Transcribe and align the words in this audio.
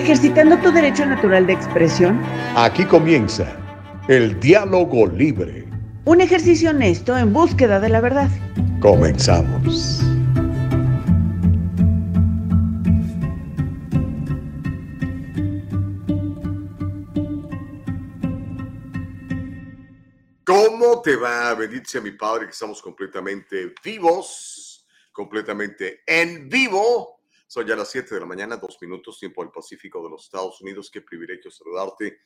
ejercitando 0.00 0.56
tu 0.58 0.72
derecho 0.72 1.04
natural 1.04 1.46
de 1.46 1.52
expresión. 1.52 2.20
Aquí 2.56 2.84
comienza 2.84 3.46
el 4.08 4.40
diálogo 4.40 5.06
libre. 5.06 5.66
Un 6.06 6.22
ejercicio 6.22 6.70
honesto 6.70 7.16
en 7.16 7.32
búsqueda 7.32 7.78
de 7.80 7.90
la 7.90 8.00
verdad. 8.00 8.30
Comenzamos. 8.80 10.02
¿Cómo 20.44 21.02
te 21.02 21.14
va? 21.16 21.54
Bendito 21.54 21.88
sea 21.90 22.00
mi 22.00 22.12
Padre 22.12 22.46
que 22.46 22.52
estamos 22.52 22.80
completamente 22.80 23.74
vivos, 23.84 24.86
completamente 25.12 26.00
en 26.06 26.48
vivo 26.48 27.19
son 27.50 27.66
ya 27.66 27.74
las 27.74 27.90
7 27.90 28.14
de 28.14 28.20
la 28.20 28.26
mañana, 28.26 28.56
dos 28.58 28.78
minutos, 28.80 29.18
tiempo 29.18 29.42
del 29.42 29.50
Pacífico 29.50 30.00
de 30.04 30.10
los 30.10 30.22
Estados 30.22 30.60
Unidos. 30.60 30.88
Qué 30.88 31.02
privilegio 31.02 31.50
saludarte 31.50 32.20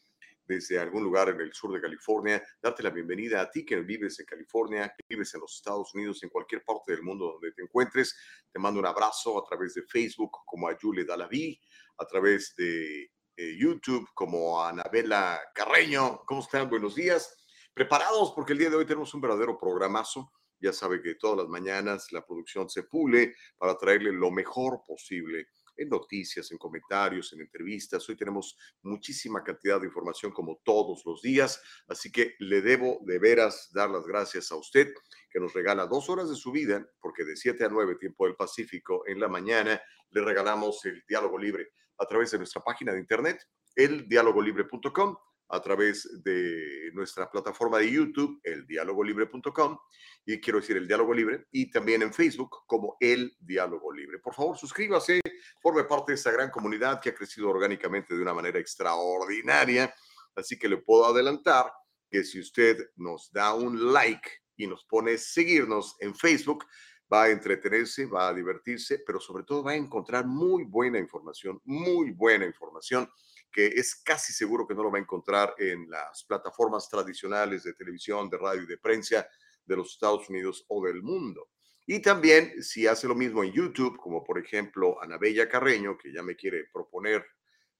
desde 0.44 0.78
algún 0.78 1.02
lugar 1.02 1.30
en 1.30 1.40
el 1.40 1.50
sur 1.54 1.72
de 1.72 1.80
California, 1.80 2.44
darte 2.60 2.82
la 2.82 2.90
bienvenida 2.90 3.40
a 3.40 3.50
ti 3.50 3.64
que 3.64 3.80
vives 3.80 4.20
en 4.20 4.26
California, 4.26 4.94
que 4.94 5.02
vives 5.08 5.32
en 5.34 5.40
los 5.40 5.54
Estados 5.54 5.94
Unidos, 5.94 6.22
en 6.22 6.28
cualquier 6.28 6.62
parte 6.62 6.92
del 6.92 7.02
mundo 7.02 7.32
donde 7.32 7.52
te 7.52 7.62
encuentres. 7.62 8.14
Te 8.52 8.58
mando 8.58 8.80
un 8.80 8.84
abrazo 8.84 9.42
a 9.42 9.48
través 9.48 9.72
de 9.72 9.84
Facebook 9.84 10.30
como 10.44 10.68
a 10.68 10.76
Julie 10.78 11.06
Dalaví, 11.06 11.58
a 11.96 12.04
través 12.04 12.54
de 12.56 13.04
eh, 13.34 13.56
YouTube 13.58 14.06
como 14.12 14.60
a 14.60 14.68
Anabela 14.68 15.40
Carreño. 15.54 16.20
¿Cómo 16.26 16.42
están? 16.42 16.68
Buenos 16.68 16.96
días. 16.96 17.34
Preparados 17.72 18.34
porque 18.36 18.52
el 18.52 18.58
día 18.58 18.68
de 18.68 18.76
hoy 18.76 18.84
tenemos 18.84 19.14
un 19.14 19.22
verdadero 19.22 19.56
programazo 19.56 20.30
ya 20.64 20.72
sabe 20.72 21.02
que 21.02 21.16
todas 21.16 21.36
las 21.36 21.48
mañanas 21.48 22.10
la 22.10 22.24
producción 22.24 22.70
se 22.70 22.84
pule 22.84 23.34
para 23.58 23.76
traerle 23.76 24.12
lo 24.12 24.30
mejor 24.30 24.80
posible 24.86 25.48
en 25.76 25.90
noticias, 25.90 26.50
en 26.52 26.58
comentarios, 26.58 27.32
en 27.34 27.42
entrevistas. 27.42 28.08
Hoy 28.08 28.16
tenemos 28.16 28.56
muchísima 28.82 29.44
cantidad 29.44 29.78
de 29.78 29.88
información 29.88 30.32
como 30.32 30.60
todos 30.64 31.02
los 31.04 31.20
días, 31.20 31.60
así 31.88 32.10
que 32.10 32.34
le 32.38 32.62
debo 32.62 33.00
de 33.04 33.18
veras 33.18 33.70
dar 33.74 33.90
las 33.90 34.06
gracias 34.06 34.50
a 34.52 34.56
usted 34.56 34.94
que 35.30 35.40
nos 35.40 35.52
regala 35.52 35.86
dos 35.86 36.08
horas 36.08 36.30
de 36.30 36.36
su 36.36 36.50
vida, 36.50 36.88
porque 36.98 37.24
de 37.24 37.36
7 37.36 37.64
a 37.64 37.68
9 37.68 37.96
tiempo 37.96 38.24
del 38.24 38.36
Pacífico 38.36 39.02
en 39.06 39.20
la 39.20 39.28
mañana 39.28 39.82
le 40.10 40.24
regalamos 40.24 40.82
el 40.86 41.02
diálogo 41.06 41.36
libre 41.36 41.72
a 41.98 42.06
través 42.06 42.30
de 42.30 42.38
nuestra 42.38 42.62
página 42.62 42.92
de 42.92 43.00
internet, 43.00 43.38
eldialogolibre.com 43.76 45.16
a 45.48 45.60
través 45.60 46.22
de 46.22 46.90
nuestra 46.92 47.30
plataforma 47.30 47.78
de 47.78 47.90
YouTube, 47.90 48.40
eldialogolibre.com, 48.42 49.78
y 50.26 50.40
quiero 50.40 50.60
decir 50.60 50.76
el 50.76 50.88
diálogo 50.88 51.12
libre, 51.12 51.46
y 51.50 51.70
también 51.70 52.02
en 52.02 52.12
Facebook 52.12 52.64
como 52.66 52.96
el 53.00 53.36
diálogo 53.40 53.92
libre. 53.92 54.18
Por 54.18 54.34
favor, 54.34 54.56
suscríbase, 54.56 55.20
forme 55.60 55.84
parte 55.84 56.12
de 56.12 56.16
esta 56.16 56.30
gran 56.30 56.50
comunidad 56.50 57.00
que 57.00 57.10
ha 57.10 57.14
crecido 57.14 57.50
orgánicamente 57.50 58.14
de 58.14 58.22
una 58.22 58.34
manera 58.34 58.58
extraordinaria, 58.58 59.94
así 60.34 60.58
que 60.58 60.68
le 60.68 60.78
puedo 60.78 61.06
adelantar 61.06 61.72
que 62.10 62.24
si 62.24 62.40
usted 62.40 62.90
nos 62.96 63.30
da 63.32 63.54
un 63.54 63.92
like 63.92 64.30
y 64.56 64.66
nos 64.66 64.84
pone 64.84 65.18
seguirnos 65.18 65.96
en 66.00 66.14
Facebook, 66.14 66.64
va 67.12 67.24
a 67.24 67.30
entretenerse, 67.30 68.06
va 68.06 68.28
a 68.28 68.34
divertirse, 68.34 69.02
pero 69.06 69.20
sobre 69.20 69.44
todo 69.44 69.62
va 69.62 69.72
a 69.72 69.76
encontrar 69.76 70.26
muy 70.26 70.64
buena 70.64 70.98
información, 70.98 71.60
muy 71.64 72.12
buena 72.12 72.46
información 72.46 73.08
que 73.54 73.68
es 73.68 73.94
casi 73.94 74.32
seguro 74.32 74.66
que 74.66 74.74
no 74.74 74.82
lo 74.82 74.90
va 74.90 74.98
a 74.98 75.02
encontrar 75.02 75.54
en 75.58 75.88
las 75.88 76.24
plataformas 76.24 76.88
tradicionales 76.88 77.62
de 77.62 77.72
televisión, 77.74 78.28
de 78.28 78.36
radio 78.36 78.62
y 78.62 78.66
de 78.66 78.78
prensa 78.78 79.28
de 79.64 79.76
los 79.76 79.92
Estados 79.92 80.28
Unidos 80.28 80.64
o 80.66 80.84
del 80.84 81.04
mundo. 81.04 81.50
Y 81.86 82.00
también 82.00 82.60
si 82.64 82.88
hace 82.88 83.06
lo 83.06 83.14
mismo 83.14 83.44
en 83.44 83.52
YouTube, 83.52 83.96
como 83.96 84.24
por 84.24 84.40
ejemplo 84.40 85.00
Anabella 85.00 85.48
Carreño, 85.48 85.96
que 85.96 86.12
ya 86.12 86.24
me 86.24 86.34
quiere 86.34 86.64
proponer 86.72 87.24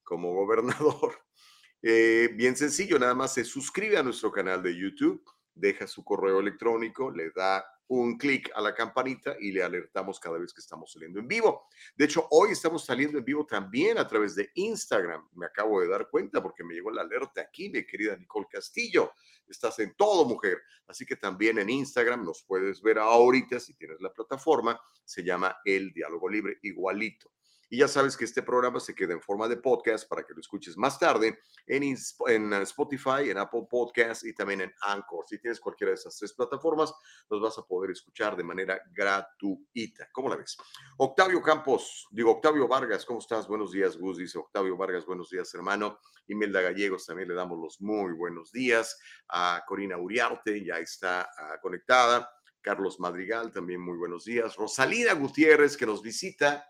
como 0.05 0.33
gobernador, 0.33 1.19
eh, 1.83 2.31
bien 2.34 2.55
sencillo, 2.55 2.97
nada 3.01 3.17
más 3.17 3.34
se 3.34 3.45
suscribe 3.45 3.99
a 3.99 4.05
nuestro 4.05 4.31
canal 4.31 4.63
de 4.63 4.77
YouTube, 4.77 5.25
deja 5.55 5.89
su 5.89 6.05
correo 6.05 6.39
electrónico, 6.39 7.11
le 7.11 7.33
da 7.33 7.67
un 7.89 8.17
clic 8.17 8.50
a 8.55 8.61
la 8.61 8.75
campanita 8.75 9.37
y 9.39 9.53
le 9.53 9.62
alertamos 9.62 10.19
cada 10.19 10.39
vez 10.39 10.53
que 10.53 10.61
estamos 10.61 10.93
saliendo 10.93 11.21
en 11.21 11.28
vivo. 11.28 11.69
De 11.97 12.06
hecho, 12.06 12.27
hoy 12.31 12.53
estamos 12.53 12.84
saliendo 12.84 13.19
en 13.19 13.25
vivo 13.25 13.47
también 13.47 13.99
a 13.99 14.06
través 14.06 14.34
de 14.34 14.50
Instagram. 14.55 15.28
Me 15.34 15.47
acabo 15.47 15.81
de 15.81 15.89
dar 15.89 16.09
cuenta 16.09 16.43
porque 16.43 16.65
me 16.65 16.75
llegó 16.75 16.91
la 16.91 17.03
alerta 17.03 17.43
aquí, 17.43 17.69
mi 17.69 17.84
querida 17.84 18.17
Nicole 18.17 18.47
Castillo. 18.50 19.12
Estás 19.47 19.78
en 19.81 19.95
todo, 19.95 20.25
mujer. 20.25 20.59
Así 20.87 21.05
que 21.05 21.17
también 21.17 21.59
en 21.59 21.69
Instagram 21.69 22.25
nos 22.25 22.43
puedes 22.43 22.81
ver 22.81 22.99
ahorita 22.99 23.61
si 23.61 23.75
tienes 23.75 24.01
la 24.01 24.12
plataforma. 24.12 24.81
Se 25.05 25.22
llama 25.22 25.59
El 25.65 25.93
Diálogo 25.93 26.28
Libre, 26.28 26.59
igualito. 26.62 27.34
Y 27.71 27.79
ya 27.79 27.89
sabes 27.89 28.17
que 28.17 28.25
este 28.25 28.43
programa 28.43 28.81
se 28.81 28.95
queda 28.95 29.13
en 29.13 29.21
forma 29.21 29.49
de 29.49 29.57
podcast 29.57 30.09
para 30.09 30.25
que 30.25 30.35
lo 30.35 30.41
escuches 30.41 30.77
más 30.77 30.99
tarde 30.99 31.39
en, 31.67 31.83
en 31.83 32.53
Spotify, 32.63 33.31
en 33.31 33.39
Apple 33.39 33.67
Podcast 33.69 34.25
y 34.25 34.35
también 34.35 34.63
en 34.63 34.73
Anchor. 34.83 35.25
Si 35.29 35.39
tienes 35.39 35.61
cualquiera 35.61 35.91
de 35.91 35.95
esas 35.95 36.17
tres 36.17 36.33
plataformas, 36.33 36.93
los 37.31 37.41
vas 37.41 37.59
a 37.59 37.63
poder 37.63 37.91
escuchar 37.91 38.37
de 38.37 38.45
manera 38.45 38.81
gratuita. 38.93 40.09
¿Cómo 40.13 40.29
la 40.29 40.37
ves? 40.37 40.57
Octavio 40.99 41.43
Campos, 41.43 42.07
digo 42.11 42.33
Octavio 42.33 42.69
Vargas, 42.69 43.05
¿cómo 43.05 43.19
estás? 43.19 43.49
Buenos 43.49 43.73
días, 43.73 43.97
Gus, 43.97 44.19
dice 44.19 44.39
Octavio 44.39 44.77
Vargas, 44.77 45.07
buenos 45.07 45.31
días, 45.31 45.53
hermano. 45.55 45.99
Imelda 46.27 46.61
Gallegos 46.61 47.07
también 47.07 47.29
le 47.29 47.35
damos 47.35 47.59
los 47.59 47.81
muy 47.81 48.13
buenos 48.13 48.51
días. 48.53 48.99
A 49.29 49.63
Corina 49.67 49.99
Uriarte 49.99 50.65
ya 50.65 50.79
está 50.79 51.29
uh, 51.39 51.61
conectada. 51.61 52.31
Carlos 52.61 52.99
Madrigal, 52.99 53.53
también 53.53 53.81
muy 53.81 53.99
buenos 53.99 54.25
días. 54.25 54.57
Rosalina 54.57 55.13
Gutiérrez, 55.13 55.77
que 55.77 55.85
nos 55.85 56.01
visita 56.01 56.67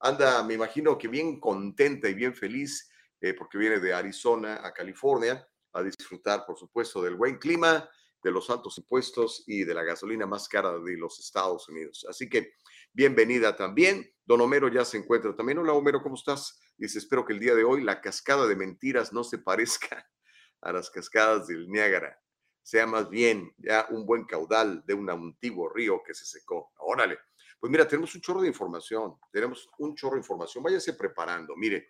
anda, 0.00 0.42
me 0.44 0.54
imagino 0.54 0.96
que 0.96 1.08
bien 1.08 1.40
contenta 1.40 2.08
y 2.08 2.14
bien 2.14 2.34
feliz 2.34 2.90
eh, 3.20 3.34
porque 3.34 3.58
viene 3.58 3.80
de 3.80 3.92
Arizona 3.92 4.60
a 4.64 4.72
California 4.72 5.46
a 5.72 5.82
disfrutar, 5.82 6.44
por 6.46 6.58
supuesto, 6.58 7.02
del 7.02 7.16
buen 7.16 7.38
clima, 7.38 7.88
de 8.22 8.30
los 8.30 8.50
altos 8.50 8.78
impuestos 8.78 9.44
y 9.46 9.64
de 9.64 9.74
la 9.74 9.82
gasolina 9.82 10.26
más 10.26 10.48
cara 10.48 10.78
de 10.78 10.96
los 10.96 11.20
Estados 11.20 11.68
Unidos. 11.68 12.06
Así 12.08 12.28
que 12.28 12.54
bienvenida 12.92 13.56
también. 13.56 14.12
Don 14.24 14.40
Homero 14.40 14.68
ya 14.68 14.84
se 14.84 14.98
encuentra 14.98 15.34
también. 15.34 15.58
Hola 15.58 15.72
Homero, 15.72 16.02
¿cómo 16.02 16.16
estás? 16.16 16.60
Dice, 16.76 16.98
espero 16.98 17.24
que 17.24 17.32
el 17.32 17.40
día 17.40 17.54
de 17.54 17.64
hoy 17.64 17.82
la 17.82 18.00
cascada 18.00 18.46
de 18.46 18.56
mentiras 18.56 19.12
no 19.12 19.24
se 19.24 19.38
parezca 19.38 20.08
a 20.60 20.72
las 20.72 20.90
cascadas 20.90 21.46
del 21.46 21.68
Niágara, 21.68 22.20
sea 22.62 22.86
más 22.86 23.08
bien 23.08 23.52
ya 23.58 23.86
un 23.90 24.04
buen 24.04 24.24
caudal 24.24 24.84
de 24.86 24.94
un 24.94 25.10
antiguo 25.10 25.68
río 25.68 26.02
que 26.04 26.14
se 26.14 26.24
secó. 26.24 26.72
Órale. 26.78 27.18
Pues 27.60 27.70
mira, 27.70 27.86
tenemos 27.88 28.14
un 28.14 28.20
chorro 28.20 28.40
de 28.40 28.48
información, 28.48 29.18
tenemos 29.32 29.68
un 29.78 29.94
chorro 29.94 30.14
de 30.14 30.20
información. 30.20 30.62
Váyase 30.62 30.94
preparando. 30.94 31.56
Mire, 31.56 31.88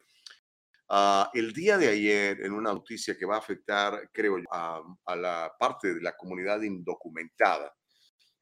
uh, 0.89 1.25
el 1.35 1.53
día 1.53 1.77
de 1.77 1.89
ayer, 1.89 2.41
en 2.45 2.53
una 2.53 2.73
noticia 2.73 3.17
que 3.17 3.27
va 3.27 3.37
a 3.37 3.41
afectar, 3.41 4.11
creo, 4.13 4.39
a, 4.51 4.83
a 5.05 5.17
la 5.17 5.53
parte 5.59 5.95
de 5.95 6.01
la 6.01 6.17
comunidad 6.17 6.63
indocumentada, 6.63 7.75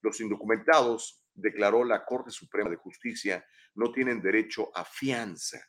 los 0.03 0.20
indocumentados, 0.20 1.22
declaró 1.34 1.84
la 1.84 2.04
Corte 2.04 2.31
Suprema 2.31 2.70
de 2.70 2.76
Justicia, 2.76 3.44
no 3.75 3.91
tienen 3.92 4.22
derecho 4.22 4.70
a 4.75 4.84
fianza. 4.84 5.60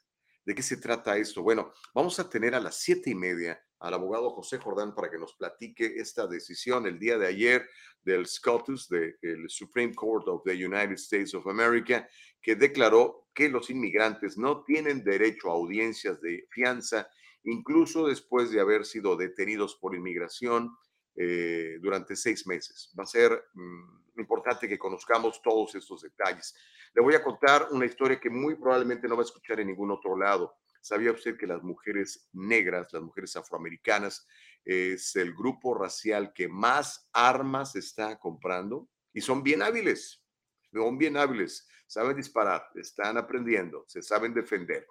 ¿De 0.46 0.56
qué 0.56 0.62
se 0.62 0.78
trata 0.78 1.18
esto? 1.18 1.42
Bueno, 1.42 1.74
vamos 1.94 2.20
a 2.20 2.30
tener 2.30 2.56
a 2.56 2.60
las 2.60 2.78
siete 2.78 3.10
y 3.10 3.16
media 3.16 3.60
al 3.80 3.94
abogado 3.94 4.32
José 4.32 4.58
Jordán 4.58 4.96
para 4.96 5.10
que 5.10 5.20
nos 5.20 5.36
platique 5.36 5.94
esta 5.98 6.28
decisión 6.28 6.88
el 6.88 7.00
día 7.00 7.18
de 7.18 7.28
ayer 7.28 7.68
del 8.04 8.26
SCOTUS, 8.26 8.90
del 8.90 9.50
Supreme 9.50 9.94
Court 9.94 10.28
of 10.28 10.44
the 10.44 10.54
United 10.54 10.94
States 10.94 11.34
of 11.34 11.48
America, 11.48 12.08
que 12.42 12.56
declaró 12.56 13.28
que 13.34 13.50
los 13.50 13.70
inmigrantes 13.70 14.38
no 14.38 14.64
tienen 14.64 15.04
derecho 15.04 15.50
a 15.50 15.54
audiencias 15.54 16.22
de 16.22 16.48
fianza, 16.50 17.08
incluso 17.44 18.08
después 18.08 18.52
de 18.52 18.62
haber 18.62 18.86
sido 18.86 19.16
detenidos 19.16 19.76
por 19.76 19.96
inmigración 19.96 20.76
eh, 21.16 21.78
durante 21.82 22.16
seis 22.16 22.48
meses. 22.48 22.94
Va 22.98 23.04
a 23.04 23.08
ser 23.08 23.32
mm, 23.54 24.20
importante 24.20 24.68
que 24.68 24.80
conozcamos 24.80 25.42
todos 25.42 25.76
estos 25.76 26.02
detalles. 26.02 26.56
Le 26.94 27.02
voy 27.02 27.16
a 27.16 27.24
contar 27.24 27.68
una 27.72 27.86
historia 27.86 28.20
que 28.20 28.30
muy 28.30 28.56
probablemente 28.56 29.08
no 29.08 29.16
va 29.16 29.24
a 29.24 29.26
escuchar 29.26 29.60
en 29.60 29.68
ningún 29.68 29.92
otro 29.92 30.18
lado. 30.18 30.56
¿Sabía 30.82 31.12
usted 31.12 31.38
que 31.38 31.48
las 31.48 31.64
mujeres 31.64 32.28
negras, 32.34 32.92
las 32.94 33.04
mujeres 33.04 33.36
afroamericanas, 33.36 34.28
es 34.64 35.16
el 35.16 35.34
grupo 35.34 35.74
racial 35.74 36.34
que 36.34 36.48
más 36.48 37.10
armas 37.14 37.76
está 37.76 38.18
comprando? 38.20 38.90
Y 39.14 39.22
son 39.22 39.44
bien 39.44 39.62
hábiles, 39.62 40.24
son 40.72 40.98
bien 40.98 41.18
hábiles, 41.18 41.68
saben 41.88 42.18
disparar, 42.18 42.70
están 42.76 43.18
aprendiendo, 43.18 43.84
se 43.88 44.02
saben 44.02 44.34
defender. 44.34 44.86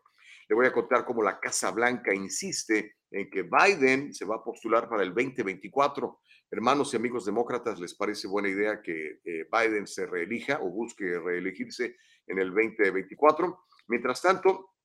Le 0.49 0.55
voy 0.55 0.67
a 0.67 0.73
contar 0.73 1.05
cómo 1.05 1.23
la 1.23 1.41
Casa 1.41 1.71
Blanca 1.73 2.15
insiste 2.15 2.97
en 3.11 3.29
que 3.31 3.43
Biden 3.43 4.15
se 4.15 4.25
va 4.25 4.37
a 4.37 4.45
postular 4.45 4.89
para 4.89 5.03
el 5.03 5.15
2024. 5.15 6.21
Hermanos 6.51 6.93
y 6.93 6.97
amigos 6.97 7.27
demócratas, 7.27 7.81
¿les 7.81 7.95
parece 7.95 8.29
buena 8.29 8.49
idea 8.49 8.81
que 8.81 9.21
eh, 9.25 9.49
Biden 9.51 9.87
se 9.87 10.07
reelija 10.07 10.61
o 10.63 10.71
busque 10.71 11.19
reelegirse 11.19 11.97
en 12.27 12.39
el 12.39 12.51
2024? 12.51 13.67
Mientras 13.89 14.23
tanto, 14.23 14.76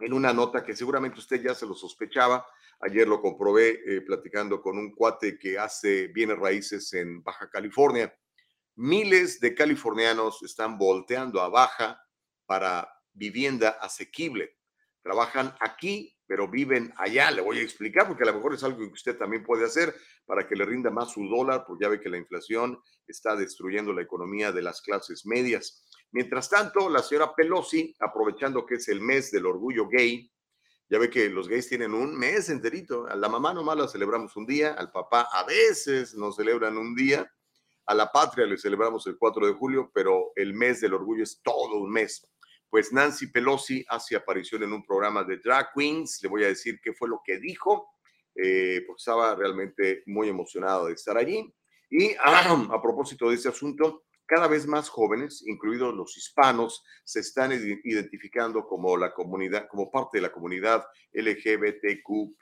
en 0.00 0.12
una 0.12 0.32
nota 0.32 0.64
que 0.64 0.76
seguramente 0.76 1.18
usted 1.18 1.42
ya 1.42 1.54
se 1.54 1.66
lo 1.66 1.74
sospechaba, 1.74 2.46
ayer 2.80 3.06
lo 3.06 3.20
comprobé 3.20 3.80
eh, 3.86 4.00
platicando 4.02 4.60
con 4.62 4.78
un 4.78 4.94
cuate 4.94 5.38
que 5.38 5.58
hace 5.58 6.08
bienes 6.08 6.38
raíces 6.38 6.92
en 6.94 7.22
Baja 7.22 7.48
California. 7.50 8.14
Miles 8.76 9.40
de 9.40 9.54
californianos 9.54 10.42
están 10.42 10.78
volteando 10.78 11.40
a 11.40 11.48
Baja 11.48 12.00
para 12.46 12.88
vivienda 13.12 13.70
asequible. 13.80 14.56
Trabajan 15.02 15.54
aquí 15.60 16.16
pero 16.30 16.46
viven 16.46 16.94
allá. 16.96 17.28
Le 17.32 17.42
voy 17.42 17.58
a 17.58 17.62
explicar 17.62 18.06
porque 18.06 18.22
a 18.22 18.26
lo 18.26 18.34
mejor 18.34 18.54
es 18.54 18.62
algo 18.62 18.78
que 18.78 18.84
usted 18.84 19.18
también 19.18 19.42
puede 19.42 19.64
hacer 19.64 19.92
para 20.24 20.46
que 20.46 20.54
le 20.54 20.64
rinda 20.64 20.88
más 20.88 21.10
su 21.10 21.26
dólar, 21.26 21.64
porque 21.66 21.82
ya 21.82 21.88
ve 21.88 22.00
que 22.00 22.08
la 22.08 22.18
inflación 22.18 22.80
está 23.08 23.34
destruyendo 23.34 23.92
la 23.92 24.02
economía 24.02 24.52
de 24.52 24.62
las 24.62 24.80
clases 24.80 25.26
medias. 25.26 25.84
Mientras 26.12 26.48
tanto, 26.48 26.88
la 26.88 27.02
señora 27.02 27.34
Pelosi, 27.34 27.94
aprovechando 28.00 28.66
que 28.66 28.76
es 28.76 28.88
el 28.88 29.00
mes 29.00 29.30
del 29.30 29.46
orgullo 29.46 29.88
gay, 29.88 30.30
ya 30.88 30.98
ve 30.98 31.08
que 31.08 31.28
los 31.28 31.48
gays 31.48 31.68
tienen 31.68 31.94
un 31.94 32.18
mes 32.18 32.48
enterito. 32.48 33.06
A 33.06 33.14
la 33.14 33.28
mamá 33.28 33.54
nomás 33.54 33.76
la 33.76 33.88
celebramos 33.88 34.36
un 34.36 34.46
día, 34.46 34.74
al 34.74 34.90
papá 34.90 35.28
a 35.32 35.44
veces 35.44 36.14
nos 36.14 36.36
celebran 36.36 36.76
un 36.76 36.96
día, 36.96 37.32
a 37.86 37.94
la 37.94 38.10
patria 38.10 38.46
le 38.46 38.58
celebramos 38.58 39.06
el 39.06 39.16
4 39.16 39.46
de 39.46 39.52
julio, 39.52 39.90
pero 39.94 40.32
el 40.34 40.54
mes 40.54 40.80
del 40.80 40.94
orgullo 40.94 41.22
es 41.22 41.40
todo 41.42 41.76
un 41.76 41.90
mes 41.90 42.30
pues 42.70 42.92
Nancy 42.92 43.26
Pelosi 43.26 43.84
hace 43.88 44.16
aparición 44.16 44.62
en 44.62 44.72
un 44.72 44.84
programa 44.84 45.24
de 45.24 45.38
Drag 45.38 45.72
Queens. 45.74 46.20
Le 46.22 46.28
voy 46.28 46.44
a 46.44 46.48
decir 46.48 46.80
qué 46.82 46.94
fue 46.94 47.08
lo 47.08 47.20
que 47.24 47.38
dijo, 47.38 47.90
eh, 48.36 48.82
porque 48.86 49.00
estaba 49.00 49.34
realmente 49.34 50.04
muy 50.06 50.28
emocionado 50.28 50.86
de 50.86 50.92
estar 50.94 51.16
allí. 51.16 51.52
Y 51.90 52.14
a 52.24 52.80
propósito 52.80 53.28
de 53.28 53.34
este 53.34 53.48
asunto, 53.48 54.04
cada 54.30 54.46
vez 54.46 54.64
más 54.64 54.88
jóvenes, 54.88 55.42
incluidos 55.44 55.92
los 55.92 56.16
hispanos, 56.16 56.84
se 57.02 57.18
están 57.18 57.50
identificando 57.50 58.64
como 58.64 58.96
la 58.96 59.12
comunidad, 59.12 59.66
como 59.66 59.90
parte 59.90 60.18
de 60.18 60.22
la 60.22 60.30
comunidad 60.30 60.86
LGBTQ+. 61.12 62.36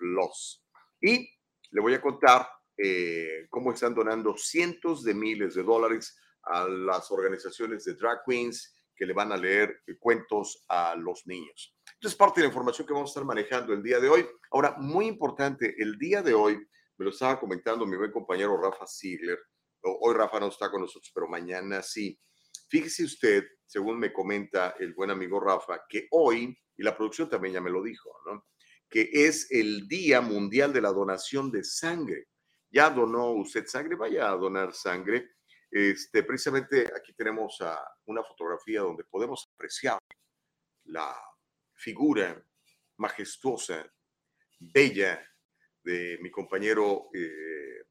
Y 1.00 1.30
le 1.70 1.80
voy 1.80 1.94
a 1.94 2.02
contar 2.02 2.46
eh, 2.76 3.46
cómo 3.48 3.72
están 3.72 3.94
donando 3.94 4.36
cientos 4.36 5.02
de 5.02 5.14
miles 5.14 5.54
de 5.54 5.62
dólares 5.62 6.14
a 6.42 6.68
las 6.68 7.10
organizaciones 7.10 7.84
de 7.84 7.94
drag 7.94 8.18
queens 8.26 8.74
que 8.94 9.06
le 9.06 9.14
van 9.14 9.32
a 9.32 9.38
leer 9.38 9.80
cuentos 9.98 10.66
a 10.68 10.94
los 10.94 11.26
niños. 11.26 11.74
Entonces, 11.94 12.18
parte 12.18 12.40
de 12.40 12.48
la 12.48 12.50
información 12.50 12.86
que 12.86 12.92
vamos 12.92 13.08
a 13.08 13.12
estar 13.12 13.24
manejando 13.24 13.72
el 13.72 13.82
día 13.82 13.98
de 13.98 14.10
hoy. 14.10 14.26
Ahora, 14.50 14.74
muy 14.76 15.06
importante, 15.06 15.74
el 15.78 15.96
día 15.96 16.20
de 16.22 16.34
hoy, 16.34 16.56
me 16.98 17.04
lo 17.06 17.12
estaba 17.12 17.40
comentando 17.40 17.86
mi 17.86 17.96
buen 17.96 18.12
compañero 18.12 18.60
Rafa 18.60 18.86
Ziegler. 18.86 19.38
Hoy 19.82 20.14
Rafa 20.14 20.40
no 20.40 20.48
está 20.48 20.70
con 20.70 20.82
nosotros, 20.82 21.10
pero 21.14 21.28
mañana 21.28 21.82
sí. 21.82 22.18
Fíjese 22.68 23.04
usted, 23.04 23.44
según 23.66 23.98
me 23.98 24.12
comenta 24.12 24.74
el 24.78 24.94
buen 24.94 25.10
amigo 25.10 25.40
Rafa, 25.40 25.82
que 25.88 26.06
hoy, 26.10 26.56
y 26.76 26.82
la 26.82 26.96
producción 26.96 27.28
también 27.28 27.54
ya 27.54 27.60
me 27.60 27.70
lo 27.70 27.82
dijo, 27.82 28.10
¿no? 28.26 28.44
que 28.88 29.10
es 29.12 29.50
el 29.50 29.86
Día 29.86 30.20
Mundial 30.20 30.72
de 30.72 30.80
la 30.80 30.92
Donación 30.92 31.50
de 31.50 31.62
Sangre. 31.62 32.28
¿Ya 32.70 32.90
donó 32.90 33.32
usted 33.32 33.66
sangre? 33.66 33.96
Vaya 33.96 34.30
a 34.30 34.36
donar 34.36 34.74
sangre. 34.74 35.30
Este, 35.70 36.22
precisamente 36.22 36.86
aquí 36.94 37.12
tenemos 37.14 37.58
una 38.06 38.22
fotografía 38.22 38.80
donde 38.80 39.04
podemos 39.04 39.48
apreciar 39.54 39.98
la 40.84 41.14
figura 41.74 42.42
majestuosa, 42.96 43.90
bella 44.58 45.22
de 45.82 46.18
mi 46.20 46.30
compañero 46.30 47.08
eh, 47.14 47.84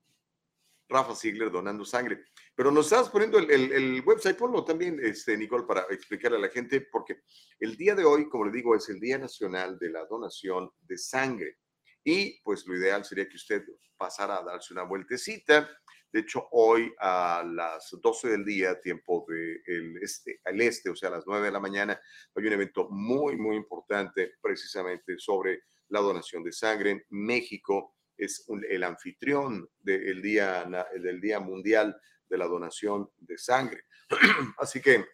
Rafa 0.90 1.16
Ziegler 1.16 1.52
donando 1.52 1.86
sangre. 1.86 2.26
Pero 2.56 2.72
nos 2.72 2.92
estás 2.92 3.10
poniendo 3.10 3.38
el, 3.38 4.02
website, 4.06 4.38
ponlo 4.38 4.64
también, 4.64 5.00
este, 5.02 5.38
Nicole, 5.38 5.66
para 5.66 5.82
explicarle 5.90 6.38
a 6.38 6.42
la 6.42 6.50
gente, 6.50 6.82
porque 6.82 7.22
el 7.60 7.76
día 7.76 7.96
de 7.96 8.06
hoy, 8.06 8.30
como 8.30 8.46
le 8.46 8.52
digo, 8.52 8.76
es 8.76 8.88
el 8.90 9.00
Día 9.00 9.18
Nacional 9.18 9.78
de 9.78 9.90
la 9.90 10.06
Donación 10.06 10.70
de 10.82 10.98
Sangre. 10.98 11.58
Y 12.04 12.42
pues 12.42 12.66
lo 12.66 12.76
ideal 12.76 13.04
sería 13.04 13.28
que 13.28 13.36
usted 13.36 13.64
pasara 13.98 14.38
a 14.38 14.44
darse 14.44 14.74
una 14.74 14.84
vueltecita 14.84 15.70
de 16.12 16.22
hecho, 16.22 16.48
hoy 16.52 16.94
a 17.00 17.44
las 17.46 17.90
12 17.92 18.30
del 18.30 18.46
día, 18.46 18.80
tiempo 18.80 19.26
del 19.28 19.98
este, 20.02 20.40
al 20.46 20.60
este, 20.62 20.90
o 20.90 20.96
sea, 20.96 21.10
a 21.10 21.14
las 21.14 21.28
9 21.28 21.46
de 21.46 21.52
la 21.52 21.60
mañana, 21.60 22.00
hay 22.34 22.48
un 22.48 22.54
evento 22.54 22.88
muy, 22.90 23.36
muy 23.36 23.58
importante 23.58 24.36
precisamente 24.42 25.18
sobre 25.18 25.64
la 25.90 26.00
donación 26.00 26.44
de 26.44 26.54
sangre. 26.54 27.06
México 27.10 27.97
es 28.18 28.46
el 28.70 28.84
anfitrión 28.84 29.70
del 29.80 30.22
día, 30.22 30.68
del 30.94 31.22
día 31.22 31.40
Mundial 31.40 32.00
de 32.28 32.38
la 32.38 32.46
Donación 32.46 33.10
de 33.18 33.38
Sangre. 33.38 33.84
Así 34.58 34.82
que, 34.82 35.06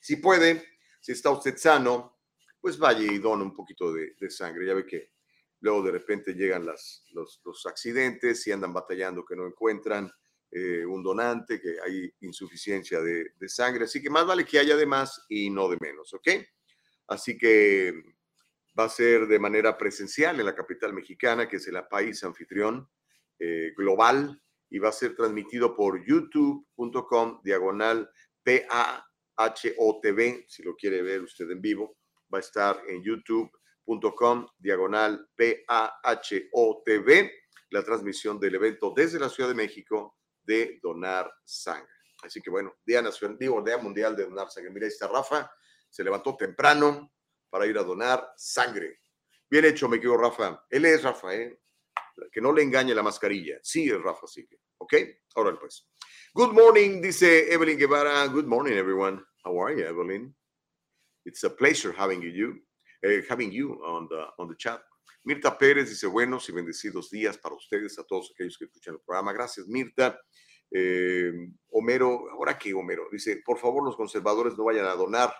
si 0.00 0.16
puede, 0.16 0.64
si 1.00 1.12
está 1.12 1.30
usted 1.30 1.56
sano, 1.56 2.18
pues 2.60 2.78
vaya 2.78 3.00
y 3.00 3.18
dona 3.18 3.44
un 3.44 3.54
poquito 3.54 3.92
de, 3.92 4.14
de 4.18 4.30
sangre. 4.30 4.66
Ya 4.66 4.74
ve 4.74 4.86
que 4.86 5.12
luego 5.60 5.82
de 5.82 5.92
repente 5.92 6.34
llegan 6.34 6.66
las, 6.66 7.04
los, 7.12 7.66
accidentes 7.66 8.46
y 8.46 8.52
andan 8.52 8.72
batallando 8.72 9.24
que 9.24 9.36
no 9.36 9.46
encuentran 9.46 10.10
eh, 10.50 10.84
un 10.86 11.02
donante, 11.02 11.60
que 11.60 11.76
hay 11.84 12.10
insuficiencia 12.20 13.00
de, 13.00 13.32
sangre, 13.48 13.84
así 13.84 14.00
que 14.00 14.10
más 14.10 14.26
vale 14.26 14.44
que 14.44 14.58
haya 14.58 14.76
de 14.76 14.86
más 14.86 15.24
y 15.28 15.50
no 15.50 15.68
de 15.68 15.78
menos, 15.80 16.12
¿ok? 16.14 16.28
Así 17.08 17.36
que 17.36 17.92
va 18.78 18.84
a 18.84 18.88
ser 18.88 19.26
de 19.26 19.38
manera 19.38 19.76
presencial 19.76 20.38
en 20.38 20.46
la 20.46 20.54
capital 20.54 20.92
mexicana, 20.92 21.48
que 21.48 21.56
es 21.56 21.66
el 21.66 21.82
país 21.88 22.22
anfitrión 22.22 22.88
eh, 23.38 23.72
global, 23.76 24.40
y 24.70 24.78
va 24.78 24.90
a 24.90 24.92
ser 24.92 25.16
transmitido 25.16 25.74
por 25.74 26.04
youtube.com 26.04 27.40
diagonal 27.42 28.08
PAHOTV, 28.44 30.44
si 30.46 30.62
lo 30.62 30.76
quiere 30.76 31.02
ver 31.02 31.22
usted 31.22 31.50
en 31.50 31.60
vivo, 31.60 31.96
va 32.32 32.38
a 32.38 32.40
estar 32.40 32.82
en 32.86 33.02
YouTube 33.02 33.50
com 34.14 34.46
diagonal 34.58 35.26
PAHOTV, 35.34 37.30
la 37.70 37.82
transmisión 37.82 38.38
del 38.38 38.56
evento 38.56 38.92
desde 38.94 39.18
la 39.18 39.30
Ciudad 39.30 39.48
de 39.48 39.54
México 39.54 40.18
de 40.42 40.78
donar 40.82 41.32
sangre. 41.44 41.88
Así 42.22 42.42
que 42.42 42.50
bueno, 42.50 42.76
Día 42.84 43.00
Nacional, 43.00 43.38
digo, 43.38 43.62
Día 43.62 43.78
Mundial 43.78 44.14
de 44.16 44.24
Donar 44.24 44.50
Sangre. 44.50 44.70
Mira, 44.70 44.86
ahí 44.86 44.92
está 44.92 45.08
Rafa, 45.08 45.50
se 45.88 46.02
levantó 46.02 46.36
temprano 46.36 47.12
para 47.50 47.66
ir 47.66 47.78
a 47.78 47.82
donar 47.82 48.32
sangre. 48.36 49.00
Bien 49.50 49.64
hecho, 49.64 49.88
me 49.88 50.00
quedo 50.00 50.16
Rafa. 50.16 50.66
Él 50.68 50.84
es 50.84 51.02
Rafa, 51.02 51.34
¿eh? 51.34 51.60
Que 52.30 52.40
no 52.40 52.52
le 52.52 52.62
engañe 52.62 52.94
la 52.94 53.02
mascarilla. 53.02 53.58
Sí, 53.62 53.88
es 53.88 54.00
Rafa, 54.02 54.26
sí. 54.26 54.46
¿Ok? 54.78 54.94
Ahora 55.34 55.58
pues. 55.58 55.88
Good 56.34 56.52
morning, 56.52 57.00
dice 57.00 57.52
Evelyn 57.52 57.78
Guevara. 57.78 58.26
Good 58.26 58.46
morning, 58.46 58.76
everyone. 58.76 59.24
How 59.44 59.58
are 59.62 59.74
you, 59.74 59.86
Evelyn? 59.86 60.34
It's 61.24 61.44
a 61.44 61.50
pleasure 61.50 61.94
having 61.96 62.22
you. 62.22 62.62
Eh, 63.02 63.22
having 63.28 63.50
you 63.50 63.80
on 63.84 64.08
the, 64.08 64.26
on 64.38 64.48
the 64.48 64.56
chat. 64.56 64.80
Mirta 65.24 65.56
Pérez 65.56 65.88
dice 65.88 66.06
buenos 66.06 66.48
y 66.48 66.52
bendecidos 66.52 67.10
días 67.10 67.38
para 67.38 67.54
ustedes, 67.54 67.98
a 67.98 68.04
todos 68.04 68.30
aquellos 68.34 68.56
que 68.56 68.64
escuchan 68.64 68.94
el 68.94 69.00
programa. 69.00 69.32
Gracias, 69.32 69.66
Mirta. 69.66 70.20
Eh, 70.70 71.32
Homero, 71.70 72.30
ahora 72.30 72.58
que 72.58 72.74
Homero, 72.74 73.08
dice, 73.10 73.42
por 73.44 73.58
favor, 73.58 73.84
los 73.84 73.96
conservadores 73.96 74.56
no 74.56 74.64
vayan 74.64 74.86
a 74.86 74.94
donar. 74.94 75.34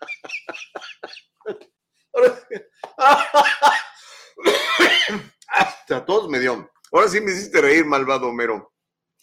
Hasta 5.48 6.04
todos 6.04 6.28
me 6.28 6.40
dio. 6.40 6.70
Ahora 6.92 7.08
sí 7.08 7.20
me 7.20 7.32
hiciste 7.32 7.60
reír, 7.60 7.84
malvado 7.84 8.28
Homero. 8.28 8.72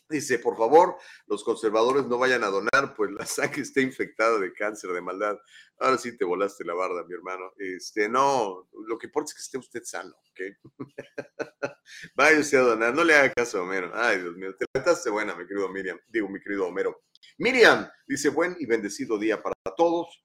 Dice, 0.08 0.38
por 0.38 0.56
favor, 0.56 0.98
los 1.26 1.44
conservadores 1.44 2.06
no 2.06 2.20
vayan 2.20 2.44
a 2.44 2.50
donar, 2.50 2.94
pues 2.96 3.10
la 3.12 3.26
sangre 3.26 3.64
está 3.64 3.82
infectada 3.82 4.38
de 4.38 4.54
cáncer, 4.54 4.92
de 4.92 5.02
maldad. 5.02 5.36
Ahora 5.80 5.98
sí 5.98 6.16
te 6.16 6.24
volaste 6.24 6.64
la 6.64 6.76
barda, 6.76 7.04
mi 7.08 7.16
hermano. 7.16 7.52
Este, 7.58 8.08
no, 8.08 8.70
lo 8.88 9.00
que 9.00 9.08
importa 9.08 9.32
es 9.32 9.36
que 9.36 9.42
esté 9.42 9.58
usted 9.58 9.82
sano, 9.84 10.16
¿ok? 10.30 10.42
Vaya 12.16 12.40
usted 12.40 12.60
a 12.60 12.62
donar, 12.62 12.94
no 12.94 13.04
le 13.04 13.16
haga 13.16 13.34
caso 13.34 13.58
a 13.58 13.64
Homero. 13.64 13.90
Ay, 13.96 14.20
Dios 14.20 14.36
mío, 14.36 14.56
te 14.56 14.68
levantaste 14.72 15.10
buena, 15.10 15.36
mi 15.36 15.48
querido 15.48 15.70
Miriam, 15.70 16.00
digo, 16.08 16.30
mi 16.30 16.40
querido 16.40 16.68
Homero. 16.68 17.02
Miriam 17.40 17.90
dice, 18.08 18.30
buen 18.30 18.56
y 18.60 18.68
bendecido 18.68 19.18
día 19.18 19.42
para 19.42 19.56
todos. 19.76 20.24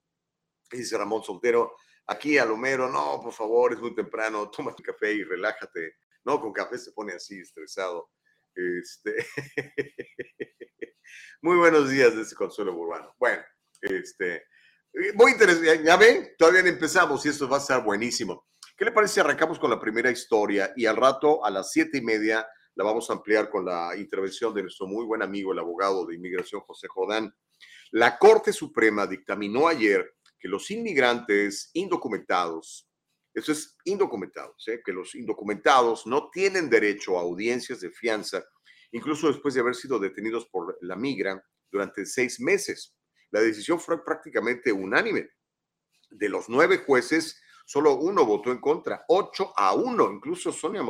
Dice 0.71 0.95
Ramón 0.95 1.23
Soltero, 1.23 1.75
aquí 2.11 2.37
al 2.37 2.51
Homero, 2.51 2.89
no, 2.89 3.19
por 3.21 3.33
favor, 3.33 3.73
es 3.73 3.79
muy 3.79 3.95
temprano, 3.95 4.49
toma 4.55 4.75
tu 4.75 4.83
café 4.83 5.13
y 5.13 5.23
relájate. 5.23 5.95
No, 6.23 6.39
con 6.39 6.53
café 6.53 6.77
se 6.77 6.91
pone 6.91 7.13
así, 7.13 7.39
estresado. 7.39 8.11
Este, 8.53 9.25
muy 11.41 11.57
buenos 11.57 11.89
días 11.89 12.15
de 12.15 12.21
ese 12.21 12.35
Consuelo 12.35 12.75
Urbano. 12.75 13.15
Bueno, 13.17 13.41
este, 13.81 14.43
muy 15.15 15.31
interesante. 15.31 15.83
Ya 15.83 15.97
ven, 15.97 16.35
todavía 16.37 16.61
no 16.61 16.67
empezamos 16.67 17.25
y 17.25 17.29
esto 17.29 17.49
va 17.49 17.57
a 17.57 17.61
estar 17.61 17.83
buenísimo. 17.83 18.47
¿Qué 18.77 18.85
le 18.85 18.91
parece 18.91 19.15
si 19.15 19.19
arrancamos 19.21 19.57
con 19.57 19.71
la 19.71 19.79
primera 19.79 20.11
historia 20.11 20.73
y 20.75 20.85
al 20.85 20.97
rato 20.97 21.43
a 21.45 21.49
las 21.49 21.71
siete 21.71 21.97
y 21.97 22.01
media 22.01 22.45
la 22.75 22.83
vamos 22.83 23.09
a 23.09 23.13
ampliar 23.13 23.49
con 23.49 23.65
la 23.65 23.95
intervención 23.95 24.53
de 24.53 24.63
nuestro 24.63 24.85
muy 24.85 25.05
buen 25.05 25.21
amigo, 25.21 25.53
el 25.53 25.59
abogado 25.59 26.05
de 26.05 26.15
inmigración 26.15 26.61
José 26.61 26.87
Jodán? 26.87 27.33
La 27.91 28.17
Corte 28.17 28.53
Suprema 28.53 29.07
dictaminó 29.07 29.67
ayer 29.67 30.13
que 30.41 30.49
los 30.49 30.69
inmigrantes 30.71 31.69
indocumentados 31.73 32.91
eso 33.33 33.51
es 33.51 33.77
indocumentado, 33.85 34.55
¿sí? 34.57 34.73
que 34.83 34.91
los 34.91 35.15
indocumentados 35.15 36.05
no 36.05 36.29
tienen 36.31 36.69
derecho 36.69 37.17
a 37.17 37.21
audiencias 37.21 37.79
de 37.79 37.89
fianza, 37.89 38.43
incluso 38.91 39.27
después 39.27 39.53
de 39.53 39.61
haber 39.61 39.75
sido 39.75 39.99
detenidos 39.99 40.47
por 40.47 40.77
la 40.81 40.95
migra 40.95 41.41
durante 41.71 42.05
seis 42.05 42.39
meses. 42.41 42.93
La 43.31 43.39
decisión 43.39 43.79
fue 43.79 44.03
prácticamente 44.03 44.71
unánime. 44.73 45.29
De 46.09 46.27
los 46.27 46.49
nueve 46.49 46.83
jueces, 46.85 47.41
solo 47.65 47.95
uno 47.95 48.25
votó 48.25 48.51
en 48.51 48.59
contra, 48.59 49.05
ocho 49.07 49.53
a 49.55 49.73
uno. 49.73 50.11
Incluso 50.11 50.51
Sonia 50.51 50.83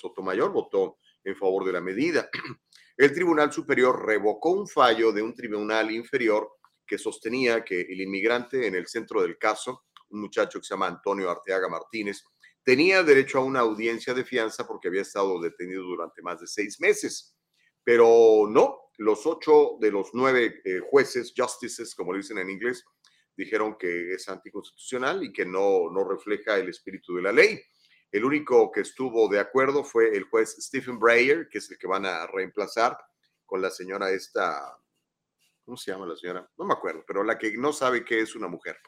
Sotomayor 0.00 0.52
votó 0.52 0.98
en 1.24 1.34
favor 1.34 1.64
de 1.64 1.72
la 1.72 1.80
medida. 1.80 2.30
El 2.96 3.12
Tribunal 3.12 3.52
Superior 3.52 4.06
revocó 4.06 4.50
un 4.50 4.68
fallo 4.68 5.12
de 5.12 5.22
un 5.22 5.34
tribunal 5.34 5.90
inferior 5.90 6.57
que 6.88 6.98
sostenía 6.98 7.64
que 7.64 7.82
el 7.82 8.00
inmigrante 8.00 8.66
en 8.66 8.74
el 8.74 8.88
centro 8.88 9.22
del 9.22 9.38
caso 9.38 9.84
un 10.10 10.20
muchacho 10.20 10.58
que 10.58 10.64
se 10.64 10.74
llama 10.74 10.86
Antonio 10.86 11.30
Arteaga 11.30 11.68
Martínez, 11.68 12.24
tenía 12.62 13.02
derecho 13.02 13.38
a 13.38 13.44
una 13.44 13.60
audiencia 13.60 14.14
de 14.14 14.24
fianza 14.24 14.66
porque 14.66 14.88
había 14.88 15.02
estado 15.02 15.40
detenido 15.40 15.82
durante 15.82 16.22
más 16.22 16.40
de 16.40 16.46
seis 16.46 16.80
meses. 16.80 17.36
Pero 17.84 18.46
no, 18.48 18.90
los 18.98 19.26
ocho 19.26 19.78
de 19.80 19.90
los 19.90 20.10
nueve 20.12 20.60
eh, 20.64 20.80
jueces, 20.90 21.32
justices, 21.36 21.94
como 21.94 22.12
le 22.12 22.18
dicen 22.18 22.38
en 22.38 22.50
inglés, 22.50 22.84
dijeron 23.36 23.76
que 23.78 24.14
es 24.14 24.28
anticonstitucional 24.28 25.22
y 25.22 25.32
que 25.32 25.46
no, 25.46 25.90
no 25.90 26.04
refleja 26.04 26.58
el 26.58 26.68
espíritu 26.68 27.14
de 27.16 27.22
la 27.22 27.32
ley. 27.32 27.60
El 28.10 28.24
único 28.24 28.72
que 28.72 28.80
estuvo 28.80 29.28
de 29.28 29.38
acuerdo 29.38 29.84
fue 29.84 30.16
el 30.16 30.24
juez 30.24 30.56
Stephen 30.58 30.98
Breyer, 30.98 31.48
que 31.48 31.58
es 31.58 31.70
el 31.70 31.78
que 31.78 31.86
van 31.86 32.04
a 32.04 32.26
reemplazar 32.26 32.98
con 33.46 33.62
la 33.62 33.70
señora 33.70 34.10
esta, 34.10 34.76
¿cómo 35.68 35.76
se 35.76 35.92
llama 35.92 36.06
la 36.06 36.16
señora? 36.16 36.50
No 36.56 36.64
me 36.64 36.72
acuerdo, 36.72 37.04
pero 37.06 37.22
la 37.22 37.36
que 37.36 37.54
no 37.58 37.74
sabe 37.74 38.02
qué 38.02 38.20
es 38.20 38.34
una 38.34 38.48
mujer. 38.48 38.78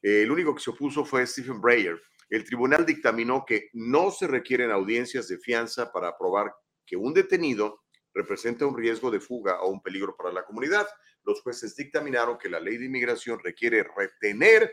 el 0.00 0.30
único 0.30 0.54
que 0.54 0.62
se 0.62 0.70
opuso 0.70 1.04
fue 1.04 1.26
Stephen 1.26 1.60
Breyer. 1.60 2.00
El 2.30 2.44
tribunal 2.44 2.86
dictaminó 2.86 3.44
que 3.44 3.70
no 3.72 4.12
se 4.12 4.28
requieren 4.28 4.70
audiencias 4.70 5.26
de 5.26 5.36
fianza 5.38 5.90
para 5.90 6.16
probar 6.16 6.54
que 6.86 6.96
un 6.96 7.12
detenido 7.12 7.82
representa 8.14 8.66
un 8.66 8.76
riesgo 8.76 9.10
de 9.10 9.18
fuga 9.18 9.60
o 9.62 9.68
un 9.68 9.82
peligro 9.82 10.16
para 10.16 10.30
la 10.30 10.44
comunidad. 10.44 10.86
Los 11.24 11.42
jueces 11.42 11.74
dictaminaron 11.74 12.38
que 12.38 12.50
la 12.50 12.60
ley 12.60 12.76
de 12.76 12.84
inmigración 12.84 13.40
requiere 13.42 13.84
retener 13.96 14.72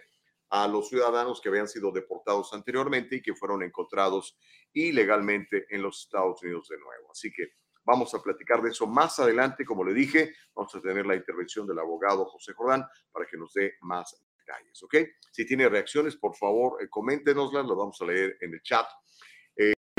a 0.51 0.67
los 0.67 0.89
ciudadanos 0.89 1.41
que 1.41 1.49
habían 1.49 1.67
sido 1.67 1.91
deportados 1.91 2.53
anteriormente 2.53 3.15
y 3.15 3.21
que 3.23 3.33
fueron 3.33 3.63
encontrados 3.63 4.37
ilegalmente 4.71 5.65
en 5.71 5.81
los 5.81 6.01
Estados 6.01 6.43
Unidos 6.43 6.67
de 6.69 6.77
nuevo. 6.77 7.09
Así 7.11 7.31
que 7.31 7.53
vamos 7.85 8.13
a 8.13 8.21
platicar 8.21 8.61
de 8.61 8.69
eso 8.69 8.87
más 8.87 9.19
adelante. 9.19 9.65
Como 9.65 9.83
le 9.83 9.93
dije, 9.93 10.33
vamos 10.55 10.73
a 10.75 10.81
tener 10.81 11.05
la 11.05 11.15
intervención 11.15 11.67
del 11.67 11.79
abogado 11.79 12.25
José 12.25 12.53
Jordán 12.53 12.85
para 13.11 13.25
que 13.25 13.37
nos 13.37 13.53
dé 13.53 13.75
más 13.81 14.23
detalles, 14.37 14.81
¿ok? 14.83 14.95
Si 15.31 15.45
tiene 15.45 15.69
reacciones, 15.69 16.15
por 16.15 16.35
favor, 16.35 16.81
eh, 16.81 16.89
coméntenoslas, 16.89 17.65
las 17.65 17.77
vamos 17.77 18.01
a 18.01 18.05
leer 18.05 18.37
en 18.41 18.53
el 18.53 18.61
chat. 18.61 18.87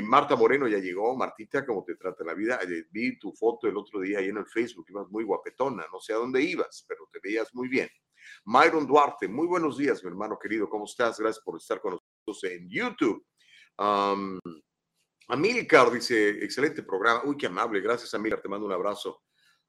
Marta 0.02 0.36
Moreno 0.36 0.66
ya 0.68 0.78
llegó. 0.78 1.16
Martita, 1.16 1.64
¿cómo 1.64 1.84
te 1.84 1.96
trata 1.96 2.24
la 2.24 2.34
vida? 2.34 2.60
Eh, 2.62 2.86
vi 2.90 3.18
tu 3.18 3.32
foto 3.32 3.68
el 3.68 3.76
otro 3.76 4.00
día 4.00 4.18
ahí 4.18 4.28
en 4.28 4.38
el 4.38 4.46
Facebook, 4.46 4.86
ibas 4.88 5.08
muy 5.10 5.24
guapetona, 5.24 5.86
no 5.92 6.00
sé 6.00 6.12
a 6.12 6.16
dónde 6.16 6.42
ibas, 6.42 6.84
pero 6.88 7.08
te 7.12 7.20
veías 7.22 7.54
muy 7.54 7.68
bien. 7.68 7.88
Myron 8.44 8.86
Duarte, 8.86 9.28
muy 9.28 9.46
buenos 9.46 9.76
días, 9.76 10.02
mi 10.02 10.10
hermano 10.10 10.38
querido, 10.38 10.68
¿cómo 10.68 10.84
estás? 10.84 11.18
Gracias 11.18 11.44
por 11.44 11.56
estar 11.56 11.80
con 11.80 11.92
nosotros 11.92 12.52
en 12.52 12.68
YouTube. 12.68 13.26
Um, 13.78 14.38
Amilcar 15.28 15.90
dice, 15.90 16.30
excelente 16.44 16.82
programa. 16.82 17.22
Uy, 17.24 17.36
qué 17.36 17.46
amable, 17.46 17.80
gracias 17.80 18.12
Amilcar, 18.14 18.40
te 18.40 18.48
mando 18.48 18.66
un 18.66 18.72
abrazo. 18.72 19.24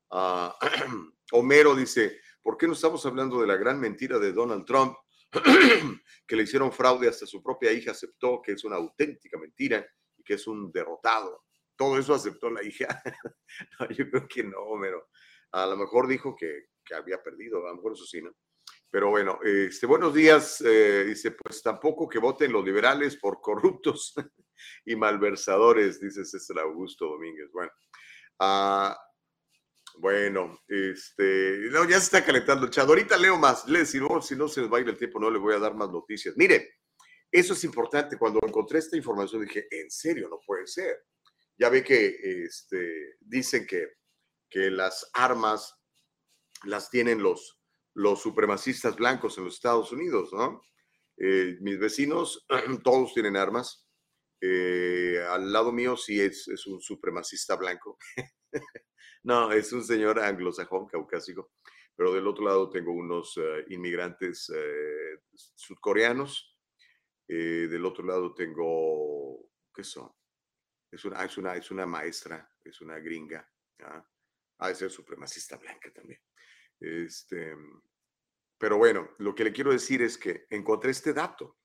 Uh, 0.09 0.49
Homero 1.31 1.75
dice, 1.75 2.19
¿por 2.41 2.57
qué 2.57 2.67
no 2.67 2.73
estamos 2.73 3.05
hablando 3.05 3.39
de 3.41 3.47
la 3.47 3.55
gran 3.55 3.79
mentira 3.79 4.19
de 4.19 4.33
Donald 4.33 4.65
Trump? 4.65 4.95
que 6.27 6.35
le 6.35 6.43
hicieron 6.43 6.71
fraude 6.71 7.07
hasta 7.07 7.25
su 7.25 7.43
propia 7.43 7.71
hija 7.71 7.91
aceptó 7.91 8.41
que 8.41 8.53
es 8.53 8.63
una 8.63 8.77
auténtica 8.77 9.37
mentira 9.37 9.85
que 10.23 10.33
es 10.33 10.47
un 10.47 10.71
derrotado. 10.71 11.45
Todo 11.75 11.97
eso 11.97 12.13
aceptó 12.13 12.49
la 12.49 12.63
hija. 12.63 13.01
no, 13.79 13.89
yo 13.89 14.09
creo 14.09 14.27
que 14.27 14.43
no, 14.43 14.65
pero 14.81 15.09
a 15.51 15.65
lo 15.67 15.77
mejor 15.77 16.07
dijo 16.07 16.35
que, 16.35 16.69
que, 16.83 16.95
había 16.95 17.21
perdido, 17.21 17.65
a 17.65 17.69
lo 17.69 17.75
mejor 17.75 17.93
eso 17.93 18.05
sí, 18.05 18.21
¿no? 18.21 18.31
Pero 18.89 19.09
bueno, 19.09 19.39
este, 19.43 19.85
buenos 19.85 20.13
días. 20.13 20.61
Eh, 20.61 21.03
dice, 21.05 21.31
pues 21.31 21.61
tampoco 21.61 22.07
que 22.07 22.19
voten 22.19 22.51
los 22.51 22.63
liberales 22.63 23.17
por 23.17 23.41
corruptos 23.41 24.13
y 24.85 24.95
malversadores, 24.95 25.99
dice 25.99 26.25
César 26.25 26.59
Augusto 26.59 27.05
Domínguez. 27.05 27.49
Bueno, 27.51 27.71
uh, 28.39 28.93
bueno, 29.97 30.59
este, 30.67 31.69
no, 31.71 31.83
ya 31.85 31.99
se 31.99 32.05
está 32.05 32.25
calentando 32.25 32.65
el 32.65 32.71
chat. 32.71 32.87
Ahorita 32.87 33.17
leo 33.17 33.37
más. 33.37 33.67
Le, 33.67 33.85
si, 33.85 33.99
si 34.21 34.35
no 34.35 34.47
se 34.47 34.61
va 34.67 34.77
a 34.77 34.81
ir 34.81 34.89
el 34.89 34.97
tiempo, 34.97 35.19
no 35.19 35.29
le 35.29 35.39
voy 35.39 35.53
a 35.55 35.59
dar 35.59 35.73
más 35.73 35.89
noticias. 35.89 36.35
Mire, 36.37 36.75
eso 37.31 37.53
es 37.53 37.63
importante. 37.63 38.17
Cuando 38.17 38.39
encontré 38.45 38.79
esta 38.79 38.97
información 38.97 39.43
dije, 39.43 39.67
en 39.71 39.89
serio, 39.89 40.27
no 40.29 40.39
puede 40.45 40.67
ser. 40.67 41.05
Ya 41.57 41.69
ve 41.69 41.83
que 41.83 42.17
este, 42.45 43.15
dicen 43.21 43.65
que, 43.65 43.87
que 44.49 44.69
las 44.69 45.09
armas 45.13 45.73
las 46.63 46.89
tienen 46.89 47.21
los, 47.21 47.61
los 47.93 48.21
supremacistas 48.21 48.95
blancos 48.95 49.37
en 49.37 49.45
los 49.45 49.55
Estados 49.55 49.91
Unidos, 49.91 50.29
¿no? 50.33 50.61
Eh, 51.17 51.57
mis 51.61 51.79
vecinos, 51.79 52.45
todos 52.83 53.13
tienen 53.13 53.37
armas. 53.37 53.84
Eh, 54.41 55.19
al 55.29 55.51
lado 55.51 55.71
mío 55.71 55.95
sí 55.97 56.19
es, 56.19 56.47
es 56.47 56.65
un 56.67 56.81
supremacista 56.81 57.55
blanco. 57.55 57.97
no, 59.23 59.51
es 59.51 59.71
un 59.73 59.83
señor 59.83 60.19
anglosajón, 60.19 60.87
caucásico. 60.87 61.51
Pero 61.95 62.13
del 62.13 62.27
otro 62.27 62.45
lado 62.45 62.69
tengo 62.69 62.91
unos 62.91 63.37
uh, 63.37 63.63
inmigrantes 63.69 64.49
uh, 64.49 65.17
sudcoreanos 65.33 66.55
eh, 67.27 67.67
del 67.69 67.85
otro 67.85 68.05
lado 68.05 68.33
tengo, 68.33 69.49
¿qué 69.73 69.83
son? 69.83 70.11
Es 70.91 71.03
una, 71.05 71.23
es 71.23 71.37
una, 71.37 71.55
es 71.55 71.71
una 71.71 71.85
maestra, 71.85 72.49
es 72.63 72.81
una 72.81 72.99
gringa. 72.99 73.49
¿ah? 73.79 74.07
Ha 74.59 74.75
ser 74.75 74.91
supremacista 74.91 75.57
blanca 75.57 75.91
también. 75.91 76.21
Este, 76.79 77.55
pero 78.57 78.77
bueno, 78.77 79.09
lo 79.17 79.33
que 79.33 79.43
le 79.43 79.51
quiero 79.51 79.71
decir 79.71 80.01
es 80.01 80.17
que 80.17 80.45
encontré 80.49 80.91
este 80.91 81.13
dato. 81.13 81.57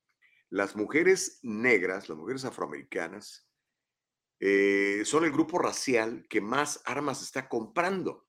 Las 0.51 0.75
mujeres 0.75 1.39
negras, 1.43 2.09
las 2.09 2.19
mujeres 2.19 2.45
afroamericanas, 2.45 3.49
eh, 4.41 5.03
son 5.05 5.25
el 5.25 5.31
grupo 5.31 5.59
racial 5.59 6.27
que 6.29 6.41
más 6.41 6.83
armas 6.85 7.23
está 7.23 7.49
comprando. 7.49 8.27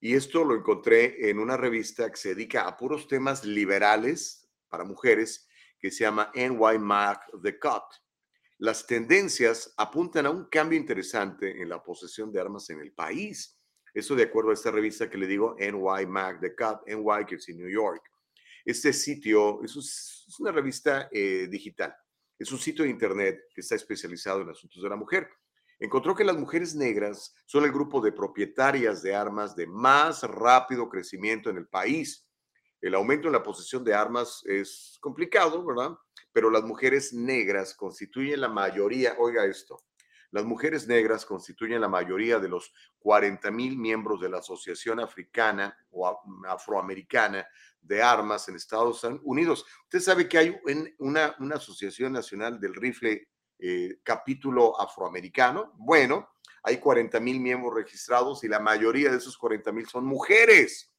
Y 0.00 0.14
esto 0.14 0.44
lo 0.44 0.54
encontré 0.54 1.30
en 1.30 1.38
una 1.38 1.56
revista 1.56 2.10
que 2.10 2.16
se 2.16 2.34
dedica 2.34 2.66
a 2.66 2.76
puros 2.76 3.08
temas 3.08 3.44
liberales 3.44 4.48
para 4.68 4.84
mujeres 4.84 5.48
que 5.78 5.90
se 5.90 6.04
llama 6.04 6.30
NY 6.34 6.78
Mag 6.78 7.20
The 7.42 7.58
Cut. 7.58 7.84
Las 8.58 8.86
tendencias 8.86 9.72
apuntan 9.78 10.26
a 10.26 10.30
un 10.30 10.44
cambio 10.50 10.78
interesante 10.78 11.62
en 11.62 11.70
la 11.70 11.82
posesión 11.82 12.30
de 12.30 12.40
armas 12.40 12.68
en 12.68 12.80
el 12.80 12.92
país. 12.92 13.58
Eso 13.94 14.14
de 14.14 14.24
acuerdo 14.24 14.50
a 14.50 14.54
esta 14.54 14.70
revista 14.70 15.08
que 15.08 15.16
le 15.16 15.26
digo, 15.26 15.56
NY 15.58 16.06
Mag 16.06 16.40
The 16.40 16.54
Cut, 16.54 16.86
NY 16.86 17.24
que 17.26 17.36
es 17.36 17.48
en 17.48 17.56
New 17.56 17.70
York. 17.70 18.02
Este 18.64 18.92
sitio 18.92 19.62
es, 19.62 20.19
una 20.38 20.52
revista 20.52 21.08
eh, 21.10 21.48
digital, 21.50 21.94
es 22.38 22.52
un 22.52 22.58
sitio 22.58 22.84
de 22.84 22.90
internet 22.90 23.40
que 23.54 23.62
está 23.62 23.74
especializado 23.74 24.42
en 24.42 24.50
asuntos 24.50 24.82
de 24.82 24.88
la 24.88 24.96
mujer. 24.96 25.28
Encontró 25.78 26.14
que 26.14 26.24
las 26.24 26.36
mujeres 26.36 26.74
negras 26.74 27.34
son 27.46 27.64
el 27.64 27.72
grupo 27.72 28.00
de 28.00 28.12
propietarias 28.12 29.02
de 29.02 29.14
armas 29.14 29.56
de 29.56 29.66
más 29.66 30.22
rápido 30.22 30.88
crecimiento 30.88 31.48
en 31.48 31.56
el 31.56 31.66
país 31.66 32.30
el 32.80 32.94
aumento 32.94 33.28
en 33.28 33.32
la 33.32 33.42
posesión 33.42 33.84
de 33.84 33.94
armas 33.94 34.42
es 34.46 34.96
complicado, 35.00 35.64
¿verdad? 35.64 35.98
Pero 36.32 36.50
las 36.50 36.62
mujeres 36.62 37.12
negras 37.12 37.74
constituyen 37.74 38.40
la 38.40 38.48
mayoría, 38.48 39.16
oiga 39.18 39.44
esto, 39.44 39.82
las 40.30 40.44
mujeres 40.44 40.86
negras 40.86 41.26
constituyen 41.26 41.80
la 41.80 41.88
mayoría 41.88 42.38
de 42.38 42.48
los 42.48 42.72
40 43.00 43.50
mil 43.50 43.76
miembros 43.76 44.20
de 44.20 44.28
la 44.28 44.38
Asociación 44.38 45.00
Africana 45.00 45.76
o 45.90 46.06
Afroamericana 46.46 47.44
de 47.80 48.02
Armas 48.02 48.48
en 48.48 48.56
Estados 48.56 49.04
Unidos. 49.24 49.64
Usted 49.84 50.00
sabe 50.00 50.28
que 50.28 50.38
hay 50.38 50.60
una, 50.98 51.34
una 51.38 51.56
Asociación 51.56 52.12
Nacional 52.12 52.60
del 52.60 52.74
Rifle 52.74 53.28
eh, 53.58 53.98
capítulo 54.02 54.80
afroamericano. 54.80 55.74
Bueno, 55.76 56.30
hay 56.62 56.78
40 56.78 57.20
mil 57.20 57.40
miembros 57.40 57.74
registrados 57.74 58.42
y 58.42 58.48
la 58.48 58.58
mayoría 58.58 59.10
de 59.10 59.18
esos 59.18 59.36
40 59.36 59.70
mil 59.72 59.86
son 59.86 60.06
mujeres. 60.06 60.90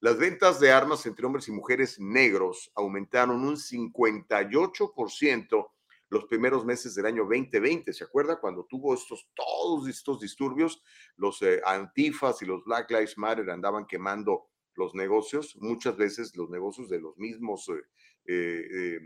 Las 0.00 0.16
ventas 0.16 0.60
de 0.60 0.70
armas 0.70 1.04
entre 1.06 1.26
hombres 1.26 1.48
y 1.48 1.52
mujeres 1.52 1.98
negros 1.98 2.70
aumentaron 2.76 3.42
un 3.42 3.56
58% 3.56 5.70
los 6.10 6.24
primeros 6.24 6.64
meses 6.64 6.94
del 6.94 7.06
año 7.06 7.22
2020. 7.22 7.92
¿Se 7.92 8.04
acuerda 8.04 8.40
cuando 8.40 8.64
tuvo 8.64 8.94
estos 8.94 9.28
todos 9.34 9.88
estos 9.88 10.20
disturbios? 10.20 10.82
Los 11.16 11.42
eh, 11.42 11.60
antifas 11.64 12.42
y 12.42 12.46
los 12.46 12.64
Black 12.64 12.90
Lives 12.90 13.18
Matter 13.18 13.50
andaban 13.50 13.86
quemando 13.86 14.48
los 14.74 14.94
negocios, 14.94 15.56
muchas 15.56 15.96
veces 15.96 16.36
los 16.36 16.48
negocios 16.50 16.88
de 16.88 17.00
los 17.00 17.18
mismos 17.18 17.68
eh, 17.68 17.82
eh, 18.26 19.00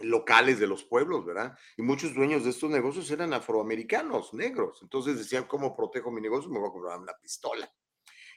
locales 0.00 0.58
de 0.58 0.66
los 0.66 0.84
pueblos, 0.84 1.24
¿verdad? 1.24 1.56
Y 1.76 1.82
muchos 1.82 2.14
dueños 2.14 2.44
de 2.44 2.50
estos 2.50 2.70
negocios 2.70 3.10
eran 3.10 3.32
afroamericanos, 3.32 4.34
negros. 4.34 4.80
Entonces 4.82 5.18
decían, 5.18 5.44
¿cómo 5.44 5.76
protejo 5.76 6.10
mi 6.10 6.20
negocio? 6.20 6.50
Me 6.50 6.58
voy 6.58 6.68
a 6.68 6.72
comprar 6.72 6.98
una 6.98 7.16
pistola. 7.20 7.72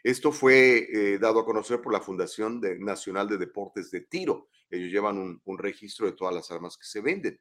Esto 0.04 0.34
fue 0.34 0.90
eh, 0.92 1.18
dado 1.18 1.40
a 1.40 1.46
conocer 1.46 1.82
por 1.82 1.94
la 1.94 2.02
Fundación 2.02 2.62
Nacional 2.80 3.30
de 3.30 3.38
Deportes 3.38 3.90
de 3.90 4.02
Tiro. 4.02 4.50
Ellos 4.70 4.92
llevan 4.92 5.18
un, 5.46 5.58
registro 5.58 6.06
de 6.06 6.12
todas 6.12 6.36
las 6.36 6.52
armas 6.52 6.78
que 6.78 6.86
se 6.86 7.00
venden. 7.00 7.40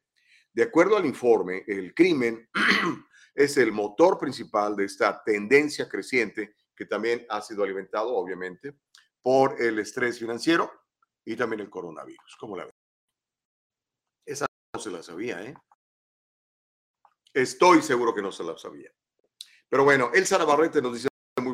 De 0.53 0.63
acuerdo 0.63 0.95
al 0.95 1.05
informe, 1.05 1.65
el 1.67 1.93
crimen 1.93 2.49
es 3.35 3.57
el 3.57 3.73
motor 3.73 4.17
principal 4.17 4.77
de 4.77 4.85
esta 4.85 5.21
tendencia 5.23 5.89
creciente 5.89 6.55
que 6.73 6.85
también 6.85 7.25
ha 7.29 7.41
sido 7.41 7.63
alimentado, 7.63 8.15
obviamente, 8.15 8.77
por 9.21 9.61
el 9.61 9.79
estrés 9.79 10.17
financiero 10.17 10.71
y 11.25 11.35
también 11.35 11.59
el 11.59 11.69
coronavirus. 11.69 12.37
¿Cómo 12.39 12.55
la 12.55 12.65
ven? 12.65 12.73
Esa 14.25 14.45
no 14.73 14.79
se 14.79 14.89
la 14.89 15.03
sabía, 15.03 15.43
¿eh? 15.43 15.53
Estoy 17.33 17.81
seguro 17.81 18.13
que 18.13 18.21
no 18.21 18.31
se 18.31 18.43
la 18.43 18.57
sabía. 18.57 18.91
Pero 19.67 19.83
bueno, 19.83 20.11
Elsa 20.13 20.37
Navarrete 20.37 20.81
nos 20.81 20.93
dice 20.93 21.09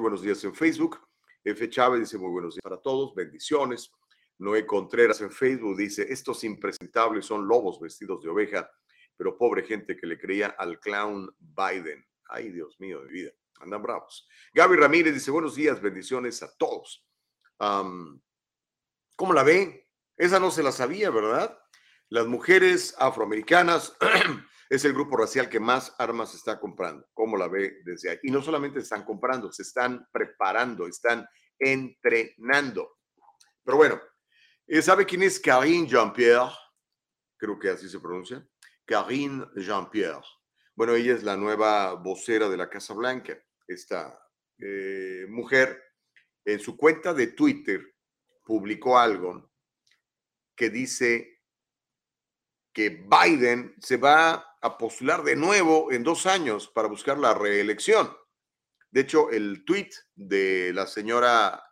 buenos 0.09 0.23
días 0.23 0.43
en 0.43 0.55
Facebook. 0.55 0.99
F. 1.43 1.69
Chávez 1.69 1.99
dice 1.99 2.17
muy 2.17 2.31
buenos 2.31 2.55
días 2.55 2.63
para 2.63 2.81
todos, 2.81 3.13
bendiciones. 3.13 3.91
Noé 4.39 4.65
Contreras 4.65 5.21
en 5.21 5.29
Facebook 5.29 5.77
dice, 5.77 6.11
estos 6.11 6.43
impresentables 6.43 7.27
son 7.27 7.47
lobos 7.47 7.79
vestidos 7.79 8.23
de 8.23 8.29
oveja, 8.29 8.67
pero 9.15 9.37
pobre 9.37 9.61
gente 9.61 9.95
que 9.95 10.07
le 10.07 10.17
creía 10.17 10.47
al 10.57 10.79
clown 10.79 11.29
Biden. 11.37 12.03
Ay, 12.27 12.49
Dios 12.49 12.79
mío 12.79 13.03
de 13.03 13.07
vida, 13.07 13.31
andan 13.59 13.83
bravos. 13.83 14.27
Gaby 14.51 14.77
Ramírez 14.77 15.13
dice, 15.13 15.29
buenos 15.29 15.53
días, 15.53 15.79
bendiciones 15.79 16.41
a 16.41 16.57
todos. 16.57 17.07
¿Cómo 17.59 19.33
la 19.33 19.43
ve? 19.43 19.91
Esa 20.17 20.39
no 20.39 20.49
se 20.49 20.63
la 20.63 20.71
sabía, 20.71 21.11
¿verdad? 21.11 21.55
Las 22.07 22.25
mujeres 22.25 22.95
afroamericanas 22.97 23.95
es 24.69 24.85
el 24.85 24.93
grupo 24.93 25.17
racial 25.17 25.49
que 25.49 25.59
más 25.59 25.95
armas 25.97 26.35
está 26.35 26.59
comprando. 26.59 27.07
¿Cómo 27.13 27.35
la 27.35 27.47
ve 27.47 27.81
desde 27.83 28.11
ahí? 28.11 28.19
Y 28.23 28.31
no 28.31 28.41
solamente 28.41 28.79
están 28.79 29.03
comprando, 29.03 29.51
se 29.51 29.63
están 29.63 30.07
preparando, 30.11 30.87
están 30.87 31.27
entrenando. 31.57 32.97
Pero 33.63 33.77
bueno, 33.77 33.99
eh, 34.67 34.81
¿sabe 34.83 35.05
quién 35.05 35.23
es 35.23 35.39
Karine 35.39 35.87
Jean-Pierre? 35.87 36.51
Creo 37.35 37.57
que 37.57 37.69
así 37.69 37.89
se 37.89 37.99
pronuncia. 37.99 38.47
Karine 38.85 39.47
Jean-Pierre. 39.55 40.21
Bueno, 40.75 40.93
ella 40.93 41.15
es 41.15 41.23
la 41.23 41.35
nueva 41.35 41.95
vocera 41.95 42.47
de 42.47 42.57
la 42.57 42.69
Casa 42.69 42.93
Blanca. 42.93 43.37
Esta 43.67 44.19
eh, 44.59 45.25
mujer 45.27 45.81
en 46.45 46.59
su 46.59 46.77
cuenta 46.77 47.13
de 47.13 47.27
Twitter 47.27 47.95
publicó 48.45 48.99
algo 48.99 49.51
que 50.55 50.69
dice 50.69 51.41
que 52.71 52.89
Biden 52.89 53.75
se 53.79 53.97
va 53.97 54.48
a 54.61 54.77
postular 54.77 55.23
de 55.23 55.35
nuevo 55.35 55.91
en 55.91 56.03
dos 56.03 56.25
años 56.25 56.67
para 56.67 56.87
buscar 56.87 57.17
la 57.17 57.33
reelección. 57.33 58.15
De 58.91 59.01
hecho, 59.01 59.29
el 59.29 59.63
tweet 59.65 59.89
de 60.15 60.73
la 60.73 60.87
señora 60.87 61.63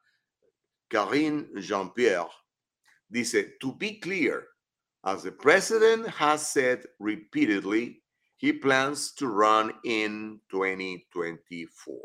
Karine 0.87 1.49
Jean-Pierre 1.55 2.29
dice, 3.09 3.57
to 3.59 3.75
be 3.75 3.99
clear, 3.99 4.47
as 5.03 5.23
the 5.23 5.31
president 5.31 6.07
has 6.07 6.49
said 6.51 6.85
repeatedly, 6.99 8.03
he 8.37 8.53
plans 8.53 9.13
to 9.15 9.27
run 9.27 9.73
in 9.83 10.41
2024. 10.49 11.97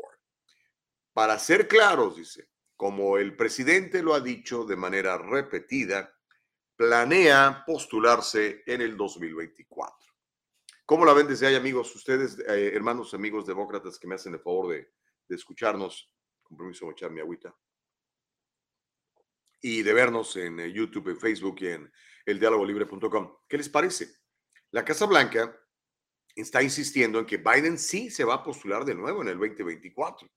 Para 1.13 1.37
ser 1.37 1.67
claros, 1.67 2.17
dice, 2.17 2.49
como 2.75 3.17
el 3.17 3.35
presidente 3.35 4.01
lo 4.01 4.15
ha 4.15 4.19
dicho 4.19 4.65
de 4.65 4.75
manera 4.75 5.17
repetida, 5.17 6.11
planea 6.75 7.63
postularse 7.67 8.63
en 8.65 8.81
el 8.81 8.97
2024. 8.97 10.12
¿Cómo 10.85 11.05
la 11.05 11.13
ven 11.13 11.27
desde 11.27 11.47
ahí, 11.47 11.55
amigos? 11.55 11.95
Ustedes, 11.95 12.37
eh, 12.39 12.71
hermanos, 12.73 13.13
amigos 13.13 13.45
demócratas 13.45 13.97
que 13.97 14.05
me 14.05 14.15
hacen 14.15 14.33
el 14.33 14.41
favor 14.41 14.73
de, 14.73 14.91
escucharnos, 15.29 16.13
compromiso 16.43 16.91
echar 16.91 17.09
mi 17.09 17.21
agüita, 17.21 17.55
y 19.61 19.81
de 19.81 19.93
vernos 19.93 20.35
en 20.35 20.59
eh, 20.59 20.73
YouTube, 20.73 21.07
en 21.07 21.19
Facebook 21.19 21.55
y 21.61 21.67
en 21.67 21.91
eldialogolibre.com. 22.25 23.37
¿Qué 23.47 23.57
les 23.57 23.69
parece? 23.69 24.17
La 24.71 24.83
Casa 24.83 25.05
Blanca 25.05 25.57
está 26.35 26.61
insistiendo 26.61 27.17
en 27.17 27.25
que 27.25 27.37
Biden 27.37 27.77
sí 27.77 28.09
se 28.09 28.25
va 28.25 28.35
a 28.35 28.43
postular 28.43 28.83
de 28.83 28.93
nuevo 28.93 29.21
en 29.21 29.29
el 29.29 29.39
2024. 29.39 30.29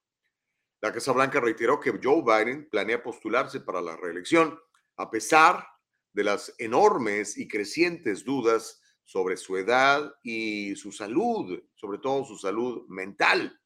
La 0.81 0.93
Casa 0.93 1.11
Blanca 1.11 1.41
reiteró 1.41 1.81
que 1.81 1.99
Joe 2.00 2.23
Biden 2.23 2.69
planea 2.71 3.03
postularse 3.03 3.61
para 3.61 3.81
la 3.81 3.97
reelección 3.97 4.57
a 4.97 5.11
pesar 5.11 5.67
de 6.12 6.23
las 6.23 6.55
enormes 6.59 7.37
y 7.37 7.49
crecientes 7.49 8.25
dudas 8.25 8.81
sobre 9.06 9.36
su 9.36 9.56
edad 9.56 10.12
y 10.22 10.75
su 10.75 10.90
salud, 10.90 11.62
sobre 11.76 11.98
todo 11.98 12.25
su 12.25 12.36
salud 12.36 12.86
mental 12.88 13.58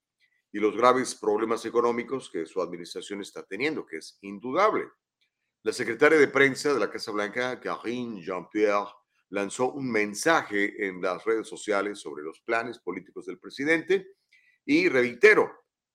y 0.52 0.59
los 0.59 0.76
graves 0.76 1.14
problemas 1.14 1.64
económicos 1.64 2.28
que 2.30 2.44
su 2.44 2.61
administración 2.61 3.23
está 3.23 3.42
teniendo, 3.44 3.87
que 3.87 3.97
es 3.97 4.18
indudable. 4.20 4.85
La 5.62 5.73
secretaria 5.73 6.18
de 6.18 6.29
prensa 6.29 6.74
de 6.74 6.81
la 6.81 6.90
Casa 6.90 7.11
Blanca, 7.11 7.59
Karine 7.59 8.22
Jean-Pierre, 8.22 8.90
lanzó 9.31 9.72
un 9.72 9.90
mensaje 9.90 10.87
en 10.87 11.00
las 11.00 11.24
redes 11.24 11.48
sociales 11.48 11.98
sobre 12.00 12.22
los 12.22 12.40
planes 12.40 12.79
políticos 12.79 13.24
del 13.26 13.38
presidente 13.38 14.16
y 14.66 14.88
reitero, 14.88 15.50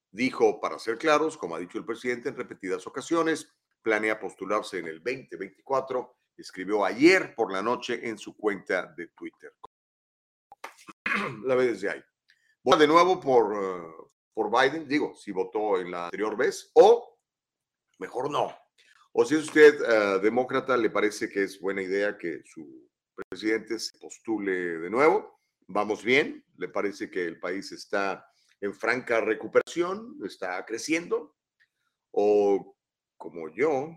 dijo, 0.10 0.60
para 0.60 0.79
ser 0.79 0.97
claros, 0.97 1.38
como 1.38 1.55
ha 1.55 1.60
dicho 1.60 1.77
el 1.77 1.86
presidente 1.86 2.29
en 2.29 2.36
repetidas 2.36 2.88
ocasiones, 2.88 3.53
planea 3.84 4.19
postularse 4.19 4.79
en 4.79 4.88
el 4.88 5.03
2024 5.03 6.17
escribió 6.38 6.84
ayer 6.86 7.34
por 7.36 7.52
la 7.52 7.62
noche 7.62 8.08
en 8.08 8.17
su 8.17 8.36
cuenta 8.36 8.93
de 8.95 9.08
Twitter. 9.10 9.54
La 11.45 11.56
ve 11.56 11.67
desde 11.67 11.89
ahí. 11.89 12.04
Vota 12.63 12.78
de 12.80 12.88
nuevo 12.88 13.19
por, 13.19 13.56
eh, 13.56 14.10
por 14.34 14.52
Biden, 14.52 14.88
digo, 14.88 15.15
si 15.15 15.32
votó 15.32 15.80
en 15.80 15.91
la 15.91 16.06
anterior 16.06 16.36
vez, 16.36 16.71
o 16.74 17.19
mejor 18.00 18.30
no. 18.30 18.56
O 19.13 19.24
si 19.24 19.36
es 19.36 19.43
usted 19.43 19.82
eh, 19.82 20.19
demócrata, 20.19 20.76
le 20.76 20.89
parece 20.89 21.30
que 21.30 21.43
es 21.43 21.60
buena 21.60 21.82
idea 21.82 22.17
que 22.17 22.41
su 22.43 22.89
presidente 23.30 23.80
se 23.80 23.98
postule 23.98 24.80
de 24.80 24.89
nuevo. 24.89 25.39
Vamos 25.67 26.04
bien, 26.04 26.45
le 26.58 26.67
parece 26.67 27.10
que 27.10 27.26
el 27.26 27.39
país 27.39 27.71
está 27.71 28.28
en 28.62 28.74
franca 28.74 29.21
recuperación, 29.21 30.17
está 30.26 30.65
creciendo, 30.65 31.36
o 32.12 32.78
como 33.17 33.50
yo, 33.50 33.95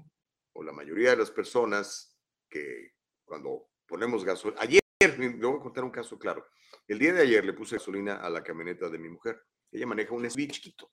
o 0.52 0.62
la 0.62 0.72
mayoría 0.72 1.10
de 1.10 1.16
las 1.16 1.30
personas, 1.30 2.17
que 2.48 2.94
cuando 3.24 3.70
ponemos 3.86 4.24
gasolina, 4.24 4.60
ayer, 4.62 4.82
le 5.18 5.28
voy 5.28 5.58
a 5.58 5.62
contar 5.62 5.84
un 5.84 5.90
caso 5.90 6.18
claro, 6.18 6.46
el 6.86 6.98
día 6.98 7.12
de 7.12 7.22
ayer 7.22 7.44
le 7.44 7.52
puse 7.52 7.76
gasolina 7.76 8.16
a 8.16 8.30
la 8.30 8.42
camioneta 8.42 8.88
de 8.88 8.98
mi 8.98 9.08
mujer, 9.08 9.40
ella 9.70 9.86
maneja 9.86 10.14
un 10.14 10.28
SUV 10.28 10.48
chiquito, 10.48 10.92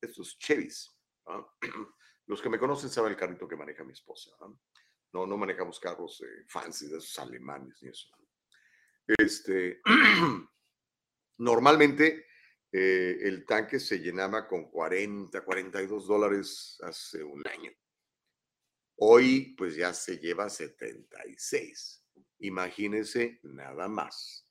estos 0.00 0.38
Chevys, 0.38 0.96
¿ah? 1.26 1.46
los 2.26 2.40
que 2.40 2.48
me 2.48 2.58
conocen 2.58 2.90
saben 2.90 3.12
el 3.12 3.18
carrito 3.18 3.48
que 3.48 3.56
maneja 3.56 3.84
mi 3.84 3.92
esposa, 3.92 4.30
¿ah? 4.40 4.52
no, 5.12 5.26
no 5.26 5.36
manejamos 5.36 5.78
carros 5.78 6.22
eh, 6.22 6.44
fancy 6.48 6.88
de 6.88 6.98
esos 6.98 7.18
alemanes 7.18 7.80
ni 7.82 7.88
eso. 7.90 8.08
Este, 9.06 9.80
normalmente 11.38 12.26
eh, 12.72 13.18
el 13.20 13.44
tanque 13.46 13.78
se 13.78 14.00
llenaba 14.00 14.48
con 14.48 14.70
40, 14.70 15.44
42 15.44 16.06
dólares 16.08 16.78
hace 16.82 17.22
un 17.22 17.46
año. 17.46 17.70
Hoy 18.96 19.54
pues 19.56 19.76
ya 19.76 19.92
se 19.92 20.18
lleva 20.18 20.48
76. 20.48 22.04
Imagínense 22.38 23.40
nada 23.42 23.88
más. 23.88 24.46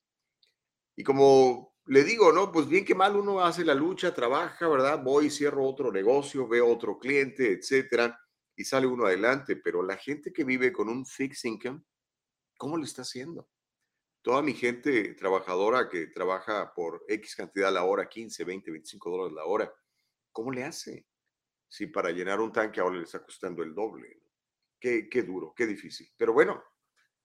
Y 0.96 1.04
como 1.04 1.76
le 1.86 2.04
digo, 2.04 2.32
¿no? 2.32 2.52
Pues 2.52 2.68
bien 2.68 2.86
que 2.86 2.96
mal 2.96 3.16
uno 3.16 3.42
hace 3.42 3.66
la 3.66 3.74
lucha, 3.74 4.14
trabaja, 4.14 4.68
¿verdad? 4.68 5.02
Voy, 5.04 5.30
cierro 5.30 5.68
otro 5.68 5.92
negocio, 5.92 6.48
veo 6.48 6.68
otro 6.68 6.98
cliente, 6.98 7.52
etcétera, 7.52 8.18
y 8.56 8.64
sale 8.64 8.88
uno 8.88 9.06
adelante. 9.06 9.58
Pero 9.58 9.84
la 9.84 9.98
gente 9.98 10.32
que 10.32 10.44
vive 10.44 10.72
con 10.72 10.90
un 10.90 11.06
fixed 11.06 11.50
income, 11.50 11.84
¿cómo 12.58 12.78
le 12.78 12.86
está 12.86 13.02
haciendo? 13.02 13.50
Toda 14.22 14.42
mi 14.42 14.54
gente 14.54 15.16
trabajadora 15.16 15.90
que 15.90 16.08
trabaja 16.08 16.74
por 16.74 17.04
X 17.10 17.36
cantidad 17.36 17.68
a 17.68 17.72
la 17.72 17.84
hora, 17.84 18.08
15, 18.08 18.46
20, 18.46 18.72
25 18.72 19.10
dólares 19.10 19.34
la 19.34 19.46
hora, 19.46 19.74
¿cómo 20.32 20.52
le 20.52 20.64
hace? 20.64 21.06
Si 21.68 21.88
para 21.88 22.12
llenar 22.12 22.40
un 22.40 22.54
tanque 22.54 22.80
ahora 22.80 22.98
le 22.98 23.04
está 23.04 23.22
costando 23.22 23.64
el 23.64 23.76
doble. 23.76 24.23
Qué, 24.84 25.24
duro, 25.24 25.54
qué 25.56 25.66
difícil. 25.66 26.12
Pero 26.18 26.34
bueno, 26.34 26.62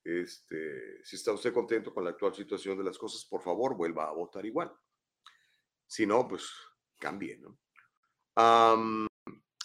este, 0.05 1.05
si 1.05 1.17
está 1.17 1.33
usted 1.33 1.53
contento 1.53 1.93
con 1.93 2.05
la 2.05 2.11
actual 2.11 2.33
situación 2.33 2.79
de 2.79 2.85
las 2.85 2.97
cosas, 2.97 3.25
por 3.25 3.43
favor, 3.43 3.77
vuelva 3.77 4.05
a 4.05 4.13
votar 4.13 4.47
igual. 4.47 4.73
Si 5.85 6.07
no, 6.07 6.29
pues 6.29 6.49
cambie, 7.01 7.37
¿no? 7.39 7.59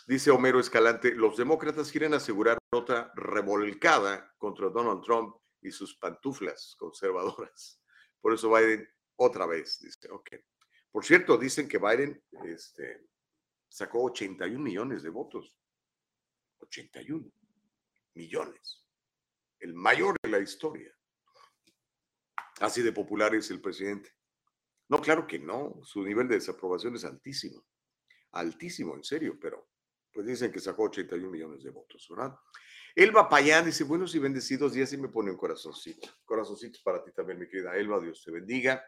dice 0.08 0.32
Homero 0.32 0.60
Escalante, 0.60 1.14
los 1.14 1.38
demócratas 1.38 1.92
quieren 1.92 2.16
asegurar 2.16 2.58
otra 2.72 3.14
revolcada 3.16 4.34
contra 4.40 4.70
Donald 4.70 5.04
Trump 5.04 5.36
y 5.62 5.70
sus 5.70 5.96
pantuflas 5.96 6.76
conservadoras. 6.80 7.80
Por 8.20 8.34
eso 8.34 8.52
Biden 8.52 8.90
otra 9.18 9.46
vez 9.46 9.80
dice, 9.80 10.10
ok. 10.10 10.30
Por 10.90 11.06
cierto, 11.06 11.38
dicen 11.38 11.68
que 11.68 11.78
Biden 11.78 12.24
este, 12.44 13.08
sacó 13.70 14.02
81 14.06 14.60
millones 14.60 15.04
de 15.04 15.10
votos. 15.12 15.56
81 16.58 17.32
millones, 18.15 18.86
el 19.60 19.73
mayor 19.73 20.15
de 20.21 20.30
la 20.30 20.39
historia. 20.39 20.93
Así 22.60 22.82
de 22.82 22.91
popular 22.91 23.34
es 23.36 23.49
el 23.52 23.62
presidente. 23.62 24.12
No, 24.89 25.02
claro 25.02 25.26
que 25.26 25.39
no, 25.39 25.80
su 25.84 26.04
nivel 26.04 26.28
de 26.28 26.36
desaprobación 26.36 26.95
es 26.95 27.06
altísimo, 27.06 27.65
altísimo, 28.32 28.95
en 28.95 29.04
serio, 29.04 29.38
pero 29.39 29.69
pues 30.12 30.28
dicen 30.28 30.52
que 30.52 30.60
sacó 30.60 30.84
81 30.84 31.30
millones 31.30 31.63
de 31.63 31.71
votos, 31.71 32.06
¿verdad? 32.10 32.36
Elba 32.95 33.28
Payán 33.28 33.65
dice, 33.65 33.84
buenos 33.84 34.13
y 34.13 34.19
bendecidos 34.19 34.73
días 34.73 34.93
y 34.93 34.97
me 34.97 35.08
pone 35.08 35.32
un 35.32 35.38
corazoncito. 35.38 36.08
Corazoncitos 36.23 36.82
para 36.84 37.04
ti 37.04 37.12
también, 37.12 37.39
mi 37.39 37.47
querida 37.47 37.76
Elba, 37.76 37.99
Dios 37.99 38.21
te 38.23 38.30
bendiga. 38.30 38.86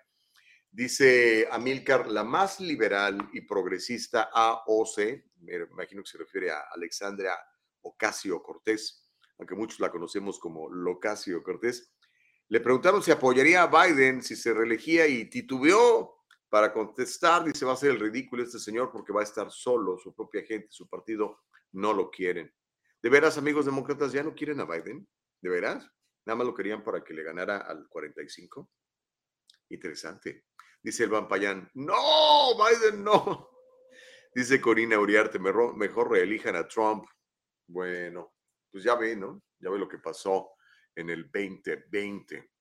Dice 0.70 1.48
Amilcar, 1.52 2.08
la 2.08 2.24
más 2.24 2.60
liberal 2.60 3.30
y 3.34 3.42
progresista 3.42 4.30
AOC, 4.32 4.98
me 5.42 5.56
imagino 5.56 6.04
que 6.04 6.12
se 6.12 6.18
refiere 6.18 6.52
a 6.52 6.66
Alexandra 6.72 7.36
Ocasio 7.82 8.44
Cortés, 8.44 9.05
aunque 9.38 9.56
muchos 9.56 9.80
la 9.80 9.92
conocemos 9.92 10.40
como 10.40 10.70
Locasio 10.70 11.44
Cortés, 11.44 11.94
le 12.48 12.60
preguntaron 12.60 13.02
si 13.02 13.12
apoyaría 13.12 13.64
a 13.64 13.68
Biden 13.68 14.22
si 14.22 14.36
se 14.36 14.54
reelegía 14.54 15.08
y 15.08 15.30
titubeó 15.30 16.16
para 16.50 16.72
contestar, 16.72 17.44
dice, 17.44 17.66
va 17.66 17.74
a 17.74 17.78
ser 17.78 17.92
el 17.92 18.00
ridículo 18.00 18.44
este 18.44 18.60
señor 18.60 18.92
porque 18.92 19.12
va 19.12 19.22
a 19.22 19.24
estar 19.24 19.52
solo, 19.52 19.98
su 19.98 20.14
propia 20.14 20.44
gente, 20.44 20.68
su 20.70 20.88
partido 20.88 21.42
no 21.72 21.92
lo 21.92 22.10
quieren. 22.10 22.54
¿De 23.02 23.10
veras, 23.10 23.38
amigos 23.38 23.66
demócratas, 23.66 24.12
ya 24.12 24.24
no 24.24 24.34
quieren 24.34 24.60
a 24.60 24.66
Biden? 24.66 25.08
¿De 25.42 25.50
veras? 25.50 25.90
Nada 26.26 26.38
más 26.38 26.48
lo 26.48 26.56
querían 26.56 26.84
para 26.84 27.04
que 27.04 27.14
le 27.14 27.24
ganara 27.24 27.58
al 27.58 27.88
45. 27.88 28.70
Interesante. 29.70 30.46
Dice 30.82 31.04
el 31.04 31.10
Vampayán, 31.10 31.70
no, 31.74 32.56
Biden 32.56 33.04
no. 33.04 33.50
Dice 34.36 34.62
Corina 34.62 35.00
Uriarte, 35.00 35.40
mejor 35.40 36.12
reelijan 36.12 36.56
a 36.56 36.68
Trump. 36.68 37.06
Bueno, 37.68 38.35
pues 38.76 38.84
ya 38.84 38.96
ve, 38.96 39.16
¿no? 39.16 39.42
Ya 39.58 39.70
ve 39.70 39.80
lo 39.80 39.88
que 39.88 40.00
pasó 40.00 40.52
en 40.94 41.10
el 41.10 41.32
2020. 41.32 42.52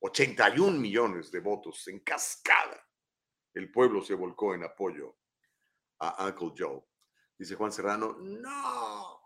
81 0.00 0.78
millones 0.78 1.30
de 1.32 1.40
votos 1.40 1.88
en 1.88 2.00
cascada. 2.00 2.78
El 3.54 3.72
pueblo 3.72 4.02
se 4.02 4.12
volcó 4.12 4.54
en 4.54 4.64
apoyo 4.64 5.16
a 5.98 6.26
Uncle 6.26 6.52
Joe. 6.54 6.84
Dice 7.38 7.54
Juan 7.54 7.72
Serrano, 7.72 8.18
no. 8.20 9.18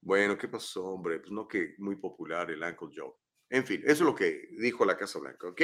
Bueno, 0.00 0.38
¿qué 0.38 0.46
pasó, 0.46 0.84
hombre? 0.84 1.18
Pues 1.18 1.32
no 1.32 1.48
que 1.48 1.74
muy 1.78 1.96
popular 1.96 2.48
el 2.52 2.62
Uncle 2.62 2.90
Joe. 2.94 3.14
En 3.50 3.66
fin, 3.66 3.80
eso 3.82 3.90
es 3.90 4.00
lo 4.02 4.14
que 4.14 4.50
dijo 4.60 4.84
la 4.84 4.96
Casa 4.96 5.18
Blanca, 5.18 5.48
¿ok? 5.48 5.62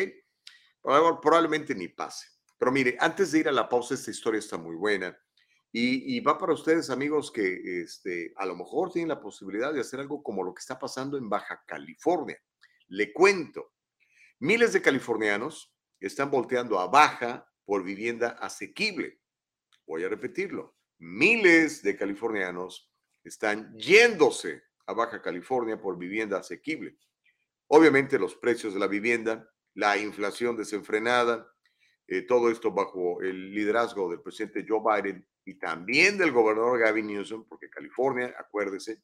Probablemente 0.83 1.76
ni 1.76 1.87
pase. 1.87 2.26
Pero 2.59 2.72
mire, 2.72 2.96
antes 2.98 3.31
de 3.31 3.38
ir 3.38 3.48
a 3.48 3.52
la 3.52 3.68
pausa, 3.68 3.94
esta 3.94 4.11
historia 4.11 4.40
está 4.40 4.59
muy 4.59 4.74
buena. 4.74 5.16
Y, 5.70 6.20
va 6.20 6.38
para 6.38 6.54
ustedes, 6.54 6.88
amigos, 6.88 7.31
que 7.31 7.83
este, 7.83 8.33
a 8.37 8.46
lo 8.46 8.57
mejor 8.57 8.90
tienen 8.90 9.11
la 9.11 9.20
posibilidad 9.20 9.72
de 9.72 9.81
hacer 9.81 10.00
algo 10.00 10.22
como 10.22 10.42
lo 10.42 10.54
que 10.54 10.61
está 10.61 10.78
pasando 10.78 11.18
en 11.18 11.28
Baja 11.28 11.62
California. 11.66 12.38
Le 12.88 13.12
cuento, 13.12 13.74
miles 14.40 14.72
de 14.72 14.81
californianos 14.81 15.74
están 16.00 16.31
volteando 16.31 16.78
a 16.78 16.87
Baja 16.87 17.46
por 17.66 17.85
vivienda 17.85 18.31
asequible. 18.40 19.20
Voy 19.87 20.04
a 20.04 20.09
repetirlo, 20.09 20.74
miles 20.98 21.83
de 21.83 21.96
californianos 21.96 22.90
están 23.22 23.76
yéndose 23.76 24.62
a 24.87 24.94
Baja 24.94 25.20
California 25.20 25.78
por 25.78 25.98
vivienda 25.98 26.38
asequible. 26.38 26.96
Obviamente 27.66 28.18
los 28.18 28.35
precios 28.35 28.72
de 28.72 28.81
la 28.81 28.87
vivienda, 28.87 29.50
la 29.74 29.98
inflación 29.98 30.57
desenfrenada, 30.57 31.46
eh, 32.11 32.23
todo 32.23 32.51
esto 32.51 32.73
bajo 32.73 33.21
el 33.21 33.53
liderazgo 33.53 34.09
del 34.09 34.23
presidente 34.23 34.64
Joe 34.66 34.81
Biden 34.81 35.29
y 35.44 35.59
también 35.59 36.16
del 36.16 36.33
gobernador 36.33 36.79
Gavin 36.79 37.07
Newsom, 37.07 37.44
porque 37.47 37.68
California, 37.68 38.35
acuérdese, 38.38 39.03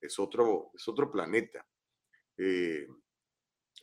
es 0.00 0.18
otro, 0.18 0.72
es 0.74 0.86
otro 0.88 1.08
planeta. 1.08 1.64
Eh, 2.36 2.88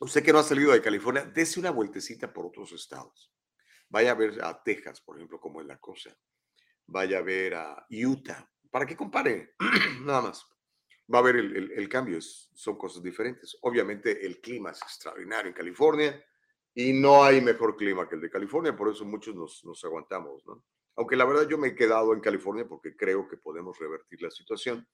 usted 0.00 0.22
que 0.22 0.32
no 0.32 0.40
ha 0.40 0.42
salido 0.42 0.72
de 0.72 0.82
California, 0.82 1.24
dése 1.24 1.58
una 1.58 1.70
vueltecita 1.70 2.30
por 2.30 2.44
otros 2.44 2.70
estados. 2.72 3.32
Vaya 3.88 4.10
a 4.10 4.14
ver 4.14 4.44
a 4.44 4.62
Texas, 4.62 5.00
por 5.00 5.16
ejemplo, 5.16 5.40
como 5.40 5.62
es 5.62 5.66
la 5.66 5.78
cosa. 5.78 6.14
Vaya 6.86 7.18
a 7.18 7.22
ver 7.22 7.54
a 7.54 7.86
Utah, 7.88 8.46
para 8.70 8.84
que 8.84 8.94
compare, 8.94 9.54
nada 10.02 10.20
más. 10.20 10.46
Va 11.12 11.20
a 11.20 11.22
ver 11.22 11.36
el, 11.36 11.72
el, 11.72 11.88
cambio, 11.88 12.20
son 12.20 12.76
cosas 12.76 13.02
diferentes. 13.02 13.56
Obviamente 13.62 14.24
el 14.26 14.38
clima 14.38 14.70
es 14.72 14.82
extraordinario 14.82 15.48
en 15.48 15.54
California 15.54 16.24
y 16.74 16.92
no 16.92 17.24
hay 17.24 17.40
mejor 17.40 17.76
clima 17.76 18.08
que 18.08 18.14
el 18.14 18.20
de 18.20 18.30
California, 18.30 18.76
por 18.76 18.88
eso 18.88 19.04
muchos 19.04 19.34
nos, 19.34 19.64
nos 19.64 19.84
aguantamos, 19.84 20.44
¿no? 20.46 20.64
Aunque 20.96 21.16
la 21.16 21.24
verdad 21.24 21.48
yo 21.48 21.56
me 21.56 21.68
he 21.68 21.74
quedado 21.74 22.12
en 22.12 22.20
California 22.20 22.66
porque 22.68 22.94
creo 22.96 23.26
que 23.28 23.36
podemos 23.36 23.78
revertir 23.78 24.20
la 24.22 24.30
situación 24.30 24.86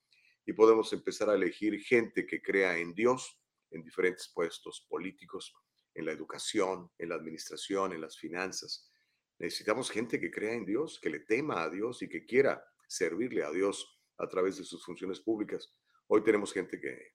y 0.45 0.53
podemos 0.53 0.93
empezar 0.93 1.29
a 1.31 1.35
elegir 1.35 1.81
gente 1.81 2.27
que 2.27 2.41
crea 2.41 2.79
en 2.79 2.95
Dios 2.95 3.41
en 3.71 3.83
diferentes 3.83 4.31
puestos 4.33 4.87
políticos, 4.89 5.55
en 5.95 6.05
la 6.05 6.13
educación, 6.13 6.91
en 6.99 7.09
la 7.09 7.17
administración, 7.17 7.93
en 7.93 8.01
las 8.01 8.17
finanzas. 8.17 8.91
Necesitamos 9.39 9.91
gente 9.91 10.21
que 10.21 10.31
crea 10.31 10.55
en 10.55 10.65
Dios, 10.65 11.01
que 11.01 11.11
le 11.11 11.21
tema 11.21 11.63
a 11.63 11.71
Dios 11.71 12.03
y 12.03 12.09
que 12.09 12.25
quiera 12.25 12.65
servirle 12.87 13.43
a 13.43 13.51
Dios 13.51 14.01
a 14.19 14.29
través 14.29 14.57
de 14.59 14.65
sus 14.65 14.85
funciones 14.85 15.21
públicas. 15.21 15.75
Hoy 16.07 16.23
tenemos 16.23 16.53
gente 16.53 16.81
que 16.81 17.15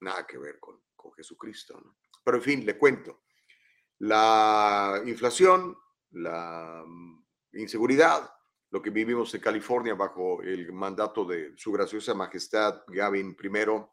nada 0.00 0.26
que 0.26 0.38
ver 0.38 0.58
con, 0.58 0.82
con 0.94 1.12
Jesucristo. 1.12 1.94
Pero 2.24 2.38
en 2.38 2.42
fin, 2.42 2.66
le 2.66 2.76
cuento. 2.76 3.25
La 3.98 5.02
inflación, 5.06 5.76
la 6.10 6.84
mm, 6.86 7.24
inseguridad, 7.54 8.30
lo 8.70 8.82
que 8.82 8.90
vivimos 8.90 9.34
en 9.34 9.40
California 9.40 9.94
bajo 9.94 10.42
el 10.42 10.72
mandato 10.72 11.24
de 11.24 11.56
su 11.56 11.72
graciosa 11.72 12.14
majestad 12.14 12.82
Gavin 12.88 13.36
I 13.42 13.84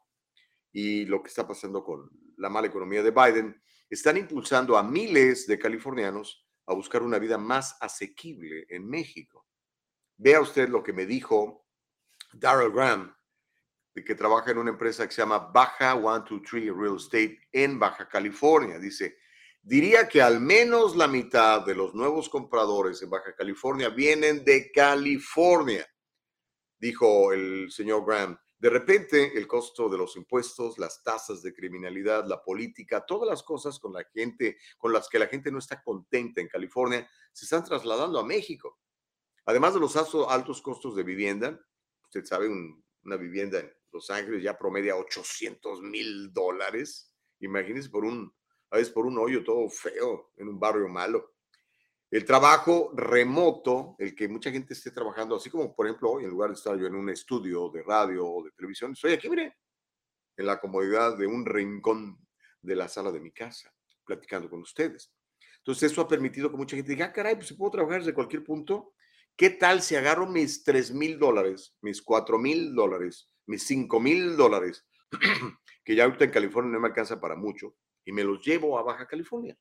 y 0.72 1.04
lo 1.06 1.22
que 1.22 1.28
está 1.28 1.46
pasando 1.46 1.84
con 1.84 2.10
la 2.36 2.50
mala 2.50 2.66
economía 2.66 3.02
de 3.02 3.12
Biden, 3.12 3.62
están 3.88 4.16
impulsando 4.16 4.76
a 4.76 4.82
miles 4.82 5.46
de 5.46 5.58
californianos 5.58 6.46
a 6.66 6.74
buscar 6.74 7.02
una 7.02 7.18
vida 7.18 7.38
más 7.38 7.76
asequible 7.80 8.66
en 8.68 8.88
México. 8.88 9.46
Vea 10.16 10.40
usted 10.40 10.68
lo 10.68 10.82
que 10.82 10.92
me 10.92 11.06
dijo 11.06 11.66
Darrell 12.32 12.72
Graham, 12.72 13.14
que 13.94 14.14
trabaja 14.14 14.50
en 14.50 14.58
una 14.58 14.70
empresa 14.70 15.06
que 15.06 15.14
se 15.14 15.22
llama 15.22 15.38
Baja 15.38 15.94
123 15.94 16.74
Real 16.76 16.96
Estate 16.96 17.40
en 17.52 17.78
Baja 17.78 18.08
California. 18.08 18.78
Dice, 18.78 19.18
diría 19.64 20.08
que 20.08 20.20
al 20.20 20.40
menos 20.40 20.94
la 20.94 21.08
mitad 21.08 21.64
de 21.64 21.74
los 21.74 21.94
nuevos 21.94 22.28
compradores 22.28 23.02
en 23.02 23.10
Baja 23.10 23.34
California 23.34 23.88
vienen 23.88 24.44
de 24.44 24.70
California, 24.70 25.86
dijo 26.78 27.32
el 27.32 27.70
señor 27.70 28.04
Graham. 28.06 28.38
De 28.58 28.70
repente, 28.70 29.36
el 29.36 29.46
costo 29.46 29.88
de 29.88 29.98
los 29.98 30.16
impuestos, 30.16 30.78
las 30.78 31.02
tasas 31.02 31.42
de 31.42 31.52
criminalidad, 31.52 32.26
la 32.26 32.42
política, 32.42 33.04
todas 33.04 33.28
las 33.28 33.42
cosas 33.42 33.78
con 33.78 33.92
la 33.92 34.04
gente, 34.04 34.58
con 34.78 34.92
las 34.92 35.08
que 35.08 35.18
la 35.18 35.26
gente 35.26 35.50
no 35.50 35.58
está 35.58 35.82
contenta 35.82 36.40
en 36.40 36.48
California, 36.48 37.08
se 37.32 37.46
están 37.46 37.64
trasladando 37.64 38.18
a 38.18 38.24
México. 38.24 38.78
Además 39.46 39.74
de 39.74 39.80
los 39.80 39.96
altos 39.96 40.62
costos 40.62 40.94
de 40.94 41.02
vivienda, 41.02 41.58
usted 42.04 42.24
sabe, 42.24 42.48
una 43.02 43.16
vivienda 43.16 43.60
en 43.60 43.70
Los 43.92 44.08
Ángeles 44.10 44.42
ya 44.42 44.56
promedia 44.56 44.96
800 44.96 45.82
mil 45.82 46.32
dólares. 46.32 47.12
Imagínense 47.40 47.90
por 47.90 48.04
un, 48.04 48.32
a 48.74 48.78
veces 48.78 48.92
por 48.92 49.06
un 49.06 49.16
hoyo 49.18 49.44
todo 49.44 49.68
feo 49.68 50.32
en 50.36 50.48
un 50.48 50.58
barrio 50.58 50.88
malo. 50.88 51.34
El 52.10 52.24
trabajo 52.24 52.92
remoto, 52.94 53.94
el 53.98 54.14
que 54.14 54.28
mucha 54.28 54.50
gente 54.50 54.74
esté 54.74 54.90
trabajando, 54.90 55.36
así 55.36 55.48
como 55.48 55.74
por 55.74 55.86
ejemplo 55.86 56.10
hoy, 56.10 56.24
en 56.24 56.30
lugar 56.30 56.50
de 56.50 56.56
estar 56.56 56.76
yo 56.76 56.86
en 56.86 56.96
un 56.96 57.08
estudio 57.08 57.68
de 57.70 57.82
radio 57.82 58.26
o 58.26 58.42
de 58.42 58.50
televisión, 58.50 58.92
estoy 58.92 59.12
aquí, 59.12 59.28
mire, 59.28 59.56
en 60.36 60.46
la 60.46 60.60
comodidad 60.60 61.16
de 61.16 61.26
un 61.26 61.46
rincón 61.46 62.18
de 62.60 62.74
la 62.74 62.88
sala 62.88 63.12
de 63.12 63.20
mi 63.20 63.30
casa, 63.30 63.72
platicando 64.04 64.50
con 64.50 64.60
ustedes. 64.60 65.12
Entonces, 65.58 65.92
eso 65.92 66.00
ha 66.00 66.08
permitido 66.08 66.50
que 66.50 66.56
mucha 66.56 66.76
gente 66.76 66.92
diga, 66.92 67.06
ah, 67.06 67.12
caray, 67.12 67.36
pues 67.36 67.48
si 67.48 67.54
puedo 67.54 67.70
trabajar 67.70 68.00
desde 68.00 68.12
cualquier 68.12 68.44
punto, 68.44 68.94
¿Qué 69.36 69.50
tal 69.50 69.82
si 69.82 69.96
agarro 69.96 70.28
mis 70.28 70.62
3 70.62 70.92
mil 70.92 71.18
dólares, 71.18 71.76
mis 71.82 72.00
4 72.02 72.38
mil 72.38 72.72
dólares, 72.72 73.28
mis 73.46 73.64
5 73.64 73.98
mil 73.98 74.36
dólares, 74.36 74.86
que 75.84 75.96
ya 75.96 76.04
ahorita 76.04 76.24
en 76.24 76.30
California 76.30 76.72
no 76.72 76.80
me 76.80 76.86
alcanza 76.86 77.20
para 77.20 77.34
mucho, 77.34 77.74
y 78.04 78.12
me 78.12 78.24
los 78.24 78.44
llevo 78.44 78.78
a 78.78 78.82
Baja 78.82 79.06
California? 79.06 79.56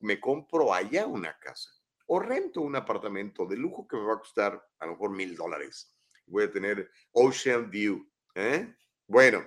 Me 0.00 0.20
compro 0.20 0.72
allá 0.72 1.06
una 1.06 1.38
casa 1.38 1.70
o 2.06 2.20
rento 2.20 2.60
un 2.60 2.76
apartamento 2.76 3.46
de 3.46 3.56
lujo 3.56 3.88
que 3.88 3.96
me 3.96 4.04
va 4.04 4.14
a 4.14 4.18
costar 4.18 4.62
a 4.78 4.86
lo 4.86 4.92
mejor 4.92 5.10
mil 5.10 5.34
dólares. 5.36 5.96
Voy 6.26 6.44
a 6.44 6.50
tener 6.50 6.90
Ocean 7.12 7.70
View. 7.70 8.06
¿eh? 8.34 8.74
Bueno, 9.06 9.44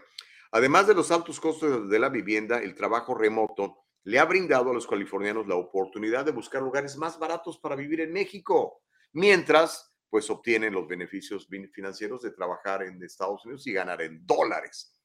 además 0.51 0.88
de 0.88 0.95
los 0.95 1.12
altos 1.12 1.39
costos 1.39 1.89
de 1.89 1.99
la 1.99 2.10
vivienda, 2.10 2.62
el 2.62 2.75
trabajo 2.75 3.13
remoto 3.13 3.86
le 4.03 4.19
ha 4.19 4.25
brindado 4.25 4.71
a 4.71 4.73
los 4.73 4.88
californianos 4.88 5.47
la 5.47 5.56
oportunidad 5.56 6.25
de 6.25 6.32
buscar 6.32 6.62
lugares 6.62 6.95
más 6.97 7.19
baratos 7.19 7.60
para 7.60 7.75
vivir 7.75 8.01
en 8.01 8.13
México 8.13 8.82
mientras 9.13 9.93
pues 10.10 10.30
obtienen 10.30 10.73
los 10.73 10.88
beneficios 10.88 11.47
financieros 11.73 12.21
de 12.21 12.32
trabajar 12.32 12.84
en 12.84 13.03
Estados 13.03 13.43
Unidos 13.45 13.67
y 13.67 13.73
ganar 13.73 14.01
en 14.01 14.25
dólares. 14.25 14.97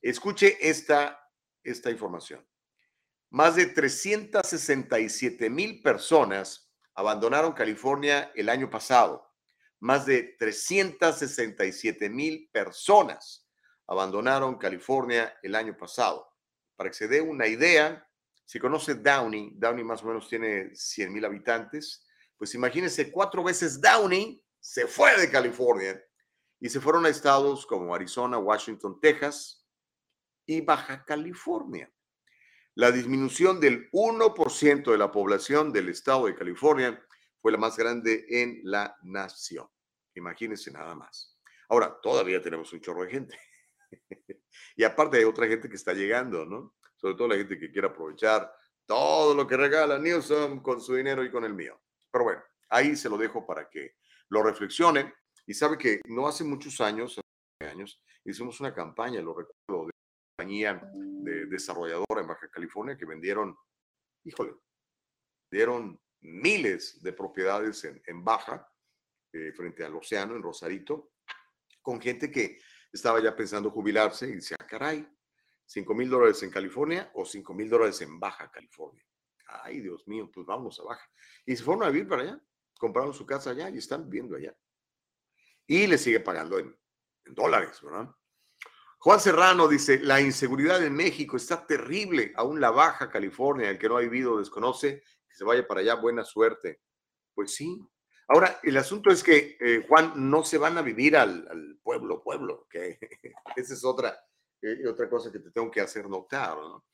Escuche 0.00 0.56
esta, 0.60 1.19
esta 1.64 1.90
información. 1.90 2.46
Más 3.30 3.54
de 3.54 3.66
367 3.66 5.48
mil 5.50 5.82
personas 5.82 6.70
abandonaron 6.94 7.52
California 7.52 8.32
el 8.34 8.48
año 8.48 8.68
pasado. 8.68 9.32
Más 9.78 10.04
de 10.04 10.34
367 10.38 12.10
mil 12.10 12.50
personas 12.52 13.46
abandonaron 13.86 14.58
California 14.58 15.36
el 15.42 15.54
año 15.54 15.76
pasado. 15.76 16.28
Para 16.76 16.90
que 16.90 16.96
se 16.96 17.08
dé 17.08 17.20
una 17.20 17.46
idea, 17.46 18.06
si 18.44 18.58
conoce 18.58 18.94
Downey, 18.94 19.52
Downey 19.54 19.84
más 19.84 20.02
o 20.02 20.06
menos 20.06 20.28
tiene 20.28 20.74
100 20.74 21.12
mil 21.12 21.24
habitantes, 21.24 22.04
pues 22.36 22.54
imagínense, 22.54 23.12
cuatro 23.12 23.44
veces 23.44 23.80
Downey 23.80 24.42
se 24.58 24.86
fue 24.86 25.16
de 25.20 25.30
California 25.30 26.02
y 26.58 26.68
se 26.68 26.80
fueron 26.80 27.06
a 27.06 27.08
estados 27.08 27.64
como 27.64 27.94
Arizona, 27.94 28.38
Washington, 28.38 28.98
Texas 29.00 29.59
y 30.50 30.60
Baja 30.62 31.04
California. 31.04 31.88
La 32.74 32.90
disminución 32.90 33.60
del 33.60 33.88
1% 33.92 34.90
de 34.90 34.98
la 34.98 35.12
población 35.12 35.72
del 35.72 35.90
estado 35.90 36.26
de 36.26 36.34
California 36.34 37.00
fue 37.40 37.52
la 37.52 37.58
más 37.58 37.76
grande 37.76 38.26
en 38.28 38.60
la 38.64 38.96
nación. 39.02 39.68
Imagínense 40.16 40.72
nada 40.72 40.96
más. 40.96 41.38
Ahora, 41.68 41.96
todavía 42.02 42.42
tenemos 42.42 42.72
un 42.72 42.80
chorro 42.80 43.04
de 43.04 43.10
gente. 43.10 43.38
y 44.76 44.82
aparte 44.82 45.18
hay 45.18 45.24
otra 45.24 45.46
gente 45.46 45.68
que 45.68 45.76
está 45.76 45.92
llegando, 45.92 46.44
¿no? 46.44 46.74
Sobre 46.96 47.14
todo 47.14 47.28
la 47.28 47.36
gente 47.36 47.56
que 47.56 47.70
quiere 47.70 47.86
aprovechar 47.86 48.52
todo 48.86 49.36
lo 49.36 49.46
que 49.46 49.56
regala 49.56 50.00
Newsom 50.00 50.62
con 50.62 50.80
su 50.80 50.96
dinero 50.96 51.22
y 51.22 51.30
con 51.30 51.44
el 51.44 51.54
mío. 51.54 51.80
Pero 52.10 52.24
bueno, 52.24 52.42
ahí 52.70 52.96
se 52.96 53.08
lo 53.08 53.16
dejo 53.16 53.46
para 53.46 53.68
que 53.70 53.94
lo 54.30 54.42
reflexionen. 54.42 55.14
Y 55.46 55.54
sabe 55.54 55.78
que 55.78 56.00
no 56.06 56.26
hace 56.26 56.42
muchos 56.42 56.80
años, 56.80 57.20
años, 57.60 58.02
hicimos 58.24 58.58
una 58.58 58.74
campaña, 58.74 59.20
lo 59.20 59.34
recuerdo, 59.34 59.90
compañía 60.40 60.80
de 60.92 61.44
desarrolladora 61.46 62.22
en 62.22 62.26
Baja 62.26 62.48
California 62.48 62.96
que 62.96 63.04
vendieron, 63.04 63.54
híjole, 64.24 64.54
dieron 65.50 66.00
miles 66.22 67.02
de 67.02 67.12
propiedades 67.12 67.84
en, 67.84 68.24
Baja, 68.24 68.66
eh, 69.34 69.52
frente 69.52 69.84
al 69.84 69.94
océano, 69.96 70.34
en 70.34 70.42
Rosarito, 70.42 71.12
con 71.82 72.00
gente 72.00 72.30
que 72.30 72.58
estaba 72.90 73.22
ya 73.22 73.36
pensando 73.36 73.70
jubilarse 73.70 74.28
y 74.28 74.36
decía, 74.36 74.56
caray, 74.66 75.06
5 75.66 75.94
mil 75.94 76.08
dólares 76.08 76.42
en 76.42 76.50
California 76.50 77.10
o 77.14 77.26
5 77.26 77.52
mil 77.52 77.68
dólares 77.68 78.00
en 78.00 78.18
Baja 78.18 78.50
California. 78.50 79.04
Ay, 79.46 79.80
Dios 79.80 80.08
mío, 80.08 80.30
pues 80.32 80.46
vamos 80.46 80.80
a 80.80 80.84
Baja. 80.84 81.06
Y 81.44 81.54
se 81.54 81.62
fueron 81.62 81.84
a 81.84 81.90
vivir 81.90 82.08
para 82.08 82.22
allá, 82.22 82.40
compraron 82.78 83.12
su 83.12 83.26
casa 83.26 83.50
allá 83.50 83.68
y 83.68 83.76
están 83.76 84.08
viviendo 84.08 84.36
allá. 84.36 84.56
Y 85.66 85.86
le 85.86 85.98
sigue 85.98 86.20
pagando 86.20 86.58
en, 86.58 86.74
en 87.26 87.34
dólares, 87.34 87.78
¿verdad? 87.82 88.10
Juan 89.02 89.18
Serrano 89.18 89.66
dice, 89.66 89.98
la 89.98 90.20
inseguridad 90.20 90.84
en 90.84 90.94
México 90.94 91.38
está 91.38 91.66
terrible, 91.66 92.34
aún 92.36 92.60
la 92.60 92.70
Baja 92.70 93.08
California, 93.08 93.70
el 93.70 93.78
que 93.78 93.88
no 93.88 93.96
ha 93.96 94.00
vivido 94.00 94.38
desconoce, 94.38 95.02
que 95.26 95.34
se 95.34 95.42
vaya 95.42 95.66
para 95.66 95.80
allá, 95.80 95.94
buena 95.94 96.22
suerte. 96.22 96.82
Pues 97.34 97.54
sí. 97.54 97.80
Ahora, 98.28 98.60
el 98.62 98.76
asunto 98.76 99.10
es 99.10 99.22
que, 99.22 99.56
eh, 99.58 99.86
Juan, 99.88 100.12
no 100.16 100.44
se 100.44 100.58
van 100.58 100.76
a 100.76 100.82
vivir 100.82 101.16
al, 101.16 101.78
pueblo, 101.82 102.22
pueblo, 102.22 102.66
que 102.68 102.98
esa 103.56 103.72
es 103.72 103.82
otra, 103.86 104.20
eh, 104.60 104.86
otra 104.86 105.08
cosa 105.08 105.32
que 105.32 105.38
te 105.38 105.50
tengo 105.50 105.70
que 105.70 105.80
hacer 105.80 106.06
notar, 106.06 106.58
¿no? 106.58 106.74
O 106.76 106.84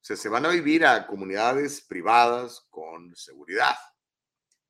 sea, 0.00 0.14
se 0.14 0.28
van 0.28 0.46
a 0.46 0.50
vivir 0.50 0.86
a 0.86 1.08
comunidades 1.08 1.80
privadas 1.80 2.68
con 2.70 3.16
seguridad, 3.16 3.74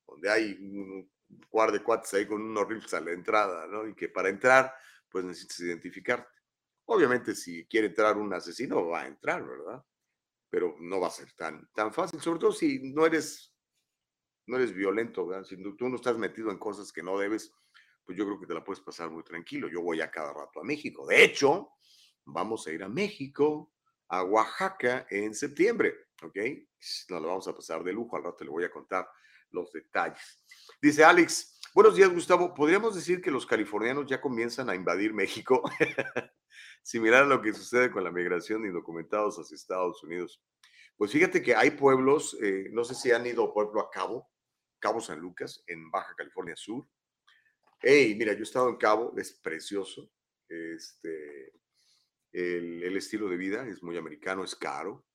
donde 0.07 0.31
hay 0.31 0.53
un 0.59 1.07
cuarto 1.51 1.73
de 1.73 1.83
cuates 1.83 2.11
ahí 2.15 2.25
con 2.25 2.41
unos 2.41 2.67
rifles 2.67 2.95
a 2.95 2.99
la 2.99 3.11
entrada, 3.11 3.67
¿no? 3.67 3.87
Y 3.87 3.93
que 3.93 4.09
para 4.09 4.29
entrar, 4.29 4.73
pues 5.07 5.23
necesitas 5.23 5.59
identificarte. 5.59 6.38
Obviamente, 6.91 7.35
si 7.35 7.67
quiere 7.67 7.87
entrar 7.87 8.17
un 8.17 8.33
asesino, 8.33 8.87
va 8.87 9.01
a 9.01 9.07
entrar, 9.07 9.47
¿verdad? 9.47 9.85
Pero 10.49 10.75
no 10.79 10.99
va 10.99 11.07
a 11.07 11.11
ser 11.11 11.31
tan, 11.33 11.69
tan 11.75 11.93
fácil, 11.93 12.19
sobre 12.19 12.39
todo 12.39 12.51
si 12.51 12.79
no 12.91 13.05
eres, 13.05 13.53
no 14.47 14.55
eres 14.55 14.73
violento, 14.73 15.27
¿verdad? 15.27 15.45
Si 15.45 15.55
tú 15.77 15.87
no 15.87 15.97
estás 15.97 16.17
metido 16.17 16.49
en 16.49 16.57
cosas 16.57 16.91
que 16.91 17.03
no 17.03 17.19
debes, 17.19 17.53
pues 18.03 18.17
yo 18.17 18.25
creo 18.25 18.39
que 18.39 18.47
te 18.47 18.55
la 18.55 18.63
puedes 18.63 18.81
pasar 18.81 19.11
muy 19.11 19.23
tranquilo. 19.23 19.69
Yo 19.69 19.83
voy 19.83 20.01
a 20.01 20.09
cada 20.09 20.33
rato 20.33 20.61
a 20.61 20.63
México. 20.63 21.05
De 21.05 21.23
hecho, 21.23 21.73
vamos 22.25 22.65
a 22.65 22.71
ir 22.71 22.81
a 22.81 22.89
México, 22.89 23.71
a 24.07 24.23
Oaxaca 24.23 25.05
en 25.11 25.35
septiembre, 25.35 25.93
¿ok? 26.23 26.37
Nos 27.09 27.21
lo 27.21 27.27
vamos 27.27 27.47
a 27.47 27.53
pasar 27.53 27.83
de 27.83 27.93
lujo, 27.93 28.17
al 28.17 28.23
rato 28.23 28.43
le 28.43 28.49
voy 28.49 28.63
a 28.63 28.71
contar 28.71 29.07
los 29.51 29.71
detalles. 29.71 30.43
Dice 30.81 31.03
Alex, 31.03 31.59
buenos 31.75 31.95
días 31.95 32.09
Gustavo, 32.09 32.51
¿podríamos 32.55 32.95
decir 32.95 33.21
que 33.21 33.29
los 33.29 33.45
californianos 33.45 34.07
ya 34.07 34.19
comienzan 34.19 34.71
a 34.71 34.75
invadir 34.75 35.13
México? 35.13 35.61
similar 36.89 37.21
a 37.21 37.27
lo 37.27 37.39
que 37.39 37.53
sucede 37.53 37.91
con 37.91 38.03
la 38.03 38.11
migración 38.11 38.63
de 38.63 38.69
indocumentados 38.69 39.37
hacia 39.37 39.53
Estados 39.53 40.03
Unidos. 40.03 40.41
Pues 40.97 41.11
fíjate 41.11 41.43
que 41.43 41.53
hay 41.53 41.69
pueblos, 41.69 42.35
eh, 42.41 42.69
no 42.71 42.83
sé 42.83 42.95
si 42.95 43.11
han 43.11 43.27
ido 43.27 43.53
pueblo 43.53 43.79
a 43.79 43.91
Cabo, 43.91 44.27
Cabo 44.79 44.99
San 44.99 45.19
Lucas, 45.19 45.63
en 45.67 45.91
Baja 45.91 46.15
California 46.17 46.55
Sur. 46.55 46.87
Hey, 47.79 48.15
mira, 48.17 48.33
yo 48.33 48.39
he 48.39 48.41
estado 48.41 48.69
en 48.69 48.77
Cabo, 48.77 49.13
es 49.19 49.33
precioso. 49.33 50.11
Este, 50.47 51.53
el, 52.31 52.97
estilo 52.97 53.29
de 53.29 53.37
vida 53.37 53.67
es 53.67 53.83
muy 53.83 53.95
americano, 53.95 54.43
es 54.43 54.55
caro. 54.55 55.05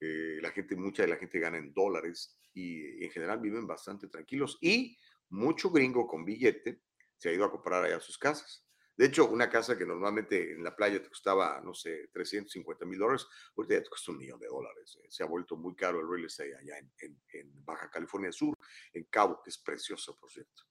Eh, 0.00 0.40
la 0.42 0.50
gente, 0.50 0.74
mucha 0.74 1.04
de 1.04 1.10
la 1.10 1.16
gente 1.16 1.38
gana 1.38 1.58
en 1.58 1.72
dólares 1.72 2.40
y 2.54 3.04
en 3.04 3.10
general 3.12 3.38
viven 3.38 3.68
bastante 3.68 4.08
tranquilos. 4.08 4.58
Y 4.60 4.98
mucho 5.28 5.70
gringo 5.70 6.08
con 6.08 6.24
billete 6.24 6.82
se 7.18 7.28
ha 7.28 7.32
ido 7.32 7.44
a 7.44 7.52
comprar 7.52 7.84
allá 7.84 8.00
sus 8.00 8.18
casas. 8.18 8.66
De 9.00 9.06
hecho, 9.06 9.30
una 9.30 9.48
casa 9.48 9.78
que 9.78 9.86
normalmente 9.86 10.52
en 10.52 10.62
la 10.62 10.76
playa 10.76 11.02
te 11.02 11.08
costaba, 11.08 11.58
no 11.64 11.72
sé, 11.72 12.10
350 12.12 12.84
mil 12.84 12.98
dólares, 12.98 13.26
ahorita 13.56 13.76
ya 13.76 13.82
te 13.82 13.88
cuesta 13.88 14.12
un 14.12 14.18
millón 14.18 14.38
de 14.38 14.46
dólares. 14.46 14.98
Eh, 15.02 15.06
se 15.08 15.22
ha 15.22 15.26
vuelto 15.26 15.56
muy 15.56 15.74
caro 15.74 16.00
el 16.00 16.06
real 16.06 16.26
estate 16.26 16.54
allá 16.54 16.74
en, 16.76 17.64
Baja 17.64 17.88
California 17.88 18.30
Sur, 18.30 18.58
en 18.92 19.04
Cabo, 19.04 19.40
que 19.42 19.48
es 19.48 19.56
precioso, 19.56 20.18
por 20.20 20.30
cierto. 20.30 20.64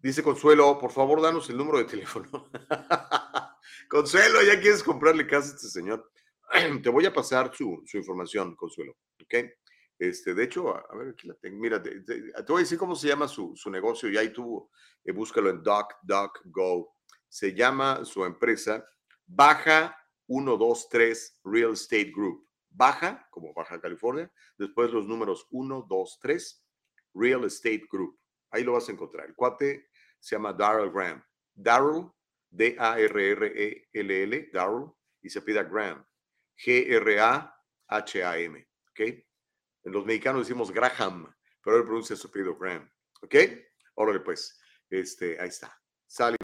Dice 0.00 0.22
Consuelo, 0.22 0.78
por 0.78 0.90
favor, 0.90 1.20
danos 1.20 1.50
el 1.50 1.58
número 1.58 1.76
de 1.76 1.84
teléfono. 1.84 2.50
Consuelo, 3.90 4.40
¿ya 4.40 4.58
quieres 4.58 4.82
comprarle 4.82 5.26
casa 5.26 5.52
a 5.52 5.54
este 5.56 5.68
señor? 5.68 6.10
Te 6.82 6.88
voy 6.88 7.04
a 7.04 7.12
pasar 7.12 7.54
su, 7.54 7.84
información, 7.92 8.56
Consuelo, 8.56 8.96
¿ok? 9.22 9.34
Este, 9.98 10.32
de 10.32 10.44
hecho, 10.44 10.74
a, 10.74 10.96
ver, 10.96 11.10
aquí 11.10 11.28
la 11.28 11.34
tengo. 11.34 11.60
Mira, 11.60 11.82
te, 11.82 12.02
voy 12.48 12.60
a 12.60 12.64
decir 12.64 12.78
cómo 12.78 12.96
se 12.96 13.08
llama 13.08 13.28
su, 13.28 13.54
negocio 13.66 14.08
y 14.08 14.16
ahí 14.16 14.32
tú 14.32 14.70
eh, 15.04 15.12
búscalo 15.12 15.50
en 15.50 15.62
DuckDuckGo 15.62 16.99
se 17.30 17.54
llama 17.54 18.04
su 18.04 18.26
empresa 18.26 18.86
Baja 19.24 19.96
123 20.26 21.40
Real 21.44 21.72
Estate 21.72 22.12
Group. 22.14 22.46
Baja, 22.68 23.26
como 23.30 23.54
Baja 23.54 23.80
California, 23.80 24.30
después 24.58 24.90
los 24.90 25.06
números 25.06 25.46
123 25.50 26.62
Real 27.14 27.44
Estate 27.44 27.86
Group. 27.90 28.20
Ahí 28.50 28.64
lo 28.64 28.72
vas 28.72 28.88
a 28.88 28.92
encontrar. 28.92 29.26
El 29.26 29.34
cuate 29.34 29.88
se 30.18 30.36
llama 30.36 30.52
Darrell 30.52 30.90
Graham. 30.90 31.24
Darrell, 31.54 32.10
D-A-R-R-E-L-L, 32.50 34.50
Darrell, 34.52 34.90
y 35.22 35.30
se 35.30 35.42
pide 35.42 35.62
Graham. 35.64 36.04
G-R-A-H-A-M. 36.56 38.68
¿Ok? 38.90 39.00
En 39.00 39.92
los 39.92 40.04
mexicanos 40.04 40.46
decimos 40.46 40.72
Graham, 40.72 41.32
pero 41.62 41.76
él 41.76 41.84
pronuncia 41.84 42.16
su 42.16 42.28
apellido 42.28 42.56
Graham. 42.56 42.90
¿Ok? 43.22 43.34
Órale, 43.94 44.20
pues. 44.20 44.60
Este, 44.88 45.40
ahí 45.40 45.48
está. 45.48 45.76
Sale. 46.06 46.36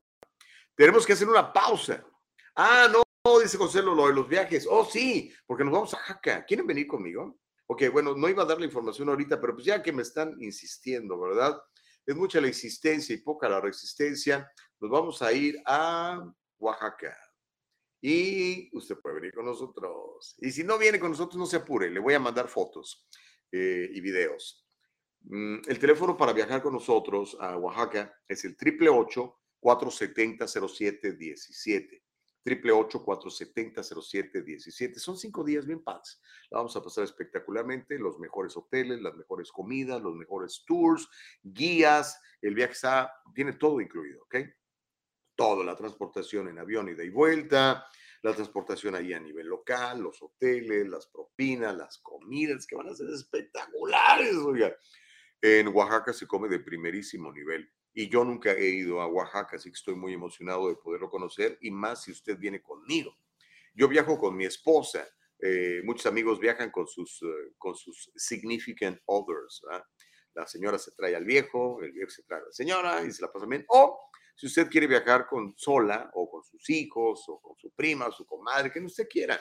Tenemos 0.76 1.06
que 1.06 1.14
hacer 1.14 1.28
una 1.28 1.52
pausa. 1.52 2.06
Ah, 2.54 2.88
no, 2.92 3.38
dice 3.40 3.56
José 3.56 3.82
lo 3.82 4.06
de 4.06 4.12
los 4.12 4.28
viajes. 4.28 4.66
Oh, 4.70 4.84
sí, 4.84 5.32
porque 5.46 5.64
nos 5.64 5.72
vamos 5.72 5.94
a 5.94 5.98
Jaca. 5.98 6.44
¿Quieren 6.44 6.66
venir 6.66 6.86
conmigo? 6.86 7.38
Ok, 7.66 7.84
bueno, 7.90 8.14
no 8.14 8.28
iba 8.28 8.42
a 8.42 8.46
dar 8.46 8.58
la 8.58 8.66
información 8.66 9.08
ahorita, 9.08 9.40
pero 9.40 9.54
pues 9.54 9.66
ya 9.66 9.82
que 9.82 9.90
me 9.90 10.02
están 10.02 10.36
insistiendo, 10.40 11.18
¿verdad? 11.18 11.58
Es 12.04 12.14
mucha 12.14 12.40
la 12.40 12.46
insistencia 12.46 13.14
y 13.14 13.22
poca 13.22 13.48
la 13.48 13.60
resistencia. 13.60 14.48
Nos 14.78 14.90
vamos 14.90 15.22
a 15.22 15.32
ir 15.32 15.60
a 15.66 16.22
Oaxaca. 16.58 17.16
Y 18.00 18.68
usted 18.76 18.96
puede 18.98 19.16
venir 19.16 19.34
con 19.34 19.46
nosotros. 19.46 20.36
Y 20.38 20.52
si 20.52 20.62
no 20.62 20.78
viene 20.78 21.00
con 21.00 21.10
nosotros, 21.10 21.38
no 21.38 21.46
se 21.46 21.56
apure. 21.56 21.90
Le 21.90 21.98
voy 21.98 22.14
a 22.14 22.20
mandar 22.20 22.48
fotos 22.48 23.08
eh, 23.50 23.88
y 23.92 24.00
videos. 24.00 24.64
Mm, 25.22 25.56
el 25.66 25.78
teléfono 25.78 26.16
para 26.16 26.32
viajar 26.32 26.62
con 26.62 26.74
nosotros 26.74 27.36
a 27.40 27.56
Oaxaca 27.56 28.14
es 28.28 28.44
el 28.44 28.56
triple 28.56 28.90
470-0717. 29.60 32.02
Triple 32.46 32.72
470-0717. 32.72 34.98
Son 34.98 35.18
cinco 35.18 35.42
días 35.42 35.66
bien 35.66 35.82
padres. 35.82 36.22
Vamos 36.48 36.76
a 36.76 36.82
pasar 36.82 37.02
espectacularmente. 37.02 37.98
Los 37.98 38.20
mejores 38.20 38.56
hoteles, 38.56 39.02
las 39.02 39.16
mejores 39.16 39.50
comidas, 39.50 40.00
los 40.00 40.14
mejores 40.14 40.62
tours, 40.64 41.08
guías. 41.42 42.20
El 42.40 42.54
viaje 42.54 42.74
está, 42.74 43.12
tiene 43.34 43.54
todo 43.54 43.80
incluido, 43.80 44.22
¿ok? 44.22 44.36
Todo, 45.34 45.64
la 45.64 45.74
transportación 45.74 46.46
en 46.46 46.60
avión, 46.60 46.88
ida 46.88 47.02
y 47.02 47.10
vuelta, 47.10 47.84
la 48.22 48.32
transportación 48.32 48.94
ahí 48.94 49.12
a 49.12 49.18
nivel 49.18 49.48
local, 49.48 50.00
los 50.00 50.22
hoteles, 50.22 50.88
las 50.88 51.08
propinas, 51.08 51.76
las 51.76 51.98
comidas 51.98 52.64
que 52.66 52.76
van 52.76 52.88
a 52.88 52.94
ser 52.94 53.10
espectaculares. 53.10 54.36
En 55.42 55.66
Oaxaca 55.68 56.12
se 56.12 56.28
come 56.28 56.48
de 56.48 56.60
primerísimo 56.60 57.32
nivel 57.32 57.68
y 57.98 58.10
yo 58.10 58.26
nunca 58.26 58.52
he 58.52 58.66
ido 58.66 59.00
a 59.00 59.06
Oaxaca, 59.06 59.56
así 59.56 59.70
que 59.70 59.74
estoy 59.74 59.94
muy 59.94 60.12
emocionado 60.12 60.68
de 60.68 60.76
poderlo 60.76 61.08
conocer 61.08 61.56
y 61.62 61.70
más 61.70 62.02
si 62.02 62.12
usted 62.12 62.36
viene 62.36 62.60
conmigo. 62.60 63.16
Yo 63.74 63.88
viajo 63.88 64.18
con 64.18 64.36
mi 64.36 64.44
esposa, 64.44 65.08
eh, 65.40 65.80
muchos 65.82 66.04
amigos 66.04 66.38
viajan 66.38 66.70
con 66.70 66.86
sus, 66.86 67.22
eh, 67.22 67.54
con 67.56 67.74
sus 67.74 68.12
significant 68.14 69.00
others. 69.06 69.62
La 70.34 70.46
señora 70.46 70.78
se 70.78 70.92
trae 70.92 71.16
al 71.16 71.24
viejo, 71.24 71.82
el 71.82 71.92
viejo 71.92 72.10
se 72.10 72.22
trae 72.24 72.40
a 72.40 72.44
la 72.44 72.52
señora 72.52 73.02
y 73.02 73.10
se 73.10 73.22
la 73.22 73.32
pasa 73.32 73.46
bien. 73.46 73.64
O 73.68 73.98
si 74.34 74.44
usted 74.46 74.68
quiere 74.68 74.86
viajar 74.86 75.26
con 75.26 75.54
sola 75.56 76.10
o 76.12 76.28
con 76.28 76.44
sus 76.44 76.68
hijos 76.68 77.24
o 77.28 77.40
con 77.40 77.56
su 77.56 77.70
prima 77.70 78.10
su 78.10 78.26
comadre, 78.26 78.70
que 78.70 78.80
usted 78.80 79.08
quiera. 79.08 79.40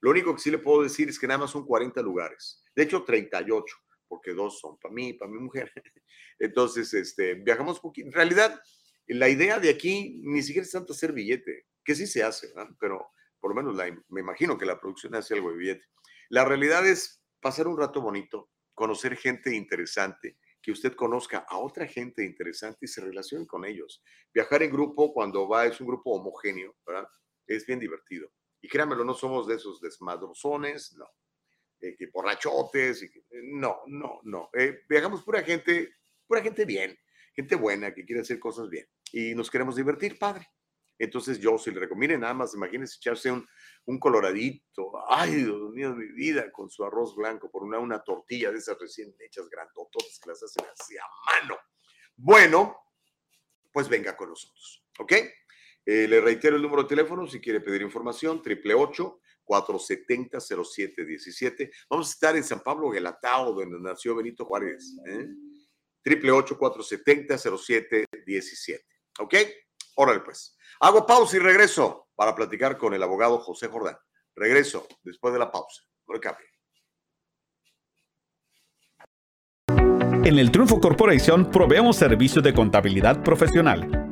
Lo 0.00 0.10
único 0.10 0.34
que 0.34 0.40
sí 0.40 0.50
le 0.50 0.58
puedo 0.58 0.82
decir 0.82 1.08
es 1.08 1.20
que 1.20 1.28
nada 1.28 1.38
más 1.38 1.52
son 1.52 1.64
40 1.64 2.02
lugares, 2.02 2.64
de 2.74 2.82
hecho 2.82 3.04
38 3.04 3.76
porque 4.12 4.34
dos 4.34 4.60
son 4.60 4.76
para 4.76 4.92
mí, 4.92 5.14
para 5.14 5.30
mi 5.30 5.38
mujer. 5.38 5.72
Entonces, 6.38 6.92
este, 6.92 7.32
viajamos 7.32 7.80
poquito. 7.80 8.08
En 8.08 8.12
realidad, 8.12 8.60
la 9.06 9.30
idea 9.30 9.58
de 9.58 9.70
aquí 9.70 10.20
ni 10.22 10.42
siquiera 10.42 10.66
es 10.66 10.70
tanto 10.70 10.92
hacer 10.92 11.14
billete, 11.14 11.68
que 11.82 11.94
sí 11.94 12.06
se 12.06 12.22
hace, 12.22 12.52
pero 12.78 13.08
por 13.40 13.54
lo 13.54 13.56
menos 13.56 13.74
la, 13.74 13.86
me 14.10 14.20
imagino 14.20 14.58
que 14.58 14.66
la 14.66 14.78
producción 14.78 15.14
hace 15.14 15.32
algo 15.32 15.50
de 15.50 15.56
billete. 15.56 15.86
La 16.28 16.44
realidad 16.44 16.86
es 16.86 17.24
pasar 17.40 17.66
un 17.66 17.78
rato 17.78 18.02
bonito, 18.02 18.50
conocer 18.74 19.16
gente 19.16 19.56
interesante, 19.56 20.36
que 20.60 20.72
usted 20.72 20.92
conozca 20.92 21.46
a 21.48 21.56
otra 21.56 21.86
gente 21.86 22.22
interesante 22.22 22.80
y 22.82 22.88
se 22.88 23.00
relacione 23.00 23.46
con 23.46 23.64
ellos. 23.64 24.02
Viajar 24.34 24.62
en 24.62 24.72
grupo 24.72 25.14
cuando 25.14 25.48
va 25.48 25.64
es 25.64 25.80
un 25.80 25.86
grupo 25.86 26.10
homogéneo, 26.10 26.76
¿verdad? 26.86 27.08
Es 27.46 27.64
bien 27.64 27.80
divertido. 27.80 28.30
Y 28.60 28.68
créanmelo, 28.68 29.06
no 29.06 29.14
somos 29.14 29.46
de 29.46 29.54
esos 29.54 29.80
desmadrozones, 29.80 30.92
no. 30.98 31.06
Eh, 31.82 31.96
que 31.96 32.06
borrachotes, 32.06 33.02
y 33.02 33.10
no, 33.42 33.82
no, 33.88 34.20
no. 34.22 34.50
Eh, 34.52 34.82
viajamos 34.88 35.24
pura 35.24 35.42
gente, 35.42 35.96
pura 36.28 36.40
gente 36.40 36.64
bien, 36.64 36.96
gente 37.34 37.56
buena 37.56 37.92
que 37.92 38.04
quiere 38.04 38.22
hacer 38.22 38.38
cosas 38.38 38.70
bien 38.70 38.88
y 39.10 39.34
nos 39.34 39.50
queremos 39.50 39.74
divertir, 39.74 40.16
padre. 40.16 40.48
Entonces 40.96 41.40
yo 41.40 41.58
se 41.58 41.72
le 41.72 41.80
recomiendo, 41.80 42.16
nada 42.18 42.34
más, 42.34 42.54
imagínense 42.54 42.98
echarse 42.98 43.32
un, 43.32 43.44
un 43.86 43.98
coloradito, 43.98 44.92
ay 45.08 45.34
Dios 45.34 45.72
mío, 45.72 45.92
mi 45.96 46.06
vida, 46.12 46.52
con 46.52 46.70
su 46.70 46.84
arroz 46.84 47.16
blanco, 47.16 47.50
por 47.50 47.64
una, 47.64 47.80
una 47.80 48.00
tortilla 48.00 48.52
de 48.52 48.58
esas 48.58 48.78
recién 48.78 49.12
hechas 49.18 49.48
grandototas 49.50 50.20
que 50.22 50.30
las 50.30 50.40
hacen 50.40 50.64
así 50.78 50.96
a 50.96 51.40
mano. 51.40 51.58
Bueno, 52.14 52.76
pues 53.72 53.88
venga 53.88 54.16
con 54.16 54.28
nosotros, 54.28 54.86
¿ok? 55.00 55.12
Eh, 55.84 56.06
le 56.06 56.20
reitero 56.20 56.54
el 56.54 56.62
número 56.62 56.84
de 56.84 56.90
teléfono 56.90 57.26
si 57.26 57.40
quiere 57.40 57.60
pedir 57.60 57.82
información, 57.82 58.40
triple 58.40 58.72
470-0717. 59.46 61.70
Vamos 61.88 62.08
a 62.08 62.10
estar 62.10 62.36
en 62.36 62.44
San 62.44 62.60
Pablo 62.60 62.90
Gelatao, 62.90 63.52
donde 63.52 63.80
nació 63.80 64.16
Benito 64.16 64.44
Juárez. 64.44 64.94
¿eh? 65.06 65.28
Triple 66.02 66.32
470-0717. 66.32 68.80
¿Ok? 69.20 69.34
Órale 69.96 70.20
pues. 70.20 70.56
Hago 70.80 71.04
pausa 71.06 71.36
y 71.36 71.40
regreso 71.40 72.08
para 72.14 72.34
platicar 72.34 72.78
con 72.78 72.94
el 72.94 73.02
abogado 73.02 73.38
José 73.38 73.68
Jordán. 73.68 73.96
Regreso 74.34 74.88
después 75.02 75.32
de 75.32 75.38
la 75.38 75.50
pausa. 75.50 75.82
No 76.06 76.20
cambie. 76.20 76.46
En 80.24 80.38
el 80.38 80.52
Triunfo 80.52 80.80
Corporation 80.80 81.50
proveemos 81.50 81.96
servicios 81.96 82.44
de 82.44 82.54
contabilidad 82.54 83.24
profesional 83.24 84.11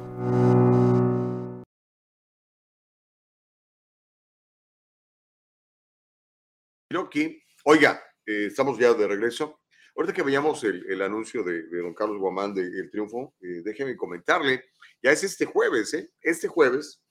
Oiga, 7.64 8.02
eh, 8.26 8.48
estamos 8.48 8.78
ya 8.78 8.94
de 8.94 9.08
regreso. 9.08 9.62
Ahorita 9.96 10.14
que 10.14 10.24
veamos 10.24 10.64
el, 10.64 11.02
anuncio 11.02 11.44
de, 11.44 11.64
don 11.70 11.94
Carlos 11.94 12.18
Guamán 12.20 12.54
de 12.54 12.62
El 12.62 12.90
Triunfo, 12.90 13.36
eh, 13.42 13.62
déjeme 13.64 13.98
comentarle, 13.98 14.64
ya 15.04 15.12
es 15.12 15.24
este 15.24 15.46
jueves, 15.46 15.94
¿eh? 15.94 16.10
Este 16.22 16.48
jueves, 16.48 17.04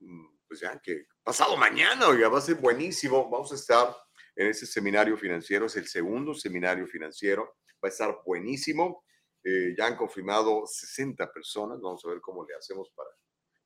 mm, 0.00 0.26
pues 0.48 0.60
ya 0.60 0.80
que 0.80 1.06
pasado 1.22 1.56
mañana, 1.56 2.08
oiga, 2.08 2.28
va 2.28 2.38
a 2.38 2.42
ser 2.42 2.56
buenísimo. 2.56 3.28
Vamos 3.30 3.52
a 3.52 3.56
estar 3.56 3.94
en 4.38 4.46
ese 4.46 4.64
seminario 4.66 5.16
financiero, 5.16 5.66
es 5.66 5.76
el 5.76 5.88
segundo 5.88 6.32
seminario 6.32 6.86
financiero, 6.86 7.56
va 7.82 7.88
a 7.88 7.88
estar 7.88 8.20
buenísimo. 8.24 9.04
Eh, 9.42 9.74
ya 9.76 9.86
han 9.86 9.96
confirmado 9.96 10.62
60 10.64 11.32
personas, 11.32 11.80
vamos 11.80 12.04
a 12.04 12.08
ver 12.08 12.20
cómo 12.20 12.46
le 12.46 12.54
hacemos 12.54 12.92
para, 12.94 13.10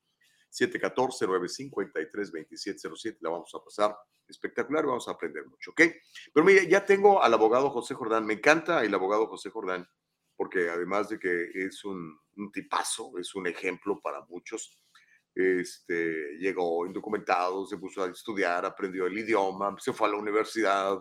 714-953-2707. 0.51 3.17
La 3.21 3.29
vamos 3.29 3.53
a 3.53 3.63
pasar 3.63 3.95
espectacular 4.27 4.85
vamos 4.85 5.07
a 5.07 5.11
aprender 5.11 5.45
mucho, 5.45 5.71
¿ok? 5.71 5.81
Pero 6.33 6.45
mire, 6.45 6.67
ya 6.67 6.85
tengo 6.85 7.21
al 7.21 7.33
abogado 7.33 7.69
José 7.69 7.93
Jordán. 7.93 8.25
Me 8.25 8.33
encanta 8.33 8.83
el 8.83 8.93
abogado 8.93 9.27
José 9.27 9.49
Jordán 9.49 9.87
porque 10.45 10.69
además 10.69 11.09
de 11.09 11.17
que 11.17 11.49
es 11.55 11.83
un, 11.85 12.19
tipazo, 12.53 13.17
es 13.17 13.33
un 13.33 13.47
ejemplo 13.47 13.99
para 13.99 14.21
muchos. 14.29 14.79
Este, 15.33 16.37
llegó 16.37 16.85
indocumentado, 16.85 17.65
se 17.65 17.77
puso 17.77 18.03
a 18.03 18.11
estudiar, 18.11 18.63
aprendió 18.63 19.07
el 19.07 19.17
idioma, 19.17 19.75
se 19.79 19.91
fue 19.91 20.07
a 20.07 20.11
la 20.11 20.17
universidad, 20.17 20.99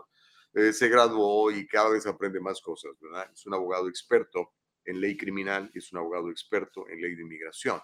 eh, 0.55 0.73
se 0.73 0.89
graduó 0.89 1.51
y 1.51 1.67
cada 1.67 1.91
vez 1.91 2.07
aprende 2.07 2.41
más 2.41 2.59
cosas, 2.63 2.93
¿verdad? 2.99 3.31
Es 3.35 3.45
un 3.45 3.53
abogado 3.53 3.87
experto 3.87 4.55
en 4.87 4.99
ley 4.99 5.15
criminal 5.15 5.71
es 5.75 5.93
un 5.93 5.99
abogado 5.99 6.31
experto 6.31 6.89
en 6.89 7.03
ley 7.03 7.15
de 7.15 7.23
inmigración. 7.23 7.81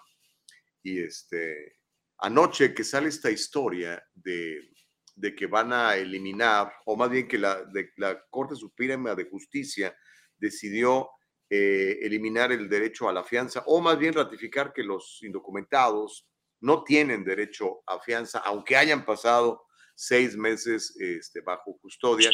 Y 0.81 0.99
este, 0.99 1.77
anoche 2.17 2.73
que 2.73 2.83
sale 2.83 3.09
esta 3.09 3.29
historia 3.29 4.03
de, 4.15 4.67
de 5.15 5.35
que 5.35 5.45
van 5.45 5.73
a 5.73 5.95
eliminar, 5.95 6.73
o 6.85 6.95
más 6.95 7.11
bien 7.11 7.27
que 7.27 7.37
la, 7.37 7.63
de, 7.65 7.91
la 7.97 8.19
Corte 8.31 8.55
Suprema 8.55 9.13
de 9.13 9.25
Justicia 9.25 9.95
decidió 10.39 11.07
eh, 11.53 11.99
eliminar 12.01 12.53
el 12.53 12.69
derecho 12.69 13.09
a 13.09 13.13
la 13.13 13.25
fianza, 13.25 13.61
o 13.65 13.81
más 13.81 13.99
bien 13.99 14.13
ratificar 14.13 14.71
que 14.71 14.83
los 14.83 15.19
indocumentados 15.21 16.25
no 16.61 16.85
tienen 16.85 17.25
derecho 17.25 17.81
a 17.87 17.99
fianza, 17.99 18.39
aunque 18.39 18.77
hayan 18.77 19.03
pasado 19.03 19.65
seis 19.93 20.37
meses 20.37 20.95
este, 20.97 21.41
bajo 21.41 21.77
custodia, 21.79 22.29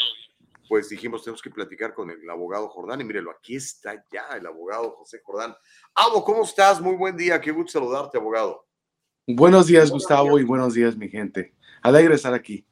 pues 0.69 0.89
dijimos, 0.89 1.23
tenemos 1.23 1.41
que 1.41 1.49
platicar 1.49 1.95
con 1.95 2.11
el 2.11 2.29
abogado 2.29 2.69
Jordán. 2.69 3.01
Y 3.01 3.05
mírelo, 3.05 3.31
aquí 3.31 3.55
está 3.55 4.05
ya 4.11 4.37
el 4.37 4.45
abogado 4.45 4.91
José 4.91 5.19
Jordán. 5.23 5.55
Abo, 5.95 6.23
¿cómo 6.23 6.43
estás? 6.43 6.79
Muy 6.79 6.95
buen 6.95 7.17
día, 7.17 7.41
qué 7.41 7.49
gusto 7.49 7.79
saludarte, 7.79 8.19
abogado. 8.19 8.67
Buenos 9.25 9.65
días, 9.65 9.89
Gustavo, 9.89 10.37
y 10.37 10.43
buenos 10.43 10.75
días, 10.75 10.95
mi 10.95 11.09
gente. 11.09 11.55
Alegre 11.81 12.13
estar 12.13 12.35
aquí. 12.35 12.67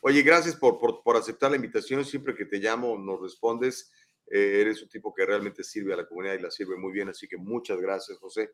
Oye, 0.00 0.22
gracias 0.22 0.54
por, 0.54 0.78
por, 0.78 1.16
aceptar 1.16 1.50
la 1.50 1.56
invitación. 1.56 2.04
Siempre 2.04 2.36
que 2.36 2.44
te 2.44 2.58
llamo, 2.58 2.96
nos 2.96 3.20
respondes. 3.20 3.90
Eh, 4.30 4.60
eres 4.60 4.82
un 4.82 4.88
tipo 4.88 5.14
que 5.14 5.26
realmente 5.26 5.62
sirve 5.62 5.92
a 5.92 5.96
la 5.96 6.06
comunidad 6.06 6.34
y 6.34 6.42
la 6.42 6.50
sirve 6.50 6.76
muy 6.76 6.92
bien, 6.92 7.08
así 7.08 7.28
que 7.28 7.36
muchas 7.36 7.80
gracias, 7.80 8.18
José. 8.18 8.52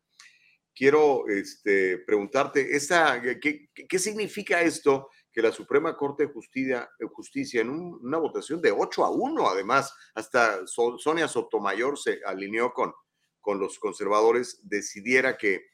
Quiero 0.74 1.28
este, 1.28 1.98
preguntarte, 1.98 2.76
esta, 2.76 3.20
¿qué, 3.40 3.68
¿qué 3.72 3.98
significa 3.98 4.62
esto 4.62 5.08
que 5.32 5.42
la 5.42 5.52
Suprema 5.52 5.96
Corte 5.96 6.26
de 6.26 6.32
Justicia, 6.32 6.90
Justicia 7.12 7.60
en 7.60 7.70
una 7.70 8.18
votación 8.18 8.60
de 8.60 8.72
8 8.72 9.04
a 9.04 9.10
1, 9.10 9.48
además, 9.48 9.94
hasta 10.14 10.66
Sonia 10.66 11.28
Sotomayor 11.28 11.98
se 11.98 12.20
alineó 12.24 12.72
con, 12.72 12.92
con 13.40 13.60
los 13.60 13.78
conservadores, 13.78 14.60
decidiera 14.64 15.36
que, 15.36 15.66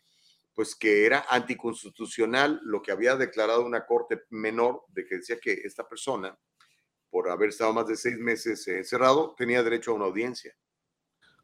pues, 0.54 0.74
que 0.74 1.06
era 1.06 1.26
anticonstitucional 1.30 2.60
lo 2.64 2.82
que 2.82 2.92
había 2.92 3.16
declarado 3.16 3.64
una 3.64 3.86
corte 3.86 4.22
menor, 4.30 4.82
de 4.88 5.06
que 5.06 5.16
decía 5.16 5.38
que 5.40 5.52
esta 5.64 5.88
persona, 5.88 6.38
por 7.10 7.30
haber 7.30 7.50
estado 7.50 7.72
más 7.72 7.86
de 7.86 7.96
seis 7.96 8.18
meses 8.18 8.66
encerrado, 8.68 9.34
tenía 9.36 9.62
derecho 9.62 9.92
a 9.92 9.94
una 9.94 10.06
audiencia. 10.06 10.54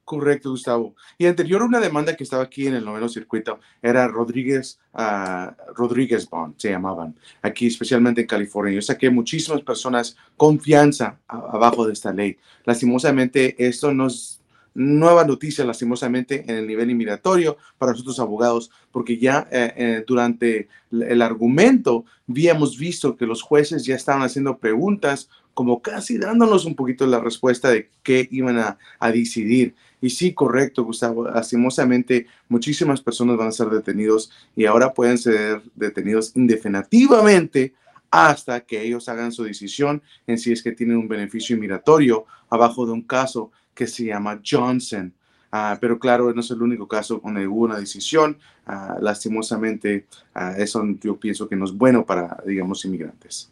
Correcto, 0.05 0.51
Gustavo. 0.51 0.97
Y 1.17 1.27
anterior 1.27 1.63
una 1.63 1.79
demanda 1.79 2.17
que 2.17 2.25
estaba 2.25 2.43
aquí 2.43 2.67
en 2.67 2.75
el 2.75 2.85
noveno 2.85 3.09
circuito 3.09 3.61
era 3.81 4.09
Rodríguez, 4.09 4.81
uh, 4.95 5.53
Rodríguez 5.75 6.29
Bond, 6.29 6.55
se 6.59 6.71
llamaban, 6.71 7.17
aquí 7.41 7.69
especialmente 7.69 8.23
en 8.23 8.27
California. 8.27 8.75
Yo 8.75 8.83
saqué 8.83 9.11
muchísimas 9.11 9.63
personas 9.63 10.17
confianza 10.37 11.21
abajo 11.29 11.87
de 11.87 11.93
esta 11.93 12.13
ley. 12.13 12.37
Lastimosamente, 12.65 13.55
esto 13.65 13.95
no 13.95 14.09
es 14.09 14.43
nueva 14.75 15.25
noticia, 15.25 15.65
lastimosamente, 15.65 16.45
en 16.49 16.57
el 16.57 16.67
nivel 16.67 16.91
inmigratorio 16.91 17.57
para 17.79 17.93
nosotros 17.93 18.19
abogados, 18.19 18.71
porque 18.91 19.19
ya 19.19 19.47
eh, 19.51 19.73
eh, 19.77 20.05
durante 20.07 20.69
el 20.91 21.23
argumento 21.23 22.05
habíamos 22.29 22.79
visto 22.79 23.17
que 23.17 23.27
los 23.27 23.43
jueces 23.43 23.85
ya 23.85 23.95
estaban 23.95 24.23
haciendo 24.23 24.59
preguntas 24.59 25.29
como 25.55 25.83
casi 25.83 26.19
dándonos 26.19 26.65
un 26.65 26.75
poquito 26.75 27.07
la 27.07 27.21
respuesta 27.21 27.71
de 27.71 27.91
qué 28.03 28.29
iban 28.31 28.59
a, 28.59 28.79
a 28.99 29.13
decidir. 29.13 29.75
Y 30.01 30.11
sí, 30.11 30.35
correcto, 30.35 30.85
Gustavo. 30.85 31.25
Lastimosamente, 31.29 32.27
muchísimas 32.49 33.01
personas 33.01 33.37
van 33.37 33.49
a 33.49 33.53
ser 33.53 33.69
detenidos 33.69 34.31
y 34.57 34.65
ahora 34.65 34.93
pueden 34.93 35.19
ser 35.19 35.63
detenidos 35.75 36.33
indefinitivamente 36.35 37.75
hasta 38.11 38.61
que 38.61 38.83
ellos 38.83 39.09
hagan 39.09 39.33
su 39.33 39.43
decisión 39.43 40.03
en 40.27 40.39
si 40.39 40.53
es 40.53 40.63
que 40.63 40.73
tienen 40.73 40.99
un 40.99 41.09
beneficio 41.09 41.57
migratorio 41.57 42.27
abajo 42.51 42.85
de 42.85 42.93
un 42.93 43.03
caso 43.03 43.51
que 43.75 43.87
se 43.87 44.05
llama 44.05 44.41
Johnson. 44.45 45.15
Uh, 45.51 45.77
pero 45.81 45.99
claro, 45.99 46.33
no 46.33 46.41
es 46.41 46.51
el 46.51 46.63
único 46.63 46.87
caso 46.89 47.21
donde 47.25 47.47
hubo 47.47 47.65
una 47.65 47.79
decisión. 47.79 48.39
Uh, 48.67 49.03
lastimosamente, 49.03 50.07
uh, 50.35 50.61
eso 50.61 50.83
yo 51.01 51.17
pienso 51.17 51.49
que 51.49 51.57
no 51.57 51.65
es 51.65 51.73
bueno 51.73 52.05
para, 52.05 52.43
digamos, 52.47 52.85
inmigrantes. 52.85 53.51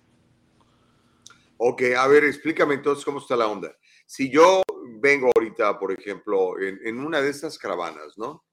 Ok, 1.63 1.83
a 1.95 2.07
ver, 2.09 2.25
explícame 2.25 2.77
entonces 2.77 3.05
cómo 3.05 3.19
está 3.19 3.37
la 3.37 3.47
onda. 3.47 3.71
Si 4.07 4.31
yo 4.31 4.63
vengo 4.99 5.31
ahorita, 5.37 5.79
por 5.79 5.93
ejemplo, 5.93 6.59
en, 6.59 6.99
una 6.99 7.21
de 7.21 7.29
estas 7.29 7.59
caravanas, 7.59 8.17
¿no? 8.17 8.47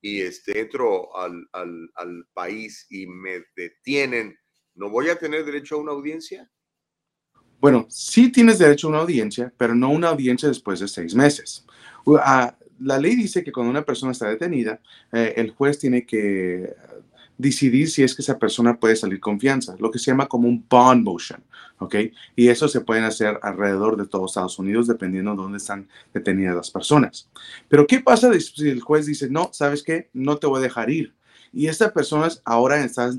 Y 0.00 0.20
este, 0.20 0.60
entro 0.60 1.08
al, 1.16 1.48
país 2.32 2.86
y 2.88 3.08
me 3.08 3.42
detienen, 3.56 4.38
¿no 4.76 4.90
voy 4.90 5.08
a 5.08 5.18
tener 5.18 5.44
derecho 5.44 5.74
a 5.74 5.78
una 5.78 5.90
audiencia? 5.90 6.48
Bueno, 7.58 7.86
sí 7.90 8.30
tienes 8.30 8.60
derecho 8.60 8.86
a 8.86 8.90
una 8.90 9.00
audiencia, 9.00 9.52
pero 9.58 9.74
no 9.74 9.90
una 9.90 10.10
audiencia 10.10 10.48
después 10.48 10.78
de 10.78 10.86
seis 10.86 11.16
meses. 11.16 11.66
Ah, 12.20 12.56
la 12.78 12.96
ley 12.96 13.16
dice 13.16 13.42
que 13.42 13.50
cuando 13.50 13.70
una 13.72 13.84
persona 13.84 14.12
está 14.12 14.28
detenida, 14.28 14.80
eh, 15.12 15.34
el 15.36 15.50
juez 15.50 15.80
tiene 15.80 16.06
que 16.06 16.72
decidir 17.38 17.90
si 17.90 18.02
es 18.02 18.14
que 18.14 18.22
esa 18.22 18.38
persona 18.38 18.78
puede 18.78 18.96
salir 18.96 19.20
con 19.20 19.40
fianza, 19.40 19.74
lo 19.78 19.90
que 19.90 19.98
se 19.98 20.10
llama 20.10 20.28
como 20.28 20.48
un 20.48 20.64
bond 20.68 21.04
motion, 21.04 21.42
¿ok? 21.78 21.96
Y 22.36 22.48
eso 22.48 22.68
se 22.68 22.80
pueden 22.80 23.04
hacer 23.04 23.38
alrededor 23.42 23.96
de 23.96 24.06
todos 24.06 24.32
Estados 24.32 24.58
Unidos 24.58 24.86
dependiendo 24.86 25.32
de 25.32 25.36
dónde 25.36 25.58
están 25.58 25.88
detenidas 26.12 26.54
las 26.54 26.70
personas. 26.70 27.28
Pero 27.68 27.86
¿qué 27.86 28.00
pasa 28.00 28.30
si 28.38 28.68
el 28.68 28.80
juez 28.80 29.06
dice, 29.06 29.28
no, 29.28 29.50
sabes 29.52 29.82
qué, 29.82 30.08
no 30.12 30.36
te 30.36 30.46
voy 30.46 30.60
a 30.60 30.62
dejar 30.62 30.90
ir? 30.90 31.14
Y 31.52 31.66
esta 31.66 31.92
persona 31.92 32.28
ahora 32.44 32.82
está 32.82 33.10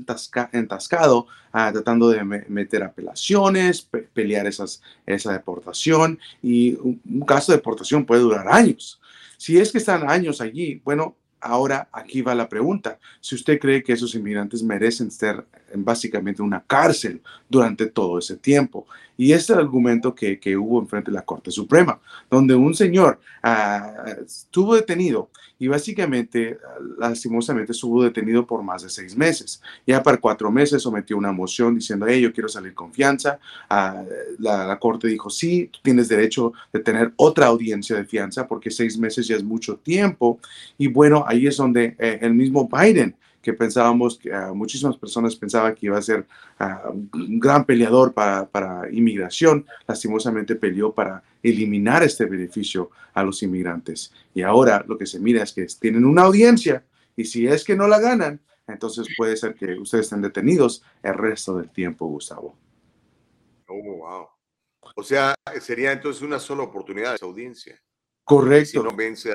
entascado 0.52 1.26
ah, 1.52 1.70
tratando 1.72 2.08
de 2.08 2.24
meter 2.24 2.82
apelaciones, 2.82 3.88
pelear 4.12 4.46
esa 4.46 5.32
deportación 5.32 6.18
y 6.42 6.74
un, 6.74 7.00
caso 7.26 7.52
de 7.52 7.58
deportación 7.58 8.04
puede 8.04 8.22
durar 8.22 8.48
años. 8.48 9.00
Si 9.36 9.58
es 9.58 9.70
que 9.70 9.78
están 9.78 10.10
años 10.10 10.40
allí, 10.40 10.80
bueno, 10.84 11.16
Ahora 11.44 11.88
aquí 11.92 12.22
va 12.22 12.34
la 12.34 12.48
pregunta. 12.48 12.98
Si 13.20 13.34
usted 13.34 13.58
cree 13.58 13.82
que 13.82 13.92
esos 13.92 14.14
inmigrantes 14.14 14.62
merecen 14.62 15.08
estar 15.08 15.44
en 15.70 15.84
básicamente 15.84 16.40
una 16.40 16.62
cárcel 16.62 17.20
durante 17.50 17.84
todo 17.84 18.18
ese 18.18 18.36
tiempo. 18.38 18.86
Y 19.18 19.32
este 19.32 19.52
es 19.52 19.58
el 19.58 19.64
argumento 19.64 20.14
que, 20.14 20.40
que 20.40 20.56
hubo 20.56 20.80
en 20.80 20.88
frente 20.88 21.10
de 21.10 21.16
la 21.16 21.22
Corte 21.22 21.50
Suprema, 21.50 22.00
donde 22.30 22.54
un 22.54 22.74
señor 22.74 23.20
uh, 23.44 24.22
estuvo 24.24 24.74
detenido 24.74 25.28
y 25.58 25.68
básicamente, 25.68 26.58
lastimosamente, 26.98 27.72
estuvo 27.72 28.02
detenido 28.02 28.44
por 28.46 28.62
más 28.62 28.82
de 28.82 28.90
seis 28.90 29.16
meses. 29.16 29.62
Ya 29.86 30.02
para 30.02 30.16
cuatro 30.16 30.50
meses 30.50 30.82
sometió 30.82 31.16
una 31.16 31.32
moción 31.32 31.76
diciendo, 31.76 32.06
hey, 32.08 32.20
yo 32.20 32.32
quiero 32.32 32.48
salir 32.48 32.74
confianza. 32.74 33.38
Uh, 33.70 34.04
la, 34.38 34.66
la, 34.66 34.78
Corte 34.78 35.08
dijo, 35.08 35.30
sí, 35.30 35.70
tienes 35.82 36.08
derecho 36.08 36.52
de 36.72 36.80
tener 36.80 37.12
otra 37.16 37.46
audiencia 37.46 37.96
de 37.96 38.04
fianza 38.04 38.48
porque 38.48 38.70
seis 38.70 38.98
meses 38.98 39.26
ya 39.28 39.36
es 39.36 39.44
mucho 39.44 39.76
tiempo. 39.76 40.40
Y 40.76 40.88
bueno, 40.88 41.24
ahí 41.26 41.46
es 41.46 41.56
donde 41.56 41.94
eh, 41.98 42.18
el 42.20 42.34
mismo 42.34 42.68
Biden 42.68 43.14
que 43.44 43.52
pensábamos, 43.52 44.18
que 44.18 44.30
uh, 44.30 44.54
muchísimas 44.54 44.96
personas 44.96 45.36
pensaban 45.36 45.74
que 45.74 45.86
iba 45.86 45.98
a 45.98 46.02
ser 46.02 46.26
uh, 46.58 46.90
un 46.90 47.38
gran 47.38 47.64
peleador 47.64 48.14
para, 48.14 48.48
para, 48.48 48.90
inmigración, 48.90 49.66
lastimosamente 49.86 50.56
peleó 50.56 50.92
para 50.92 51.22
eliminar 51.42 52.02
este 52.02 52.24
beneficio 52.24 52.90
a 53.12 53.22
los 53.22 53.42
inmigrantes. 53.42 54.12
Y 54.34 54.40
ahora 54.40 54.82
lo 54.88 54.96
que 54.96 55.04
se 55.04 55.20
mira 55.20 55.42
es 55.42 55.52
que 55.52 55.66
tienen 55.78 56.06
una 56.06 56.22
audiencia 56.22 56.84
y 57.14 57.26
si 57.26 57.46
es 57.46 57.62
que 57.64 57.76
no 57.76 57.86
la 57.86 58.00
ganan, 58.00 58.40
entonces 58.66 59.06
puede 59.14 59.36
ser 59.36 59.54
que 59.54 59.78
ustedes 59.78 60.06
estén 60.06 60.22
detenidos 60.22 60.82
el 61.02 61.14
resto 61.14 61.58
del 61.58 61.70
tiempo, 61.70 62.06
Gustavo. 62.06 62.56
Oh, 63.68 63.96
wow. 63.98 64.26
O 64.96 65.02
sea, 65.02 65.34
sería 65.60 65.92
entonces 65.92 66.22
una 66.22 66.38
sola 66.38 66.62
oportunidad 66.62 67.10
de 67.10 67.16
esa 67.16 67.26
audiencia. 67.26 67.78
Correcto. 68.24 68.80
Si 68.80 68.88
no 68.88 68.96
vence 68.96 69.34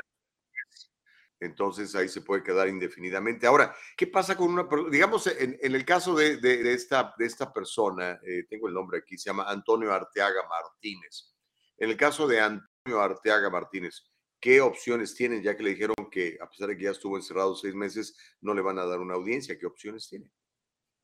entonces 1.40 1.94
ahí 1.94 2.08
se 2.08 2.20
puede 2.20 2.42
quedar 2.42 2.68
indefinidamente. 2.68 3.46
Ahora, 3.46 3.74
¿qué 3.96 4.06
pasa 4.06 4.36
con 4.36 4.50
una? 4.50 4.68
Digamos, 4.90 5.26
en, 5.26 5.58
el 5.60 5.84
caso 5.84 6.14
de, 6.14 6.38
esta, 6.72 7.14
de 7.18 7.24
esta 7.24 7.52
persona, 7.52 8.20
eh, 8.22 8.44
tengo 8.48 8.68
el 8.68 8.74
nombre 8.74 8.98
aquí, 8.98 9.16
se 9.16 9.30
llama 9.30 9.44
Antonio 9.48 9.92
Arteaga 9.92 10.46
Martínez. 10.48 11.34
En 11.78 11.88
el 11.88 11.96
caso 11.96 12.28
de 12.28 12.40
Antonio 12.40 13.00
Arteaga 13.00 13.48
Martínez, 13.48 14.06
¿qué 14.38 14.60
opciones 14.60 15.14
tienen? 15.14 15.42
Ya 15.42 15.56
que 15.56 15.62
le 15.62 15.70
dijeron 15.70 15.96
que 16.10 16.36
a 16.40 16.48
pesar 16.48 16.68
de 16.68 16.76
que 16.76 16.84
ya 16.84 16.90
estuvo 16.90 17.16
encerrado 17.16 17.56
seis 17.56 17.74
meses, 17.74 18.16
no 18.42 18.52
le 18.52 18.60
van 18.60 18.78
a 18.78 18.84
dar 18.84 19.00
una 19.00 19.14
audiencia. 19.14 19.58
¿Qué 19.58 19.66
opciones 19.66 20.08
tiene? 20.08 20.30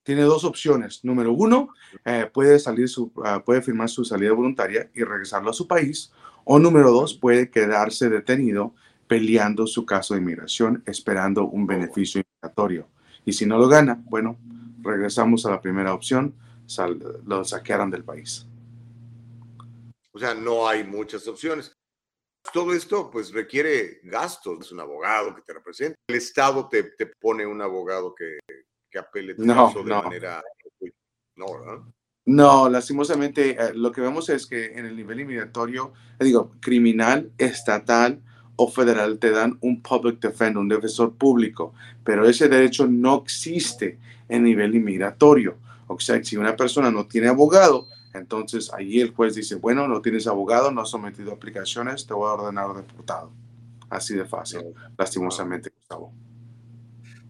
Tiene 0.03 0.23
dos 0.23 0.45
opciones. 0.45 1.03
Número 1.03 1.33
uno, 1.33 1.71
eh, 2.05 2.31
puede, 2.33 2.59
salir 2.59 2.89
su, 2.89 3.11
ah, 3.25 3.43
puede 3.43 3.63
firmar 3.63 3.89
su 3.89 4.05
salida 4.05 4.33
voluntaria 4.33 4.91
y 4.95 5.03
regresarlo 5.03 5.51
a 5.51 5.55
su 5.55 5.67
país. 5.67 6.13
O 6.45 6.59
número 6.59 6.93
dos, 6.93 7.15
puede 7.15 7.51
quedarse 7.51 8.09
detenido 8.09 8.75
peleando 9.07 9.67
su 9.67 9.85
caso 9.85 10.15
de 10.15 10.21
inmigración, 10.21 10.83
esperando 10.87 11.47
un 11.47 11.67
beneficio 11.67 12.21
inmigratorio. 12.21 12.89
Y 13.25 13.33
si 13.33 13.47
no 13.47 13.59
lo 13.59 13.69
gana, 13.69 14.01
bueno, 14.05 14.39
regresamos 14.83 15.47
a 15.47 15.51
la 15.51 15.61
primera 15.61 15.95
opción, 15.95 16.35
lo 17.25 17.45
saquearon 17.45 17.91
del 17.91 18.05
país. 18.05 18.47
O 20.13 20.19
sea, 20.19 20.35
no 20.35 20.67
hay 20.67 20.85
muchas 20.85 21.27
opciones. 21.29 21.73
Todo 22.53 22.73
esto 22.73 23.11
pues 23.11 23.33
requiere 23.33 24.01
gastos, 24.05 24.67
es 24.67 24.73
un 24.73 24.81
abogado 24.81 25.35
que 25.35 25.43
te 25.43 25.53
representa. 25.53 25.99
El 26.09 26.17
Estado 26.17 26.69
te, 26.69 26.85
te 26.85 27.07
pone 27.07 27.45
un 27.45 27.61
abogado 27.61 28.15
que, 28.15 28.39
que 28.91 28.99
apele 28.99 29.35
tu 29.35 29.45
no, 29.45 29.73
de 29.75 29.85
no. 29.85 30.03
manera... 30.03 30.43
No. 31.35 31.93
No, 32.29 32.69
lastimosamente 32.69 33.51
eh, 33.51 33.73
lo 33.75 33.93
que 33.93 34.01
vemos 34.01 34.29
es 34.31 34.47
que 34.47 34.73
en 34.73 34.85
el 34.85 34.97
nivel 34.97 35.21
inmigratorio, 35.21 35.93
digo, 36.19 36.53
criminal, 36.61 37.31
estatal, 37.39 38.21
o 38.57 38.69
federal 38.69 39.19
te 39.19 39.31
dan 39.31 39.59
un 39.61 39.81
public 39.83 40.21
defender, 40.21 40.59
un 40.59 40.69
defensor 40.69 41.13
público, 41.13 41.75
pero 42.03 42.27
ese 42.29 42.49
derecho 42.49 42.87
no 42.87 43.23
existe 43.23 43.99
en 44.29 44.45
nivel 44.45 44.75
inmigratorio. 44.75 45.57
O 45.87 45.99
sea, 46.01 46.23
si 46.25 46.37
una 46.37 46.57
persona 46.57 46.91
no 46.91 47.07
tiene 47.07 47.29
abogado, 47.29 47.87
entonces 48.15 48.73
allí 48.73 49.01
el 49.01 49.15
juez 49.15 49.35
dice, 49.35 49.57
bueno, 49.57 49.87
no 49.87 50.01
tienes 50.01 50.27
abogado, 50.27 50.71
no 50.71 50.81
has 50.81 50.91
sometido 50.91 51.33
aplicaciones, 51.33 52.07
te 52.07 52.15
voy 52.15 52.29
a 52.29 52.33
ordenar 52.33 52.75
deportado. 52.75 53.31
Así 53.89 54.15
de 54.15 54.25
fácil, 54.25 54.75
lastimosamente, 54.99 55.71
Gustavo. 55.77 56.13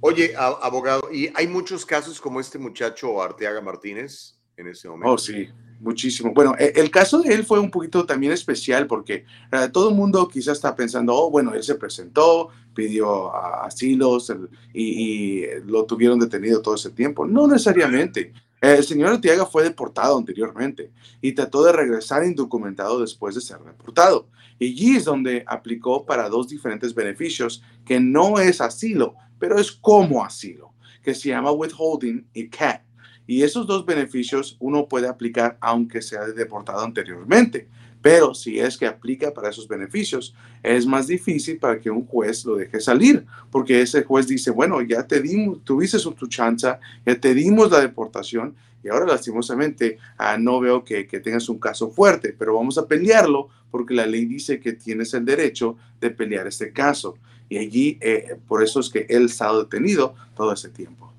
Oye, 0.00 0.34
abogado, 0.36 1.08
¿y 1.12 1.30
hay 1.34 1.48
muchos 1.48 1.84
casos 1.84 2.20
como 2.20 2.40
este 2.40 2.58
muchacho 2.58 3.20
Arteaga 3.20 3.60
Martínez 3.60 4.36
en 4.56 4.68
ese 4.68 4.88
momento? 4.88 5.12
Oh, 5.12 5.18
sí, 5.18 5.48
Muchísimo. 5.80 6.32
Bueno, 6.32 6.54
e, 6.58 6.72
el 6.76 6.90
caso 6.90 7.20
de 7.20 7.34
él 7.34 7.44
fue 7.44 7.60
un 7.60 7.70
poquito 7.70 8.06
también 8.06 8.32
especial 8.32 8.86
porque 8.86 9.24
eh, 9.52 9.68
todo 9.72 9.90
el 9.90 9.94
mundo 9.94 10.26
quizás 10.28 10.56
está 10.56 10.74
pensando, 10.74 11.14
oh, 11.14 11.30
bueno, 11.30 11.54
él 11.54 11.62
se 11.62 11.74
presentó, 11.74 12.48
pidió 12.74 13.34
asilos 13.34 14.32
y, 14.72 15.44
lo 15.66 15.84
tuvieron 15.84 16.18
detenido 16.18 16.62
todo 16.62 16.74
ese 16.76 16.90
tiempo. 16.90 17.26
No 17.26 17.46
necesariamente. 17.46 18.32
El 18.58 18.82
señor 18.84 19.12
Arteaga 19.12 19.44
fue 19.44 19.62
deportado 19.62 20.16
anteriormente 20.16 20.90
y 21.20 21.32
trató 21.32 21.62
de 21.62 21.72
regresar 21.72 22.24
indocumentado 22.24 23.00
después 23.00 23.34
de 23.34 23.42
ser 23.42 23.58
deportado. 23.58 24.28
Y 24.58 24.72
allí 24.72 24.96
es 24.96 25.04
donde 25.04 25.44
aplicó 25.46 26.06
para 26.06 26.30
dos 26.30 26.48
diferentes 26.48 26.94
beneficios 26.94 27.62
que 27.84 28.00
no 28.00 28.38
es 28.38 28.62
asilo, 28.62 29.14
pero 29.38 29.58
es 29.58 29.70
como 29.70 30.24
asilo, 30.24 30.72
que 31.02 31.14
se 31.14 31.28
llama 31.28 31.52
withholding 31.52 32.26
y 32.32 32.48
CAT. 32.48 32.85
Y 33.26 33.42
esos 33.42 33.66
dos 33.66 33.84
beneficios 33.84 34.56
uno 34.60 34.86
puede 34.88 35.08
aplicar 35.08 35.58
aunque 35.60 36.02
sea 36.02 36.26
deportado 36.26 36.80
anteriormente. 36.82 37.68
Pero 38.00 38.34
si 38.34 38.60
es 38.60 38.76
que 38.76 38.86
aplica 38.86 39.34
para 39.34 39.50
esos 39.50 39.66
beneficios, 39.66 40.34
es 40.62 40.86
más 40.86 41.08
difícil 41.08 41.58
para 41.58 41.80
que 41.80 41.90
un 41.90 42.06
juez 42.06 42.44
lo 42.44 42.54
deje 42.54 42.80
salir, 42.80 43.26
porque 43.50 43.80
ese 43.80 44.04
juez 44.04 44.28
dice, 44.28 44.52
bueno, 44.52 44.80
ya 44.80 45.04
te 45.06 45.20
dimos, 45.20 45.64
tuviste 45.64 45.98
tu 45.98 46.28
chance, 46.28 46.68
ya 47.04 47.20
te 47.20 47.34
dimos 47.34 47.70
la 47.70 47.80
deportación 47.80 48.54
y 48.84 48.88
ahora 48.88 49.06
lastimosamente 49.06 49.98
ah, 50.18 50.36
no 50.38 50.60
veo 50.60 50.84
que, 50.84 51.02
tengas 51.04 51.48
un 51.48 51.58
caso 51.58 51.90
fuerte, 51.90 52.32
pero 52.38 52.54
vamos 52.54 52.78
a 52.78 52.86
pelearlo 52.86 53.48
porque 53.72 53.94
la 53.94 54.06
ley 54.06 54.26
dice 54.26 54.60
que 54.60 54.74
tienes 54.74 55.12
el 55.14 55.24
derecho 55.24 55.76
de 56.00 56.10
pelear 56.10 56.46
este 56.46 56.72
caso. 56.72 57.18
Y 57.48 57.58
allí, 57.58 57.98
eh, 58.00 58.38
por 58.46 58.62
eso 58.62 58.78
es 58.78 58.88
que 58.88 59.06
él 59.08 59.24
ha 59.24 59.26
estado 59.26 59.64
detenido 59.64 60.14
todo 60.36 60.52
ese 60.52 60.68
tiempo. 60.68 61.12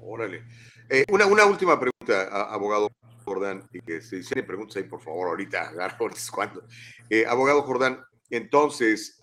Órale. 0.00 0.42
Eh, 0.88 1.04
una, 1.10 1.26
una, 1.26 1.44
última 1.46 1.78
pregunta, 1.80 2.46
abogado 2.52 2.92
Jordán, 3.24 3.68
y 3.72 3.80
que 3.80 4.00
si 4.00 4.20
tienen 4.20 4.46
preguntas 4.46 4.76
ahí, 4.76 4.84
por 4.84 5.00
favor, 5.00 5.28
ahorita, 5.28 5.60
agarro 5.70 6.08
cuando. 6.32 6.64
Eh, 7.10 7.26
abogado 7.26 7.62
Jordán, 7.62 8.04
entonces, 8.30 9.18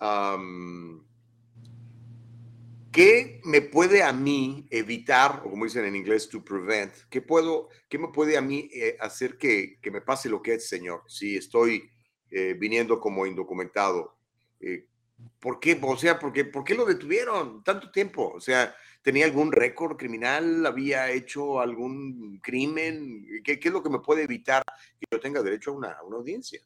¿qué 2.92 3.40
me 3.44 3.62
puede 3.62 4.02
a 4.02 4.12
mí 4.12 4.66
evitar, 4.70 5.42
o 5.44 5.50
como 5.50 5.64
dicen 5.64 5.86
en 5.86 5.96
inglés, 5.96 6.28
to 6.28 6.44
prevent, 6.44 6.92
qué, 7.08 7.22
puedo, 7.22 7.68
qué 7.88 7.98
me 7.98 8.08
puede 8.08 8.36
a 8.36 8.42
mí 8.42 8.68
eh, 8.72 8.98
hacer 9.00 9.38
que, 9.38 9.78
que, 9.80 9.90
me 9.90 10.02
pase 10.02 10.28
lo 10.28 10.42
que 10.42 10.54
es, 10.54 10.68
señor? 10.68 11.02
Si 11.06 11.36
estoy 11.36 11.90
viniendo 12.58 12.98
como 12.98 13.26
indocumentado, 13.26 14.16
¿por 15.38 15.60
qué? 15.60 15.78
O 15.80 15.96
sea, 15.96 16.18
¿por 16.18 16.32
qué, 16.32 16.44
¿por 16.44 16.64
qué 16.64 16.74
lo 16.74 16.84
detuvieron 16.84 17.62
tanto 17.62 17.92
tiempo? 17.92 18.32
O 18.34 18.40
sea, 18.40 18.74
¿Tenía 19.04 19.26
algún 19.26 19.52
récord 19.52 19.98
criminal? 19.98 20.64
¿Había 20.64 21.10
hecho 21.10 21.60
algún 21.60 22.40
crimen? 22.42 23.26
¿Qué, 23.44 23.60
es 23.62 23.70
lo 23.70 23.82
que 23.82 23.90
me 23.90 23.98
puede 23.98 24.22
evitar 24.22 24.62
que 24.98 25.04
yo 25.12 25.20
tenga 25.20 25.42
derecho 25.42 25.72
a 25.72 25.74
una, 25.74 25.96
audiencia? 26.10 26.62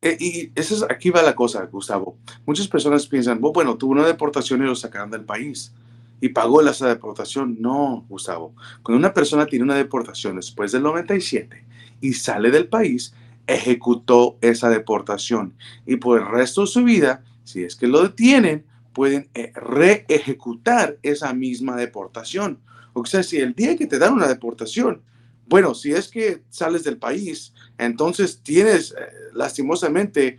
Eh, 0.00 0.16
y 0.18 0.52
eso 0.58 0.74
es, 0.74 0.82
aquí 0.90 1.10
va 1.10 1.22
la 1.22 1.34
cosa, 1.34 1.62
Gustavo. 1.66 2.16
Muchas 2.46 2.66
personas 2.66 3.06
piensan, 3.06 3.42
bueno, 3.42 3.76
tuvo 3.76 3.92
una 3.92 4.06
deportación 4.06 4.62
y 4.62 4.64
lo 4.64 4.74
sacaron 4.74 5.10
del 5.10 5.26
país 5.26 5.74
y 6.18 6.30
pagó 6.30 6.62
la 6.62 6.72
deportación. 6.72 7.60
No, 7.60 8.06
Gustavo. 8.08 8.54
Cuando 8.82 8.98
una 8.98 9.12
persona 9.12 9.44
tiene 9.44 9.66
una 9.66 9.76
deportación 9.76 10.36
después 10.36 10.72
del 10.72 10.82
97 10.82 11.62
y 12.00 12.14
sale 12.14 12.50
del 12.50 12.68
país, 12.68 13.12
ejecutó 13.46 14.38
esa 14.40 14.70
deportación 14.70 15.54
y 15.84 15.96
por 15.96 16.18
el 16.18 16.26
resto 16.26 16.62
de 16.62 16.68
su 16.68 16.84
vida, 16.84 17.22
si 17.44 17.64
es 17.64 17.76
que 17.76 17.86
lo 17.86 18.02
detienen, 18.02 18.64
pueden 18.96 19.28
eh, 19.34 19.52
reejecutar 19.54 20.96
esa 21.02 21.34
misma 21.34 21.76
deportación. 21.76 22.60
O 22.94 23.04
sea, 23.04 23.22
si 23.22 23.36
el 23.36 23.52
día 23.52 23.76
que 23.76 23.86
te 23.86 23.98
dan 23.98 24.14
una 24.14 24.26
deportación, 24.26 25.02
bueno, 25.46 25.74
si 25.74 25.92
es 25.92 26.08
que 26.08 26.40
sales 26.48 26.82
del 26.82 26.96
país, 26.96 27.52
entonces 27.76 28.40
tienes, 28.42 28.92
eh, 28.92 29.04
lastimosamente, 29.34 30.38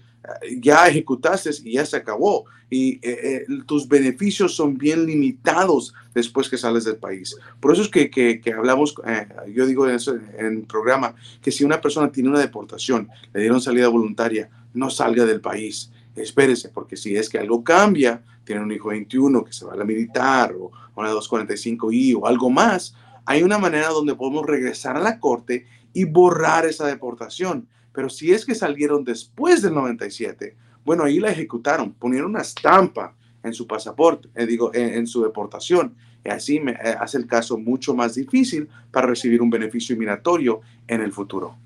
ya 0.59 0.87
ejecutaste 0.87 1.49
y 1.63 1.73
ya 1.73 1.85
se 1.85 1.97
acabó. 1.97 2.45
Y 2.69 2.95
eh, 2.95 2.99
eh, 3.01 3.45
tus 3.65 3.87
beneficios 3.87 4.55
son 4.55 4.77
bien 4.77 5.05
limitados 5.05 5.93
después 6.13 6.49
que 6.49 6.57
sales 6.57 6.83
del 6.83 6.97
país. 6.97 7.37
Por 7.61 7.71
eso 7.73 7.83
es 7.83 7.89
que, 7.89 8.09
que, 8.09 8.53
hablamos, 8.53 8.95
eh, 9.05 9.27
yo 9.53 9.65
digo 9.65 9.87
eso, 9.87 10.17
en 10.37 10.45
el 10.45 10.61
programa, 10.63 11.15
que 11.41 11.51
si 11.51 11.63
una 11.63 11.79
persona 11.79 12.11
tiene 12.11 12.29
una 12.29 12.39
deportación, 12.39 13.07
le 13.33 13.41
dieron 13.41 13.61
salida 13.61 13.87
voluntaria, 13.87 14.49
no 14.73 14.89
salga 14.89 15.25
del 15.25 15.39
país. 15.39 15.91
Espérese, 16.17 16.69
porque 16.69 16.97
si 16.97 17.15
es 17.15 17.29
que 17.29 17.39
algo 17.39 17.63
cambia, 17.63 18.23
tiene 18.43 18.61
un 18.61 18.71
hijo 18.71 18.89
21 18.89 19.43
que 19.43 19.53
se 19.53 19.65
va 19.65 19.73
a 19.73 19.77
la 19.77 19.85
militar 19.85 20.53
o 20.59 20.71
una 20.95 21.11
245I 21.11 22.19
o 22.19 22.27
algo 22.27 22.49
más, 22.49 22.95
hay 23.25 23.43
una 23.43 23.57
manera 23.57 23.89
donde 23.89 24.15
podemos 24.15 24.45
regresar 24.45 24.97
a 24.97 25.01
la 25.01 25.19
corte 25.19 25.67
y 25.93 26.05
borrar 26.05 26.65
esa 26.65 26.87
deportación 26.87 27.67
pero 27.97 28.09
si 28.09 28.31
es 28.31 28.45
que 28.45 28.53
salieron 28.53 29.03
después 29.03 29.63
del 29.63 29.73
97, 29.73 30.55
bueno, 30.85 31.03
ahí 31.03 31.19
la 31.19 31.31
ejecutaron, 31.31 31.93
ponieron 31.93 32.29
una 32.29 32.41
estampa 32.41 33.15
en 33.41 33.55
su 33.55 33.65
pasaporte, 33.65 34.29
eh, 34.35 34.45
digo, 34.45 34.69
en, 34.71 35.07
su 35.07 35.23
deportación. 35.23 35.95
Y 36.23 36.29
así 36.29 36.59
me, 36.59 36.73
eh, 36.73 36.95
hace 36.99 37.17
el 37.17 37.25
caso 37.25 37.57
mucho 37.57 37.95
más 37.95 38.13
difícil 38.13 38.69
para 38.91 39.07
recibir 39.07 39.41
un 39.41 39.49
beneficio 39.49 39.97
migratorio 39.97 40.61
en 40.87 41.01
el 41.01 41.11
futuro. 41.11 41.57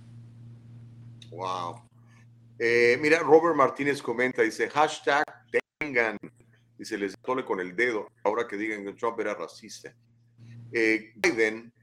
Wow. 1.32 1.91
Eh, 2.64 3.00
mira, 3.02 3.18
Robert 3.20 3.56
Martínez 3.56 4.04
comenta, 4.04 4.44
dice, 4.44 4.70
hashtag 4.70 5.24
tengan, 5.80 6.16
dice, 6.78 6.96
les 6.96 7.18
tole 7.18 7.44
con 7.44 7.60
el 7.60 7.76
dedo, 7.76 8.08
ahora 8.24 8.48
que 8.48 8.56
digan 8.56 8.86
que 8.86 8.94
Trump 8.94 9.20
era 9.20 9.34
racista. 9.34 9.92
Biden, 10.72 11.74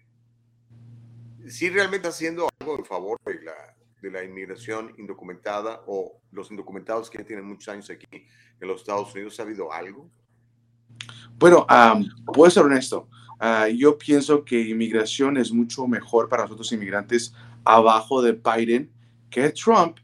sí 1.48 1.68
realmente 1.68 2.06
haciendo 2.06 2.48
algo 2.60 2.78
en 2.78 2.84
favor 2.84 3.18
de 3.26 3.42
la, 3.42 3.74
de 4.00 4.10
la 4.10 4.22
inmigración 4.22 4.94
indocumentada 4.98 5.82
o 5.88 6.20
los 6.30 6.48
indocumentados 6.52 7.10
que 7.10 7.24
tienen 7.24 7.44
muchos 7.44 7.68
años 7.68 7.90
aquí 7.90 8.06
en 8.60 8.68
los 8.68 8.82
Estados 8.82 9.12
Unidos? 9.14 9.40
¿Ha 9.40 9.42
habido 9.42 9.72
algo? 9.72 10.08
Bueno, 11.38 11.66
puedo 12.32 12.50
ser 12.50 12.64
honesto. 12.64 13.08
Ah, 13.40 13.68
yo 13.68 13.98
pienso 13.98 14.44
que 14.44 14.60
inmigración 14.60 15.36
es 15.36 15.52
mucho 15.52 15.86
mejor 15.86 16.28
para 16.28 16.44
nosotros 16.44 16.70
inmigrantes 16.72 17.32
abajo 17.64 18.22
de 18.22 18.32
Biden 18.32 18.90
que 19.30 19.50
Trump, 19.50 19.98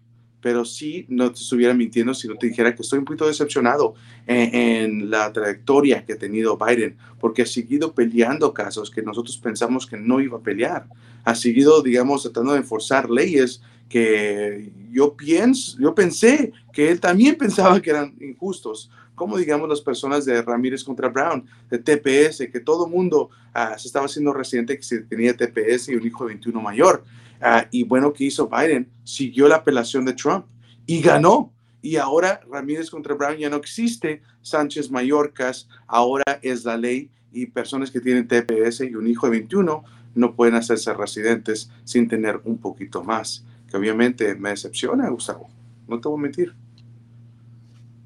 pero 0.44 0.66
sí 0.66 1.06
no 1.08 1.32
te 1.32 1.40
estuviera 1.40 1.72
mintiendo 1.72 2.12
si 2.12 2.28
no 2.28 2.36
te 2.36 2.48
dijera 2.48 2.74
que 2.74 2.82
estoy 2.82 2.98
un 2.98 3.06
poquito 3.06 3.26
decepcionado 3.26 3.94
en, 4.26 4.54
en, 4.54 5.10
la 5.10 5.32
trayectoria 5.32 6.04
que 6.04 6.12
ha 6.12 6.18
tenido 6.18 6.58
Biden, 6.58 6.98
porque 7.18 7.40
ha 7.40 7.46
seguido 7.46 7.94
peleando 7.94 8.52
casos 8.52 8.90
que 8.90 9.00
nosotros 9.00 9.38
pensamos 9.38 9.86
que 9.86 9.96
no 9.96 10.20
iba 10.20 10.36
a 10.36 10.42
pelear. 10.42 10.84
Ha 11.24 11.34
seguido, 11.34 11.80
digamos, 11.82 12.24
tratando 12.24 12.52
de 12.52 12.58
enforzar 12.58 13.08
leyes 13.08 13.62
que 13.88 14.70
yo 14.92 15.14
pienso, 15.14 15.78
yo 15.80 15.94
pensé 15.94 16.52
que 16.74 16.90
él 16.90 17.00
también 17.00 17.36
pensaba 17.38 17.80
que 17.80 17.88
eran 17.88 18.14
injustos, 18.20 18.90
como 19.14 19.38
digamos 19.38 19.66
las 19.66 19.80
personas 19.80 20.26
de 20.26 20.42
Ramírez 20.42 20.84
contra 20.84 21.08
Brown, 21.08 21.46
de 21.70 21.78
TPS, 21.78 22.50
que 22.52 22.60
todo 22.60 22.86
mundo 22.86 23.30
ah, 23.54 23.78
se 23.78 23.88
estaba 23.88 24.04
haciendo 24.04 24.34
residente 24.34 24.78
que 24.78 24.98
tenía 25.08 25.34
TPS 25.34 25.88
y 25.88 25.94
un 25.94 26.06
hijo 26.06 26.24
de 26.24 26.34
21 26.34 26.60
mayor. 26.60 27.02
Ah, 27.44 27.68
y 27.70 27.84
bueno, 27.84 28.12
¿qué 28.12 28.24
hizo 28.24 28.48
Biden? 28.48 28.90
Siguió 29.04 29.48
la 29.48 29.56
apelación 29.56 30.04
de 30.04 30.14
Trump 30.14 30.46
y 30.86 31.00
ganó. 31.00 31.52
Y 31.82 31.96
ahora 31.96 32.40
Ramírez 32.50 32.88
contra 32.88 33.14
Brown 33.14 33.36
ya 33.36 33.50
no 33.50 33.56
existe. 33.56 34.22
Sánchez 34.40 34.90
Mallorcas 34.90 35.68
ahora 35.86 36.40
es 36.40 36.64
la 36.64 36.78
ley 36.78 37.10
y 37.32 37.46
personas 37.46 37.90
que 37.90 38.00
tienen 38.00 38.26
TPS 38.26 38.80
y 38.80 38.94
un 38.94 39.06
hijo 39.06 39.26
de 39.26 39.32
21 39.32 39.84
no 40.14 40.34
pueden 40.34 40.54
hacerse 40.54 40.94
residentes 40.94 41.70
sin 41.84 42.08
tener 42.08 42.40
un 42.44 42.56
poquito 42.58 43.02
más 43.02 43.44
obviamente 43.76 44.34
me 44.34 44.50
decepciona, 44.50 45.08
Gustavo. 45.08 45.48
No 45.88 46.00
te 46.00 46.08
voy 46.08 46.18
a 46.18 46.22
mentir. 46.22 46.54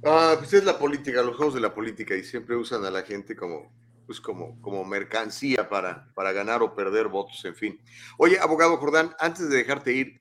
Ah, 0.05 0.37
pues 0.39 0.53
es 0.55 0.65
la 0.65 0.79
política, 0.79 1.23
los 1.23 1.37
juegos 1.37 1.55
de 1.55 1.61
la 1.61 1.75
política 1.75 2.17
y 2.17 2.25
siempre 2.25 2.57
usan 2.57 2.85
a 2.85 2.91
la 2.91 3.03
gente 3.03 3.37
como, 3.37 3.71
pues 4.09 4.21
como, 4.23 4.59
como 4.63 4.85
mercancía 4.87 5.69
para, 5.69 6.11
para 6.15 6.33
ganar 6.33 6.63
o 6.63 6.75
perder 6.75 7.09
votos, 7.09 7.45
en 7.45 7.55
fin. 7.55 7.79
Oye, 8.17 8.39
abogado 8.39 8.79
Jordán, 8.79 9.15
antes 9.21 9.51
de 9.51 9.59
dejarte 9.59 9.93
ir, 9.93 10.19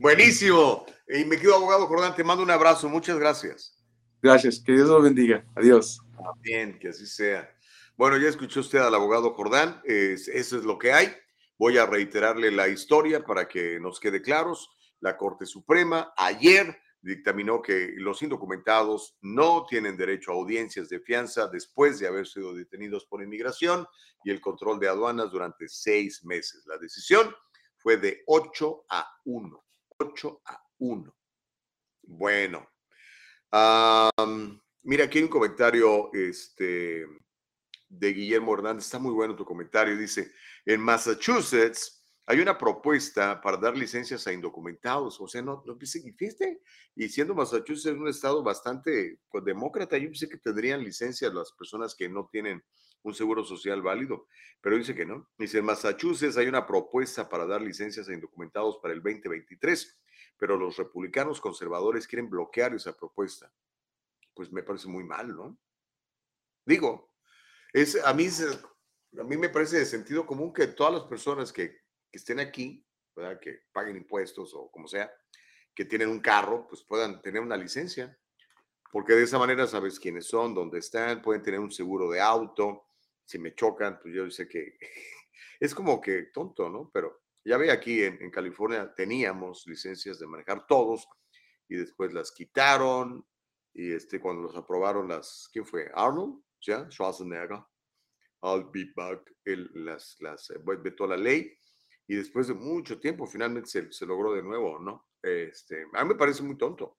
Buenísimo. 0.00 0.84
Y 1.08 1.24
me 1.24 1.38
quedo 1.38 1.54
abogado 1.54 1.86
Jordán, 1.86 2.14
te 2.14 2.24
mando 2.24 2.42
un 2.42 2.50
abrazo. 2.50 2.88
Muchas 2.88 3.18
gracias. 3.18 3.76
Gracias. 4.22 4.60
Que 4.60 4.72
Dios 4.72 4.88
lo 4.88 5.00
bendiga. 5.00 5.44
Adiós. 5.54 6.00
Bien, 6.42 6.78
que 6.78 6.88
así 6.88 7.06
sea. 7.06 7.48
Bueno, 7.96 8.16
ya 8.16 8.28
escuchó 8.28 8.60
usted 8.60 8.78
al 8.80 8.94
abogado 8.94 9.34
Jordán. 9.34 9.80
eso 9.84 10.32
es 10.34 10.64
lo 10.64 10.78
que 10.78 10.92
hay. 10.92 11.14
Voy 11.58 11.78
a 11.78 11.86
reiterarle 11.86 12.50
la 12.50 12.68
historia 12.68 13.24
para 13.24 13.48
que 13.48 13.80
nos 13.80 14.00
quede 14.00 14.20
claros. 14.20 14.70
La 15.00 15.16
Corte 15.16 15.46
Suprema 15.46 16.12
ayer 16.16 16.76
dictaminó 17.00 17.62
que 17.62 17.92
los 17.96 18.20
indocumentados 18.22 19.16
no 19.22 19.64
tienen 19.64 19.96
derecho 19.96 20.32
a 20.32 20.34
audiencias 20.34 20.88
de 20.88 21.00
fianza 21.00 21.46
después 21.46 22.00
de 22.00 22.08
haber 22.08 22.26
sido 22.26 22.52
detenidos 22.52 23.06
por 23.06 23.22
inmigración 23.22 23.86
y 24.24 24.30
el 24.30 24.40
control 24.40 24.80
de 24.80 24.88
aduanas 24.88 25.30
durante 25.30 25.68
seis 25.68 26.24
meses. 26.24 26.66
La 26.66 26.78
decisión 26.78 27.34
fue 27.76 27.96
de 27.96 28.24
8 28.26 28.86
a 28.90 29.06
1. 29.24 29.64
8 29.98 30.40
a 30.44 30.65
1. 30.78 31.16
Bueno. 32.02 32.68
mira, 34.82 35.04
aquí 35.04 35.22
un 35.22 35.28
comentario 35.28 36.10
este, 36.12 37.06
de 37.88 38.12
Guillermo 38.12 38.54
Hernández. 38.54 38.84
Está 38.84 38.98
muy 38.98 39.12
bueno 39.12 39.36
tu 39.36 39.44
comentario. 39.44 39.96
Dice, 39.96 40.32
en 40.64 40.80
Massachusetts 40.80 42.04
hay 42.26 42.40
una 42.40 42.58
propuesta 42.58 43.40
para 43.40 43.56
dar 43.56 43.76
licencias 43.76 44.26
a 44.26 44.32
indocumentados. 44.32 45.20
O 45.20 45.28
sea, 45.28 45.42
no, 45.42 45.62
no 45.64 45.78
fíjate, 45.78 46.60
y 46.96 47.08
siendo 47.08 47.34
Massachusetts 47.34 47.96
un 47.96 48.08
estado 48.08 48.42
bastante 48.42 49.20
pues, 49.30 49.44
demócrata, 49.44 49.96
yo 49.96 50.08
pensé 50.08 50.28
que 50.28 50.38
tendrían 50.38 50.82
licencias 50.82 51.32
las 51.32 51.52
personas 51.52 51.94
que 51.94 52.08
no 52.08 52.28
tienen 52.30 52.62
un 53.02 53.14
seguro 53.14 53.44
social 53.44 53.82
válido, 53.82 54.26
pero 54.60 54.76
dice 54.76 54.94
que 54.94 55.06
no. 55.06 55.30
Dice, 55.38 55.58
en 55.58 55.64
Massachusetts 55.64 56.36
hay 56.36 56.48
una 56.48 56.66
propuesta 56.66 57.28
para 57.28 57.46
dar 57.46 57.62
licencias 57.62 58.08
a 58.08 58.12
indocumentados 58.12 58.78
para 58.82 58.92
el 58.94 59.00
2023, 59.00 59.96
pero 60.38 60.56
los 60.56 60.76
republicanos 60.76 61.40
conservadores 61.40 62.06
quieren 62.06 62.28
bloquear 62.28 62.74
esa 62.74 62.96
propuesta. 62.96 63.52
Pues 64.34 64.52
me 64.52 64.62
parece 64.62 64.88
muy 64.88 65.04
mal, 65.04 65.34
¿no? 65.34 65.58
Digo, 66.64 67.12
es, 67.72 68.02
a, 68.04 68.12
mí, 68.12 68.28
a 69.18 69.22
mí 69.24 69.36
me 69.36 69.48
parece 69.48 69.78
de 69.78 69.86
sentido 69.86 70.26
común 70.26 70.52
que 70.52 70.66
todas 70.66 70.92
las 70.92 71.04
personas 71.04 71.52
que 71.52 71.86
que 72.10 72.18
estén 72.18 72.40
aquí, 72.40 72.84
¿verdad? 73.14 73.40
que 73.40 73.62
paguen 73.72 73.96
impuestos 73.96 74.54
o 74.54 74.70
como 74.70 74.88
sea, 74.88 75.10
que 75.74 75.84
tienen 75.84 76.08
un 76.08 76.20
carro, 76.20 76.66
pues 76.68 76.82
puedan 76.82 77.20
tener 77.22 77.40
una 77.40 77.56
licencia, 77.56 78.18
porque 78.90 79.14
de 79.14 79.24
esa 79.24 79.38
manera 79.38 79.66
sabes 79.66 80.00
quiénes 80.00 80.26
son, 80.26 80.54
dónde 80.54 80.78
están, 80.78 81.22
pueden 81.22 81.42
tener 81.42 81.60
un 81.60 81.70
seguro 81.70 82.10
de 82.10 82.20
auto, 82.20 82.88
si 83.24 83.38
me 83.38 83.54
chocan, 83.54 83.98
pues 84.00 84.14
yo 84.14 84.30
sé 84.30 84.48
que 84.48 84.78
es 85.60 85.74
como 85.74 86.00
que 86.00 86.24
tonto, 86.24 86.68
¿no? 86.70 86.90
Pero 86.92 87.22
ya 87.46 87.56
ve 87.56 87.70
aquí 87.70 88.02
en, 88.02 88.30
California 88.30 88.92
teníamos 88.92 89.64
licencias 89.66 90.18
de 90.18 90.26
manejar 90.26 90.66
todos 90.66 91.08
y 91.68 91.76
después 91.76 92.12
las 92.12 92.32
quitaron 92.32 93.24
y 93.72 93.92
este 93.92 94.20
cuando 94.20 94.42
los 94.42 94.56
aprobaron 94.56 95.06
las, 95.06 95.48
¿quién 95.52 95.64
fue? 95.64 95.88
Arnold, 95.94 96.42
¿ya? 96.60 96.90
Schwarzenegger, 96.90 97.62
I'll 98.42 98.68
be 98.72 98.86
back, 98.96 99.32
él 99.44 99.70
las, 99.74 100.16
las, 100.20 100.50
eh, 100.50 100.58
vetó 100.58 101.06
la 101.06 101.16
ley 101.16 101.56
y 102.08 102.16
después 102.16 102.48
de 102.48 102.54
mucho 102.54 102.98
tiempo 102.98 103.26
finalmente 103.26 103.68
se, 103.68 103.92
se 103.92 104.06
logró 104.06 104.34
de 104.34 104.42
nuevo, 104.42 104.80
¿no? 104.80 105.06
Este, 105.22 105.86
a 105.92 106.02
mí 106.02 106.08
me 106.08 106.14
parece 106.16 106.42
muy 106.42 106.56
tonto, 106.56 106.98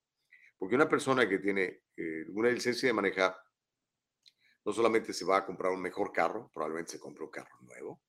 porque 0.56 0.74
una 0.74 0.88
persona 0.88 1.28
que 1.28 1.38
tiene 1.38 1.82
eh, 1.94 2.24
una 2.30 2.48
licencia 2.48 2.88
de 2.88 2.94
manejar, 2.94 3.36
no 4.64 4.72
solamente 4.72 5.12
se 5.12 5.26
va 5.26 5.38
a 5.38 5.46
comprar 5.46 5.72
un 5.72 5.82
mejor 5.82 6.10
carro, 6.10 6.50
probablemente 6.54 6.92
se 6.92 7.00
compra 7.00 7.24
un 7.24 7.30
carro 7.30 7.56
nuevo, 7.60 8.02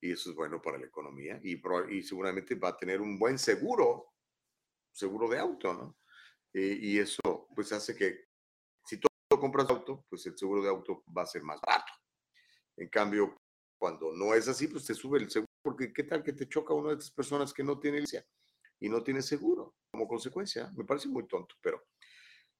y 0.00 0.12
eso 0.12 0.30
es 0.30 0.36
bueno 0.36 0.60
para 0.62 0.78
la 0.78 0.86
economía, 0.86 1.40
y, 1.42 1.60
y 1.90 2.02
seguramente 2.02 2.54
va 2.54 2.68
a 2.68 2.76
tener 2.76 3.00
un 3.00 3.18
buen 3.18 3.38
seguro, 3.38 4.14
seguro 4.92 5.28
de 5.28 5.38
auto, 5.38 5.74
¿no? 5.74 5.98
Eh, 6.52 6.78
y 6.80 6.98
eso 6.98 7.48
pues 7.54 7.72
hace 7.72 7.94
que 7.94 8.28
si 8.84 8.98
tú 8.98 9.08
compras 9.28 9.68
auto, 9.68 10.04
pues 10.08 10.24
el 10.26 10.36
seguro 10.36 10.62
de 10.62 10.68
auto 10.68 11.04
va 11.16 11.22
a 11.22 11.26
ser 11.26 11.42
más 11.42 11.60
barato. 11.60 11.92
En 12.76 12.88
cambio, 12.88 13.36
cuando 13.78 14.12
no 14.12 14.34
es 14.34 14.48
así, 14.48 14.66
pues 14.68 14.84
te 14.84 14.94
sube 14.94 15.18
el 15.18 15.30
seguro, 15.30 15.46
porque 15.62 15.92
qué 15.92 16.04
tal 16.04 16.22
que 16.22 16.32
te 16.32 16.48
choca 16.48 16.74
una 16.74 16.90
de 16.90 16.94
estas 16.94 17.10
personas 17.10 17.52
que 17.52 17.62
no 17.62 17.78
tiene 17.78 18.00
licencia 18.00 18.26
y 18.80 18.88
no 18.88 19.02
tiene 19.02 19.22
seguro 19.22 19.74
como 19.92 20.08
consecuencia. 20.08 20.72
Me 20.76 20.84
parece 20.84 21.08
muy 21.08 21.26
tonto, 21.26 21.54
pero 21.60 21.84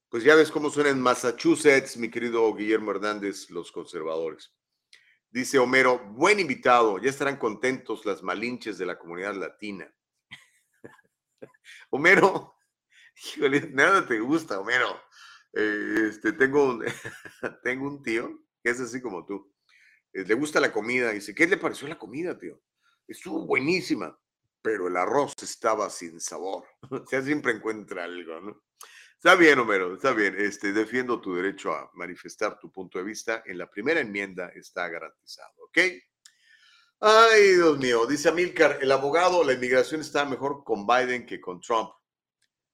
pues 0.08 0.24
ya 0.24 0.34
ves 0.34 0.50
cómo 0.50 0.70
suena 0.70 0.90
en 0.90 1.00
Massachusetts, 1.00 1.96
mi 1.96 2.10
querido 2.10 2.54
Guillermo 2.54 2.90
Hernández, 2.90 3.50
los 3.50 3.72
conservadores. 3.72 4.54
Dice 5.30 5.58
Homero, 5.58 5.98
buen 6.14 6.40
invitado, 6.40 6.98
ya 6.98 7.10
estarán 7.10 7.36
contentos 7.36 8.06
las 8.06 8.22
malinches 8.22 8.78
de 8.78 8.86
la 8.86 8.98
comunidad 8.98 9.34
latina. 9.34 9.92
Homero, 11.90 12.56
híjole, 13.36 13.68
nada 13.72 14.06
te 14.06 14.20
gusta, 14.20 14.58
Homero. 14.58 14.88
Eh, 15.52 16.06
este, 16.08 16.32
tengo, 16.32 16.64
un, 16.64 16.84
tengo 17.62 17.88
un 17.88 18.02
tío 18.02 18.42
que 18.62 18.70
es 18.70 18.80
así 18.80 19.02
como 19.02 19.26
tú. 19.26 19.52
Eh, 20.14 20.24
le 20.24 20.32
gusta 20.32 20.60
la 20.60 20.72
comida. 20.72 21.10
Dice, 21.10 21.34
¿qué 21.34 21.46
le 21.46 21.58
pareció 21.58 21.86
la 21.88 21.98
comida, 21.98 22.38
tío? 22.38 22.62
Estuvo 23.06 23.44
buenísima, 23.44 24.18
pero 24.62 24.88
el 24.88 24.96
arroz 24.96 25.34
estaba 25.42 25.90
sin 25.90 26.20
sabor. 26.20 26.64
O 26.90 27.06
sea, 27.06 27.20
siempre 27.20 27.52
encuentra 27.52 28.04
algo, 28.04 28.40
¿no? 28.40 28.62
Está 29.18 29.34
bien, 29.34 29.58
Homero, 29.58 29.94
está 29.94 30.12
bien. 30.12 30.36
Este, 30.38 30.72
defiendo 30.72 31.20
tu 31.20 31.34
derecho 31.34 31.72
a 31.72 31.90
manifestar 31.94 32.56
tu 32.56 32.70
punto 32.70 32.98
de 32.98 33.04
vista. 33.04 33.42
En 33.46 33.58
la 33.58 33.68
primera 33.68 33.98
enmienda 33.98 34.46
está 34.54 34.88
garantizado, 34.88 35.54
¿ok? 35.64 35.78
Ay, 37.00 37.54
Dios 37.56 37.78
mío, 37.80 38.06
dice 38.06 38.28
Amilcar, 38.28 38.78
el 38.80 38.92
abogado, 38.92 39.42
la 39.42 39.54
inmigración 39.54 40.02
está 40.02 40.24
mejor 40.24 40.62
con 40.62 40.86
Biden 40.86 41.26
que 41.26 41.40
con 41.40 41.60
Trump. 41.60 41.90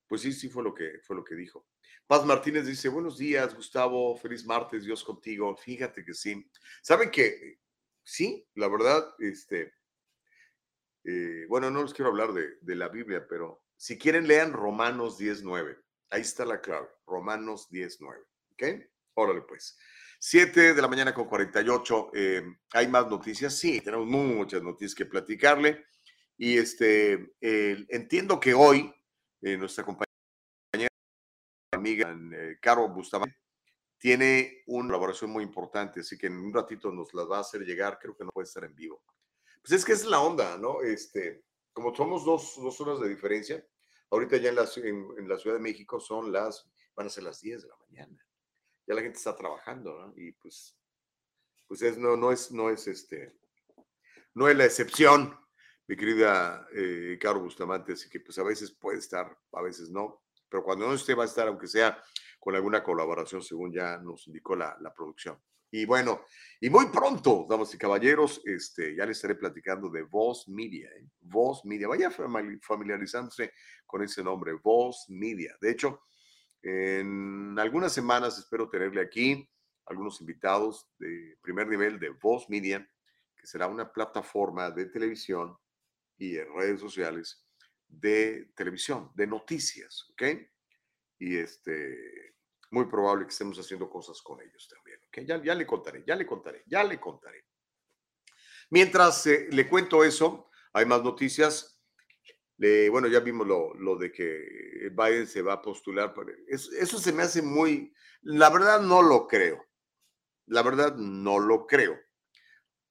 Pues 0.07 0.20
sí, 0.20 0.34
sí 0.34 0.51
fue 0.51 0.62
lo 0.62 0.74
que, 0.74 1.01
fue 1.03 1.16
lo 1.16 1.24
que 1.24 1.34
dijo. 1.34 1.66
Paz 2.07 2.26
Martínez 2.26 2.66
dice, 2.66 2.90
buenos 2.90 3.16
días, 3.16 3.55
Gustavo, 3.55 4.14
feliz 4.14 4.45
martes, 4.45 4.84
Dios 4.84 5.03
contigo. 5.03 5.57
Fíjate 5.57 6.05
que 6.05 6.12
sí. 6.12 6.47
¿Saben 6.82 7.11
que 7.11 7.61
sí? 8.03 8.47
La 8.57 8.68
verdad, 8.68 9.14
este, 9.18 9.72
eh, 11.05 11.47
bueno, 11.49 11.70
no 11.70 11.82
les 11.82 11.95
quiero 11.95 12.11
hablar 12.11 12.34
de, 12.34 12.59
de, 12.61 12.74
la 12.74 12.88
Biblia, 12.88 13.26
pero 13.26 13.64
si 13.76 13.97
quieren 13.97 14.28
lean 14.28 14.53
Romanos 14.53 15.16
19. 15.16 15.84
Ahí 16.14 16.20
está 16.20 16.44
la 16.44 16.60
clave, 16.60 16.86
Romanos 17.08 17.68
19. 17.70 18.22
¿Ok? 18.52 18.62
Órale 19.14 19.42
pues. 19.42 19.76
7 20.20 20.72
de 20.72 20.80
la 20.80 20.86
mañana 20.86 21.12
con 21.12 21.26
48. 21.26 22.12
Eh, 22.14 22.56
¿Hay 22.72 22.86
más 22.86 23.08
noticias? 23.08 23.58
Sí, 23.58 23.80
tenemos 23.80 24.06
muchas 24.06 24.62
noticias 24.62 24.94
que 24.94 25.06
platicarle. 25.06 25.86
Y 26.36 26.56
este, 26.56 27.34
entiendo 27.40 28.38
que 28.38 28.54
hoy 28.54 28.94
eh, 29.42 29.56
nuestra 29.56 29.84
compañera 29.84 30.06
amiga 31.72 32.16
eh, 32.32 32.58
Caro 32.60 32.88
Bustamante 32.90 33.36
tiene 33.98 34.62
una 34.66 34.86
colaboración 34.86 35.32
muy 35.32 35.42
importante, 35.42 35.98
así 35.98 36.16
que 36.16 36.28
en 36.28 36.38
un 36.38 36.54
ratito 36.54 36.92
nos 36.92 37.12
las 37.12 37.28
va 37.28 37.38
a 37.38 37.40
hacer 37.40 37.62
llegar, 37.62 37.98
creo 37.98 38.16
que 38.16 38.24
no 38.24 38.30
puede 38.30 38.46
estar 38.46 38.62
en 38.62 38.76
vivo. 38.76 39.02
Pues 39.60 39.72
es 39.72 39.84
que 39.84 39.94
es 39.94 40.04
la 40.04 40.20
onda, 40.20 40.58
¿no? 40.58 40.80
Este, 40.80 41.42
como 41.72 41.92
somos 41.92 42.24
dos, 42.24 42.54
dos 42.56 42.80
horas 42.80 43.00
de 43.00 43.08
diferencia, 43.08 43.66
ahorita 44.14 44.36
ya 44.38 44.50
en 44.50 44.56
la, 44.56 44.68
en, 44.76 45.28
la, 45.28 45.38
Ciudad 45.38 45.56
de 45.56 45.62
México 45.62 46.00
son 46.00 46.32
las, 46.32 46.68
van 46.94 47.06
a 47.06 47.10
ser 47.10 47.24
las 47.24 47.40
10 47.40 47.62
de 47.62 47.68
la 47.68 47.76
mañana. 47.88 48.26
Ya 48.86 48.94
la 48.94 49.02
gente 49.02 49.18
está 49.18 49.36
trabajando, 49.36 49.98
¿no? 49.98 50.12
Y 50.16 50.32
pues, 50.32 50.76
pues 51.66 51.82
es, 51.82 51.98
no, 51.98 52.16
no 52.16 52.32
es, 52.32 52.50
no 52.52 52.70
es 52.70 52.86
este, 52.86 53.38
no 54.34 54.48
es 54.48 54.56
la 54.56 54.64
excepción, 54.64 55.38
mi 55.86 55.96
querida 55.96 56.66
eh, 56.72 57.18
Caro 57.20 57.40
Bustamante, 57.40 57.92
así 57.92 58.08
que 58.08 58.20
pues 58.20 58.38
a 58.38 58.42
veces 58.42 58.72
puede 58.72 58.98
estar, 58.98 59.38
a 59.52 59.62
veces 59.62 59.90
no 59.90 60.22
pero 60.48 60.62
cuando 60.62 60.86
no 60.86 60.94
esté 60.94 61.14
va 61.14 61.24
a 61.24 61.26
estar, 61.26 61.48
aunque 61.48 61.66
sea 61.66 62.00
con 62.38 62.54
alguna 62.54 62.80
colaboración, 62.80 63.42
según 63.42 63.72
ya 63.72 63.98
nos 63.98 64.28
indicó 64.28 64.54
la 64.54 64.94
producción. 64.94 65.36
Y 65.77 65.87
bueno, 65.87 66.25
y 66.61 66.70
muy 66.70 66.87
pronto, 66.87 67.47
damas 67.49 67.75
y 67.75 67.79
caballeros, 67.79 68.41
este, 68.45 68.95
ya 68.95 69.05
les 69.07 69.16
estaré 69.16 69.35
platicando 69.35 69.91
de 69.91 70.03
Voz 70.03 70.47
Media. 70.47 70.89
¿eh? 70.89 71.05
Voz 71.18 71.64
Media, 71.64 71.89
vaya 71.89 72.12
familiarizándose 72.12 73.51
con 73.85 74.01
ese 74.05 74.22
nombre, 74.22 74.53
Voz 74.53 75.07
Media. 75.09 75.57
De 75.61 75.72
hecho, 75.72 76.05
en 76.62 77.59
algunas 77.59 77.93
semanas 77.93 78.39
espero 78.39 78.70
tenerle 78.70 79.01
aquí 79.01 79.51
algunos 79.87 80.20
invitados 80.20 80.89
de 80.97 81.39
primer 81.43 81.66
nivel 81.66 81.99
de 81.99 82.11
Voz 82.11 82.49
Media, 82.49 82.89
que 83.37 83.45
será 83.45 83.66
una 83.66 83.91
plataforma 83.91 84.70
de 84.70 84.87
televisión 84.87 85.57
y 86.16 86.37
en 86.37 86.55
redes 86.55 86.79
sociales 86.79 87.45
de 87.89 88.53
televisión, 88.55 89.11
de 89.16 89.27
noticias, 89.27 90.07
¿ok? 90.12 90.22
Y 91.18 91.37
este, 91.37 92.37
muy 92.70 92.85
probable 92.87 93.25
que 93.25 93.31
estemos 93.31 93.59
haciendo 93.59 93.91
cosas 93.91 94.22
con 94.22 94.41
ellos 94.41 94.68
también, 94.68 94.84
Ya, 95.16 95.42
ya 95.42 95.54
le 95.54 95.66
contaré, 95.66 96.04
ya 96.06 96.16
le 96.16 96.26
contaré, 96.26 96.62
ya 96.66 96.82
le 96.84 96.98
contaré. 96.98 97.44
Mientras 98.70 99.26
eh, 99.26 99.48
le 99.50 99.68
cuento 99.68 100.02
eso, 100.04 100.50
hay 100.72 100.86
más 100.86 101.02
noticias. 101.02 101.80
bueno, 102.56 103.06
ya 103.08 103.20
vimos 103.20 103.46
lo, 103.46 103.74
lo, 103.74 103.96
de 103.96 104.10
que 104.10 104.90
Biden 104.90 105.26
se 105.26 105.42
va 105.42 105.54
a 105.54 105.62
postular. 105.62 106.14
eso, 106.48 106.70
eso 106.78 106.98
se 106.98 107.12
me 107.12 107.22
hace 107.22 107.42
muy, 107.42 107.92
la 108.22 108.50
verdad 108.50 108.80
no 108.80 109.02
lo 109.02 109.26
creo. 109.26 109.64
La 110.46 110.62
verdad 110.62 110.96
no 110.96 111.38
lo 111.38 111.66
creo. 111.66 111.98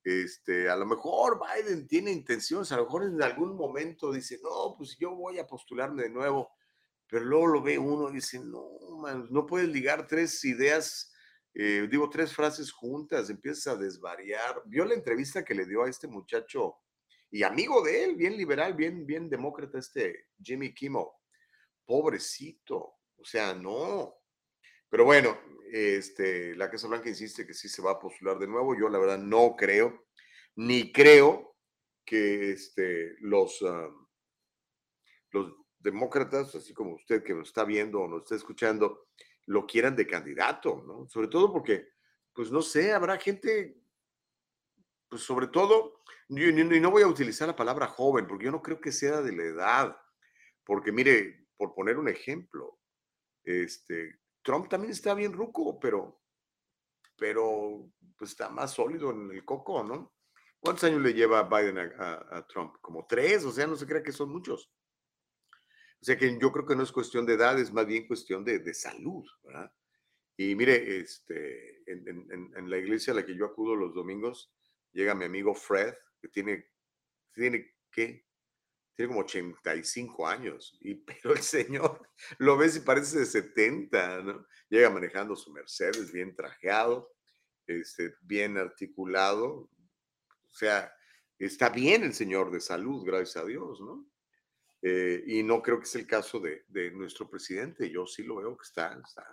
Este, 0.03 0.69
a 0.69 0.75
lo 0.75 0.85
mejor 0.85 1.39
Biden 1.39 1.87
tiene 1.87 2.11
intenciones, 2.11 2.71
a 2.71 2.77
lo 2.77 2.83
mejor 2.83 3.05
en 3.05 3.21
algún 3.21 3.55
momento 3.55 4.11
dice, 4.11 4.37
no, 4.43 4.75
pues 4.77 4.97
yo 4.97 5.15
voy 5.15 5.39
a 5.39 5.47
postularme 5.47 6.03
de 6.03 6.09
nuevo, 6.09 6.51
pero 7.07 7.23
luego 7.23 7.47
lo 7.47 7.61
ve 7.61 7.77
uno 7.77 8.09
y 8.09 8.15
dice, 8.15 8.39
no, 8.43 8.67
man, 9.01 9.27
no 9.29 9.45
puedes 9.45 9.69
ligar 9.69 10.05
tres 10.05 10.43
ideas, 10.43 11.12
eh, 11.55 11.87
digo, 11.89 12.09
tres 12.09 12.33
frases 12.33 12.71
juntas, 12.71 13.29
empiezas 13.29 13.67
a 13.67 13.77
desvariar. 13.77 14.61
Vio 14.65 14.85
la 14.85 14.95
entrevista 14.95 15.43
que 15.45 15.53
le 15.53 15.65
dio 15.65 15.83
a 15.83 15.89
este 15.89 16.07
muchacho 16.07 16.77
y 17.33 17.41
amigo 17.41 17.81
de 17.81 18.03
él, 18.03 18.15
bien 18.15 18.37
liberal, 18.37 18.75
bien, 18.75 19.07
bien 19.07 19.27
demócrata, 19.27 19.79
este 19.79 20.27
Jimmy 20.41 20.73
Kimmel. 20.73 21.05
Pobrecito, 21.85 22.95
o 23.17 23.25
sea, 23.25 23.55
no. 23.55 24.15
Pero 24.87 25.05
bueno, 25.05 25.39
este, 25.71 26.55
la 26.55 26.69
Casa 26.69 26.87
Blanca 26.87 27.09
insiste 27.09 27.47
que 27.47 27.55
sí 27.55 27.67
se 27.67 27.81
va 27.81 27.93
a 27.93 27.99
postular 27.99 28.37
de 28.37 28.47
nuevo. 28.47 28.77
Yo 28.77 28.87
la 28.87 28.99
verdad 28.99 29.17
no 29.17 29.55
creo, 29.55 30.05
ni 30.55 30.91
creo 30.91 31.55
que 32.05 32.51
este, 32.51 33.15
los, 33.21 33.59
uh, 33.63 34.07
los 35.31 35.53
demócratas, 35.79 36.53
así 36.53 36.73
como 36.73 36.93
usted 36.93 37.23
que 37.23 37.33
nos 37.33 37.47
está 37.47 37.63
viendo 37.63 38.01
o 38.01 38.07
nos 38.07 38.21
está 38.21 38.35
escuchando, 38.35 39.07
lo 39.45 39.65
quieran 39.65 39.95
de 39.95 40.07
candidato, 40.07 40.83
¿no? 40.85 41.07
Sobre 41.09 41.27
todo 41.27 41.51
porque, 41.51 41.89
pues 42.33 42.51
no 42.51 42.61
sé, 42.61 42.93
habrá 42.93 43.17
gente, 43.17 43.81
pues 45.09 45.21
sobre 45.21 45.47
todo, 45.47 46.03
y 46.29 46.79
no 46.79 46.91
voy 46.91 47.03
a 47.03 47.07
utilizar 47.07 47.47
la 47.47 47.55
palabra 47.55 47.87
joven, 47.87 48.27
porque 48.27 48.45
yo 48.45 48.51
no 48.51 48.61
creo 48.61 48.79
que 48.79 48.91
sea 48.91 49.21
de 49.21 49.33
la 49.33 49.43
edad, 49.43 49.97
porque 50.63 50.91
mire, 50.91 51.47
por 51.57 51.73
poner 51.73 51.97
un 51.97 52.07
ejemplo, 52.07 52.79
este, 53.43 54.19
Trump 54.41 54.69
también 54.69 54.91
está 54.91 55.13
bien 55.13 55.33
ruco, 55.33 55.79
pero, 55.79 56.21
pero 57.17 57.91
pues 58.17 58.31
está 58.31 58.49
más 58.49 58.71
sólido 58.71 59.11
en 59.11 59.31
el 59.31 59.45
coco, 59.45 59.83
¿no? 59.83 60.13
¿Cuántos 60.59 60.85
años 60.85 61.01
le 61.01 61.13
lleva 61.13 61.43
Biden 61.43 61.77
a, 61.77 62.47
Trump? 62.47 62.77
Como 62.79 63.05
tres, 63.05 63.43
o 63.43 63.51
sea, 63.51 63.67
no 63.67 63.75
se 63.75 63.85
cree 63.85 64.01
que 64.01 64.13
son 64.13 64.29
muchos. 64.29 64.71
O 66.03 66.05
sea 66.05 66.17
que 66.17 66.37
yo 66.37 66.51
creo 66.51 66.65
que 66.65 66.75
no 66.75 66.83
es 66.83 66.91
cuestión 66.91 67.25
de 67.25 67.35
edad, 67.35 67.57
es 67.57 67.71
más 67.71 67.85
bien 67.85 68.05
cuestión 68.05 68.43
de, 68.43 68.59
de 68.59 68.73
salud, 68.73 69.25
¿verdad? 69.41 69.73
Y 70.35 70.53
mire, 70.53 70.99
este, 70.99 71.81
en, 71.89 72.69
la 72.69 72.77
iglesia 72.77 73.13
a 73.13 73.15
la 73.15 73.25
que 73.25 73.37
yo 73.37 73.45
acudo 73.45 73.73
los 73.73 73.93
domingos, 73.95 74.53
llega 74.91 75.15
mi 75.15 75.23
amigo 75.23 75.55
Fred, 75.55 75.93
que 76.19 76.27
tiene, 76.27 76.67
tiene, 77.31 77.77
¿qué? 77.89 78.25
tiene 78.93 79.07
como 79.07 79.21
85 79.21 80.27
años, 80.27 80.77
y, 80.81 80.95
pero 80.95 81.35
el 81.35 81.41
señor 81.41 82.05
lo 82.37 82.57
ves 82.57 82.75
y 82.75 82.81
parece 82.81 83.19
de 83.19 83.25
70, 83.25 84.23
¿no? 84.23 84.45
Llega 84.67 84.89
manejando 84.89 85.37
su 85.37 85.53
Mercedes 85.53 86.11
bien 86.11 86.35
trajeado, 86.35 87.15
este, 87.65 88.15
bien 88.23 88.57
articulado, 88.57 89.69
o 90.49 90.53
sea, 90.53 90.93
está 91.39 91.69
bien 91.69 92.03
el 92.03 92.13
señor 92.13 92.51
de 92.51 92.59
salud, 92.59 93.05
gracias 93.05 93.41
a 93.41 93.47
Dios, 93.47 93.79
¿no? 93.79 94.05
Eh, 94.85 95.23
y 95.27 95.43
no 95.43 95.61
creo 95.61 95.79
que 95.79 95.85
es 95.85 95.95
el 95.95 96.05
caso 96.05 96.41
de, 96.41 96.65
de, 96.67 96.91
nuestro 96.91 97.29
presidente, 97.29 97.89
yo 97.89 98.05
sí 98.05 98.21
lo 98.23 98.35
veo 98.35 98.57
que 98.57 98.63
está, 98.63 98.99
está, 99.01 99.25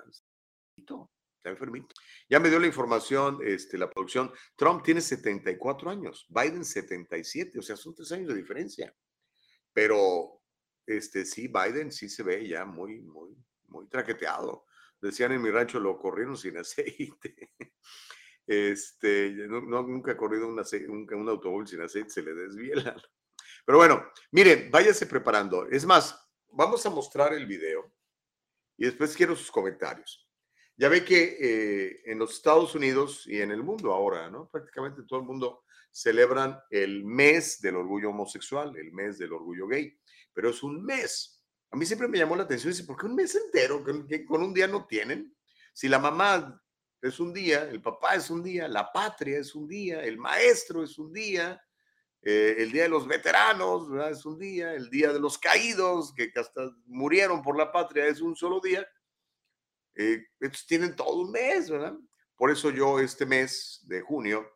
Está 0.76 1.50
enfermito. 1.50 1.92
Ya 2.28 2.38
me 2.38 2.50
dio 2.50 2.60
la 2.60 2.68
información, 2.68 3.38
este, 3.42 3.76
la 3.76 3.90
producción. 3.90 4.30
Trump 4.54 4.84
tiene 4.84 5.00
74 5.00 5.90
años, 5.90 6.26
Biden 6.28 6.64
77, 6.64 7.58
o 7.58 7.62
sea, 7.62 7.76
son 7.76 7.94
tres 7.94 8.12
años 8.12 8.28
de 8.28 8.36
diferencia. 8.36 8.94
Pero, 9.72 10.40
este, 10.86 11.24
sí, 11.24 11.48
Biden 11.48 11.90
sí 11.90 12.08
se 12.08 12.22
ve 12.22 12.46
ya 12.46 12.64
muy, 12.64 13.00
muy, 13.00 13.34
muy 13.68 13.88
traqueteado. 13.88 14.66
Decían 15.00 15.32
en 15.32 15.42
mi 15.42 15.50
rancho, 15.50 15.80
lo 15.80 15.98
corrieron 15.98 16.36
sin 16.36 16.58
aceite. 16.58 17.50
Este, 18.46 19.30
no, 19.46 19.60
nunca 19.60 20.12
ha 20.12 20.16
corrido 20.16 20.48
un, 20.48 20.58
un, 20.58 21.28
automóvil 21.28 21.68
sin 21.68 21.82
aceite, 21.82 22.10
se 22.10 22.22
le 22.22 22.34
desviela. 22.34 23.00
Pero 23.64 23.78
bueno, 23.78 24.06
miren, 24.32 24.70
váyase 24.70 25.06
preparando. 25.06 25.66
Es 25.68 25.84
más, 25.84 26.18
vamos 26.52 26.84
a 26.86 26.90
mostrar 26.90 27.32
el 27.32 27.46
video 27.46 27.92
y 28.76 28.86
después 28.86 29.16
quiero 29.16 29.36
sus 29.36 29.50
comentarios. 29.50 30.26
Ya 30.76 30.88
ve 30.88 31.04
que 31.04 31.36
eh, 31.38 32.02
en 32.06 32.18
los 32.18 32.32
Estados 32.32 32.74
Unidos 32.74 33.26
y 33.26 33.40
en 33.40 33.50
el 33.50 33.62
mundo 33.62 33.92
ahora, 33.92 34.30
¿no? 34.30 34.48
Prácticamente 34.48 35.02
todo 35.06 35.20
el 35.20 35.26
mundo 35.26 35.64
celebran 35.92 36.58
el 36.70 37.04
mes 37.04 37.60
del 37.60 37.76
orgullo 37.76 38.10
homosexual, 38.10 38.74
el 38.76 38.92
mes 38.92 39.18
del 39.18 39.32
orgullo 39.32 39.66
gay, 39.66 39.98
pero 40.32 40.50
es 40.50 40.62
un 40.62 40.82
mes. 40.82 41.44
A 41.70 41.76
mí 41.76 41.84
siempre 41.84 42.08
me 42.08 42.18
llamó 42.18 42.34
la 42.34 42.44
atención, 42.44 42.72
dice, 42.72 42.84
¿por 42.84 42.96
qué 42.96 43.06
un 43.06 43.14
mes 43.14 43.34
entero? 43.34 43.84
Con 44.26 44.42
un 44.42 44.54
día 44.54 44.66
no 44.66 44.86
tienen. 44.86 45.36
Si 45.72 45.88
la 45.88 45.98
mamá 45.98 46.60
es 47.02 47.20
un 47.20 47.32
día, 47.32 47.68
el 47.70 47.80
papá 47.80 48.14
es 48.14 48.30
un 48.30 48.42
día, 48.42 48.66
la 48.66 48.90
patria 48.92 49.38
es 49.38 49.54
un 49.54 49.68
día, 49.68 50.02
el 50.02 50.18
maestro 50.18 50.82
es 50.82 50.98
un 50.98 51.12
día, 51.12 51.60
eh, 52.22 52.56
el 52.58 52.70
día 52.70 52.82
de 52.82 52.88
los 52.90 53.06
veteranos 53.06 53.88
es 54.10 54.26
un 54.26 54.38
día, 54.38 54.74
el 54.74 54.90
día 54.90 55.12
de 55.12 55.20
los 55.20 55.38
caídos 55.38 56.12
que 56.14 56.30
hasta 56.36 56.70
murieron 56.86 57.42
por 57.42 57.56
la 57.56 57.72
patria 57.72 58.06
es 58.06 58.20
un 58.20 58.36
solo 58.36 58.60
día. 58.60 58.86
Eh, 59.94 60.26
estos 60.38 60.66
tienen 60.66 60.94
todo 60.94 61.20
un 61.20 61.30
mes, 61.30 61.70
¿verdad? 61.70 61.94
Por 62.36 62.50
eso 62.50 62.70
yo 62.70 63.00
este 63.00 63.24
mes 63.24 63.80
de 63.84 64.02
junio, 64.02 64.46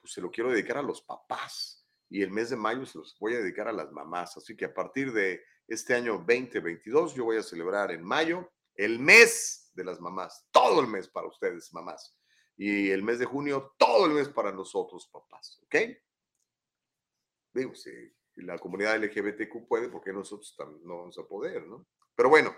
pues 0.00 0.12
se 0.12 0.20
lo 0.20 0.30
quiero 0.30 0.50
dedicar 0.50 0.78
a 0.78 0.82
los 0.82 1.02
papás 1.02 1.86
y 2.10 2.22
el 2.22 2.30
mes 2.30 2.50
de 2.50 2.56
mayo 2.56 2.84
se 2.84 2.98
los 2.98 3.16
voy 3.18 3.34
a 3.34 3.38
dedicar 3.38 3.68
a 3.68 3.72
las 3.72 3.90
mamás. 3.90 4.36
Así 4.36 4.56
que 4.56 4.66
a 4.66 4.74
partir 4.74 5.12
de 5.12 5.42
este 5.66 5.94
año 5.94 6.18
2022 6.18 7.14
yo 7.14 7.24
voy 7.24 7.38
a 7.38 7.42
celebrar 7.42 7.90
en 7.90 8.04
mayo 8.04 8.50
el 8.74 8.98
mes 8.98 9.70
de 9.74 9.84
las 9.84 10.00
mamás, 10.00 10.46
todo 10.50 10.80
el 10.80 10.86
mes 10.88 11.08
para 11.08 11.26
ustedes, 11.26 11.72
mamás. 11.72 12.18
Y 12.56 12.90
el 12.90 13.02
mes 13.02 13.18
de 13.18 13.24
junio, 13.24 13.74
todo 13.78 14.06
el 14.06 14.12
mes 14.12 14.28
para 14.28 14.52
nosotros, 14.52 15.08
papás, 15.10 15.60
¿ok? 15.64 15.76
Digo, 17.54 17.74
si 17.74 17.90
la 18.36 18.58
comunidad 18.58 19.02
LGBTQ 19.02 19.68
puede, 19.68 19.88
porque 19.88 20.12
nosotros 20.12 20.54
también 20.56 20.84
no 20.84 20.98
vamos 20.98 21.18
a 21.18 21.26
poder, 21.26 21.66
¿no? 21.66 21.86
Pero 22.16 22.28
bueno, 22.28 22.54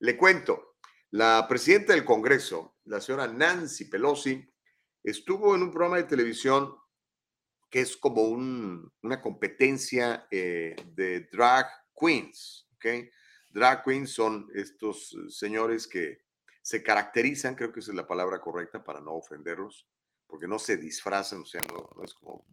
le 0.00 0.16
cuento. 0.16 0.76
La 1.10 1.46
presidenta 1.48 1.94
del 1.94 2.04
Congreso, 2.04 2.76
la 2.84 3.00
señora 3.00 3.26
Nancy 3.26 3.86
Pelosi, 3.86 4.46
estuvo 5.02 5.54
en 5.54 5.62
un 5.62 5.70
programa 5.70 5.96
de 5.96 6.04
televisión 6.04 6.76
que 7.70 7.80
es 7.80 7.96
como 7.96 8.22
una 8.22 9.22
competencia 9.22 10.26
eh, 10.30 10.76
de 10.94 11.28
drag 11.32 11.66
queens, 11.98 12.68
¿ok? 12.74 12.86
Drag 13.48 13.84
queens 13.84 14.10
son 14.12 14.48
estos 14.54 15.16
señores 15.28 15.86
que 15.86 16.26
se 16.60 16.82
caracterizan, 16.82 17.54
creo 17.54 17.72
que 17.72 17.80
esa 17.80 17.92
es 17.92 17.96
la 17.96 18.06
palabra 18.06 18.40
correcta 18.40 18.84
para 18.84 19.00
no 19.00 19.12
ofenderlos, 19.14 19.88
porque 20.26 20.48
no 20.48 20.58
se 20.58 20.76
disfrazan, 20.76 21.42
o 21.42 21.46
sea, 21.46 21.62
no 21.62 22.02
es 22.04 22.12
como 22.14 22.44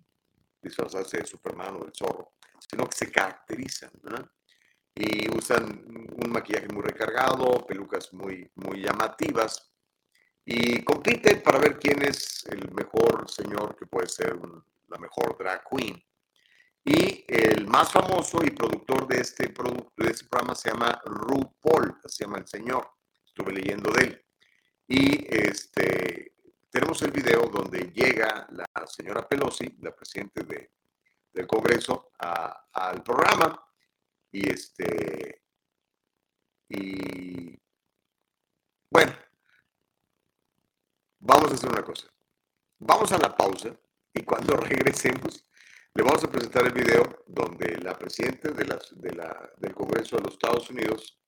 disfrazarse 0.63 1.17
de 1.17 1.25
Superman 1.25 1.75
o 1.75 1.83
del 1.83 1.93
zorro, 1.93 2.33
sino 2.69 2.87
que 2.87 2.95
se 2.95 3.11
caracterizan, 3.11 3.91
y 4.95 5.29
usan 5.29 5.83
un 5.87 6.31
maquillaje 6.31 6.67
muy 6.67 6.83
recargado, 6.83 7.65
pelucas 7.65 8.13
muy, 8.13 8.49
muy 8.55 8.81
llamativas 8.81 9.73
y 10.45 10.83
compiten 10.83 11.41
para 11.41 11.57
ver 11.57 11.79
quién 11.79 12.03
es 12.03 12.45
el 12.45 12.71
mejor 12.73 13.29
señor 13.29 13.75
que 13.77 13.85
puede 13.85 14.07
ser 14.07 14.37
la 14.89 14.97
mejor 14.97 15.37
drag 15.37 15.63
queen. 15.69 16.03
Y 16.85 17.23
el 17.27 17.65
más 17.65 17.91
famoso 17.93 18.43
y 18.43 18.51
productor 18.51 19.07
de 19.07 19.21
este, 19.21 19.49
producto, 19.49 19.93
de 19.95 20.11
este 20.11 20.25
programa 20.25 20.53
se 20.53 20.69
llama 20.69 21.01
RuPaul, 21.05 21.97
se 22.05 22.25
llama 22.25 22.39
el 22.39 22.47
señor. 22.47 22.89
Estuve 23.25 23.53
leyendo 23.53 23.91
de 23.93 24.03
él. 24.03 24.25
Y 24.87 25.25
este, 25.33 26.32
tenemos 26.73 26.99
el 27.03 27.11
video 27.11 27.43
donde 27.49 27.91
llega 27.93 28.47
la 28.49 28.87
señora 28.87 29.29
Pelosi, 29.29 29.77
la 29.79 29.95
presidenta 29.95 30.41
de, 30.41 30.71
del 31.31 31.45
Congreso, 31.45 32.11
al 32.17 33.03
programa 33.03 33.63
y 34.31 34.49
este, 34.49 35.43
y 36.69 37.55
bueno, 38.89 39.13
vamos 41.19 41.51
a 41.51 41.53
hacer 41.53 41.69
una 41.69 41.83
cosa. 41.83 42.07
Vamos 42.79 43.11
a 43.11 43.19
la 43.19 43.37
pausa 43.37 43.69
y 44.11 44.23
cuando 44.23 44.57
regresemos 44.57 45.45
le 45.93 46.01
vamos 46.01 46.23
a 46.23 46.31
presentar 46.31 46.65
el 46.65 46.73
video 46.73 47.23
donde 47.27 47.77
la 47.83 47.95
presidenta 47.95 48.49
de 48.49 48.65
la, 48.65 49.51
del 49.57 49.75
Congreso 49.75 50.15
de 50.15 50.23
los 50.23 50.33
Estados 50.33 50.71
Unidos 50.71 51.21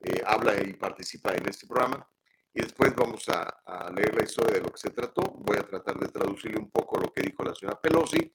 eh, 0.00 0.22
habla 0.26 0.62
y 0.62 0.74
participa 0.74 1.32
en 1.32 1.48
este 1.48 1.66
programa 1.66 2.06
y 2.54 2.62
después 2.62 2.94
vamos 2.94 3.28
a, 3.28 3.42
a, 3.64 3.90
leer 3.90 4.14
la 4.14 4.24
historia 4.24 4.54
de 4.54 4.60
lo 4.60 4.72
que 4.72 4.78
se 4.78 4.90
trató. 4.90 5.22
Voy 5.22 5.56
a 5.56 5.62
tratar 5.66 5.98
de 5.98 6.08
traducirle 6.08 6.58
un 6.58 6.70
poco 6.70 6.98
lo 7.00 7.12
que 7.12 7.22
dijo 7.22 7.42
la 7.42 7.54
señora 7.54 7.80
Pelosi 7.80 8.32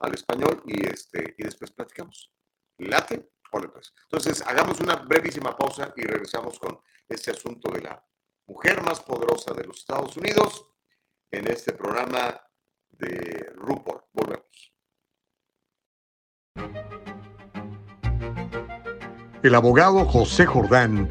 al 0.00 0.14
español 0.14 0.62
y, 0.66 0.86
este, 0.86 1.34
y 1.36 1.42
después 1.42 1.70
platicamos. 1.72 2.32
¿Late? 2.78 3.30
Pues. 3.50 3.94
Entonces, 4.02 4.42
hagamos 4.46 4.80
una 4.80 4.96
brevísima 4.96 5.56
pausa 5.56 5.92
y 5.96 6.02
regresamos 6.02 6.58
con 6.58 6.78
este 7.08 7.30
asunto 7.30 7.70
de 7.72 7.80
la 7.82 8.04
mujer 8.46 8.82
más 8.82 9.00
poderosa 9.00 9.54
de 9.54 9.64
los 9.64 9.78
Estados 9.78 10.16
Unidos 10.16 10.66
en 11.30 11.46
este 11.48 11.72
programa 11.72 12.40
de 12.90 13.50
RuPaul. 13.54 14.02
Volvemos. 14.12 14.74
El 19.42 19.54
abogado 19.54 20.04
José 20.04 20.44
Jordán 20.44 21.10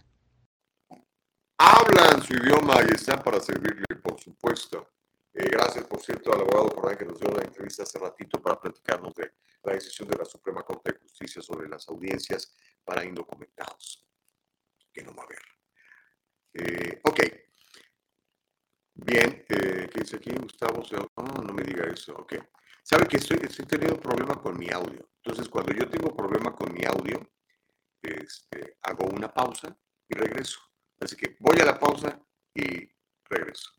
Hablan 1.63 2.23
su 2.23 2.33
idioma 2.33 2.73
y 2.89 2.95
están 2.95 3.21
para 3.21 3.39
servirle, 3.39 3.85
por 4.01 4.19
supuesto. 4.19 4.93
Eh, 5.31 5.47
gracias, 5.47 5.85
por 5.85 6.01
cierto, 6.01 6.33
al 6.33 6.41
abogado 6.41 6.69
Jordán 6.69 6.97
que 6.97 7.05
nos 7.05 7.19
dio 7.19 7.29
la 7.29 7.43
entrevista 7.43 7.83
hace 7.83 7.99
ratito 7.99 8.41
para 8.41 8.59
platicarnos 8.59 9.13
de 9.13 9.33
la 9.61 9.73
decisión 9.73 10.09
de 10.09 10.17
la 10.17 10.25
Suprema 10.25 10.63
Corte 10.63 10.93
de 10.93 10.97
Justicia 10.97 11.39
sobre 11.39 11.69
las 11.69 11.87
audiencias 11.87 12.55
para 12.83 13.05
indocumentados. 13.05 14.03
Que 14.91 15.03
no 15.03 15.13
va 15.13 15.21
a 15.21 15.25
haber. 15.27 15.41
Eh, 16.53 16.99
ok. 17.03 17.19
Bien, 18.95 19.45
eh, 19.47 19.87
¿qué 19.93 19.99
dice 19.99 20.15
aquí 20.15 20.31
Gustavo? 20.31 20.81
Oh, 21.13 21.43
no 21.43 21.53
me 21.53 21.61
diga 21.61 21.85
eso. 21.93 22.15
Ok. 22.15 22.37
¿Sabe 22.81 23.07
que 23.07 23.17
estoy, 23.17 23.37
estoy 23.43 23.67
teniendo 23.67 23.99
problema 23.99 24.33
con 24.33 24.57
mi 24.57 24.71
audio? 24.71 25.07
Entonces, 25.17 25.47
cuando 25.47 25.73
yo 25.73 25.87
tengo 25.87 26.15
problema 26.15 26.55
con 26.55 26.73
mi 26.73 26.83
audio, 26.85 27.21
este, 28.01 28.79
hago 28.81 29.05
una 29.05 29.31
pausa 29.31 29.77
y 30.09 30.15
regreso. 30.15 30.70
Así 31.01 31.15
que 31.15 31.35
voy 31.39 31.59
a 31.59 31.65
la 31.65 31.79
pausa 31.79 32.19
y 32.53 32.89
regreso. 33.29 33.71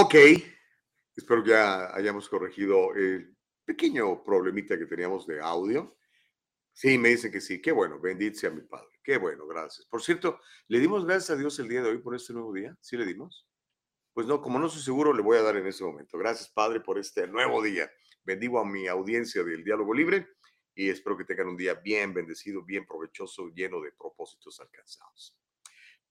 Ok. 0.00 0.14
Espero 1.16 1.42
que 1.42 1.50
ya 1.50 1.92
hayamos 1.92 2.28
corregido 2.28 2.94
el 2.94 3.36
pequeño 3.64 4.22
problemita 4.22 4.78
que 4.78 4.86
teníamos 4.86 5.26
de 5.26 5.40
audio. 5.40 5.96
Sí, 6.72 6.96
me 6.98 7.08
dicen 7.08 7.32
que 7.32 7.40
sí. 7.40 7.60
Qué 7.60 7.72
bueno, 7.72 7.98
bendito 7.98 8.38
sea 8.38 8.50
mi 8.50 8.60
Padre. 8.60 9.00
Qué 9.02 9.18
bueno, 9.18 9.44
gracias. 9.48 9.86
Por 9.86 10.00
cierto, 10.00 10.38
¿le 10.68 10.78
dimos 10.78 11.04
gracias 11.04 11.30
a 11.30 11.36
Dios 11.36 11.58
el 11.58 11.68
día 11.68 11.82
de 11.82 11.90
hoy 11.90 11.98
por 11.98 12.14
este 12.14 12.32
nuevo 12.32 12.52
día? 12.52 12.76
¿Sí 12.80 12.96
le 12.96 13.04
dimos? 13.04 13.48
Pues 14.12 14.24
no, 14.28 14.40
como 14.40 14.60
no 14.60 14.68
estoy 14.68 14.82
seguro, 14.82 15.12
le 15.12 15.20
voy 15.20 15.36
a 15.36 15.42
dar 15.42 15.56
en 15.56 15.66
este 15.66 15.82
momento. 15.82 16.16
Gracias, 16.16 16.48
Padre, 16.48 16.78
por 16.78 16.96
este 16.96 17.26
nuevo 17.26 17.60
día. 17.60 17.90
Bendigo 18.22 18.60
a 18.60 18.64
mi 18.64 18.86
audiencia 18.86 19.42
del 19.42 19.64
Diálogo 19.64 19.92
Libre 19.92 20.28
y 20.76 20.90
espero 20.90 21.18
que 21.18 21.24
tengan 21.24 21.48
un 21.48 21.56
día 21.56 21.74
bien 21.74 22.14
bendecido, 22.14 22.62
bien 22.62 22.86
provechoso, 22.86 23.48
lleno 23.48 23.80
de 23.80 23.90
propósitos 23.90 24.60
alcanzados. 24.60 25.36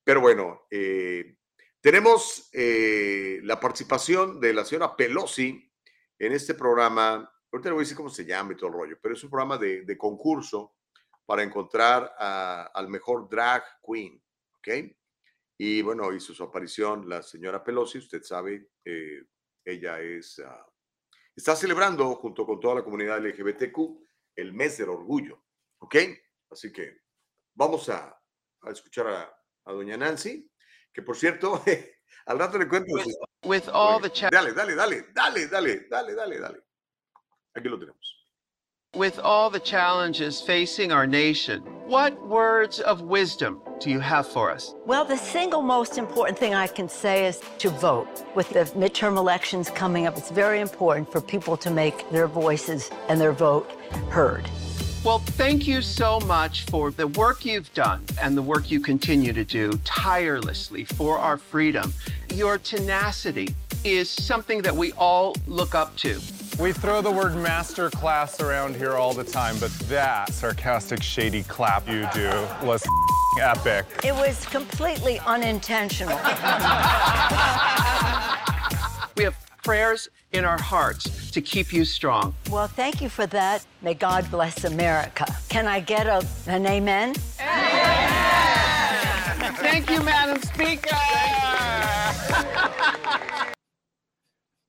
Pero 0.03 0.19
bueno, 0.19 0.67
eh, 0.69 1.37
tenemos 1.81 2.49
eh, 2.53 3.39
la 3.43 3.59
participación 3.59 4.39
de 4.39 4.53
la 4.53 4.65
señora 4.65 4.95
Pelosi 4.95 5.71
en 6.19 6.33
este 6.33 6.53
programa. 6.53 7.31
Ahorita 7.51 7.69
le 7.69 7.73
voy 7.73 7.81
a 7.81 7.83
decir 7.85 7.97
cómo 7.97 8.09
se 8.09 8.25
llama 8.25 8.53
y 8.53 8.57
todo 8.57 8.67
el 8.67 8.73
rollo, 8.75 8.97
pero 9.01 9.13
es 9.15 9.23
un 9.23 9.29
programa 9.29 9.57
de, 9.57 9.83
de 9.83 9.97
concurso 9.97 10.75
para 11.25 11.43
encontrar 11.43 12.13
a- 12.17 12.71
al 12.73 12.87
mejor 12.89 13.29
drag 13.29 13.63
queen, 13.85 14.21
¿ok? 14.57 14.67
Y 15.59 15.81
bueno, 15.81 16.13
hizo 16.13 16.33
su 16.33 16.43
aparición 16.43 17.07
la 17.09 17.23
señora 17.23 17.63
Pelosi, 17.63 17.97
usted 17.99 18.21
sabe, 18.23 18.69
eh, 18.85 19.23
ella 19.65 19.99
es, 20.01 20.39
ah, 20.39 20.65
está 21.35 21.55
celebrando 21.55 22.15
junto 22.15 22.45
con 22.45 22.59
toda 22.59 22.75
la 22.75 22.83
comunidad 22.83 23.17
LGBTQ 23.25 23.77
el 24.35 24.53
mes 24.53 24.77
del 24.77 24.89
orgullo, 24.89 25.43
¿ok? 25.79 25.95
Así 26.51 26.71
que 26.71 27.01
vamos 27.55 27.89
a, 27.89 28.19
a 28.61 28.69
escuchar 28.71 29.07
a, 29.07 29.43
a 29.65 29.73
doña 29.73 29.97
Nancy, 29.97 30.49
que 30.97 31.03
por 31.03 31.15
cierto, 31.15 31.63
al 32.25 32.39
rato 32.39 32.57
le 32.57 32.65
cuento. 32.67 32.97
sus- 33.03 33.15
with 33.45 33.69
all 33.69 33.99
the 33.99 34.09
Dale, 34.09 34.51
dale, 34.53 34.75
dale, 34.75 35.03
dale, 35.13 35.47
dale, 35.47 35.79
dale, 35.89 36.15
dale, 36.15 36.39
dale. 36.39 36.57
Aquí 37.55 37.69
lo 37.69 37.77
tenemos. 37.77 37.93
with 38.95 39.19
all 39.19 39.51
the 39.51 39.59
challenges 39.59 40.41
facing 40.41 40.91
our 40.91 41.05
nation, 41.05 41.61
what 41.87 42.19
words 42.27 42.79
of 42.79 43.01
wisdom 43.01 43.61
do 43.79 43.91
you 43.91 43.99
have 43.99 44.25
for 44.25 44.49
us? 44.49 44.73
Well, 44.87 45.05
the 45.05 45.17
single 45.17 45.61
most 45.61 45.99
important 45.99 46.39
thing 46.39 46.55
I 46.55 46.65
can 46.65 46.89
say 46.89 47.27
is 47.27 47.39
to 47.59 47.69
vote. 47.69 48.07
With 48.33 48.49
the 48.49 48.63
midterm 48.75 49.15
elections 49.17 49.69
coming 49.69 50.07
up, 50.07 50.17
it's 50.17 50.31
very 50.31 50.61
important 50.61 51.11
for 51.11 51.21
people 51.21 51.57
to 51.57 51.69
make 51.69 52.09
their 52.09 52.27
voices 52.27 52.89
and 53.07 53.21
their 53.21 53.33
vote 53.33 53.69
heard. 54.09 54.49
Well, 55.07 55.19
thank 55.19 55.65
you 55.65 55.81
so 55.81 56.19
much 56.19 56.65
for 56.65 56.91
the 56.91 57.07
work 57.07 57.45
you've 57.45 57.73
done 57.73 58.03
and 58.21 58.35
the 58.35 58.41
work 58.41 58.69
you 58.69 58.81
continue 58.81 59.31
to 59.31 59.45
do 59.45 59.71
tirelessly 59.85 60.83
for 60.83 61.17
our 61.17 61.37
freedom. 61.37 61.93
Your 62.33 62.57
tenacity 62.57 63.55
is 63.85 64.09
something 64.09 64.61
that 64.63 64.75
we 64.75 64.91
all 64.97 65.33
look 65.47 65.75
up 65.75 65.95
to. 65.99 66.19
We 66.59 66.73
throw 66.73 67.01
the 67.01 67.09
word 67.09 67.37
master 67.37 67.89
class 67.89 68.41
around 68.41 68.75
here 68.75 68.95
all 68.95 69.13
the 69.13 69.23
time, 69.23 69.55
but 69.61 69.71
that 69.87 70.33
sarcastic, 70.33 71.01
shady 71.01 71.43
clap 71.43 71.87
you 71.87 72.05
do 72.13 72.29
was 72.61 72.85
epic. 73.41 73.85
It 74.03 74.13
was 74.13 74.45
completely 74.47 75.19
unintentional. 75.19 76.19
We 79.15 79.23
have 79.23 79.35
prayers 79.63 80.09
in 80.33 80.45
our 80.45 80.61
hearts 80.61 81.31
to 81.31 81.41
keep 81.41 81.73
you 81.73 81.85
strong. 81.85 82.33
well, 82.49 82.67
thank 82.67 83.01
you 83.01 83.09
for 83.09 83.25
that. 83.27 83.65
May 83.81 83.93
God 83.93 84.29
bless 84.29 84.63
America. 84.63 85.25
Can 85.49 85.67
I 85.67 85.79
get 85.79 86.07
a, 86.07 86.25
an 86.47 86.65
amen? 86.65 87.13
Thank 89.59 89.89
you, 89.89 90.01
Madam 90.03 90.41
Speaker. 90.41 90.95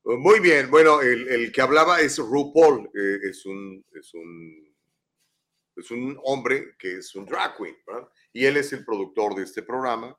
Muy 0.05 0.41
bien, 0.41 0.71
bueno, 0.71 1.03
el, 1.03 1.29
el 1.29 1.53
que 1.53 1.61
hablaba 1.61 2.01
es 2.01 2.17
RuPaul, 2.17 2.89
eh, 2.95 3.19
es, 3.29 3.45
un, 3.45 3.85
es, 3.93 4.15
un, 4.15 4.75
es 5.77 5.91
un 5.91 6.19
hombre 6.25 6.75
que 6.79 6.97
es 6.97 7.15
un 7.15 7.27
drag 7.27 7.59
queen, 7.59 7.77
¿verdad? 7.87 8.09
Y 8.33 8.47
él 8.47 8.57
es 8.57 8.73
el 8.73 8.87
productor 8.87 9.35
de 9.35 9.43
este 9.43 9.63
programa. 9.63 10.17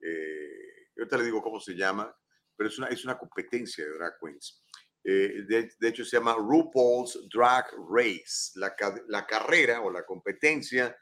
Eh, 0.00 0.88
ahorita 0.98 1.18
le 1.18 1.24
digo 1.24 1.40
cómo 1.40 1.60
se 1.60 1.74
llama, 1.74 2.12
pero 2.56 2.68
es 2.68 2.78
una, 2.78 2.88
es 2.88 3.04
una 3.04 3.16
competencia 3.16 3.84
de 3.84 3.92
drag 3.92 4.14
queens. 4.20 4.64
Eh, 5.04 5.44
de, 5.46 5.70
de 5.78 5.88
hecho, 5.88 6.04
se 6.04 6.16
llama 6.16 6.34
RuPaul's 6.34 7.28
Drag 7.32 7.66
Race, 7.90 8.52
la, 8.56 8.74
la 9.08 9.26
carrera 9.26 9.80
o 9.80 9.90
la 9.90 10.04
competencia 10.04 10.96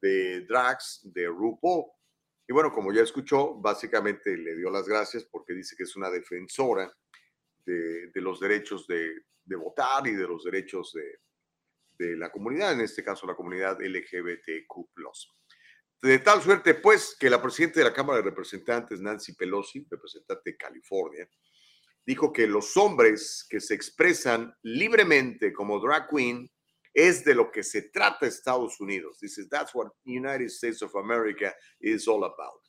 de 0.00 0.42
drags 0.46 1.00
de 1.04 1.26
RuPaul. 1.26 1.84
Y 2.48 2.52
bueno, 2.52 2.72
como 2.72 2.92
ya 2.92 3.02
escuchó, 3.02 3.54
básicamente 3.54 4.36
le 4.36 4.56
dio 4.56 4.70
las 4.70 4.88
gracias 4.88 5.24
porque 5.24 5.54
dice 5.54 5.76
que 5.76 5.84
es 5.84 5.94
una 5.96 6.10
defensora 6.10 6.92
de, 7.64 8.08
de 8.08 8.20
los 8.20 8.40
derechos 8.40 8.86
de, 8.86 9.12
de 9.44 9.56
votar 9.56 10.06
y 10.06 10.12
de 10.12 10.26
los 10.26 10.44
derechos 10.44 10.92
de, 10.92 11.20
de 12.00 12.16
la 12.16 12.32
comunidad, 12.32 12.72
en 12.72 12.80
este 12.80 13.04
caso 13.04 13.26
la 13.26 13.34
comunidad 13.34 13.78
LGBTQ. 13.80 14.88
De 16.02 16.18
tal 16.20 16.40
suerte, 16.40 16.74
pues, 16.74 17.14
que 17.18 17.28
la 17.28 17.42
presidenta 17.42 17.80
de 17.80 17.84
la 17.84 17.92
Cámara 17.92 18.18
de 18.18 18.30
Representantes, 18.30 19.00
Nancy 19.00 19.34
Pelosi, 19.34 19.86
representante 19.90 20.50
de 20.50 20.56
California, 20.56 21.28
dijo 22.10 22.32
que 22.32 22.46
los 22.46 22.76
hombres 22.76 23.46
que 23.48 23.60
se 23.60 23.74
expresan 23.74 24.52
libremente 24.62 25.52
como 25.52 25.78
drag 25.78 26.08
queen 26.08 26.50
es 26.92 27.24
de 27.24 27.34
lo 27.34 27.52
que 27.52 27.62
se 27.62 27.82
trata 27.82 28.26
Estados 28.26 28.80
Unidos. 28.80 29.18
Dice, 29.20 29.46
that's 29.48 29.72
what 29.74 29.92
United 30.04 30.46
States 30.46 30.82
of 30.82 30.94
America 30.96 31.54
is 31.80 32.08
all 32.08 32.24
about 32.24 32.60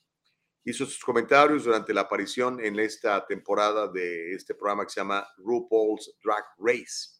hizo 0.63 0.85
sus 0.85 1.03
comentarios 1.03 1.63
durante 1.63 1.93
la 1.93 2.01
aparición 2.01 2.63
en 2.63 2.79
esta 2.79 3.25
temporada 3.25 3.87
de 3.87 4.33
este 4.33 4.53
programa 4.53 4.85
que 4.85 4.91
se 4.91 4.99
llama 4.99 5.27
RuPaul's 5.37 6.15
Drag 6.23 6.45
Race. 6.59 7.19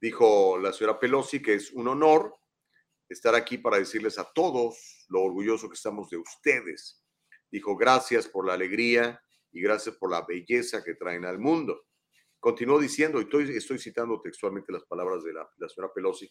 Dijo 0.00 0.58
la 0.58 0.72
señora 0.72 0.98
Pelosi 0.98 1.40
que 1.40 1.54
es 1.54 1.70
un 1.70 1.86
honor 1.88 2.34
estar 3.08 3.34
aquí 3.34 3.58
para 3.58 3.78
decirles 3.78 4.18
a 4.18 4.24
todos 4.24 5.06
lo 5.08 5.22
orgulloso 5.22 5.68
que 5.68 5.76
estamos 5.76 6.10
de 6.10 6.16
ustedes. 6.16 7.00
Dijo 7.48 7.76
gracias 7.76 8.26
por 8.26 8.44
la 8.44 8.54
alegría 8.54 9.22
y 9.54 9.62
gracias 9.62 9.96
por 9.96 10.10
la 10.10 10.22
belleza 10.22 10.84
que 10.84 10.94
traen 10.94 11.24
al 11.24 11.38
mundo. 11.38 11.86
Continuó 12.38 12.78
diciendo, 12.78 13.20
y 13.20 13.56
estoy, 13.56 13.78
citando 13.78 14.20
textualmente 14.20 14.72
las 14.72 14.84
palabras 14.84 15.24
de 15.24 15.32
la, 15.32 15.48
la 15.56 15.68
señora 15.68 15.92
Pelosi, 15.94 16.30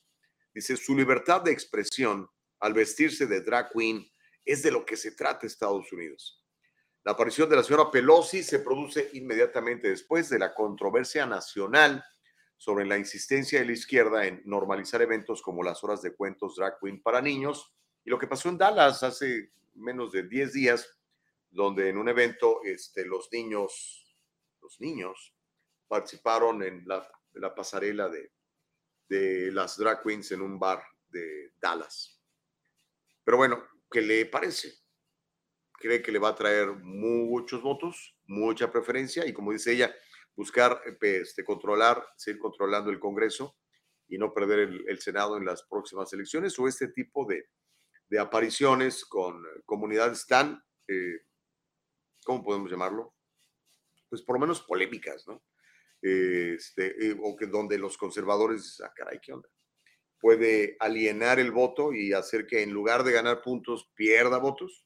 dice, 0.53 0.77
su 0.77 0.95
libertad 0.95 1.41
de 1.41 1.51
expresión 1.51 2.29
al 2.59 2.73
vestirse 2.73 3.25
de 3.25 3.41
drag 3.41 3.71
queen 3.71 4.05
es 4.45 4.61
de 4.61 4.71
lo 4.71 4.85
que 4.85 4.97
se 4.97 5.13
trata 5.13 5.47
Estados 5.47 5.91
Unidos. 5.91 6.45
La 7.03 7.13
aparición 7.13 7.49
de 7.49 7.55
la 7.55 7.63
señora 7.63 7.89
Pelosi 7.89 8.43
se 8.43 8.59
produce 8.59 9.09
inmediatamente 9.13 9.89
después 9.89 10.29
de 10.29 10.39
la 10.39 10.53
controversia 10.53 11.25
nacional 11.25 12.03
sobre 12.57 12.85
la 12.85 12.97
insistencia 12.97 13.59
de 13.59 13.65
la 13.65 13.73
izquierda 13.73 14.27
en 14.27 14.41
normalizar 14.45 15.01
eventos 15.01 15.41
como 15.41 15.63
las 15.63 15.83
horas 15.83 16.01
de 16.01 16.13
cuentos 16.13 16.55
drag 16.55 16.77
queen 16.79 17.01
para 17.01 17.21
niños 17.21 17.73
y 18.05 18.09
lo 18.09 18.19
que 18.19 18.27
pasó 18.27 18.49
en 18.49 18.57
Dallas 18.57 19.01
hace 19.03 19.51
menos 19.75 20.11
de 20.11 20.23
10 20.23 20.53
días, 20.53 20.87
donde 21.53 21.89
en 21.89 21.97
un 21.97 22.09
evento 22.09 22.61
este, 22.63 23.05
los 23.05 23.29
niños, 23.31 24.17
los 24.61 24.79
niños 24.81 25.35
participaron 25.87 26.63
en 26.63 26.83
la, 26.87 27.07
la 27.33 27.53
pasarela 27.53 28.09
de, 28.09 28.31
de 29.07 29.51
las 29.51 29.77
drag 29.77 30.01
queens 30.01 30.31
en 30.31 30.41
un 30.41 30.57
bar 30.57 30.83
de 31.09 31.53
Dallas. 31.61 32.19
Pero 33.23 33.37
bueno, 33.37 33.63
¿qué 33.89 34.01
le 34.01 34.25
parece? 34.25 34.73
¿Cree 35.73 36.01
que 36.01 36.11
le 36.11 36.19
va 36.19 36.29
a 36.29 36.35
traer 36.35 36.69
muchos 36.69 37.61
votos, 37.61 38.17
mucha 38.25 38.71
preferencia? 38.71 39.25
Y 39.27 39.33
como 39.33 39.51
dice 39.51 39.73
ella, 39.73 39.95
buscar 40.35 40.81
este, 41.01 41.43
controlar, 41.43 42.03
seguir 42.17 42.39
controlando 42.39 42.89
el 42.89 42.99
Congreso 42.99 43.57
y 44.07 44.17
no 44.17 44.33
perder 44.33 44.59
el, 44.87 44.99
Senado 44.99 45.37
en 45.37 45.45
las 45.45 45.63
próximas 45.63 46.11
elecciones 46.13 46.57
o 46.57 46.67
este 46.67 46.87
tipo 46.87 47.25
de, 47.25 47.47
de 48.09 48.19
apariciones 48.19 49.05
con 49.05 49.43
comunidades 49.65 50.25
tan, 50.25 50.63
eh, 50.87 51.21
¿cómo 52.23 52.43
podemos 52.43 52.69
llamarlo? 52.69 53.13
Pues 54.09 54.21
por 54.21 54.35
lo 54.35 54.41
menos 54.41 54.61
polémicas, 54.61 55.27
¿no? 55.27 55.43
Este, 56.01 57.07
eh, 57.07 57.17
o 57.21 57.35
que 57.35 57.47
donde 57.47 57.77
los 57.77 57.97
conservadores 57.97 58.81
ah, 58.81 58.91
caray, 58.95 59.19
¿qué 59.21 59.33
onda? 59.33 59.49
Puede 60.19 60.75
alienar 60.79 61.39
el 61.39 61.51
voto 61.51 61.93
y 61.93 62.13
hacer 62.13 62.45
que 62.45 62.61
en 62.61 62.71
lugar 62.71 63.03
de 63.03 63.13
ganar 63.13 63.41
puntos 63.41 63.91
pierda 63.95 64.37
votos. 64.37 64.85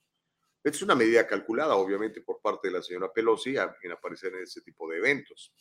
Es 0.64 0.82
una 0.82 0.96
medida 0.96 1.26
calculada, 1.26 1.76
obviamente, 1.76 2.22
por 2.22 2.42
parte 2.42 2.68
de 2.68 2.74
la 2.74 2.84
señora 2.84 3.12
Pelosi 3.12 3.56
en 3.56 3.92
aparecer 3.92 4.34
en 4.34 4.44
ese 4.44 4.62
tipo 4.62 4.90
de 4.90 4.98
eventos. 4.98 5.54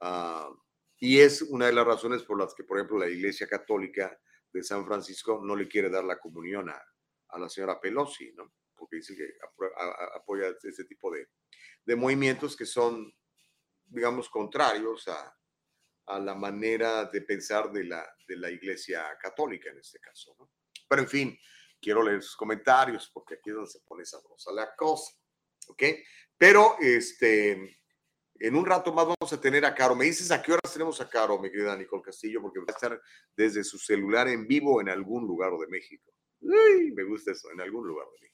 Ah, 0.00 0.50
y 0.98 1.20
es 1.20 1.42
una 1.42 1.66
de 1.66 1.72
las 1.72 1.86
razones 1.86 2.22
por 2.22 2.38
las 2.38 2.54
que, 2.54 2.64
por 2.64 2.78
ejemplo, 2.78 2.98
la 2.98 3.08
Iglesia 3.08 3.46
Católica 3.46 4.18
de 4.52 4.62
San 4.62 4.86
Francisco 4.86 5.40
no 5.42 5.56
le 5.56 5.68
quiere 5.68 5.90
dar 5.90 6.04
la 6.04 6.18
comunión 6.18 6.70
a, 6.70 6.80
a 7.28 7.38
la 7.38 7.48
señora 7.48 7.80
Pelosi, 7.80 8.32
¿no? 8.34 8.52
Porque 8.84 8.96
dice 8.96 9.16
que 9.16 9.26
apoya 10.14 10.54
ese 10.62 10.84
tipo 10.84 11.10
de, 11.10 11.28
de 11.86 11.96
movimientos 11.96 12.54
que 12.54 12.66
son, 12.66 13.10
digamos, 13.86 14.28
contrarios 14.28 15.08
a, 15.08 15.34
a 16.06 16.18
la 16.18 16.34
manera 16.34 17.06
de 17.06 17.22
pensar 17.22 17.72
de 17.72 17.84
la, 17.84 18.06
de 18.28 18.36
la 18.36 18.50
Iglesia 18.50 19.16
Católica 19.18 19.70
en 19.70 19.78
este 19.78 19.98
caso, 20.00 20.36
¿no? 20.38 20.50
Pero 20.86 21.00
en 21.00 21.08
fin, 21.08 21.38
quiero 21.80 22.02
leer 22.02 22.22
sus 22.22 22.36
comentarios 22.36 23.10
porque 23.12 23.34
aquí 23.34 23.48
es 23.48 23.56
donde 23.56 23.70
se 23.70 23.80
pone 23.80 24.04
sabrosa 24.04 24.52
la 24.52 24.74
cosa, 24.76 25.14
¿ok? 25.68 25.82
Pero 26.36 26.76
este, 26.78 27.78
En 28.40 28.56
un 28.56 28.66
rato 28.66 28.92
más 28.92 29.06
vamos 29.06 29.32
a 29.32 29.40
tener 29.40 29.64
a 29.64 29.74
Caro. 29.74 29.94
Me 29.94 30.06
dices 30.06 30.30
a 30.30 30.42
qué 30.42 30.52
horas 30.52 30.72
tenemos 30.72 31.00
a 31.00 31.08
Caro, 31.08 31.38
mi 31.38 31.50
querida 31.50 31.76
Nicole 31.76 32.02
Castillo, 32.02 32.42
porque 32.42 32.58
va 32.58 32.66
a 32.68 32.72
estar 32.72 33.00
desde 33.36 33.62
su 33.62 33.78
celular 33.78 34.26
en 34.28 34.46
vivo 34.46 34.80
en 34.80 34.88
algún 34.88 35.26
lugar 35.26 35.52
de 35.52 35.68
México. 35.68 36.12
Uy, 36.40 36.92
me 36.92 37.04
gusta 37.04 37.30
eso, 37.32 37.50
en 37.52 37.60
algún 37.60 37.86
lugar 37.86 38.06
de 38.06 38.18
México. 38.20 38.33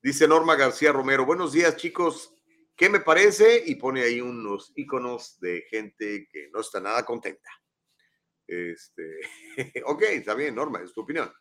Dice 0.00 0.28
Norma 0.28 0.54
García 0.54 0.92
Romero, 0.92 1.26
buenos 1.26 1.52
días 1.52 1.76
chicos, 1.76 2.32
¿qué 2.76 2.88
me 2.88 3.00
parece? 3.00 3.64
Y 3.66 3.74
pone 3.74 4.02
ahí 4.02 4.20
unos 4.20 4.72
iconos 4.76 5.40
de 5.40 5.62
gente 5.68 6.28
que 6.30 6.48
no 6.52 6.60
está 6.60 6.78
nada 6.80 7.04
contenta. 7.04 7.50
Este, 8.46 9.18
ok, 9.86 10.02
está 10.02 10.34
bien, 10.34 10.54
Norma, 10.54 10.80
es 10.80 10.92
tu 10.92 11.00
opinión. 11.00 11.32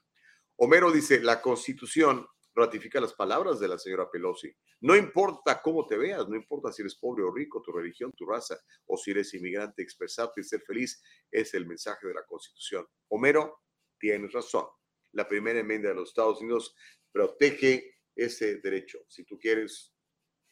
Homero 0.55 0.91
dice, 0.91 1.19
la 1.19 1.39
constitución 1.39 2.25
ratifica 2.55 2.99
las 2.99 3.13
palabras 3.13 3.59
de 3.59 3.67
la 3.67 3.77
señora 3.77 4.09
Pelosi. 4.09 4.51
No 4.81 4.95
importa 4.95 5.61
cómo 5.61 5.85
te 5.85 5.95
veas, 5.95 6.27
no 6.27 6.35
importa 6.35 6.71
si 6.71 6.81
eres 6.81 6.95
pobre 6.95 7.23
o 7.23 7.31
rico, 7.31 7.61
tu 7.61 7.71
religión, 7.71 8.11
tu 8.13 8.25
raza, 8.25 8.59
o 8.87 8.97
si 8.97 9.11
eres 9.11 9.31
inmigrante, 9.35 9.83
expresarte 9.83 10.41
y 10.41 10.43
ser 10.43 10.63
feliz 10.63 10.99
es 11.29 11.53
el 11.53 11.67
mensaje 11.67 12.07
de 12.07 12.15
la 12.15 12.25
constitución. 12.25 12.87
Homero, 13.09 13.61
tienes 13.99 14.33
razón. 14.33 14.65
La 15.11 15.27
primera 15.27 15.59
enmienda 15.59 15.89
de 15.89 15.95
los 15.95 16.09
Estados 16.09 16.41
Unidos 16.41 16.75
protege 17.11 17.96
ese 18.17 18.57
derecho. 18.57 18.99
Si 19.07 19.23
tú 19.23 19.37
quieres 19.39 19.93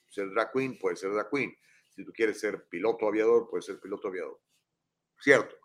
ser 0.09 0.29
drag 0.29 0.51
queen, 0.53 0.77
puedes 0.77 0.99
ser 0.99 1.11
drag 1.11 1.29
queen. 1.29 1.55
Si 1.89 2.03
tú 2.05 2.11
quieres 2.11 2.39
ser 2.39 2.67
piloto 2.69 3.07
aviador, 3.07 3.47
puedes 3.49 3.65
ser 3.65 3.79
piloto 3.79 4.07
aviador. 4.07 4.39
Cierto. 5.19 5.55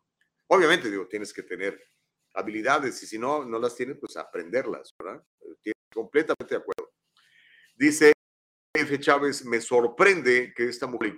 Obviamente, 0.49 0.91
digo, 0.91 1.07
tienes 1.07 1.33
que 1.33 1.43
tener 1.43 1.81
habilidades 2.35 3.03
y 3.03 3.07
si 3.07 3.19
no, 3.19 3.45
no 3.45 3.59
las 3.59 3.75
tienes, 3.77 3.99
pues 3.99 4.17
aprenderlas, 4.17 4.95
¿verdad? 4.99 5.25
completamente 5.93 6.55
de 6.55 6.61
acuerdo. 6.61 6.93
Dice 7.75 8.13
F. 8.73 9.01
Chávez, 9.01 9.45
me 9.45 9.61
sorprende 9.61 10.55
que 10.55 10.69
esta 10.69 10.87
mujer 10.87 11.17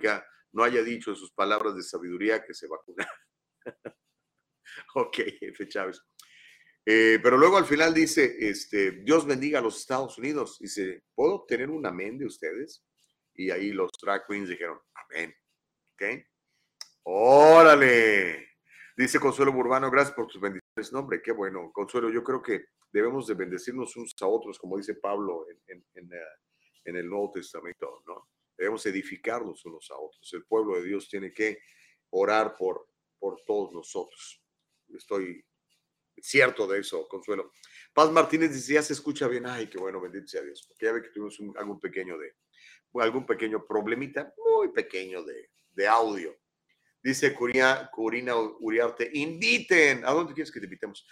no 0.51 0.63
haya 0.63 0.81
dicho 0.81 1.11
en 1.11 1.15
sus 1.15 1.31
palabras 1.31 1.75
de 1.75 1.83
sabiduría 1.83 2.43
que 2.43 2.53
se 2.53 2.67
vacuna. 2.67 3.07
ok, 4.95 5.19
F. 5.41 5.67
Chávez. 5.67 6.01
Eh, 6.85 7.19
pero 7.23 7.37
luego 7.37 7.57
al 7.57 7.65
final 7.65 7.93
dice, 7.93 8.35
este, 8.39 8.91
Dios 8.91 9.25
bendiga 9.25 9.59
a 9.59 9.61
los 9.61 9.79
Estados 9.79 10.17
Unidos. 10.17 10.57
Dice, 10.59 11.03
¿puedo 11.15 11.45
tener 11.45 11.69
un 11.69 11.85
amén 11.85 12.17
de 12.17 12.25
ustedes? 12.25 12.83
Y 13.33 13.51
ahí 13.51 13.71
los 13.71 13.89
drag 14.01 14.25
queens 14.27 14.49
dijeron, 14.49 14.79
amén. 14.93 15.33
¿Ok? 15.93 16.25
Órale. 17.03 18.49
Dice 18.95 19.19
Consuelo 19.19 19.51
Burbano, 19.51 19.89
gracias 19.89 20.15
por 20.15 20.27
tus 20.27 20.41
bendiciones. 20.41 20.91
No, 20.91 20.99
hombre, 20.99 21.21
qué 21.21 21.31
bueno. 21.31 21.71
Consuelo, 21.71 22.11
yo 22.11 22.23
creo 22.23 22.41
que 22.41 22.65
debemos 22.91 23.25
de 23.27 23.33
bendecirnos 23.33 23.95
unos 23.95 24.13
a 24.21 24.27
otros, 24.27 24.59
como 24.59 24.77
dice 24.77 24.95
Pablo 24.95 25.47
en, 25.49 25.83
en, 25.95 26.13
eh, 26.13 26.17
en 26.85 26.95
el 26.97 27.09
Nuevo 27.09 27.31
Testamento, 27.31 28.03
¿no? 28.05 28.29
Debemos 28.55 28.85
edificarnos 28.85 29.65
unos 29.65 29.89
a 29.89 29.97
otros. 29.97 30.31
El 30.33 30.45
pueblo 30.45 30.75
de 30.75 30.83
Dios 30.83 31.09
tiene 31.09 31.33
que 31.33 31.57
orar 32.11 32.55
por, 32.55 32.87
por 33.17 33.41
todos 33.45 33.73
nosotros. 33.73 34.43
Estoy 34.89 35.43
cierto 36.21 36.67
de 36.67 36.79
eso, 36.79 37.07
Consuelo. 37.07 37.51
Paz 37.93 38.11
Martínez 38.11 38.53
dice, 38.53 38.73
ya 38.73 38.81
se 38.81 38.93
escucha 38.93 39.27
bien. 39.27 39.45
Ay, 39.45 39.67
qué 39.67 39.77
bueno, 39.77 40.01
bendito 40.01 40.27
sea 40.27 40.41
Dios. 40.41 40.65
Porque 40.67 40.85
ya 40.85 40.91
ve 40.91 41.01
que 41.01 41.09
tuvimos 41.09 41.37
algún 41.57 41.79
pequeño 41.79 42.17
de, 42.17 42.35
algún 43.01 43.25
pequeño 43.25 43.65
problemita, 43.65 44.33
muy 44.37 44.69
pequeño 44.69 45.23
de, 45.23 45.51
de 45.73 45.87
audio. 45.87 46.35
Dice 47.03 47.33
Corina, 47.33 47.89
Corina 47.91 48.35
Uriarte, 48.35 49.09
inviten. 49.13 50.05
¿A 50.05 50.11
dónde 50.11 50.33
quieres 50.33 50.51
que 50.51 50.59
te 50.59 50.65
invitemos? 50.65 51.05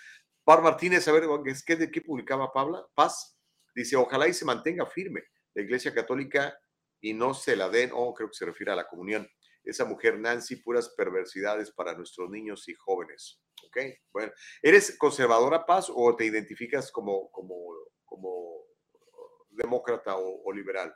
Paz 0.43 0.61
Martínez, 0.61 1.07
a 1.07 1.11
ver, 1.11 1.23
¿qué, 1.65 1.75
¿de 1.75 1.91
qué 1.91 2.01
publicaba 2.01 2.51
Pabla? 2.51 2.85
Paz. 2.95 3.37
Dice, 3.75 3.95
ojalá 3.95 4.27
y 4.27 4.33
se 4.33 4.45
mantenga 4.45 4.85
firme 4.85 5.23
la 5.53 5.61
Iglesia 5.61 5.93
Católica 5.93 6.57
y 6.99 7.13
no 7.13 7.33
se 7.33 7.55
la 7.55 7.69
den, 7.69 7.91
oh, 7.93 8.13
creo 8.13 8.29
que 8.29 8.35
se 8.35 8.45
refiere 8.45 8.71
a 8.71 8.75
la 8.75 8.87
comunión. 8.87 9.27
Esa 9.63 9.85
mujer 9.85 10.19
Nancy, 10.19 10.57
puras 10.57 10.89
perversidades 10.89 11.71
para 11.71 11.95
nuestros 11.95 12.29
niños 12.29 12.67
y 12.67 12.73
jóvenes. 12.75 13.41
Ok, 13.67 13.77
bueno, 14.11 14.31
¿eres 14.61 14.97
conservadora, 14.97 15.65
Paz, 15.65 15.91
o 15.93 16.15
te 16.15 16.25
identificas 16.25 16.91
como, 16.91 17.29
como, 17.31 17.55
como 18.05 18.65
demócrata 19.49 20.15
o, 20.17 20.51
liberal? 20.51 20.93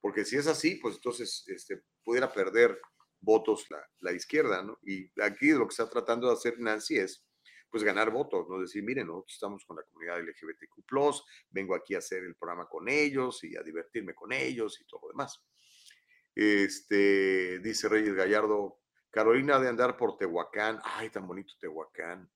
Porque 0.00 0.24
si 0.24 0.36
es 0.36 0.46
así, 0.46 0.76
pues 0.76 0.96
entonces 0.96 1.44
este, 1.48 1.82
pudiera 2.02 2.32
perder 2.32 2.80
votos 3.20 3.66
la, 3.70 3.84
la, 4.00 4.12
izquierda, 4.12 4.62
¿no? 4.62 4.78
Y 4.82 5.10
aquí 5.20 5.50
lo 5.50 5.66
que 5.66 5.72
está 5.72 5.90
tratando 5.90 6.28
de 6.28 6.34
hacer 6.34 6.58
Nancy 6.58 6.98
es, 6.98 7.28
pues, 7.70 7.82
ganar 7.82 8.10
votos, 8.10 8.48
¿no? 8.48 8.60
Decir, 8.60 8.82
miren, 8.82 9.08
nosotros 9.08 9.34
estamos 9.34 9.64
con 9.66 9.76
la 9.76 9.82
comunidad 9.82 10.20
LGBTQ+, 10.20 11.22
vengo 11.50 11.74
aquí 11.74 11.94
a 11.94 11.98
hacer 11.98 12.24
el 12.24 12.36
programa 12.36 12.66
con 12.68 12.88
ellos 12.88 13.44
y 13.44 13.56
a 13.56 13.62
divertirme 13.62 14.14
con 14.14 14.32
ellos 14.32 14.80
y 14.80 14.86
todo 14.86 15.00
lo 15.02 15.08
demás. 15.08 15.40
Este, 16.40 17.58
dice 17.58 17.88
Reyes 17.88 18.14
Gallardo, 18.14 18.78
Carolina 19.10 19.58
de 19.58 19.70
andar 19.70 19.96
por 19.96 20.16
Tehuacán. 20.16 20.78
Ay, 20.84 21.10
tan 21.10 21.26
bonito 21.26 21.54
Tehuacán. 21.58 22.30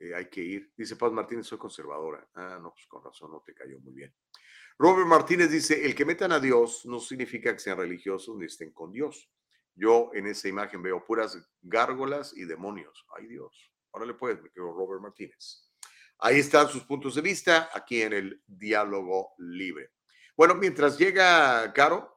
Eh, 0.00 0.12
hay 0.12 0.28
que 0.28 0.40
ir. 0.40 0.72
Dice 0.76 0.96
Paz 0.96 1.12
Martínez, 1.12 1.46
soy 1.46 1.56
conservadora. 1.56 2.28
Ah, 2.34 2.58
no, 2.60 2.72
pues 2.72 2.84
con 2.88 3.04
razón, 3.04 3.30
no 3.30 3.40
te 3.46 3.54
cayó 3.54 3.78
muy 3.78 3.94
bien. 3.94 4.12
Robert 4.76 5.06
Martínez 5.06 5.52
dice, 5.52 5.86
el 5.86 5.94
que 5.94 6.04
metan 6.04 6.32
a 6.32 6.40
Dios 6.40 6.84
no 6.84 6.98
significa 6.98 7.52
que 7.52 7.60
sean 7.60 7.78
religiosos 7.78 8.36
ni 8.36 8.46
estén 8.46 8.72
con 8.72 8.90
Dios. 8.90 9.30
Yo 9.76 10.10
en 10.14 10.26
esa 10.26 10.48
imagen 10.48 10.82
veo 10.82 11.04
puras 11.04 11.38
gárgolas 11.60 12.36
y 12.36 12.44
demonios. 12.44 13.06
Ay 13.16 13.28
Dios. 13.28 13.72
Órale 13.92 14.14
pues, 14.14 14.42
me 14.42 14.50
quedo 14.50 14.72
Robert 14.72 15.00
Martínez. 15.00 15.70
Ahí 16.18 16.40
están 16.40 16.66
sus 16.66 16.82
puntos 16.82 17.14
de 17.14 17.20
vista 17.20 17.70
aquí 17.72 18.02
en 18.02 18.14
el 18.14 18.42
diálogo 18.48 19.34
libre. 19.38 19.92
Bueno, 20.36 20.56
mientras 20.56 20.98
llega 20.98 21.72
Caro, 21.72 22.11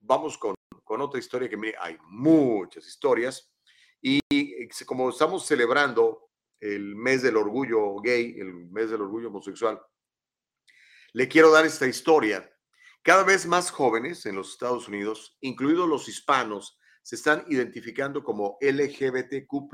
vamos 0.00 0.38
con, 0.38 0.54
con 0.84 1.00
otra 1.00 1.20
historia 1.20 1.48
que 1.48 1.56
me, 1.56 1.74
hay 1.80 1.96
muchas 2.06 2.86
historias. 2.86 3.52
Y 4.00 4.20
como 4.86 5.10
estamos 5.10 5.46
celebrando 5.46 6.30
el 6.60 6.96
mes 6.96 7.22
del 7.22 7.36
orgullo 7.36 7.96
gay, 8.00 8.36
el 8.38 8.52
mes 8.70 8.90
del 8.90 9.02
orgullo 9.02 9.28
homosexual, 9.28 9.80
le 11.12 11.28
quiero 11.28 11.50
dar 11.50 11.66
esta 11.66 11.86
historia. 11.86 12.48
Cada 13.02 13.24
vez 13.24 13.46
más 13.46 13.70
jóvenes 13.70 14.26
en 14.26 14.36
los 14.36 14.52
Estados 14.52 14.88
Unidos, 14.88 15.36
incluidos 15.40 15.88
los 15.88 16.08
hispanos, 16.08 16.78
se 17.02 17.16
están 17.16 17.44
identificando 17.48 18.22
como 18.22 18.58
LGBTQ. 18.60 19.70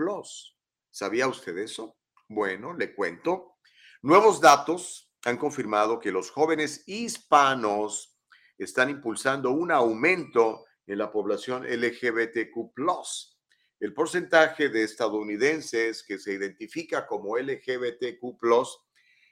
¿Sabía 0.90 1.26
usted 1.26 1.58
eso? 1.58 1.96
Bueno, 2.28 2.74
le 2.74 2.94
cuento. 2.94 3.56
Nuevos 4.02 4.40
datos 4.40 5.10
han 5.24 5.36
confirmado 5.36 5.98
que 5.98 6.12
los 6.12 6.30
jóvenes 6.30 6.84
hispanos 6.86 8.13
están 8.59 8.90
impulsando 8.90 9.50
un 9.50 9.70
aumento 9.70 10.64
en 10.86 10.98
la 10.98 11.11
población 11.11 11.64
LGBTQ. 11.64 12.72
El 13.80 13.92
porcentaje 13.92 14.68
de 14.68 14.84
estadounidenses 14.84 16.02
que 16.02 16.18
se 16.18 16.32
identifica 16.32 17.07
como 17.07 17.36
LGBTQ 17.36 18.24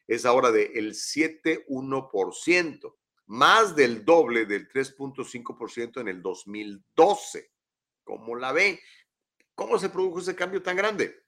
es 0.06 0.26
ahora 0.26 0.48
el 0.48 0.92
7,1%, 0.92 2.96
más 3.26 3.76
del 3.76 4.04
doble 4.04 4.46
del 4.46 4.68
3.5% 4.68 6.00
en 6.00 6.08
el 6.08 6.20
2012. 6.20 7.52
¿Cómo 8.04 8.36
la 8.36 8.52
ve? 8.52 8.80
¿Cómo 9.54 9.78
se 9.78 9.90
produjo 9.90 10.18
ese 10.18 10.34
cambio 10.34 10.62
tan 10.62 10.76
grande? 10.76 11.22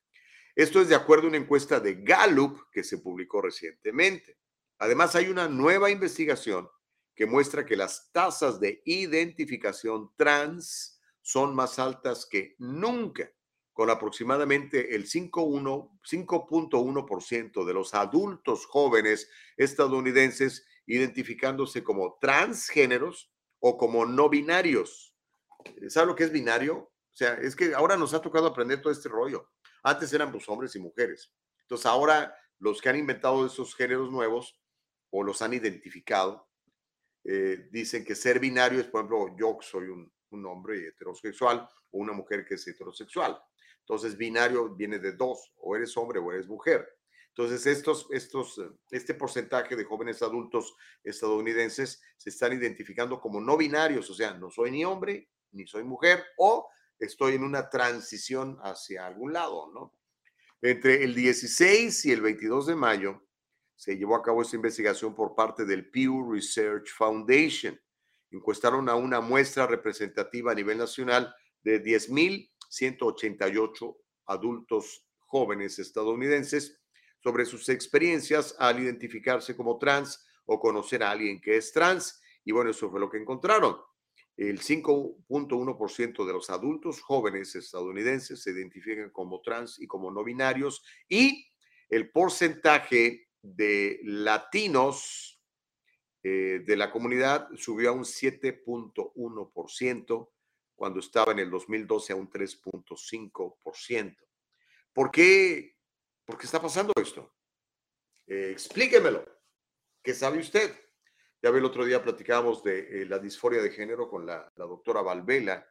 Esto 0.54 0.80
es 0.80 0.88
de 0.88 0.94
acuerdo 0.94 1.24
a 1.24 1.28
una 1.28 1.38
encuesta 1.38 1.80
de 1.80 2.02
Gallup 2.02 2.70
que 2.70 2.84
se 2.84 2.98
publicó 2.98 3.40
recientemente. 3.40 4.38
Además, 4.78 5.14
hay 5.14 5.28
una 5.28 5.48
nueva 5.48 5.90
investigación 5.90 6.68
que 7.14 7.26
muestra 7.26 7.64
que 7.64 7.76
las 7.76 8.10
tasas 8.12 8.60
de 8.60 8.82
identificación 8.84 10.10
trans 10.16 11.00
son 11.22 11.54
más 11.54 11.78
altas 11.78 12.26
que 12.26 12.56
nunca, 12.58 13.30
con 13.72 13.88
aproximadamente 13.90 14.94
el 14.94 15.06
5.1% 15.06 17.64
de 17.64 17.74
los 17.74 17.94
adultos 17.94 18.66
jóvenes 18.66 19.30
estadounidenses 19.56 20.66
identificándose 20.86 21.82
como 21.82 22.18
transgéneros 22.20 23.32
o 23.58 23.78
como 23.78 24.04
no 24.04 24.28
binarios. 24.28 25.16
¿Sabe 25.88 26.08
lo 26.08 26.14
que 26.14 26.24
es 26.24 26.32
binario? 26.32 26.76
O 26.76 27.16
sea, 27.16 27.32
es 27.34 27.56
que 27.56 27.74
ahora 27.74 27.96
nos 27.96 28.12
ha 28.12 28.20
tocado 28.20 28.46
aprender 28.46 28.82
todo 28.82 28.92
este 28.92 29.08
rollo. 29.08 29.48
Antes 29.82 30.12
eran 30.12 30.30
pues, 30.30 30.46
hombres 30.48 30.76
y 30.76 30.80
mujeres. 30.80 31.32
Entonces 31.62 31.86
ahora 31.86 32.36
los 32.58 32.82
que 32.82 32.88
han 32.88 32.96
inventado 32.96 33.46
esos 33.46 33.74
géneros 33.74 34.10
nuevos 34.10 34.60
o 35.10 35.22
los 35.22 35.42
han 35.42 35.54
identificado, 35.54 36.48
eh, 37.24 37.68
dicen 37.70 38.04
que 38.04 38.14
ser 38.14 38.38
binario 38.38 38.80
es, 38.80 38.86
por 38.86 39.00
ejemplo, 39.00 39.34
yo 39.36 39.58
soy 39.62 39.88
un, 39.88 40.12
hombre 40.46 40.88
heterosexual 40.88 41.60
o 41.92 41.98
una 41.98 42.12
mujer 42.12 42.44
que 42.44 42.54
es 42.54 42.66
heterosexual. 42.66 43.40
Entonces, 43.78 44.16
binario 44.16 44.74
viene 44.74 44.98
de 44.98 45.12
dos, 45.12 45.52
o 45.58 45.76
eres 45.76 45.96
hombre 45.96 46.18
o 46.18 46.32
eres 46.32 46.48
mujer. 46.48 46.84
Entonces, 47.28 47.66
estos, 47.66 48.08
estos, 48.10 48.60
este 48.90 49.14
porcentaje 49.14 49.76
de 49.76 49.84
jóvenes 49.84 50.20
adultos 50.22 50.74
estadounidenses 51.04 52.02
se 52.16 52.30
están 52.30 52.52
identificando 52.52 53.20
como 53.20 53.40
no 53.40 53.56
binarios, 53.56 54.10
o 54.10 54.14
sea, 54.14 54.34
no 54.34 54.50
soy 54.50 54.72
ni 54.72 54.84
hombre 54.84 55.28
ni 55.52 55.68
soy 55.68 55.84
mujer, 55.84 56.24
o 56.36 56.68
estoy 56.98 57.34
en 57.34 57.44
una 57.44 57.70
transición 57.70 58.58
hacia 58.62 59.06
algún 59.06 59.32
lado, 59.32 59.70
¿no? 59.72 59.94
Entre 60.62 61.04
el 61.04 61.14
16 61.14 62.06
y 62.06 62.10
el 62.12 62.22
22 62.22 62.66
de 62.66 62.74
mayo 62.74 63.24
se 63.76 63.96
llevó 63.96 64.16
a 64.16 64.22
cabo 64.22 64.42
esta 64.42 64.56
investigación 64.56 65.14
por 65.14 65.34
parte 65.34 65.64
del 65.64 65.90
Pew 65.90 66.30
Research 66.32 66.90
Foundation, 66.96 67.80
encuestaron 68.30 68.88
a 68.88 68.94
una 68.94 69.20
muestra 69.20 69.66
representativa 69.66 70.52
a 70.52 70.54
nivel 70.54 70.78
nacional 70.78 71.34
de 71.62 71.82
10.188 71.82 73.96
adultos 74.26 75.06
jóvenes 75.18 75.78
estadounidenses 75.78 76.80
sobre 77.22 77.44
sus 77.46 77.68
experiencias 77.68 78.56
al 78.58 78.80
identificarse 78.80 79.56
como 79.56 79.78
trans 79.78 80.26
o 80.44 80.60
conocer 80.60 81.02
a 81.02 81.10
alguien 81.10 81.40
que 81.40 81.56
es 81.56 81.72
trans. 81.72 82.20
Y 82.44 82.52
bueno, 82.52 82.70
eso 82.70 82.90
fue 82.90 83.00
lo 83.00 83.08
que 83.08 83.18
encontraron. 83.18 83.78
El 84.36 84.60
5.1% 84.60 86.26
de 86.26 86.32
los 86.32 86.50
adultos 86.50 87.00
jóvenes 87.00 87.54
estadounidenses 87.54 88.42
se 88.42 88.50
identifican 88.50 89.10
como 89.10 89.40
trans 89.40 89.80
y 89.80 89.86
como 89.86 90.10
no 90.10 90.24
binarios 90.24 90.82
y 91.08 91.46
el 91.88 92.10
porcentaje 92.10 93.23
de 93.44 94.00
latinos 94.02 95.40
eh, 96.22 96.62
de 96.64 96.76
la 96.76 96.90
comunidad 96.90 97.50
subió 97.56 97.90
a 97.90 97.92
un 97.92 98.04
7.1% 98.04 100.30
cuando 100.74 101.00
estaba 101.00 101.32
en 101.32 101.40
el 101.40 101.50
2012 101.50 102.14
a 102.14 102.16
un 102.16 102.30
3.5%. 102.30 104.16
¿Por 104.94 105.10
qué? 105.10 105.76
¿Por 106.24 106.38
qué 106.38 106.46
está 106.46 106.62
pasando 106.62 106.94
esto? 106.96 107.34
Eh, 108.26 108.48
explíquemelo. 108.52 109.22
¿Qué 110.02 110.14
sabe 110.14 110.38
usted? 110.38 110.74
Ya 111.42 111.50
ve, 111.50 111.58
el 111.58 111.66
otro 111.66 111.84
día 111.84 112.02
platicábamos 112.02 112.64
de 112.64 113.02
eh, 113.02 113.06
la 113.06 113.18
disforia 113.18 113.60
de 113.60 113.70
género 113.70 114.08
con 114.08 114.24
la, 114.24 114.50
doctora 114.56 115.02
Valvela 115.02 115.68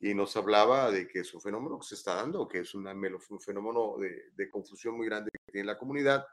y 0.00 0.14
nos 0.14 0.36
hablaba 0.36 0.90
de 0.90 1.06
que 1.06 1.20
es 1.20 1.32
un 1.32 1.40
fenómeno 1.40 1.78
que 1.78 1.86
se 1.86 1.94
está 1.94 2.16
dando, 2.16 2.48
que 2.48 2.58
es 2.58 2.74
un 2.74 2.84
fenómeno 3.40 3.94
de, 3.98 4.50
confusión 4.50 4.96
muy 4.96 5.06
grande 5.06 5.30
que 5.30 5.52
tiene 5.52 5.66
la 5.66 5.78
comunidad 5.78 6.26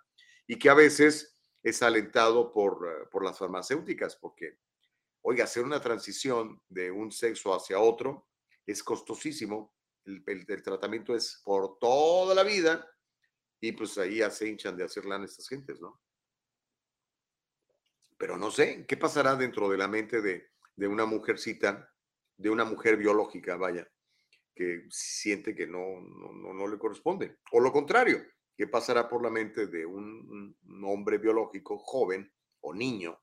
y 0.48 0.58
que 0.58 0.70
a 0.70 0.74
veces 0.74 1.38
es 1.62 1.82
alentado 1.82 2.52
por, 2.52 2.88
eh, 2.88 3.08
por 3.12 3.24
las 3.24 3.38
farmacéuticas, 3.38 4.16
porque, 4.16 4.60
oiga, 5.22 5.46
hacer 5.46 5.64
una 5.64 5.82
transición 5.82 6.62
de 6.70 6.92
un 6.92 7.12
sexo 7.12 7.54
hacia 7.54 7.80
otro 7.80 8.28
es 8.66 8.84
costosísimo, 8.84 9.74
el, 10.06 10.24
el, 10.26 10.64
tratamiento 10.64 11.16
es 11.16 11.42
por 11.46 11.80
toda 11.80 12.36
la 12.36 12.44
vida 12.44 12.86
y 13.62 13.72
pues 13.72 13.98
ahí 13.98 14.18
ya 14.18 14.30
se 14.30 14.48
hinchan 14.48 14.76
de 14.76 14.84
hacer 14.84 15.06
lana 15.06 15.26
estas 15.26 15.48
gentes, 15.48 15.80
¿no? 15.80 16.02
pero 18.24 18.38
no 18.38 18.52
sé, 18.52 18.86
¿qué 18.88 18.96
pasará 18.96 19.36
dentro 19.36 19.68
de 19.68 19.78
la 19.78 19.90
mente 19.90 20.22
de, 20.22 20.88
una 20.88 21.06
mujercita, 21.06 21.94
de 22.38 22.50
una 22.50 22.64
mujer 22.64 22.96
biológica, 22.96 23.58
vaya, 23.58 23.86
que 24.56 24.86
siente 24.90 25.54
que 25.54 25.68
no, 25.68 26.00
no, 26.00 26.68
le 26.70 26.78
corresponde? 26.78 27.40
O 27.52 27.60
lo 27.60 27.74
contrario, 27.74 28.24
¿qué 28.56 28.68
pasará 28.68 29.08
por 29.08 29.24
la 29.24 29.30
mente 29.30 29.68
de 29.68 29.86
un, 29.86 30.56
hombre 30.86 31.18
biológico 31.18 31.78
joven 31.78 32.32
o 32.62 32.74
niño 32.74 33.22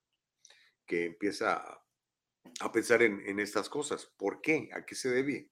que 0.87 1.07
empieza 1.07 1.83
a, 2.61 2.73
pensar 2.73 3.03
en, 3.03 3.21
en, 3.27 3.39
estas 3.39 3.69
cosas? 3.69 4.07
¿Por 4.17 4.41
qué? 4.41 4.71
¿A 4.73 4.85
qué 4.85 4.95
se 4.95 5.11
debe? 5.11 5.51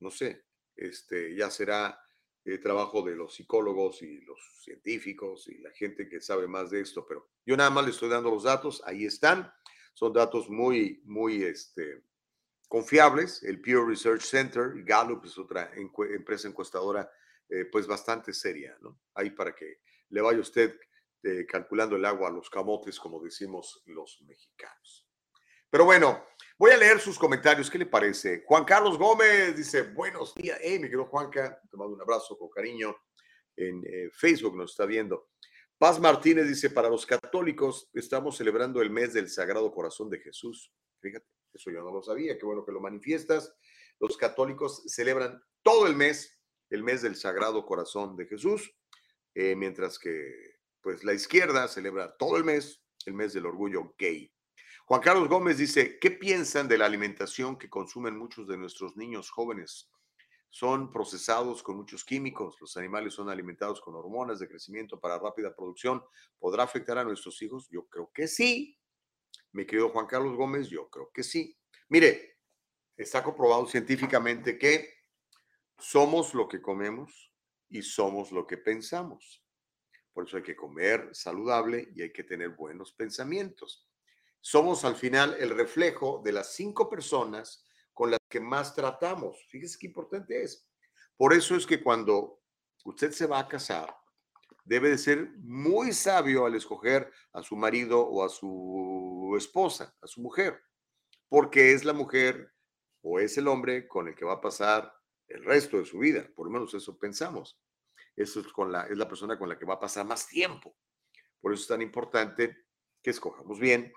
No 0.00 0.10
sé, 0.10 0.44
este, 0.76 1.34
ya 1.36 1.50
será 1.50 2.00
eh, 2.46 2.58
trabajo 2.58 3.00
de 3.00 3.16
los 3.16 3.34
psicólogos 3.34 4.02
y 4.02 4.20
los 4.20 4.38
científicos 4.62 5.48
y 5.48 5.58
la 5.58 5.70
gente 5.70 6.06
que 6.06 6.20
sabe 6.20 6.46
más 6.46 6.70
de 6.70 6.82
esto, 6.82 7.06
pero 7.08 7.30
yo 7.46 7.56
nada 7.56 7.70
más 7.70 7.86
le 7.86 7.90
estoy 7.90 8.10
dando 8.10 8.30
los 8.30 8.42
datos, 8.42 8.82
ahí 8.84 9.06
están, 9.06 9.50
son 9.94 10.12
datos 10.12 10.50
muy, 10.50 11.00
muy 11.06 11.42
este, 11.42 12.04
confiables. 12.68 13.42
El 13.44 13.62
Pew 13.62 13.86
Research 13.86 14.20
Center, 14.20 14.72
Gallup 14.84 15.24
es 15.24 15.38
otra 15.38 15.70
empresa 15.74 16.46
encuestadora, 16.46 17.10
eh, 17.48 17.66
pues 17.70 17.86
bastante 17.86 18.32
seria, 18.32 18.76
¿no? 18.80 19.00
Ahí 19.14 19.30
para 19.30 19.54
que 19.54 19.80
le 20.08 20.20
vaya 20.20 20.40
usted 20.40 20.78
eh, 21.22 21.46
calculando 21.46 21.96
el 21.96 22.04
agua 22.04 22.28
a 22.28 22.32
los 22.32 22.50
camotes, 22.50 22.98
como 22.98 23.22
decimos 23.22 23.82
los 23.86 24.20
mexicanos. 24.26 25.06
Pero 25.70 25.86
bueno, 25.86 26.24
voy 26.58 26.70
a 26.70 26.76
leer 26.76 27.00
sus 27.00 27.18
comentarios. 27.18 27.68
¿Qué 27.68 27.78
le 27.78 27.86
parece? 27.86 28.44
Juan 28.46 28.64
Carlos 28.64 28.96
Gómez 28.96 29.56
dice, 29.56 29.82
buenos 29.82 30.34
días. 30.34 30.58
Hey, 30.62 30.78
me 30.78 30.88
quedo 30.88 31.06
Juanca. 31.06 31.60
Te 31.68 31.76
mando 31.76 31.94
un 31.94 32.00
abrazo 32.00 32.38
con 32.38 32.48
cariño. 32.48 32.96
En 33.56 33.82
eh, 33.84 34.08
Facebook 34.12 34.56
nos 34.56 34.70
está 34.70 34.86
viendo. 34.86 35.30
Paz 35.78 35.98
Martínez 35.98 36.46
dice, 36.46 36.70
para 36.70 36.88
los 36.88 37.04
católicos 37.04 37.90
estamos 37.92 38.36
celebrando 38.36 38.80
el 38.82 38.90
mes 38.90 39.14
del 39.14 39.28
Sagrado 39.28 39.72
Corazón 39.72 40.08
de 40.10 40.20
Jesús. 40.20 40.72
Fíjate, 41.00 41.26
eso 41.52 41.70
yo 41.70 41.82
no 41.82 41.90
lo 41.90 42.02
sabía. 42.02 42.38
Qué 42.38 42.46
bueno 42.46 42.64
que 42.64 42.70
lo 42.70 42.80
manifiestas. 42.80 43.52
Los 43.98 44.16
católicos 44.16 44.84
celebran 44.86 45.42
todo 45.62 45.86
el 45.86 45.96
mes, 45.96 46.33
el 46.74 46.82
mes 46.82 47.02
del 47.02 47.14
Sagrado 47.14 47.64
Corazón 47.64 48.16
de 48.16 48.26
Jesús, 48.26 48.74
eh, 49.34 49.54
mientras 49.54 49.98
que 49.98 50.58
pues 50.80 51.04
la 51.04 51.14
izquierda 51.14 51.68
celebra 51.68 52.16
todo 52.16 52.36
el 52.36 52.44
mes, 52.44 52.82
el 53.06 53.14
mes 53.14 53.32
del 53.32 53.46
orgullo 53.46 53.94
gay. 53.96 54.30
Juan 54.86 55.00
Carlos 55.00 55.28
Gómez 55.28 55.56
dice, 55.56 55.98
¿qué 55.98 56.10
piensan 56.10 56.68
de 56.68 56.76
la 56.76 56.86
alimentación 56.86 57.56
que 57.56 57.70
consumen 57.70 58.18
muchos 58.18 58.46
de 58.48 58.58
nuestros 58.58 58.96
niños 58.96 59.30
jóvenes? 59.30 59.88
Son 60.50 60.90
procesados 60.90 61.62
con 61.62 61.76
muchos 61.76 62.04
químicos, 62.04 62.56
los 62.60 62.76
animales 62.76 63.14
son 63.14 63.30
alimentados 63.30 63.80
con 63.80 63.94
hormonas 63.94 64.40
de 64.40 64.48
crecimiento 64.48 65.00
para 65.00 65.18
rápida 65.18 65.54
producción. 65.54 66.02
¿Podrá 66.38 66.64
afectar 66.64 66.98
a 66.98 67.04
nuestros 67.04 67.40
hijos? 67.40 67.68
Yo 67.70 67.86
creo 67.86 68.10
que 68.12 68.28
sí. 68.28 68.78
Mi 69.52 69.64
querido 69.64 69.90
Juan 69.90 70.06
Carlos 70.06 70.36
Gómez, 70.36 70.68
yo 70.68 70.90
creo 70.90 71.10
que 71.14 71.22
sí. 71.22 71.56
Mire, 71.88 72.38
está 72.96 73.22
comprobado 73.22 73.66
científicamente 73.66 74.58
que 74.58 74.93
somos 75.78 76.34
lo 76.34 76.48
que 76.48 76.62
comemos 76.62 77.32
y 77.68 77.82
somos 77.82 78.32
lo 78.32 78.46
que 78.46 78.58
pensamos. 78.58 79.44
Por 80.12 80.26
eso 80.26 80.36
hay 80.36 80.42
que 80.42 80.56
comer 80.56 81.10
saludable 81.12 81.88
y 81.94 82.02
hay 82.02 82.12
que 82.12 82.24
tener 82.24 82.50
buenos 82.50 82.92
pensamientos 82.92 83.88
somos 84.46 84.84
al 84.84 84.94
final 84.94 85.34
el 85.40 85.56
reflejo 85.56 86.20
de 86.22 86.30
las 86.30 86.52
cinco 86.52 86.90
personas 86.90 87.64
con 87.94 88.10
las 88.10 88.20
que 88.28 88.40
más 88.40 88.74
tratamos. 88.74 89.42
Fíjese 89.48 89.78
qué 89.80 89.86
importante 89.86 90.42
es. 90.42 90.68
Por 91.16 91.32
eso 91.32 91.56
es 91.56 91.66
que 91.66 91.82
cuando 91.82 92.42
usted 92.84 93.10
se 93.12 93.26
va 93.26 93.38
a 93.38 93.48
casar, 93.48 93.96
debe 94.62 94.90
de 94.90 94.98
ser 94.98 95.30
muy 95.38 95.94
sabio 95.94 96.44
al 96.44 96.54
escoger 96.56 97.10
a 97.32 97.42
su 97.42 97.56
marido 97.56 98.06
o 98.06 98.22
a 98.22 98.28
su 98.28 99.34
esposa, 99.38 99.96
a 100.02 100.06
su 100.06 100.20
mujer, 100.20 100.60
porque 101.30 101.72
es 101.72 101.82
la 101.86 101.94
mujer 101.94 102.52
o 103.00 103.20
es 103.20 103.38
el 103.38 103.48
hombre 103.48 103.88
con 103.88 104.08
el 104.08 104.14
que 104.14 104.26
va 104.26 104.34
a 104.34 104.40
pasar 104.42 104.94
el 105.34 105.44
resto 105.44 105.78
de 105.78 105.84
su 105.84 105.98
vida, 105.98 106.28
por 106.34 106.46
lo 106.46 106.52
menos 106.52 106.72
eso 106.74 106.96
pensamos. 106.98 107.58
Eso 108.16 108.40
es, 108.40 108.46
con 108.48 108.70
la, 108.70 108.84
es 108.84 108.96
la 108.96 109.08
persona 109.08 109.38
con 109.38 109.48
la 109.48 109.58
que 109.58 109.64
va 109.64 109.74
a 109.74 109.80
pasar 109.80 110.06
más 110.06 110.28
tiempo. 110.28 110.76
Por 111.40 111.52
eso 111.52 111.62
es 111.62 111.68
tan 111.68 111.82
importante 111.82 112.66
que 113.02 113.10
escojamos 113.10 113.58
bien, 113.58 113.92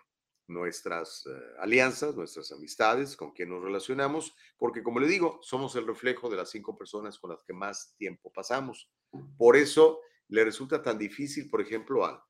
nuestras 0.48 1.26
eh, 1.28 1.40
alianzas, 1.60 2.16
nuestras 2.16 2.52
amistades, 2.52 3.16
con 3.16 3.32
quien 3.32 3.50
nos 3.50 3.62
relacionamos, 3.62 4.36
porque 4.58 4.82
como 4.82 5.00
le 5.00 5.08
digo, 5.08 5.40
somos 5.44 5.76
el 5.76 5.86
reflejo 5.86 6.30
de 6.30 6.38
las 6.38 6.50
cinco 6.50 6.78
personas 6.78 7.20
con 7.20 7.32
las 7.32 7.44
que 7.44 7.54
más 7.54 7.94
tiempo 7.98 8.32
pasamos. 8.32 8.90
Por 9.38 9.56
eso 9.56 10.00
le 10.30 10.44
resulta 10.44 10.82
tan 10.82 10.98
difícil, 10.98 11.50
por 11.50 11.62
ejemplo, 11.62 12.06
al, 12.06 12.22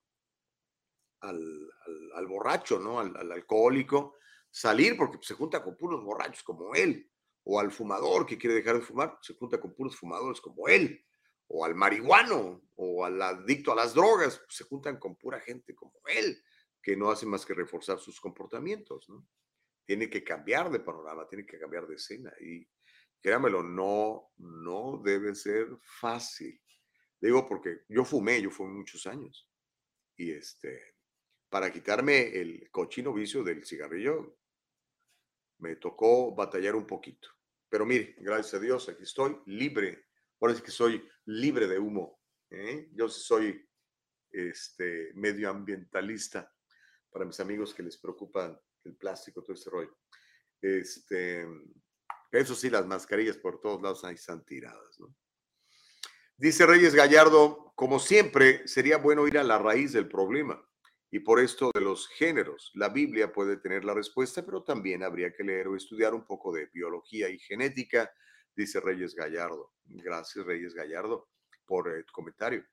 al, 1.21 2.28
borracho, 2.28 2.79
¿no? 2.79 3.00
Al, 3.00 3.32
alcohólico, 3.32 4.16
salir 4.50 4.97
porque 4.97 5.17
se 5.21 5.34
junta 5.34 5.63
con 5.63 5.78
puros 5.78 6.04
borrachos 6.04 6.43
como 6.43 6.75
él, 6.75 7.09
o 7.49 7.61
al 7.61 7.71
fumador 7.71 8.25
que 8.25 8.37
quiere 8.37 8.57
dejar 8.57 8.75
de 8.75 8.82
fumar, 8.82 9.17
se 9.21 9.33
junta 9.33 9.57
con 9.57 9.74
puros 9.74 9.95
fumadores 9.95 10.41
como 10.41 10.67
él, 10.67 11.01
o 11.47 11.63
al 11.63 11.75
marihuano, 11.75 12.61
o 12.75 13.05
al 13.05 13.21
adicto 13.21 13.71
a 13.71 13.75
las 13.75 13.93
drogas, 13.93 14.41
se 14.49 14.65
juntan 14.65 14.99
con 14.99 15.15
pura 15.15 15.39
gente 15.39 15.74
como 15.74 15.97
él 16.07 16.43
que 16.82 16.97
no 16.97 17.09
hace 17.09 17.25
más 17.25 17.45
que 17.45 17.53
reforzar 17.53 17.99
sus 17.99 18.19
comportamientos, 18.19 19.07
¿no? 19.07 19.25
Tiene 19.86 20.09
que 20.09 20.25
cambiar 20.25 20.69
de 20.69 20.82
panorama, 20.82 21.25
tiene 21.28 21.45
que 21.45 21.57
cambiar 21.57 21.87
de 21.87 21.95
escena 21.95 22.33
y 22.41 22.67
créamelo, 23.21 23.63
no, 23.63 24.33
no 24.36 25.01
debe 25.01 25.33
ser 25.33 25.69
fácil. 25.82 26.61
Digo 27.19 27.47
porque 27.47 27.83
yo 27.87 28.03
fumé, 28.03 28.41
yo 28.41 28.51
fumé 28.51 28.74
muchos 28.74 29.07
años 29.07 29.49
y 30.17 30.32
este, 30.32 30.95
para 31.49 31.71
quitarme 31.71 32.28
el 32.37 32.69
cochino 32.71 33.13
vicio 33.13 33.41
del 33.41 33.65
cigarrillo, 33.65 34.37
me 35.59 35.78
tocó 35.78 36.36
batallar 36.36 36.75
un 36.75 36.86
poquito. 36.86 37.37
Pero 37.70 37.86
mire, 37.86 38.16
gracias 38.20 38.54
a 38.56 38.60
Dios, 38.60 38.89
aquí 38.89 39.04
estoy 39.04 39.38
libre. 39.46 40.06
Ahora 40.39 40.54
es 40.54 40.62
que 40.62 40.72
soy 40.72 41.08
libre 41.26 41.68
de 41.68 41.80
humo. 41.80 42.22
¿eh? 42.50 42.89
Yo 42.94 43.10
soy 43.10 43.68
este, 44.32 45.12
medioambientalista 45.16 46.54
para 47.10 47.26
mis 47.26 47.39
amigos 47.39 47.74
que 47.74 47.84
les 47.84 47.98
preocupa 47.98 48.60
el 48.84 48.96
plástico, 48.96 49.44
todo 49.44 49.54
ese 49.54 49.70
rollo. 49.70 49.98
Este, 50.62 51.46
eso 52.32 52.56
sí, 52.56 52.70
las 52.70 52.86
mascarillas 52.86 53.38
por 53.38 53.60
todos 53.60 53.82
lados 53.82 54.04
ahí 54.04 54.16
están 54.16 54.46
tiradas, 54.46 55.00
¿no? 55.00 55.16
Dice 56.39 56.68
Reyes 56.68 56.94
Gallardo, 56.94 57.74
como 57.76 58.00
siempre, 58.00 58.68
sería 58.68 58.98
bueno 58.98 59.28
ir 59.28 59.39
a 59.39 59.44
la 59.44 59.58
raíz 59.58 59.92
del 59.92 60.08
problema. 60.08 60.64
Y 61.09 61.20
por 61.20 61.39
esto 61.39 61.71
de 61.74 61.82
los 61.82 62.08
géneros, 62.09 62.71
la 62.75 62.89
Biblia 62.89 63.32
puede 63.32 63.58
tener 63.58 63.86
la 63.86 63.93
respuesta, 63.93 64.46
pero 64.46 64.63
también 64.63 65.04
habría 65.04 65.32
que 65.32 65.43
leer 65.43 65.67
o 65.67 65.75
estudiar 65.75 66.13
un 66.13 66.25
poco 66.25 66.51
de 66.51 66.67
biología 66.74 67.29
y 67.29 67.39
genética, 67.39 68.12
dice 68.55 68.79
Reyes 68.79 69.16
Gallardo. 69.16 69.74
Gracias, 69.86 70.46
Reyes 70.46 70.74
Gallardo, 70.74 71.29
por 71.66 71.89
el 71.89 72.05
comentario 72.05 72.66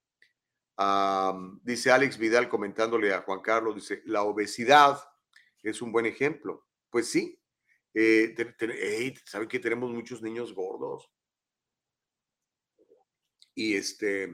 dice 1.62 1.90
Alex 1.90 2.18
Vidal 2.18 2.48
comentándole 2.48 3.12
a 3.12 3.22
Juan 3.22 3.40
Carlos, 3.40 3.76
dice, 3.76 4.02
la 4.06 4.22
obesidad 4.22 4.98
es 5.62 5.80
un 5.80 5.92
buen 5.92 6.06
ejemplo. 6.06 6.66
pues 6.90 7.08
sí, 7.10 7.40
eh, 7.94 8.34
¿saben 9.24 9.48
que 9.48 9.58
tenemos 9.58 9.90
muchos 9.90 10.22
niños 10.22 10.54
gordos? 10.54 11.10
Y 13.54 13.74
este, 13.76 14.32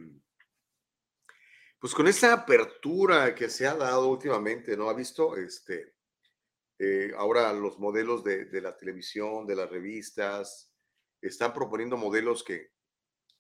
pues 1.81 1.95
con 1.95 2.07
esa 2.07 2.35
apertura 2.35 3.35
que 3.35 3.49
se 3.49 3.67
ha 3.67 3.75
dado 3.75 4.09
últimamente, 4.09 4.77
¿no? 4.77 4.91
Ha 4.91 4.95
visto, 4.95 5.35
este, 5.37 5.95
eh, 6.79 7.11
ahora 7.17 7.53
los 7.55 7.79
modelos 7.79 8.23
de, 8.23 8.61
la 8.61 8.77
televisión, 8.77 9.47
de 9.47 9.57
las 9.57 9.71
revistas, 9.71 10.71
están 11.23 11.55
proponiendo 11.55 11.97
modelos 11.97 12.45
que, 12.45 12.75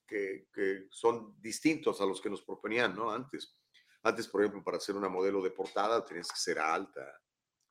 que, 0.06 0.48
que, 0.52 0.86
son 0.90 1.38
distintos 1.38 2.00
a 2.00 2.06
los 2.06 2.20
que 2.20 2.30
nos 2.30 2.42
proponían, 2.42 2.96
¿no? 2.96 3.10
Antes. 3.10 3.58
Antes, 4.02 4.26
por 4.26 4.40
ejemplo, 4.40 4.64
para 4.64 4.78
hacer 4.78 4.96
una 4.96 5.10
modelo 5.10 5.42
de 5.42 5.50
portada 5.50 6.02
tenías 6.02 6.28
que 6.32 6.38
ser 6.38 6.58
alta, 6.58 7.20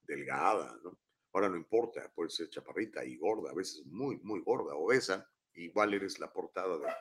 delgada, 0.04 0.80
¿no? 0.84 1.00
Ahora 1.34 1.50
no 1.50 1.58
importa, 1.58 2.12
puede 2.14 2.30
ser 2.30 2.48
chaparrita 2.50 3.04
y 3.04 3.18
gorda, 3.18 3.50
a 3.50 3.56
veces 3.56 3.84
muy, 3.88 4.20
muy 4.20 4.42
gorda, 4.42 4.76
obesa, 4.76 5.28
igual 5.54 5.96
eres 5.96 6.20
la 6.20 6.32
portada 6.32 6.78
de, 6.78 6.94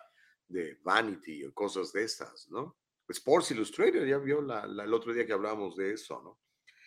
de 0.61 0.79
Vanity 0.83 1.45
o 1.45 1.53
cosas 1.53 1.93
de 1.93 2.05
estas, 2.05 2.49
¿no? 2.49 2.79
Sports 3.09 3.53
Illustrated, 3.53 4.07
ya 4.07 4.19
vio 4.19 4.41
el 4.41 4.95
otro 4.95 5.13
día 5.13 5.27
que 5.27 5.33
hablábamos 5.33 5.77
de 5.77 5.93
eso, 5.95 6.21
¿no? 6.23 6.41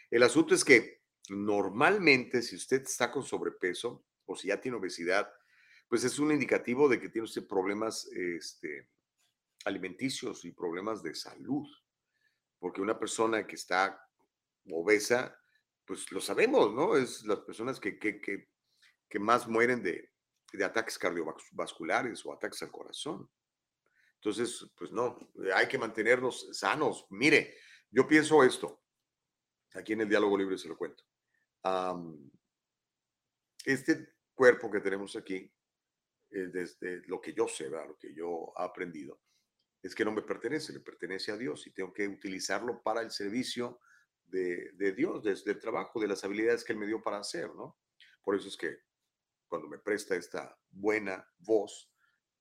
El 0.09 0.23
asunto 0.23 0.53
es 0.53 0.63
que 0.63 1.01
normalmente 1.29 2.41
si 2.41 2.55
usted 2.55 2.81
está 2.81 3.11
con 3.11 3.23
sobrepeso 3.23 4.05
o 4.25 4.35
si 4.35 4.49
ya 4.49 4.59
tiene 4.59 4.77
obesidad, 4.77 5.31
pues 5.87 6.03
es 6.03 6.19
un 6.19 6.31
indicativo 6.31 6.87
de 6.87 6.99
que 6.99 7.09
tiene 7.09 7.25
usted 7.25 7.47
problemas 7.47 8.07
este, 8.07 8.89
alimenticios 9.65 10.45
y 10.45 10.51
problemas 10.51 11.01
de 11.01 11.15
salud. 11.15 11.67
Porque 12.59 12.81
una 12.81 12.99
persona 12.99 13.47
que 13.47 13.55
está 13.55 14.07
obesa, 14.69 15.37
pues 15.85 16.11
lo 16.11 16.21
sabemos, 16.21 16.73
¿no? 16.73 16.95
Es 16.95 17.23
las 17.25 17.39
personas 17.39 17.79
que, 17.79 17.97
que, 17.97 18.21
que, 18.21 18.49
que 19.09 19.19
más 19.19 19.47
mueren 19.47 19.81
de, 19.81 20.11
de 20.53 20.63
ataques 20.63 20.97
cardiovasculares 20.97 22.25
o 22.25 22.33
ataques 22.33 22.61
al 22.61 22.71
corazón. 22.71 23.29
Entonces, 24.23 24.69
pues 24.77 24.91
no, 24.91 25.17
hay 25.55 25.67
que 25.67 25.79
mantenernos 25.79 26.47
sanos. 26.51 27.07
Mire, 27.09 27.57
yo 27.89 28.07
pienso 28.07 28.43
esto, 28.43 28.83
aquí 29.73 29.93
en 29.93 30.01
el 30.01 30.09
diálogo 30.09 30.37
libre 30.37 30.59
se 30.59 30.67
lo 30.67 30.77
cuento. 30.77 31.03
este 33.65 34.13
cuerpo 34.35 34.69
que 34.69 34.79
tenemos 34.79 35.15
aquí, 35.15 35.51
eh, 36.29 36.49
desde 36.53 37.01
lo 37.07 37.19
que 37.19 37.33
yo 37.33 37.47
sé, 37.47 37.67
lo 37.69 37.97
que 37.97 38.13
yo 38.13 38.53
he 38.55 38.61
aprendido, 38.61 39.19
es 39.81 39.95
que 39.95 40.05
no 40.05 40.11
me 40.11 40.21
pertenece, 40.21 40.71
le 40.71 40.81
pertenece 40.81 41.31
a 41.31 41.37
Dios 41.37 41.65
y 41.65 41.71
tengo 41.71 41.91
que 41.91 42.07
utilizarlo 42.07 42.83
para 42.83 43.01
el 43.01 43.09
servicio 43.09 43.79
de, 44.23 44.71
de 44.73 44.91
Dios, 44.91 45.23
desde 45.23 45.53
el 45.53 45.59
trabajo, 45.59 45.99
de 45.99 46.07
las 46.07 46.23
habilidades 46.23 46.63
que 46.63 46.73
Él 46.73 46.79
me 46.79 46.85
dio 46.85 47.01
para 47.01 47.17
hacer, 47.17 47.47
¿no? 47.55 47.79
Por 48.21 48.35
eso 48.35 48.49
es 48.49 48.55
que 48.55 48.81
cuando 49.47 49.67
me 49.67 49.79
presta 49.79 50.15
esta 50.15 50.55
buena 50.69 51.27
voz, 51.39 51.90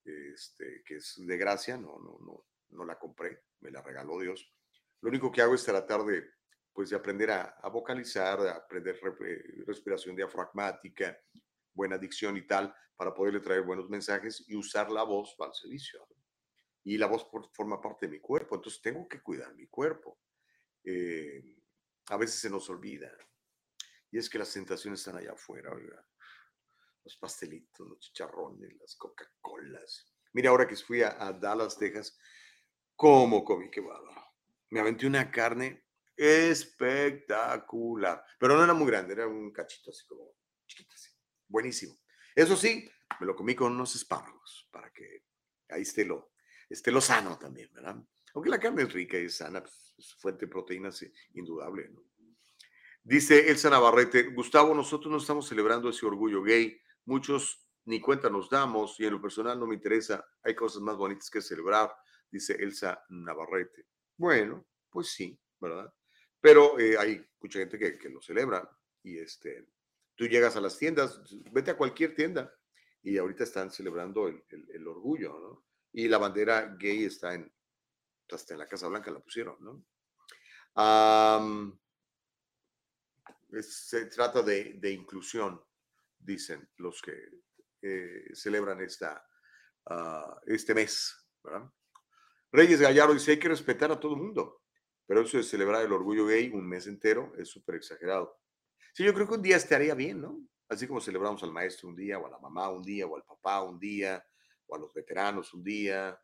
este, 0.05 0.83
que 0.85 0.97
es 0.97 1.15
de 1.19 1.37
gracia, 1.37 1.77
no, 1.77 1.99
no, 1.99 2.19
no, 2.21 2.47
no 2.71 2.85
la 2.85 2.99
compré, 2.99 3.45
me 3.61 3.71
la 3.71 3.83
regaló 3.83 4.19
Dios. 4.21 4.53
Lo 5.01 5.09
único 5.09 5.31
que 5.31 5.43
hago 5.43 5.55
es 5.55 5.65
tratar 5.65 6.05
de, 6.05 6.25
pues, 6.73 6.91
de 6.91 6.97
aprender 6.97 7.31
a, 7.31 7.59
a 7.61 7.69
vocalizar, 7.69 8.41
a 8.41 8.57
aprender 8.57 8.99
eh, 9.27 9.65
respiración 9.67 10.17
diafragmática, 10.17 11.19
buena 11.73 11.99
dicción 11.99 12.37
y 12.37 12.47
tal, 12.47 12.75
para 12.97 13.15
poderle 13.15 13.41
traer 13.41 13.63
buenos 13.63 13.89
mensajes 13.89 14.45
y 14.49 14.57
usar 14.57 14.91
la 14.91 15.03
voz 15.03 15.35
para 15.37 15.51
el 15.51 15.55
servicio. 15.55 16.07
Y 16.85 16.97
la 16.97 17.07
voz 17.07 17.29
forma 17.53 17.81
parte 17.81 18.07
de 18.07 18.13
mi 18.13 18.21
cuerpo, 18.21 18.57
entonces 18.57 18.81
tengo 18.81 19.07
que 19.09 19.21
cuidar 19.21 19.55
mi 19.55 19.67
cuerpo. 19.67 20.19
Eh, 20.85 21.57
a 22.09 22.17
veces 22.17 22.41
se 22.41 22.51
nos 22.51 22.69
olvida. 22.71 23.11
Y 24.11 24.19
es 24.19 24.29
que 24.29 24.39
las 24.39 24.53
tentaciones 24.53 25.01
están 25.01 25.17
allá 25.17 25.33
afuera, 25.33 25.73
oiga 25.73 26.05
los 27.05 27.17
pastelitos, 27.17 27.89
los 27.89 28.01
chicharrones, 28.01 28.75
las 28.79 28.97
Coca-Colas. 28.97 30.13
Mira, 30.33 30.51
ahora 30.51 30.67
que 30.67 30.77
fui 30.77 31.03
a, 31.03 31.33
Dallas, 31.33 31.79
Texas, 31.79 32.19
¿cómo 32.95 33.45
comí? 33.45 33.71
Qué 33.71 33.81
bárbaro. 33.81 34.25
Me 34.71 34.81
aventé 34.81 35.07
una 35.07 35.31
carne 35.31 35.87
espectacular, 36.17 38.25
pero 38.39 38.57
no 38.57 38.65
era 38.65 38.75
muy 38.75 38.87
grande, 38.87 39.15
era 39.15 39.27
un 39.27 39.51
cachito 39.53 39.91
así 39.91 40.07
como 40.07 40.35
chiquito, 40.67 40.95
así. 40.95 41.11
Buenísimo. 41.49 41.99
Eso 42.35 42.57
sí, 42.57 42.89
me 43.19 43.27
lo 43.27 43.35
comí 43.35 43.55
con 43.55 43.73
unos 43.73 43.97
espárragos 43.97 44.69
para 44.71 44.93
que 44.93 45.25
ahí 45.71 45.83
esté 45.83 46.05
lo, 46.05 46.33
esté 46.69 46.93
lo 46.93 47.01
sano 47.01 47.39
también, 47.39 47.73
¿verdad? 47.73 47.97
Aunque 48.35 48.51
la 48.51 48.61
carne 48.61 48.83
es 48.83 48.93
rica 48.93 49.19
y 49.19 49.25
es 49.25 49.37
sana, 49.37 49.63
pues, 49.63 49.95
es 49.99 50.15
fuente 50.15 50.47
de 50.47 50.53
proteínas 50.53 51.05
indudable, 51.35 51.89
¿no? 51.89 52.05
Dice 53.03 53.51
Elsa 53.51 53.71
Navarrete, 53.71 54.25
Gustavo, 54.25 54.75
nosotros 54.75 55.11
no 55.11 55.19
estamos 55.19 55.49
celebrando 55.49 55.89
ese 55.89 56.05
orgullo 56.05 56.43
gay, 56.43 56.81
Muchos 57.05 57.67
ni 57.85 58.01
cuenta 58.01 58.31
nos 58.31 58.49
damos 58.49 58.99
y 59.01 59.07
en 59.07 59.13
lo 59.13 59.21
personal 59.21 59.59
no 59.59 59.67
me 59.67 59.75
interesa. 59.75 60.25
Hay 60.43 60.55
cosas 60.55 60.83
más 60.83 60.97
bonitas 60.97 61.31
que 61.31 61.41
celebrar, 61.41 61.95
dice 62.31 62.55
Elsa 62.55 63.05
Navarrete. 63.09 63.87
Bueno, 64.17 64.67
pues 64.91 65.13
sí, 65.13 65.39
¿verdad? 65.59 65.93
Pero 66.41 66.79
eh, 66.79 66.97
hay 66.99 67.25
mucha 67.41 67.59
gente 67.59 67.79
que, 67.79 67.99
que, 67.99 68.09
lo 68.09 68.21
celebra 68.21 68.69
y 69.03 69.19
este, 69.19 69.67
tú 70.15 70.27
llegas 70.27 70.57
a 70.57 70.61
las 70.61 70.79
tiendas, 70.79 71.21
vete 71.53 71.73
a 71.73 71.77
cualquier 71.77 72.15
tienda 72.15 72.55
y 73.03 73.17
ahorita 73.19 73.45
están 73.45 73.71
celebrando 73.71 74.29
el, 74.29 74.45
el, 74.49 74.87
orgullo, 74.87 75.39
¿no? 75.39 75.65
Y 75.93 76.09
la 76.09 76.19
bandera 76.19 76.77
gay 76.79 77.05
está 77.05 77.35
en, 77.35 77.53
hasta 78.31 78.55
en 78.55 78.61
la 78.61 78.69
Casa 78.69 78.89
Blanca 78.89 79.11
la 79.11 79.21
pusieron, 79.21 79.57
¿no? 79.61 79.85
se 83.61 84.07
trata 84.07 84.43
de, 84.43 84.75
de 84.75 84.93
inclusión 84.93 85.61
dicen 86.21 86.69
los 86.77 87.01
que 87.03 87.17
eh, 87.83 88.25
celebran 88.35 88.81
esta, 88.81 89.27
uh, 89.87 90.37
este 90.47 90.75
mes. 90.75 91.17
¿verdad? 91.43 91.71
Reyes 92.53 92.81
Gallardo 92.81 93.15
dice, 93.15 93.33
hay 93.33 93.39
que 93.39 93.49
respetar 93.49 93.91
a 93.91 93.99
todo 93.99 94.15
el 94.15 94.21
mundo, 94.21 94.63
pero 95.07 95.23
eso 95.23 95.39
de 95.39 95.43
celebrar 95.43 95.85
el 95.85 95.93
orgullo 95.93 96.27
gay 96.27 96.51
un 96.51 96.69
mes 96.69 96.87
entero 96.87 97.33
es 97.39 97.49
súper 97.49 97.77
exagerado. 97.77 98.39
Sí, 98.93 99.05
yo 99.05 99.15
creo 99.15 99.27
que 99.27 99.35
un 99.35 99.43
día 99.43 99.57
estaría 99.57 99.95
bien, 99.95 100.21
¿no? 100.21 100.41
Así 100.69 100.87
como 100.87 101.01
celebramos 101.01 101.43
al 101.43 101.53
maestro 101.53 101.89
un 101.89 101.97
día, 101.97 102.19
o 102.19 102.27
a 102.27 102.31
la 102.31 102.39
mamá 102.39 102.71
un 102.71 102.83
día, 102.83 103.07
o 103.07 103.17
al 103.17 103.25
papá 103.25 103.63
un 103.63 103.79
día, 103.79 104.25
o 104.67 104.77
a 104.77 104.79
los 104.79 104.93
veteranos 104.93 105.53
un 105.55 105.63
día, 105.63 106.21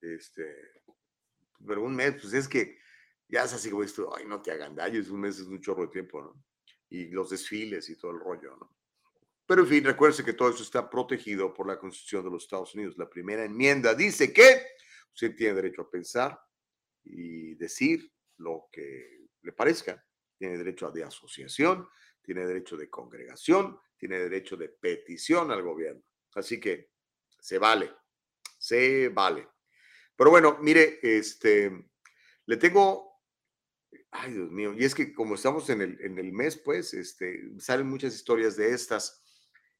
este, 0.00 0.82
pero 1.66 1.82
un 1.82 1.94
mes, 1.94 2.20
pues 2.20 2.32
es 2.32 2.48
que 2.48 2.78
ya 3.28 3.44
es 3.44 3.52
así 3.52 3.70
como 3.70 3.82
esto, 3.82 4.14
ay, 4.14 4.26
no 4.26 4.40
te 4.40 4.50
hagan 4.50 4.74
daño, 4.74 5.00
un 5.10 5.20
mes 5.20 5.38
es 5.38 5.46
un 5.46 5.60
chorro 5.60 5.82
de 5.82 5.92
tiempo, 5.92 6.22
¿no? 6.22 6.44
Y 6.90 7.08
los 7.08 7.30
desfiles 7.30 7.88
y 7.90 7.96
todo 7.96 8.12
el 8.12 8.20
rollo, 8.20 8.56
¿no? 8.56 8.77
Pero 9.48 9.62
en 9.62 9.68
fin, 9.68 9.82
recuerde 9.82 10.22
que 10.22 10.34
todo 10.34 10.50
eso 10.50 10.62
está 10.62 10.90
protegido 10.90 11.54
por 11.54 11.66
la 11.66 11.78
Constitución 11.78 12.22
de 12.22 12.30
los 12.30 12.42
Estados 12.42 12.74
Unidos. 12.74 12.98
La 12.98 13.08
primera 13.08 13.46
enmienda 13.46 13.94
dice 13.94 14.30
que 14.30 14.44
usted 15.10 15.34
tiene 15.34 15.54
derecho 15.54 15.80
a 15.80 15.90
pensar 15.90 16.38
y 17.02 17.54
decir 17.54 18.12
lo 18.36 18.68
que 18.70 19.24
le 19.40 19.52
parezca. 19.54 20.04
Tiene 20.36 20.58
derecho 20.58 20.90
de 20.90 21.02
asociación, 21.02 21.88
tiene 22.20 22.46
derecho 22.46 22.76
de 22.76 22.90
congregación, 22.90 23.80
tiene 23.96 24.18
derecho 24.18 24.54
de 24.58 24.68
petición 24.68 25.50
al 25.50 25.62
gobierno. 25.62 26.02
Así 26.34 26.60
que 26.60 26.90
se 27.40 27.56
vale, 27.56 27.90
se 28.58 29.08
vale. 29.08 29.48
Pero 30.14 30.28
bueno, 30.28 30.58
mire, 30.60 30.98
este, 31.00 31.72
le 32.44 32.56
tengo, 32.58 33.22
ay 34.10 34.30
Dios 34.34 34.50
mío, 34.50 34.74
y 34.74 34.84
es 34.84 34.94
que 34.94 35.14
como 35.14 35.36
estamos 35.36 35.70
en 35.70 35.80
el, 35.80 35.98
en 36.02 36.18
el 36.18 36.34
mes, 36.34 36.58
pues, 36.58 36.92
este, 36.92 37.58
salen 37.58 37.86
muchas 37.86 38.14
historias 38.14 38.54
de 38.54 38.74
estas 38.74 39.24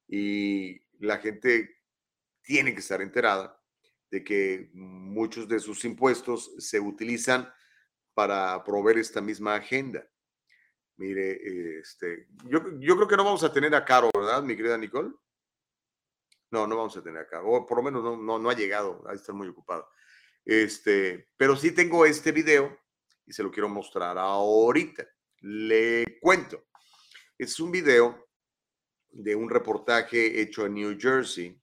y 0.08 0.80
la 0.98 1.18
gente 1.18 1.82
tiene 2.42 2.72
que 2.72 2.80
estar 2.80 3.02
enterada 3.02 3.62
de 4.10 4.24
que 4.24 4.70
muchos 4.72 5.46
de 5.46 5.60
sus 5.60 5.84
impuestos 5.84 6.52
se 6.58 6.80
utilizan 6.80 7.52
para 8.14 8.64
proveer 8.64 8.98
esta 8.98 9.20
misma 9.20 9.54
agenda. 9.54 10.08
Mire, 10.96 11.78
este, 11.78 12.26
yo, 12.44 12.60
yo 12.80 12.96
creo 12.96 13.06
que 13.06 13.16
no 13.16 13.24
vamos 13.24 13.44
a 13.44 13.52
tener 13.52 13.74
a 13.74 13.84
Caro, 13.84 14.10
¿verdad, 14.12 14.42
mi 14.42 14.56
querida 14.56 14.76
Nicole? 14.78 15.12
No, 16.50 16.66
no 16.66 16.76
vamos 16.76 16.96
a 16.96 17.02
tener 17.02 17.20
a 17.20 17.28
Caro, 17.28 17.50
o 17.50 17.66
por 17.66 17.78
lo 17.78 17.84
menos 17.84 18.02
no, 18.02 18.16
no, 18.16 18.38
no 18.38 18.50
ha 18.50 18.54
llegado, 18.54 19.06
a 19.06 19.12
estar 19.12 19.34
muy 19.34 19.46
ocupado. 19.46 19.88
Este, 20.44 21.28
pero 21.36 21.54
sí 21.54 21.72
tengo 21.72 22.06
este 22.06 22.32
video 22.32 22.76
y 23.26 23.32
se 23.32 23.42
lo 23.42 23.50
quiero 23.50 23.68
mostrar 23.68 24.16
ahorita. 24.16 25.06
Le 25.40 26.18
cuento. 26.20 26.66
Es 27.36 27.60
un 27.60 27.70
video 27.70 28.27
de 29.18 29.34
un 29.34 29.50
reportaje 29.50 30.40
hecho 30.40 30.64
en 30.64 30.74
New 30.74 30.96
Jersey 30.98 31.60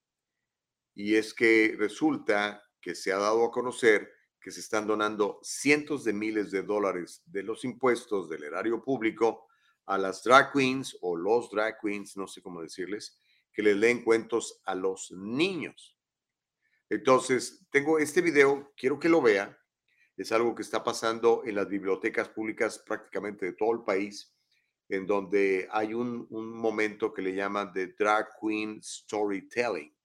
y 0.94 1.16
es 1.16 1.34
que 1.34 1.74
resulta 1.78 2.62
que 2.82 2.94
se 2.94 3.14
ha 3.14 3.18
dado 3.18 3.46
a 3.46 3.52
conocer 3.52 4.12
que 4.42 4.52
se 4.52 4.60
están 4.60 4.86
donando 4.86 5.40
cientos 5.42 6.04
de 6.04 6.12
miles 6.12 6.52
de 6.52 6.64
dólares 6.64 7.24
de 7.26 7.44
los 7.44 7.64
impuestos 7.64 8.30
del 8.30 8.44
erario 8.44 8.84
público 8.84 9.48
a 9.86 9.98
las 9.98 10.22
drag 10.22 10.52
queens 10.52 10.98
o 11.02 11.16
los 11.16 11.50
drag 11.50 11.80
queens, 11.82 12.18
no 12.18 12.28
sé 12.28 12.42
cómo 12.42 12.62
decirles, 12.62 13.18
que 13.54 13.64
les 13.64 13.78
leen 13.78 14.04
cuentos 14.04 14.62
a 14.66 14.76
los 14.76 15.12
niños. 15.12 15.98
Entonces, 16.90 17.66
tengo 17.72 18.00
este 18.00 18.22
video, 18.22 18.74
quiero 18.76 19.00
que 19.00 19.10
lo 19.10 19.22
vea. 19.22 19.58
Es 20.18 20.32
algo 20.32 20.54
que 20.54 20.62
está 20.62 20.84
pasando 20.84 21.44
en 21.46 21.56
las 21.56 21.70
bibliotecas 21.70 22.28
públicas 22.30 22.84
prácticamente 22.86 23.46
de 23.46 23.54
todo 23.54 23.72
el 23.72 23.84
país 23.84 24.35
en 24.90 25.06
donde 25.08 25.68
hay 25.72 25.94
un, 25.94 26.28
un 26.30 26.52
momento 26.52 27.14
que 27.14 27.22
le 27.22 27.34
llaman 27.34 27.74
de 27.74 27.88
drag 27.88 28.30
queen 28.40 28.82
storytelling, 28.84 29.96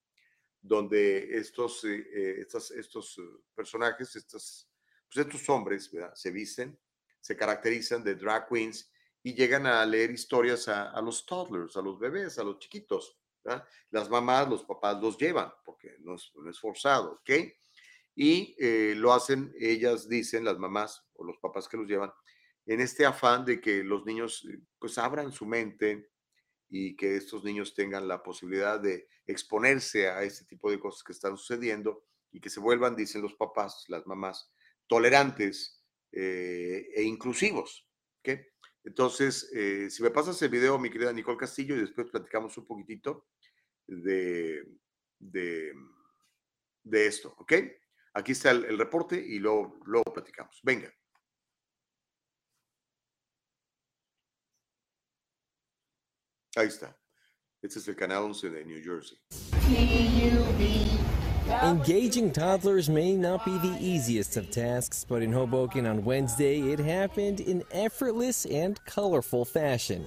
donde 0.63 1.37
estos, 1.39 1.85
eh, 1.85 2.07
eh, 2.13 2.35
estas- 2.41 2.71
estos 2.73 3.19
eh, 3.19 3.23
personajes, 3.55 4.15
estos, 4.17 4.69
pues 5.13 5.27
estos 5.27 5.49
hombres, 5.49 5.91
¿verdad? 5.91 6.15
se 6.15 6.31
visten, 6.31 6.79
se 7.21 7.37
caracterizan 7.37 8.05
de 8.05 8.15
drag 8.15 8.49
queens 8.49 8.91
y 9.23 9.35
llegan 9.35 9.67
a 9.67 9.85
leer 9.87 10.11
historias 10.11 10.69
a, 10.69 10.91
a 10.91 11.03
los 11.03 11.25
toddlers, 11.27 11.77
a 11.77 11.83
los 11.83 11.99
bebés, 11.99 12.39
a 12.39 12.45
los 12.45 12.59
chiquitos. 12.59 13.19
¿verdad? 13.43 13.67
Las 13.91 14.11
mamás, 14.11 14.49
los 14.49 14.65
papás 14.65 15.01
los 15.03 15.17
llevan, 15.17 15.51
porque 15.65 15.97
no 16.01 16.15
es, 16.15 16.31
no 16.35 16.51
es 16.51 16.59
forzado, 16.61 17.13
¿ok? 17.13 17.31
Y 18.15 18.55
eh, 18.59 18.95
lo 18.97 19.13
hacen, 19.13 19.55
ellas 19.59 20.09
dicen, 20.09 20.45
las 20.45 20.59
mamás 20.59 21.07
o 21.15 21.25
los 21.25 21.39
papás 21.39 21.69
que 21.69 21.77
los 21.77 21.87
llevan, 21.89 22.13
en 22.71 22.81
este 22.81 23.05
afán 23.05 23.45
de 23.45 23.61
que 23.61 23.83
los 23.83 24.07
niños 24.07 24.47
eh, 24.49 24.61
pues 24.79 24.97
abran 24.97 25.33
su 25.33 25.45
mente 25.45 26.13
y 26.69 26.95
que 26.95 27.17
estos 27.17 27.43
niños 27.43 27.75
tengan 27.75 28.07
la 28.07 28.23
posibilidad 28.23 28.79
de 28.79 29.09
exponerse 29.27 30.09
a 30.09 30.23
este 30.23 30.45
tipo 30.45 30.71
de 30.71 30.79
cosas 30.79 31.03
que 31.03 31.11
están 31.13 31.37
sucediendo 31.37 32.05
y 32.31 32.41
que 32.41 32.49
se 32.49 32.61
vuelvan, 32.61 32.95
dicen 32.95 33.23
los 33.23 33.35
papás, 33.35 33.87
las 33.89 34.07
mamás, 34.07 34.53
tolerantes 34.87 35.83
eh, 36.13 36.87
e 36.95 37.03
inclusivos. 37.03 37.89
¿ok? 38.21 38.39
Entonces, 38.85 39.51
eh, 39.53 39.91
si 39.91 40.05
me 40.05 40.13
pasas 40.13 40.41
el 40.41 40.51
video, 40.51 40.79
mi 40.79 40.91
querida 40.91 41.13
Nicole 41.13 41.39
Castillo, 41.39 41.75
y 41.75 41.81
después 41.81 42.07
platicamos 42.09 42.57
un 42.57 42.69
poquitito 42.69 43.27
de, 43.89 44.65
de, 45.19 45.73
de 46.85 47.07
esto, 47.07 47.35
¿ok? 47.37 47.53
Aquí 48.15 48.31
está 48.31 48.53
el, 48.53 48.65
el 48.67 48.79
reporte 48.79 49.17
y 49.17 49.41
luego, 49.41 49.81
luego 49.85 50.15
platicamos. 50.15 50.61
Venga. 50.63 50.95
Ahí 56.57 56.67
está. 56.67 56.97
Este 57.63 57.79
es 57.79 57.89
el 57.89 57.95
canal 57.95 58.25
11 58.25 58.51
de 58.51 58.65
New 58.65 58.83
Jersey. 58.83 59.17
Engaging 61.63 62.33
toddlers 62.33 62.89
may 62.89 63.15
not 63.15 63.45
be 63.45 63.57
the 63.59 63.77
easiest 63.81 64.37
of 64.37 64.51
tasks, 64.51 65.05
but 65.05 65.23
in 65.23 65.33
Hoboken 65.33 65.87
on 65.87 66.05
Wednesday, 66.05 66.61
it 66.73 66.79
happened 66.79 67.41
in 67.41 67.63
effortless 67.73 68.47
and 68.47 68.83
colorful 68.85 69.45
fashion. 69.45 70.05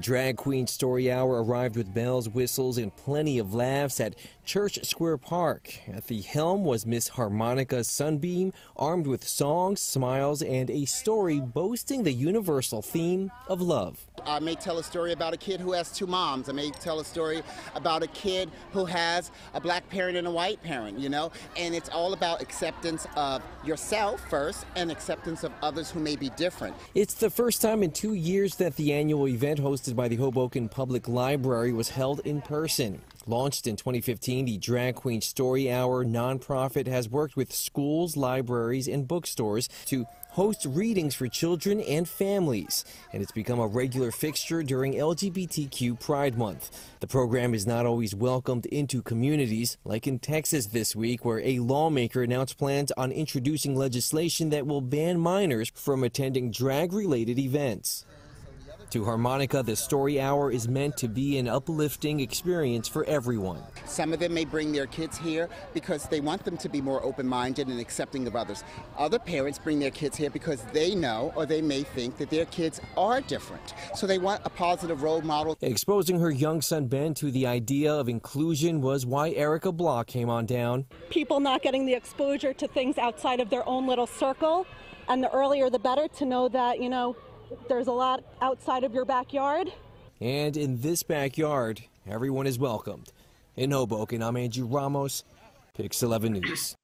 Drag 0.00 0.36
Queen 0.36 0.66
Story 0.66 1.10
Hour 1.10 1.42
arrived 1.42 1.76
with 1.76 1.94
bells, 1.94 2.28
whistles, 2.28 2.76
and 2.76 2.94
plenty 2.94 3.38
of 3.38 3.54
laughs 3.54 3.98
at 3.98 4.14
Church 4.44 4.78
Square 4.84 5.18
Park. 5.18 5.80
At 5.88 6.06
the 6.06 6.20
helm 6.20 6.64
was 6.64 6.86
Miss 6.86 7.08
Harmonica 7.08 7.82
Sunbeam, 7.82 8.52
armed 8.76 9.06
with 9.06 9.26
songs, 9.26 9.80
smiles, 9.80 10.42
and 10.42 10.70
a 10.70 10.84
story 10.84 11.40
boasting 11.40 12.02
the 12.02 12.12
universal 12.12 12.82
theme 12.82 13.32
of 13.48 13.60
love. 13.60 14.06
I 14.24 14.38
may 14.40 14.54
tell 14.54 14.78
a 14.78 14.84
story 14.84 15.12
about 15.12 15.34
a 15.34 15.36
kid 15.36 15.60
who 15.60 15.72
has 15.72 15.90
two 15.90 16.06
moms. 16.06 16.48
I 16.48 16.52
may 16.52 16.70
tell 16.70 17.00
a 17.00 17.04
story 17.04 17.42
about 17.74 18.02
a 18.02 18.08
kid 18.08 18.50
who 18.72 18.84
has 18.84 19.30
a 19.54 19.60
black 19.60 19.88
parent 19.88 20.16
and 20.16 20.26
a 20.26 20.30
white 20.30 20.62
parent, 20.62 20.98
you 20.98 21.08
know? 21.08 21.32
And 21.56 21.74
it's 21.74 21.88
all 21.88 22.12
about 22.12 22.42
acceptance 22.42 23.06
of 23.16 23.42
yourself 23.64 24.20
first 24.28 24.66
and 24.74 24.90
acceptance 24.90 25.44
of 25.44 25.52
others 25.62 25.90
who 25.90 26.00
may 26.00 26.16
be 26.16 26.28
different. 26.30 26.74
It's 26.94 27.14
the 27.14 27.30
first 27.30 27.62
time 27.62 27.82
in 27.82 27.92
two 27.92 28.14
years 28.14 28.56
that 28.56 28.76
the 28.76 28.92
annual 28.92 29.28
event 29.28 29.60
hosted 29.60 29.85
by 29.94 30.08
the 30.08 30.16
Hoboken 30.16 30.68
Public 30.68 31.06
Library 31.06 31.72
was 31.72 31.90
held 31.90 32.20
in 32.20 32.40
person. 32.40 33.02
Launched 33.26 33.66
in 33.66 33.76
2015, 33.76 34.44
the 34.44 34.56
Drag 34.56 34.94
Queen 34.94 35.20
Story 35.20 35.70
Hour 35.70 36.04
nonprofit 36.04 36.86
has 36.86 37.08
worked 37.08 37.36
with 37.36 37.52
schools, 37.52 38.16
libraries, 38.16 38.86
and 38.86 39.06
bookstores 39.08 39.68
to 39.86 40.06
host 40.36 40.64
readings 40.66 41.14
for 41.14 41.26
children 41.26 41.80
and 41.80 42.08
families, 42.08 42.84
and 43.12 43.22
it's 43.22 43.32
become 43.32 43.58
a 43.58 43.66
regular 43.66 44.12
fixture 44.12 44.62
during 44.62 44.92
LGBTQ 44.92 45.98
Pride 45.98 46.38
Month. 46.38 46.70
The 47.00 47.08
program 47.08 47.52
is 47.52 47.66
not 47.66 47.84
always 47.84 48.14
welcomed 48.14 48.66
into 48.66 49.02
communities, 49.02 49.76
like 49.84 50.06
in 50.06 50.20
Texas 50.20 50.66
this 50.66 50.94
week, 50.94 51.24
where 51.24 51.40
a 51.40 51.58
lawmaker 51.58 52.22
announced 52.22 52.58
plans 52.58 52.92
on 52.92 53.10
introducing 53.10 53.74
legislation 53.74 54.50
that 54.50 54.68
will 54.68 54.80
ban 54.80 55.18
minors 55.18 55.72
from 55.74 56.04
attending 56.04 56.52
drag 56.52 56.92
related 56.92 57.40
events. 57.40 58.05
To 58.90 59.04
Harmonica, 59.04 59.64
the 59.64 59.74
Story 59.74 60.20
Hour 60.20 60.52
is 60.52 60.68
meant 60.68 60.96
to 60.98 61.08
be 61.08 61.38
an 61.38 61.48
uplifting 61.48 62.20
experience 62.20 62.86
for 62.86 63.04
everyone. 63.06 63.60
Some 63.84 64.12
of 64.12 64.20
them 64.20 64.32
may 64.32 64.44
bring 64.44 64.70
their 64.70 64.86
kids 64.86 65.18
here 65.18 65.48
because 65.74 66.04
they 66.04 66.20
want 66.20 66.44
them 66.44 66.56
to 66.58 66.68
be 66.68 66.80
more 66.80 67.02
open 67.02 67.26
minded 67.26 67.66
and 67.66 67.80
accepting 67.80 68.28
of 68.28 68.36
others. 68.36 68.62
Other 68.96 69.18
parents 69.18 69.58
bring 69.58 69.80
their 69.80 69.90
kids 69.90 70.16
here 70.16 70.30
because 70.30 70.62
they 70.72 70.94
know 70.94 71.32
or 71.34 71.46
they 71.46 71.60
may 71.60 71.82
think 71.82 72.16
that 72.18 72.30
their 72.30 72.44
kids 72.46 72.80
are 72.96 73.20
different. 73.20 73.74
So 73.96 74.06
they 74.06 74.18
want 74.18 74.42
a 74.44 74.50
positive 74.50 75.02
role 75.02 75.20
model. 75.20 75.58
Exposing 75.62 76.20
her 76.20 76.30
young 76.30 76.62
son 76.62 76.86
Ben 76.86 77.12
to 77.14 77.32
the 77.32 77.44
idea 77.46 77.92
of 77.92 78.08
inclusion 78.08 78.80
was 78.80 79.04
why 79.04 79.30
Erica 79.32 79.72
Block 79.72 80.06
came 80.06 80.30
on 80.30 80.46
down. 80.46 80.86
people 81.10 81.40
not 81.40 81.60
getting 81.60 81.86
the 81.86 81.94
exposure 81.94 82.52
to 82.54 82.68
things 82.68 82.98
outside 82.98 83.40
of 83.40 83.50
their 83.50 83.68
own 83.68 83.88
little 83.88 84.06
circle. 84.06 84.64
And 85.08 85.22
the 85.22 85.30
earlier 85.30 85.70
the 85.70 85.78
better 85.78 86.08
to 86.08 86.24
know 86.24 86.48
that, 86.48 86.80
you 86.82 86.88
know, 86.88 87.16
there's 87.68 87.86
a 87.88 87.92
lot 87.92 88.22
outside 88.40 88.84
of 88.84 88.92
your 88.94 89.04
backyard. 89.04 89.72
And 90.20 90.56
in 90.56 90.80
this 90.80 91.02
backyard, 91.02 91.82
everyone 92.06 92.46
is 92.46 92.58
welcomed. 92.58 93.12
In 93.56 93.70
Hoboken, 93.72 94.22
I'm 94.22 94.36
Andrew 94.36 94.66
Ramos, 94.66 95.24
Pix 95.74 96.02
11 96.02 96.32
News. 96.32 96.74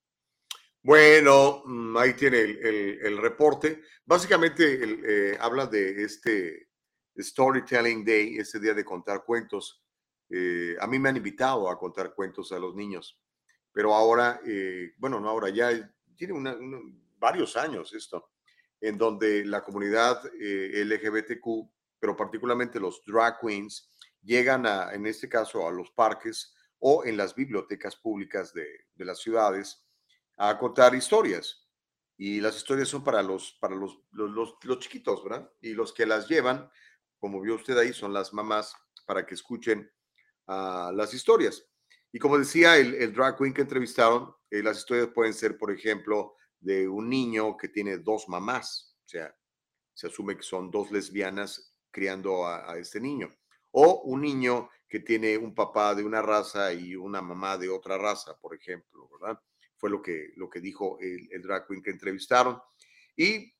Bueno, 0.85 1.63
mm, 1.65 1.97
ahí 1.97 2.15
tiene 2.15 2.41
el, 2.41 2.59
el- 2.59 2.99
el 3.07 3.19
reporte. 3.19 3.81
Básicamente 4.05 4.83
el, 4.83 5.01
eh, 5.05 5.39
habla 5.41 5.67
de 5.67 6.03
este 6.03 6.69
Storytelling 7.17 8.05
Day, 8.05 8.37
este 8.39 8.59
día 8.59 8.75
de 8.75 8.85
contar 8.85 9.23
cuentos. 9.25 9.81
Eh, 10.29 10.75
a 10.81 10.87
mí 10.87 10.99
me 10.99 11.09
han 11.11 11.17
invitado 11.17 11.71
a 11.71 11.79
contar 11.79 12.15
cuentos 12.15 12.51
a 12.53 12.59
los 12.59 12.75
niños, 12.75 13.19
pero 13.71 13.95
ahora, 13.95 14.41
eh, 14.47 14.93
bueno, 14.99 15.21
no 15.21 15.29
ahora, 15.29 15.51
ya 15.51 15.71
tiene 16.17 16.33
una- 16.33 16.55
una- 16.57 16.81
varios 17.19 17.57
años 17.57 17.93
esto, 17.95 18.31
en 18.83 18.99
donde 18.99 19.47
la 19.47 19.63
comunidad 19.65 20.21
eh, 20.39 20.85
LGBTQ, 20.85 21.71
pero 22.01 22.17
particularmente 22.17 22.81
los 22.81 23.03
drag 23.07 23.41
queens, 23.41 23.91
llegan 24.23 24.67
a, 24.67 24.93
en 24.93 25.07
este 25.07 25.29
caso, 25.29 25.67
a 25.67 25.73
los 25.73 25.91
parques 25.93 26.55
o 26.81 27.05
en 27.05 27.17
las 27.17 27.35
bibliotecas 27.35 27.97
públicas 27.97 28.53
de, 28.53 28.67
de 28.95 29.05
las 29.05 29.21
ciudades 29.21 29.87
a 30.37 30.59
contar 30.59 30.95
historias. 30.95 31.69
Y 32.19 32.41
las 32.41 32.57
historias 32.57 32.89
son 32.89 33.03
para 33.05 33.23
los, 33.23 33.57
para 33.61 33.75
los, 33.77 33.99
los, 34.13 34.57
los- 34.65 34.79
chiquitos, 34.81 35.25
¿verdad? 35.25 35.51
Y 35.61 35.75
los 35.75 35.93
que 35.93 36.07
las 36.07 36.29
llevan, 36.29 36.71
como 37.19 37.41
vio 37.41 37.55
usted 37.55 37.79
ahí, 37.79 37.93
son 37.93 38.13
las 38.13 38.33
mamás 38.35 38.75
para 39.07 39.25
que 39.25 39.35
escuchen 39.35 39.91
ah, 40.49 40.93
las 40.95 41.15
historias. 41.15 41.65
Y 42.13 42.19
como 42.19 42.39
decía 42.39 42.77
el, 42.77 42.95
el 42.97 43.13
drag 43.15 43.39
queen 43.39 43.55
que 43.55 43.63
entrevistaron, 43.63 44.35
eh, 44.51 44.63
las 44.63 44.79
historias 44.79 45.09
pueden 45.15 45.35
ser, 45.35 45.57
por 45.57 45.71
ejemplo, 45.73 46.35
de 46.63 46.89
un 46.89 47.09
niño 47.09 47.57
que 47.57 47.69
tiene 47.69 47.99
dos 47.99 48.29
mamás, 48.29 48.97
o 49.05 49.09
sea, 49.09 49.37
se 49.95 50.07
asume 50.07 50.37
que 50.37 50.43
son 50.43 50.71
dos 50.71 50.91
lesbianas 50.91 51.75
criando 51.91 52.47
a, 52.47 52.79
este 52.79 53.01
niño, 53.01 53.29
o 53.73 54.03
un 54.05 54.23
niño 54.23 54.71
que 54.89 55.01
tiene 55.01 55.37
un 55.37 55.55
papá 55.55 55.95
de 55.95 56.05
una 56.05 56.23
raza 56.23 56.73
y 56.73 56.95
una 56.95 57.21
mamá 57.21 57.59
de 57.59 57.69
otra 57.69 57.99
raza, 57.99 58.39
por 58.39 58.55
ejemplo, 58.55 59.09
¿verdad? 59.21 59.39
Fue 59.77 59.91
lo 59.91 60.01
que, 60.01 60.33
lo 60.37 60.49
que 60.49 60.61
dijo 60.61 60.99
el, 61.01 61.29
el 61.33 61.43
drag 61.43 61.67
queen 61.67 61.83
que 61.83 61.91
entrevistaron. 61.91 62.61
Y 63.17 63.53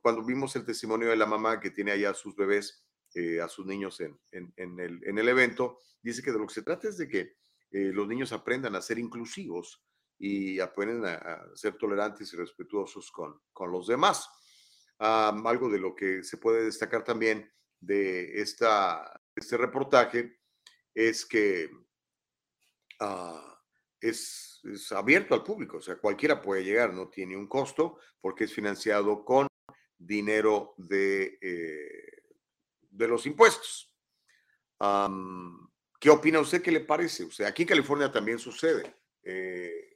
cuando 0.00 0.24
vimos 0.24 0.56
el 0.56 0.64
testimonio 0.64 1.08
de 1.10 1.16
la 1.16 1.26
mamá 1.26 1.60
que 1.60 1.70
tiene 1.70 1.92
allá 1.92 2.10
a 2.10 2.14
sus 2.14 2.34
bebés, 2.34 2.84
eh, 3.14 3.40
a 3.40 3.48
sus 3.48 3.66
niños 3.66 4.00
en, 4.00 4.18
en- 4.30 4.52
en 4.56 4.80
el, 4.80 5.00
en 5.06 5.18
el 5.18 5.28
evento, 5.28 5.78
dice 6.02 6.22
que 6.22 6.32
de 6.32 6.38
lo 6.38 6.46
que 6.46 6.54
se 6.54 6.62
trata 6.62 6.88
es 6.88 6.96
de 6.96 7.06
que 7.08 7.36
eh, 7.70 7.90
los 7.92 8.08
niños 8.08 8.32
aprendan 8.32 8.74
a 8.74 8.82
ser 8.82 8.98
inclusivos 8.98 9.84
y 10.24 10.60
aprendan 10.60 11.16
a, 11.16 11.16
a 11.16 11.56
ser 11.56 11.76
tolerantes 11.76 12.32
y 12.32 12.36
respetuosos 12.36 13.10
con, 13.10 13.40
con 13.52 13.72
los 13.72 13.88
demás. 13.88 14.28
Am, 15.00 15.44
algo 15.48 15.68
de 15.68 15.80
lo 15.80 15.96
que 15.96 16.22
se 16.22 16.36
puede 16.36 16.64
destacar 16.64 17.02
también 17.02 17.52
de 17.80 18.40
esta, 18.40 19.20
este 19.34 19.56
reportaje 19.56 20.38
es 20.94 21.26
que 21.26 21.68
ah, 23.00 23.60
es, 24.00 24.60
es 24.62 24.92
abierto 24.92 25.34
al 25.34 25.42
público, 25.42 25.78
o 25.78 25.82
sea, 25.82 25.96
cualquiera 25.96 26.40
puede 26.40 26.62
llegar, 26.62 26.94
no 26.94 27.08
tiene 27.08 27.36
un 27.36 27.48
costo 27.48 27.98
porque 28.20 28.44
es 28.44 28.54
financiado 28.54 29.24
con 29.24 29.48
dinero 29.98 30.74
de, 30.76 31.36
eh, 31.40 32.22
de 32.90 33.08
los 33.08 33.26
impuestos. 33.26 33.92
Am, 34.78 35.68
¿Qué 35.98 36.10
opina 36.10 36.38
usted? 36.38 36.62
¿Qué 36.62 36.70
le 36.70 36.80
parece? 36.80 37.24
O 37.24 37.30
sea, 37.32 37.48
aquí 37.48 37.62
en 37.62 37.68
California 37.68 38.12
también 38.12 38.38
sucede. 38.38 38.94
eh, 39.24 39.91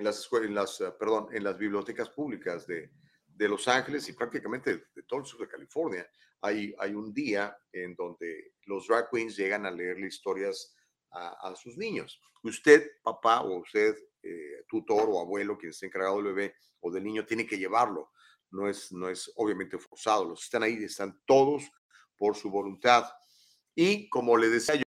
en 0.00 0.04
las, 0.04 0.28
en 0.32 0.54
las, 0.54 0.80
eh, 0.80 0.92
perdón, 0.98 1.28
en 1.30 1.44
las 1.44 1.58
bibliotecas 1.58 2.08
públicas 2.08 2.66
de, 2.66 2.90
de 3.26 3.48
Los 3.48 3.68
Ángeles 3.68 4.08
y 4.08 4.14
prácticamente 4.14 4.88
de, 4.94 5.02
todo 5.02 5.20
el 5.20 5.26
sur 5.26 5.40
de 5.40 5.48
California, 5.48 6.08
hay, 6.40 6.74
hay 6.78 6.94
un 6.94 7.12
día 7.12 7.54
en 7.70 7.94
donde 7.94 8.54
los 8.64 8.86
drag 8.86 9.10
queens 9.10 9.36
llegan 9.36 9.66
a 9.66 9.70
leerle 9.70 10.06
historias 10.06 10.74
a, 11.10 11.50
a 11.50 11.54
sus 11.54 11.76
niños. 11.76 12.18
Usted, 12.42 12.92
papá, 13.02 13.42
o 13.42 13.58
usted, 13.58 13.94
eh, 14.22 14.64
tutor 14.66 15.06
o 15.10 15.20
abuelo, 15.20 15.58
quien 15.58 15.70
esté 15.70 15.86
encargado 15.86 16.16
del 16.16 16.32
bebé 16.32 16.54
o 16.80 16.90
del 16.90 17.04
niño, 17.04 17.26
tiene 17.26 17.46
que 17.46 17.58
llevarlo. 17.58 18.10
No 18.50 18.68
es, 18.68 18.90
no 18.92 19.10
es 19.10 19.30
obviamente 19.36 19.78
forzado. 19.78 20.24
Los 20.24 20.44
están 20.44 20.62
ahí 20.62 20.82
están 20.82 21.20
todos 21.26 21.70
por 22.16 22.34
su 22.36 22.50
voluntad. 22.50 23.04
Y 23.74 24.08
como 24.08 24.38
le 24.38 24.48
decía 24.48 24.76
yo, 24.76 24.82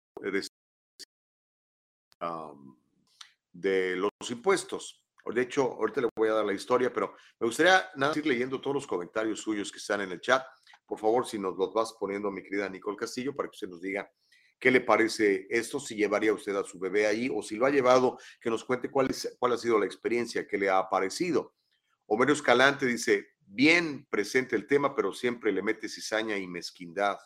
um, 2.20 2.67
de 3.60 3.96
los 3.96 4.10
impuestos. 4.30 5.04
De 5.34 5.42
hecho, 5.42 5.74
ahorita 5.74 6.00
le 6.00 6.08
voy 6.16 6.28
a 6.28 6.34
dar 6.34 6.44
la 6.46 6.54
historia, 6.54 6.92
pero 6.92 7.14
me 7.38 7.46
gustaría 7.46 7.90
nada 7.96 8.14
ir 8.16 8.26
leyendo 8.26 8.60
todos 8.60 8.74
los 8.74 8.86
comentarios 8.86 9.40
suyos 9.40 9.70
que 9.70 9.78
están 9.78 10.00
en 10.00 10.12
el 10.12 10.20
chat. 10.20 10.42
Por 10.86 10.98
favor, 10.98 11.26
si 11.26 11.38
nos 11.38 11.56
los 11.56 11.72
vas 11.74 11.94
poniendo, 12.00 12.30
mi 12.30 12.42
querida 12.42 12.68
Nicole 12.68 12.96
Castillo, 12.96 13.36
para 13.36 13.48
que 13.48 13.54
usted 13.54 13.68
nos 13.68 13.82
diga 13.82 14.10
qué 14.58 14.70
le 14.70 14.80
parece 14.80 15.46
esto, 15.50 15.78
si 15.78 15.96
llevaría 15.96 16.32
usted 16.32 16.56
a 16.56 16.64
su 16.64 16.78
bebé 16.78 17.06
ahí 17.06 17.30
o 17.32 17.42
si 17.42 17.56
lo 17.56 17.66
ha 17.66 17.70
llevado, 17.70 18.18
que 18.40 18.48
nos 18.48 18.64
cuente 18.64 18.90
cuál, 18.90 19.10
es, 19.10 19.36
cuál 19.38 19.52
ha 19.52 19.58
sido 19.58 19.78
la 19.78 19.86
experiencia 19.86 20.46
que 20.46 20.56
le 20.56 20.70
ha 20.70 20.88
parecido. 20.88 21.54
Homero 22.06 22.32
Escalante 22.32 22.86
dice, 22.86 23.28
bien 23.40 24.06
presente 24.08 24.56
el 24.56 24.66
tema, 24.66 24.94
pero 24.94 25.12
siempre 25.12 25.52
le 25.52 25.62
mete 25.62 25.88
cizaña 25.88 26.38
y 26.38 26.46
mezquindad. 26.46 27.18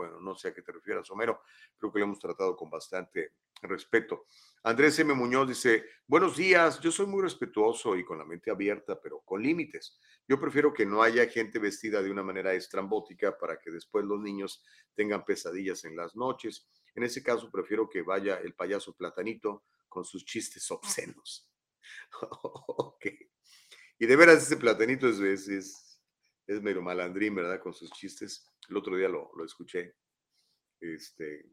Bueno, 0.00 0.18
no 0.18 0.34
sé 0.34 0.48
a 0.48 0.54
qué 0.54 0.62
te 0.62 0.72
refieras, 0.72 1.10
Homero, 1.10 1.42
creo 1.76 1.92
que 1.92 1.98
lo 1.98 2.06
hemos 2.06 2.18
tratado 2.18 2.56
con 2.56 2.70
bastante 2.70 3.34
respeto. 3.60 4.24
Andrés 4.62 4.98
M. 4.98 5.12
Muñoz 5.12 5.46
dice, 5.46 5.84
buenos 6.06 6.38
días, 6.38 6.80
yo 6.80 6.90
soy 6.90 7.04
muy 7.04 7.20
respetuoso 7.20 7.94
y 7.96 8.02
con 8.02 8.16
la 8.16 8.24
mente 8.24 8.50
abierta, 8.50 8.98
pero 8.98 9.20
con 9.20 9.42
límites. 9.42 9.98
Yo 10.26 10.40
prefiero 10.40 10.72
que 10.72 10.86
no 10.86 11.02
haya 11.02 11.26
gente 11.26 11.58
vestida 11.58 12.00
de 12.00 12.10
una 12.10 12.22
manera 12.22 12.54
estrambótica 12.54 13.36
para 13.36 13.58
que 13.58 13.70
después 13.70 14.06
los 14.06 14.18
niños 14.22 14.64
tengan 14.94 15.22
pesadillas 15.22 15.84
en 15.84 15.96
las 15.96 16.16
noches. 16.16 16.66
En 16.94 17.02
ese 17.02 17.22
caso, 17.22 17.50
prefiero 17.50 17.86
que 17.86 18.00
vaya 18.00 18.36
el 18.36 18.54
payaso 18.54 18.96
platanito 18.96 19.64
con 19.86 20.06
sus 20.06 20.24
chistes 20.24 20.70
obscenos. 20.70 21.46
ok. 22.42 23.06
Y 23.98 24.06
de 24.06 24.16
veras, 24.16 24.44
ese 24.44 24.56
platanito 24.56 25.10
es, 25.10 25.46
es, 25.46 26.00
medio 26.62 26.80
malandrín, 26.80 27.34
¿verdad? 27.34 27.60
Con 27.60 27.74
sus 27.74 27.90
chistes. 27.90 28.49
El 28.70 28.76
otro 28.76 28.96
día 28.96 29.08
lo, 29.08 29.32
escuché. 29.44 29.96
Este, 30.78 31.44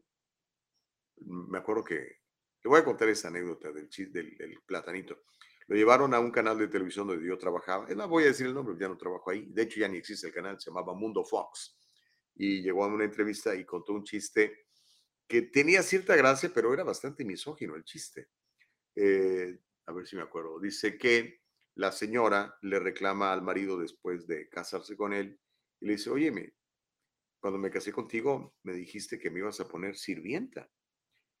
me 1.26 1.58
acuerdo 1.58 1.82
que, 1.82 1.96
le 1.96 2.68
voy 2.70 2.78
a 2.78 2.84
contar 2.84 3.08
esa 3.08 3.28
anécdota 3.28 3.72
del, 3.72 3.90
del, 4.12 4.36
del, 4.36 4.60
platanito. 4.64 5.24
Lo 5.66 5.76
llevaron 5.76 6.14
a 6.14 6.20
un 6.20 6.30
canal 6.30 6.56
de 6.58 6.68
televisión 6.68 7.08
donde 7.08 7.26
yo 7.26 7.36
trabajaba. 7.36 7.88
No 7.88 8.08
voy 8.08 8.24
a 8.24 8.28
decir 8.28 8.46
el 8.46 8.54
nombre, 8.54 8.76
ya 8.78 8.88
no 8.88 8.96
trabajo 8.96 9.30
ahí. 9.30 9.46
De 9.50 9.62
hecho, 9.62 9.80
ya 9.80 9.88
ni 9.88 9.98
existe 9.98 10.28
el 10.28 10.32
canal, 10.32 10.60
se 10.60 10.70
llamaba 10.70 10.94
Mundo 10.94 11.24
Fox. 11.24 11.76
Y 12.36 12.62
llegó 12.62 12.84
a 12.84 12.86
una 12.86 13.04
entrevista 13.04 13.54
y 13.54 13.64
contó 13.64 13.92
un 13.92 14.04
chiste 14.04 14.66
que 15.26 15.42
tenía 15.42 15.82
cierta 15.82 16.14
gracia, 16.16 16.50
pero 16.54 16.72
era 16.72 16.84
bastante 16.84 17.24
misógino 17.24 17.74
el 17.74 17.84
chiste. 17.84 18.28
Eh, 18.94 19.58
a 19.86 19.92
ver 19.92 20.06
si 20.06 20.14
me 20.14 20.22
acuerdo. 20.22 20.60
Dice 20.60 20.96
que 20.96 21.42
la 21.74 21.90
señora 21.90 22.56
le 22.62 22.78
reclama 22.78 23.32
al 23.32 23.42
marido 23.42 23.78
después 23.78 24.26
de 24.28 24.48
casarse 24.48 24.96
con 24.96 25.12
él 25.12 25.38
y 25.80 25.86
le 25.86 25.92
dice, 25.92 26.10
óyeme, 26.10 26.54
cuando 27.40 27.58
me 27.58 27.70
casé 27.70 27.92
contigo 27.92 28.56
me 28.62 28.72
dijiste 28.72 29.18
que 29.18 29.30
me 29.30 29.40
ibas 29.40 29.60
a 29.60 29.68
poner 29.68 29.96
sirvienta. 29.96 30.70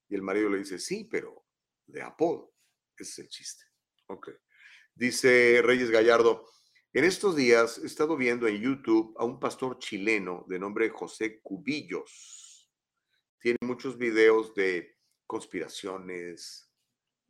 Y 0.08 0.14
el 0.14 0.22
marido 0.22 0.48
le 0.48 0.58
dice, 0.58 0.78
sí, 0.78 1.04
pero 1.04 1.44
de 1.86 2.02
apodo. 2.02 2.54
Ese 2.96 3.10
es 3.10 3.18
el 3.18 3.28
chiste. 3.28 3.64
Ok. 4.06 4.30
Dice 4.94 5.60
Reyes 5.62 5.90
Gallardo, 5.90 6.46
en 6.92 7.04
estos 7.04 7.36
días 7.36 7.78
he 7.78 7.86
estado 7.86 8.16
viendo 8.16 8.48
en 8.48 8.60
YouTube 8.60 9.14
a 9.18 9.24
un 9.24 9.38
pastor 9.38 9.78
chileno 9.78 10.44
de 10.48 10.58
nombre 10.58 10.88
José 10.88 11.40
Cubillos. 11.42 12.70
Tiene 13.38 13.58
muchos 13.62 13.96
videos 13.98 14.54
de 14.54 14.96
conspiraciones, 15.26 16.72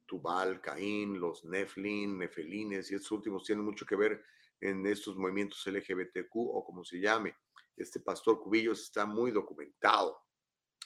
Tubal, 0.06 0.60
Caín, 0.60 1.20
los 1.20 1.44
Neflin, 1.44 2.16
Nefelines, 2.16 2.90
y 2.90 2.94
estos 2.94 3.12
últimos 3.12 3.44
tienen 3.44 3.64
mucho 3.64 3.84
que 3.84 3.96
ver 3.96 4.24
en 4.60 4.86
estos 4.86 5.16
movimientos 5.16 5.66
LGBTQ 5.66 6.34
o 6.34 6.64
como 6.64 6.84
se 6.84 7.00
llame. 7.00 7.36
Este 7.76 8.00
pastor 8.00 8.40
Cubillos 8.40 8.82
está 8.82 9.06
muy 9.06 9.30
documentado. 9.30 10.20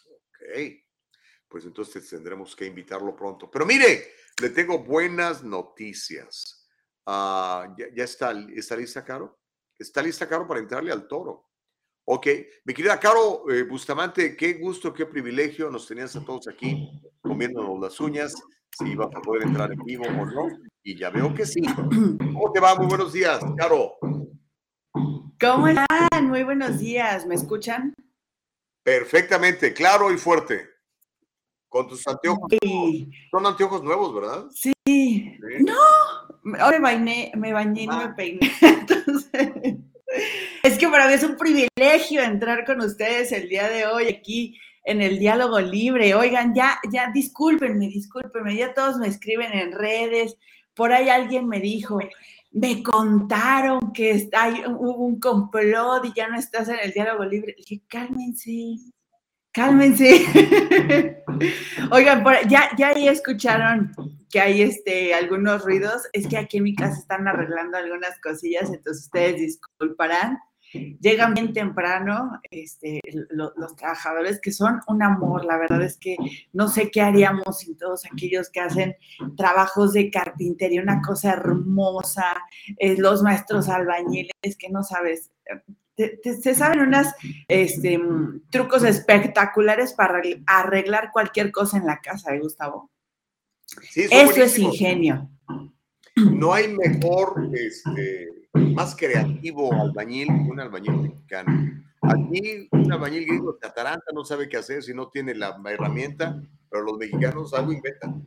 Ok 0.07 0.82
pues 1.53 1.66
entonces 1.66 2.09
tendremos 2.09 2.57
que 2.57 2.65
invitarlo 2.65 3.15
pronto. 3.15 3.51
Pero 3.51 3.66
mire, 3.66 4.15
le 4.40 4.49
tengo 4.49 4.78
buenas 4.78 5.44
noticias. 5.44 6.66
Uh, 7.05 7.77
¿ya, 7.77 7.89
¿ya, 7.94 8.05
está, 8.05 8.32
está 8.55 8.74
lista, 8.74 9.05
Caro? 9.05 9.39
¿Está 9.78 10.01
lista, 10.01 10.27
Caro, 10.27 10.49
para 10.49 10.61
entrarle 10.61 10.90
al 10.90 11.07
toro? 11.07 11.51
Ok, 12.07 12.27
mi 12.65 12.73
querida 12.73 12.99
Caro 12.99 13.51
eh, 13.51 13.65
Bustamante, 13.65 14.35
qué 14.35 14.55
gusto, 14.55 14.94
qué 14.94 15.05
privilegio. 15.05 15.70
Nos 15.70 15.86
tenías 15.86 16.16
a 16.16 16.24
todos 16.24 16.49
aquí 16.49 16.90
comiéndonos 17.20 17.78
las 17.78 18.01
uñas, 18.01 18.32
si 18.78 18.90
iba 18.90 19.05
a 19.05 19.20
poder 19.20 19.44
entrar 19.44 19.73
en 19.73 19.82
vivo 19.85 20.05
o 20.05 20.27
no. 20.27 20.49
Y 20.82 20.97
ya 20.97 21.11
veo 21.11 21.35
que 21.35 21.47
sí. 21.47 21.62
¿Cómo 22.19 22.53
te 22.53 22.61
va? 22.61 22.74
Muy 22.74 22.86
buenos 22.86 23.12
días, 23.12 23.40
Caro. 23.57 23.99
¿Cómo 25.40 25.69
están? 25.69 26.28
Muy 26.28 26.43
buenos 26.43 26.78
días. 26.78 27.27
¿Me 27.27 27.35
escuchan? 27.35 27.94
Perfectamente, 28.82 29.73
claro 29.73 30.12
y 30.12 30.16
fuerte. 30.16 30.69
Con 31.69 31.89
tus 31.89 32.07
anteojos. 32.07 32.51
Sí. 32.62 33.11
Son 33.31 33.47
anteojos 33.47 33.82
nuevos, 33.82 34.15
¿verdad? 34.15 34.44
Sí. 34.51 34.73
¿Sí? 34.86 35.39
No, 35.61 35.78
ahora 36.59 36.78
me 36.78 36.82
bañé, 36.82 37.32
me 37.36 37.53
bañé 37.53 37.82
y 37.82 37.86
no 37.86 37.99
me 37.99 38.05
ah. 38.05 38.15
peiné. 38.16 38.53
Entonces, 38.61 39.53
es 40.62 40.78
que 40.78 40.89
para 40.89 41.07
mí 41.07 41.15
es 41.15 41.23
un 41.23 41.36
privilegio 41.36 42.23
entrar 42.23 42.65
con 42.65 42.81
ustedes 42.81 43.32
el 43.32 43.49
día 43.49 43.69
de 43.69 43.86
hoy 43.86 44.09
aquí 44.09 44.59
en 44.85 45.01
el 45.01 45.19
diálogo 45.19 45.61
libre. 45.61 46.15
Oigan, 46.15 46.55
ya, 46.55 46.79
ya, 46.91 47.11
discúlpenme, 47.13 47.89
discúlpenme, 47.89 48.57
ya 48.57 48.75
todos 48.75 48.97
me 48.97 49.09
escriben 49.09 49.53
en 49.53 49.73
redes. 49.73 50.37
Por 50.75 50.93
ahí 50.93 51.09
alguien 51.09 51.49
me 51.49 51.61
dijo, 51.61 51.99
me 52.51 52.83
contaron 52.83 53.93
que 53.93 54.29
hay, 54.33 54.63
hubo 54.67 55.05
un 55.05 55.19
complot 55.19 56.05
y 56.07 56.13
ya 56.15 56.29
no 56.29 56.39
estás 56.39 56.69
en 56.69 56.79
el 56.83 56.93
diálogo 56.93 57.25
libre. 57.25 57.55
dije, 57.57 57.83
cálmense, 57.89 58.77
Cálmense. 59.53 60.27
Oigan, 61.91 62.25
ya, 62.49 62.71
ya 62.79 62.89
ahí 62.89 63.07
escucharon 63.07 63.93
que 64.31 64.41
hay 64.41 64.63
este, 64.63 65.13
algunos 65.13 65.63
ruidos. 65.63 66.09
Es 66.15 66.27
que 66.27 66.39
aquí 66.39 66.57
en 66.57 66.65
mi 66.65 66.75
casa 66.75 66.99
están 66.99 67.29
arreglando 67.29 67.77
algunas 67.77 68.19
cosillas, 68.21 68.71
entonces 68.71 69.05
ustedes 69.05 69.37
disculparán. 69.37 70.39
Llegan 70.73 71.35
bien 71.35 71.53
temprano 71.53 72.40
este, 72.51 73.01
los 73.31 73.77
trabajadores 73.77 74.40
que 74.40 74.53
son 74.53 74.81
un 74.89 75.03
amor. 75.03 75.44
La 75.44 75.59
verdad 75.59 75.82
es 75.82 75.97
que 75.97 76.16
no 76.53 76.69
sé 76.69 76.90
qué 76.90 77.03
haríamos 77.03 77.59
sin 77.59 77.77
todos 77.77 78.05
aquellos 78.07 78.51
que 78.51 78.61
hacen 78.61 78.97
trabajos 79.36 79.93
de 79.93 80.11
carpintería, 80.11 80.82
una 80.82 81.03
cosa 81.03 81.32
hermosa. 81.32 82.43
Eh, 82.78 82.97
los 82.97 83.23
maestros 83.23 83.69
albañiles 83.69 84.57
que 84.59 84.69
no 84.69 84.82
sabes 84.82 85.31
se 85.97 86.55
saben 86.55 86.81
unos 86.81 87.07
este, 87.49 88.01
trucos 88.51 88.82
espectaculares 88.82 89.93
para 89.93 90.23
arreglar 90.47 91.11
cualquier 91.12 91.53
cosa 91.53 91.77
en 91.77 91.86
la 91.86 92.01
casa, 92.01 92.35
¿eh, 92.35 92.40
Gustavo? 92.40 92.90
Eso 93.94 94.43
es 94.43 94.59
ingenio. 94.59 95.28
No 96.16 96.53
hay 96.53 96.69
mejor, 96.69 97.51
este, 97.55 98.28
más 98.53 98.95
creativo 98.97 99.73
albañil 99.73 100.27
que 100.27 100.51
un 100.51 100.61
albañil 100.61 100.97
mexicano. 100.97 101.83
Aquí 102.03 102.69
un 102.73 102.93
albañil 102.93 103.27
gringo 103.27 103.59
cataranta 103.59 104.07
no 104.15 104.24
sabe 104.24 104.49
qué 104.49 104.57
hacer 104.57 104.83
si 104.83 104.93
no 104.93 105.09
tiene 105.09 105.35
la 105.35 105.57
herramienta, 105.66 106.43
pero 106.70 106.83
los 106.83 106.99
mexicanos 106.99 107.55
algo 107.55 107.73
inventan. 107.73 108.27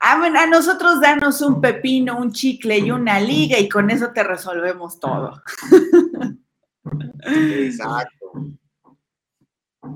Ah, 0.00 0.22
a 0.22 0.46
nosotros 0.46 1.00
danos 1.00 1.40
un 1.40 1.60
pepino, 1.60 2.18
un 2.18 2.32
chicle 2.32 2.78
y 2.78 2.90
una 2.90 3.20
liga 3.20 3.58
y 3.58 3.68
con 3.68 3.90
eso 3.90 4.10
te 4.12 4.22
resolvemos 4.22 5.00
todo. 5.00 5.40
Exacto. 7.24 8.10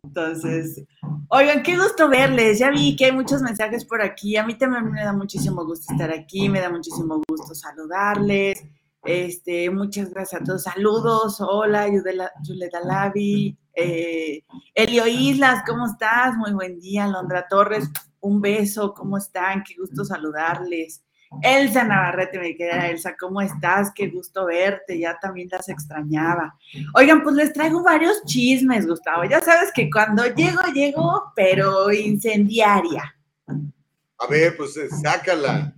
Entonces, 0.04 0.84
oigan, 1.28 1.62
qué 1.62 1.76
gusto 1.76 2.08
verles. 2.08 2.58
Ya 2.58 2.70
vi 2.70 2.96
que 2.96 3.06
hay 3.06 3.12
muchos 3.12 3.42
mensajes 3.42 3.84
por 3.84 4.00
aquí. 4.00 4.36
A 4.36 4.44
mí 4.44 4.54
también 4.54 4.90
me 4.90 5.02
da 5.02 5.12
muchísimo 5.12 5.64
gusto 5.64 5.92
estar 5.92 6.10
aquí, 6.10 6.48
me 6.48 6.60
da 6.60 6.70
muchísimo 6.70 7.20
gusto 7.28 7.54
saludarles. 7.54 8.62
Este, 9.08 9.70
muchas 9.70 10.10
gracias 10.10 10.42
a 10.42 10.44
todos. 10.44 10.64
Saludos. 10.64 11.40
Hola, 11.40 11.88
Yuleta 11.88 12.80
Lavi. 12.84 13.56
Eh, 13.72 14.42
Elio 14.74 15.06
Islas, 15.06 15.62
¿cómo 15.66 15.86
estás? 15.86 16.36
Muy 16.36 16.52
buen 16.52 16.78
día. 16.78 17.06
Londra 17.06 17.48
Torres, 17.48 17.88
un 18.20 18.42
beso. 18.42 18.92
¿Cómo 18.92 19.16
están? 19.16 19.64
Qué 19.64 19.76
gusto 19.80 20.04
saludarles. 20.04 21.02
Elsa 21.40 21.84
Navarrete, 21.84 22.38
mi 22.38 22.54
querida 22.54 22.86
Elsa, 22.86 23.16
¿cómo 23.18 23.40
estás? 23.40 23.92
Qué 23.94 24.08
gusto 24.08 24.44
verte, 24.44 24.98
ya 24.98 25.18
también 25.18 25.48
las 25.50 25.70
extrañaba. 25.70 26.54
Oigan, 26.94 27.22
pues 27.22 27.34
les 27.34 27.54
traigo 27.54 27.82
varios 27.82 28.22
chismes, 28.26 28.86
Gustavo. 28.86 29.24
Ya 29.24 29.40
sabes 29.40 29.72
que 29.74 29.88
cuando 29.88 30.26
llego, 30.26 30.60
llego, 30.74 31.32
pero 31.34 31.90
incendiaria. 31.90 33.16
A 34.18 34.26
ver, 34.28 34.54
pues 34.54 34.76
eh, 34.76 34.90
sácala, 34.90 35.72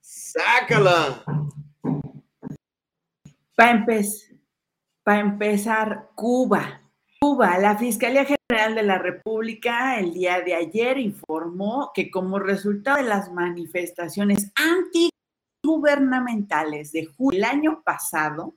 sácala. 0.00 1.24
Para 5.04 5.20
empezar, 5.20 6.08
Cuba. 6.14 6.80
Cuba, 7.20 7.58
la 7.58 7.76
Fiscalía 7.76 8.24
General 8.24 8.74
de 8.74 8.82
la 8.82 8.96
República 8.96 10.00
el 10.00 10.14
día 10.14 10.40
de 10.40 10.54
ayer 10.54 10.96
informó 10.96 11.90
que 11.94 12.10
como 12.10 12.38
resultado 12.38 12.96
de 12.96 13.02
las 13.02 13.30
manifestaciones 13.30 14.50
antigubernamentales 15.62 16.92
de 16.92 17.04
julio 17.04 17.38
del 17.38 17.44
año 17.44 17.82
pasado, 17.84 18.54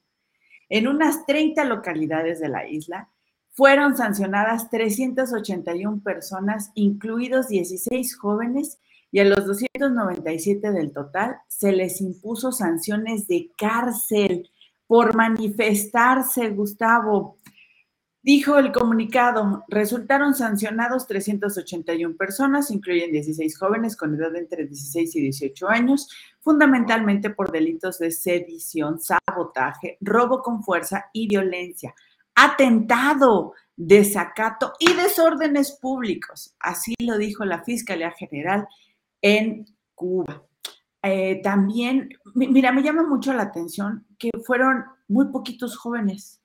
en 0.69 0.87
unas 0.87 1.25
30 1.25 1.65
localidades 1.65 2.39
de 2.39 2.47
la 2.47 2.65
isla, 2.65 3.09
fueron 3.51 3.97
sancionadas 3.97 4.69
381 4.69 6.01
personas, 6.01 6.71
incluidos 6.75 7.49
16 7.49 8.15
jóvenes, 8.15 8.79
y 9.11 9.19
a 9.19 9.25
los 9.25 9.45
297 9.45 10.71
del 10.71 10.93
total 10.93 11.39
se 11.49 11.73
les 11.73 11.99
impuso 11.99 12.53
sanciones 12.53 13.27
de 13.27 13.51
cárcel 13.57 14.49
por 14.87 15.15
manifestarse, 15.15 16.49
Gustavo. 16.49 17.37
Dijo 18.25 18.57
el 18.57 18.71
comunicado, 18.71 19.65
resultaron 19.67 20.33
sancionados 20.33 21.07
381 21.07 22.15
personas, 22.15 22.71
incluyen 22.71 23.11
16 23.11 23.57
jóvenes 23.57 23.97
con 23.97 24.15
edad 24.15 24.33
entre 24.37 24.65
16 24.65 25.15
y 25.17 25.21
18 25.23 25.67
años, 25.67 26.07
fundamentalmente 26.39 27.31
por 27.31 27.51
delitos 27.51 27.99
de 27.99 28.11
sedición, 28.11 29.01
sabotaje, 29.01 29.97
robo 29.99 30.41
con 30.41 30.63
fuerza 30.63 31.09
y 31.11 31.27
violencia, 31.27 31.93
atentado, 32.33 33.55
desacato 33.75 34.71
y 34.79 34.93
desórdenes 34.93 35.73
públicos. 35.73 36.55
Así 36.59 36.95
lo 36.99 37.17
dijo 37.17 37.43
la 37.43 37.61
Fiscalía 37.63 38.11
General 38.11 38.65
en 39.21 39.65
Cuba. 39.95 40.43
Eh, 41.03 41.41
también, 41.43 42.09
mira, 42.33 42.71
me 42.71 42.81
llama 42.81 43.03
mucho 43.03 43.33
la 43.33 43.43
atención 43.43 44.07
que 44.17 44.31
fueron 44.45 44.85
muy 45.07 45.27
poquitos 45.27 45.77
jóvenes 45.77 46.41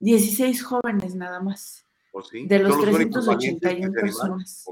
16 0.00 0.62
jóvenes 0.64 1.14
nada 1.14 1.40
más. 1.40 1.86
¿O 2.12 2.22
sí? 2.22 2.46
De 2.46 2.58
los 2.58 2.74
¿Son 2.74 2.94
únicos 2.94 3.26
381 3.26 3.60
valientes 3.62 3.94
que 3.94 4.00
personas 4.00 4.66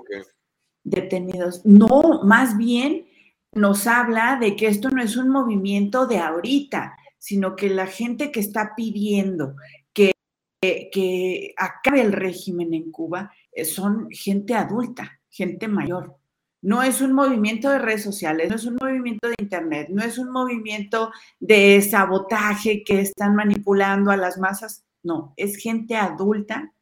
detenidos. 0.82 1.64
No, 1.64 2.22
más 2.24 2.56
bien 2.56 3.06
nos 3.52 3.86
habla 3.86 4.38
de 4.40 4.56
que 4.56 4.66
esto 4.66 4.90
no 4.90 5.02
es 5.02 5.16
un 5.16 5.30
movimiento 5.30 6.06
de 6.06 6.18
ahorita, 6.18 6.96
sino 7.18 7.56
que 7.56 7.68
la 7.70 7.86
gente 7.86 8.32
que 8.32 8.40
está 8.40 8.74
pidiendo 8.76 9.54
que, 9.92 10.12
que, 10.60 10.90
que 10.92 11.54
acabe 11.56 12.00
el 12.00 12.12
régimen 12.12 12.74
en 12.74 12.90
Cuba 12.90 13.32
eh, 13.52 13.64
son 13.64 14.08
gente 14.10 14.54
adulta, 14.54 15.20
gente 15.28 15.68
mayor. 15.68 16.16
No 16.60 16.82
es 16.82 17.00
un 17.00 17.12
movimiento 17.12 17.70
de 17.70 17.78
redes 17.78 18.02
sociales, 18.02 18.50
no 18.50 18.56
es 18.56 18.64
un 18.64 18.76
movimiento 18.80 19.28
de 19.28 19.34
internet, 19.38 19.88
no 19.90 20.02
es 20.02 20.18
un 20.18 20.30
movimiento 20.30 21.12
de 21.38 21.80
sabotaje 21.82 22.82
que 22.82 23.00
están 23.00 23.36
manipulando 23.36 24.10
a 24.10 24.16
las 24.16 24.38
masas. 24.38 24.84
No, 25.02 25.34
es 25.36 25.56
gente 25.56 25.96
adulta, 25.96 26.72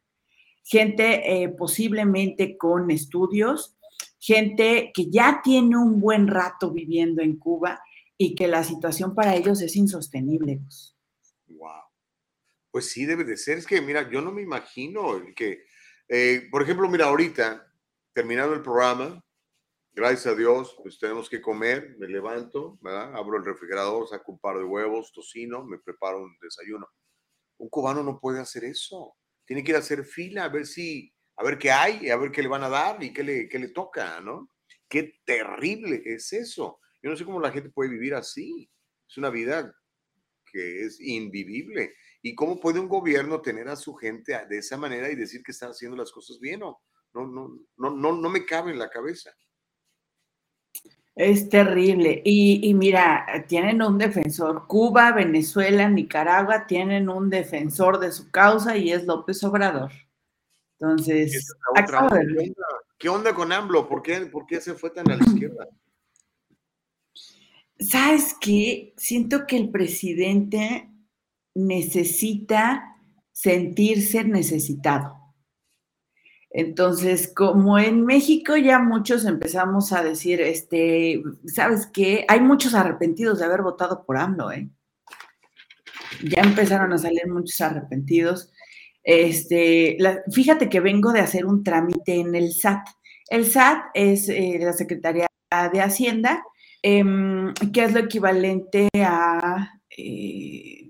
gente 0.63 1.43
eh, 1.43 1.49
posiblemente 1.49 2.57
con 2.57 2.89
estudios, 2.89 3.77
gente 4.19 4.91
que 4.93 5.09
ya 5.11 5.41
tiene 5.43 5.77
un 5.77 6.01
buen 6.01 6.27
rato 6.27 6.71
viviendo 6.71 7.21
en 7.21 7.37
Cuba 7.37 7.79
y 8.17 8.33
que 8.33 8.47
la 8.47 8.63
situación 8.63 9.13
para 9.13 9.35
ellos 9.35 9.61
es 9.61 9.75
insostenible. 9.75 10.59
Wow. 11.47 11.83
Pues 12.71 12.89
sí, 12.89 13.05
debe 13.05 13.23
de 13.23 13.37
ser. 13.37 13.59
Es 13.59 13.67
que, 13.67 13.79
mira, 13.81 14.09
yo 14.09 14.21
no 14.21 14.31
me 14.31 14.41
imagino 14.41 15.15
el 15.15 15.35
que, 15.35 15.65
eh, 16.09 16.47
por 16.49 16.63
ejemplo, 16.63 16.89
mira, 16.89 17.05
ahorita, 17.05 17.71
terminando 18.13 18.55
el 18.55 18.63
programa, 18.63 19.23
gracias 19.97 20.27
a 20.27 20.35
Dios, 20.35 20.77
pues 20.83 20.99
tenemos 20.99 21.27
que 21.27 21.41
comer, 21.41 21.95
me 21.97 22.07
levanto, 22.07 22.77
¿verdad? 22.81 23.15
Abro 23.15 23.37
el 23.37 23.43
refrigerador, 23.43 24.07
saco 24.07 24.31
un 24.33 24.39
par 24.39 24.55
de 24.59 24.63
huevos, 24.63 25.11
tocino, 25.11 25.65
me 25.65 25.79
preparo 25.79 26.21
un 26.21 26.37
desayuno. 26.39 26.87
Un 27.57 27.67
cubano 27.69 28.03
no 28.03 28.19
puede 28.19 28.39
hacer 28.39 28.63
eso. 28.63 29.15
Tiene 29.43 29.63
que 29.63 29.71
ir 29.71 29.75
a 29.75 29.79
hacer 29.79 30.05
fila 30.05 30.43
a 30.43 30.49
ver 30.49 30.67
si, 30.67 31.11
a 31.35 31.43
ver 31.43 31.57
qué 31.57 31.71
hay, 31.71 32.11
a 32.11 32.17
ver 32.17 32.29
qué 32.29 32.43
le 32.43 32.47
van 32.47 32.63
a 32.63 32.69
dar 32.69 33.01
y 33.03 33.11
qué 33.11 33.23
le, 33.23 33.49
qué 33.49 33.57
le 33.57 33.69
toca, 33.69 34.21
¿no? 34.21 34.51
Qué 34.87 35.13
terrible 35.25 36.03
es 36.05 36.31
eso. 36.31 36.79
Yo 37.01 37.09
no 37.09 37.17
sé 37.17 37.25
cómo 37.25 37.39
la 37.39 37.51
gente 37.51 37.71
puede 37.71 37.89
vivir 37.89 38.13
así. 38.13 38.69
Es 39.09 39.17
una 39.17 39.31
vida 39.31 39.73
que 40.45 40.85
es 40.85 41.01
invivible. 41.01 41.95
¿Y 42.21 42.35
cómo 42.35 42.59
puede 42.59 42.79
un 42.79 42.87
gobierno 42.87 43.41
tener 43.41 43.67
a 43.67 43.75
su 43.75 43.95
gente 43.95 44.39
de 44.47 44.59
esa 44.59 44.77
manera 44.77 45.09
y 45.09 45.15
decir 45.15 45.41
que 45.41 45.53
están 45.53 45.71
haciendo 45.71 45.97
las 45.97 46.11
cosas 46.11 46.39
bien? 46.39 46.59
No, 46.59 46.83
no, 47.15 47.25
no, 47.25 47.59
no, 47.77 47.89
no, 47.89 48.11
no 48.15 48.29
me 48.29 48.45
cabe 48.45 48.71
en 48.71 48.77
la 48.77 48.91
cabeza. 48.91 49.31
Es 51.17 51.49
terrible. 51.49 52.21
Y, 52.23 52.69
y 52.69 52.75
mira, 52.75 53.25
tienen 53.47 53.81
un 53.81 53.97
defensor. 53.97 54.67
Cuba, 54.67 55.11
Venezuela, 55.11 55.89
Nicaragua 55.89 56.67
tienen 56.67 57.09
un 57.09 57.31
defensor 57.31 57.99
de 57.99 58.11
su 58.11 58.29
causa 58.29 58.77
y 58.77 58.91
es 58.91 59.03
López 59.05 59.43
Obrador. 59.43 59.91
Entonces. 60.79 61.55
¿Qué 62.99 63.09
onda 63.09 63.33
con 63.33 63.51
AMLO? 63.51 63.89
¿Por 63.89 64.03
qué, 64.03 64.27
¿Por 64.27 64.45
qué 64.45 64.61
se 64.61 64.75
fue 64.75 64.91
tan 64.91 65.09
a 65.09 65.15
la 65.15 65.23
izquierda? 65.23 65.67
¿Sabes 67.79 68.35
qué? 68.39 68.93
Siento 68.97 69.47
que 69.47 69.57
el 69.57 69.71
presidente 69.71 70.91
necesita 71.55 72.95
sentirse 73.31 74.23
necesitado. 74.23 75.16
Entonces, 76.59 77.31
como 77.35 77.77
en 77.77 78.03
México 78.03 78.57
ya 78.57 78.79
muchos 78.79 79.25
empezamos 79.25 79.93
a 79.93 80.01
decir, 80.01 80.41
este, 80.41 81.21
¿sabes 81.45 81.85
qué? 81.85 82.25
Hay 82.27 82.39
muchos 82.39 82.73
arrepentidos 82.73 83.37
de 83.37 83.45
haber 83.45 83.61
votado 83.61 84.03
por 84.03 84.17
AMLO, 84.17 84.51
¿eh? 84.51 84.67
Ya 86.23 86.41
empezaron 86.41 86.91
a 86.93 86.97
salir 86.97 87.27
muchos 87.27 87.61
arrepentidos. 87.61 88.51
Este, 89.03 89.99
fíjate 90.31 90.67
que 90.67 90.79
vengo 90.79 91.11
de 91.11 91.19
hacer 91.19 91.45
un 91.45 91.63
trámite 91.63 92.15
en 92.15 92.33
el 92.33 92.51
SAT. 92.51 92.87
El 93.29 93.45
SAT 93.45 93.91
es 93.93 94.27
eh, 94.27 94.57
la 94.59 94.73
Secretaría 94.73 95.27
de 95.71 95.79
Hacienda, 95.79 96.43
em, 96.81 97.53
que 97.71 97.83
es 97.83 97.93
lo 97.93 97.99
equivalente 97.99 98.89
a 98.95 99.79
eh, 99.95 100.89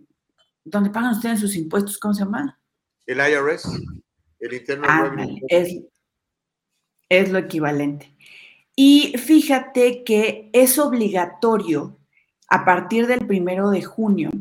donde 0.63 0.91
pagan 0.91 1.11
ustedes 1.11 1.41
sus 1.41 1.57
impuestos, 1.57 1.97
¿cómo 1.97 2.13
se 2.13 2.23
llama? 2.23 2.57
El 3.05 3.17
IRS, 3.17 3.67
el 4.39 4.53
Internal 4.53 4.89
Ándale, 4.89 5.25
Revenue 5.25 5.47
es, 5.49 5.83
es 7.09 7.31
lo 7.31 7.39
equivalente. 7.39 8.15
Y 8.75 9.17
fíjate 9.17 10.03
que 10.03 10.49
es 10.53 10.77
obligatorio 10.77 11.97
a 12.49 12.63
partir 12.63 13.07
del 13.07 13.25
primero 13.25 13.69
de 13.71 13.81
junio 13.81 14.31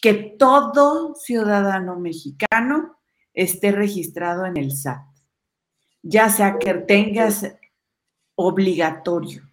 que 0.00 0.14
todo 0.14 1.14
ciudadano 1.14 1.98
mexicano 2.00 2.98
esté 3.34 3.70
registrado 3.70 4.44
en 4.46 4.56
el 4.56 4.72
SAT, 4.72 5.02
ya 6.02 6.28
sea 6.28 6.58
que 6.58 6.74
tengas 6.74 7.54
obligatorio, 8.34 9.48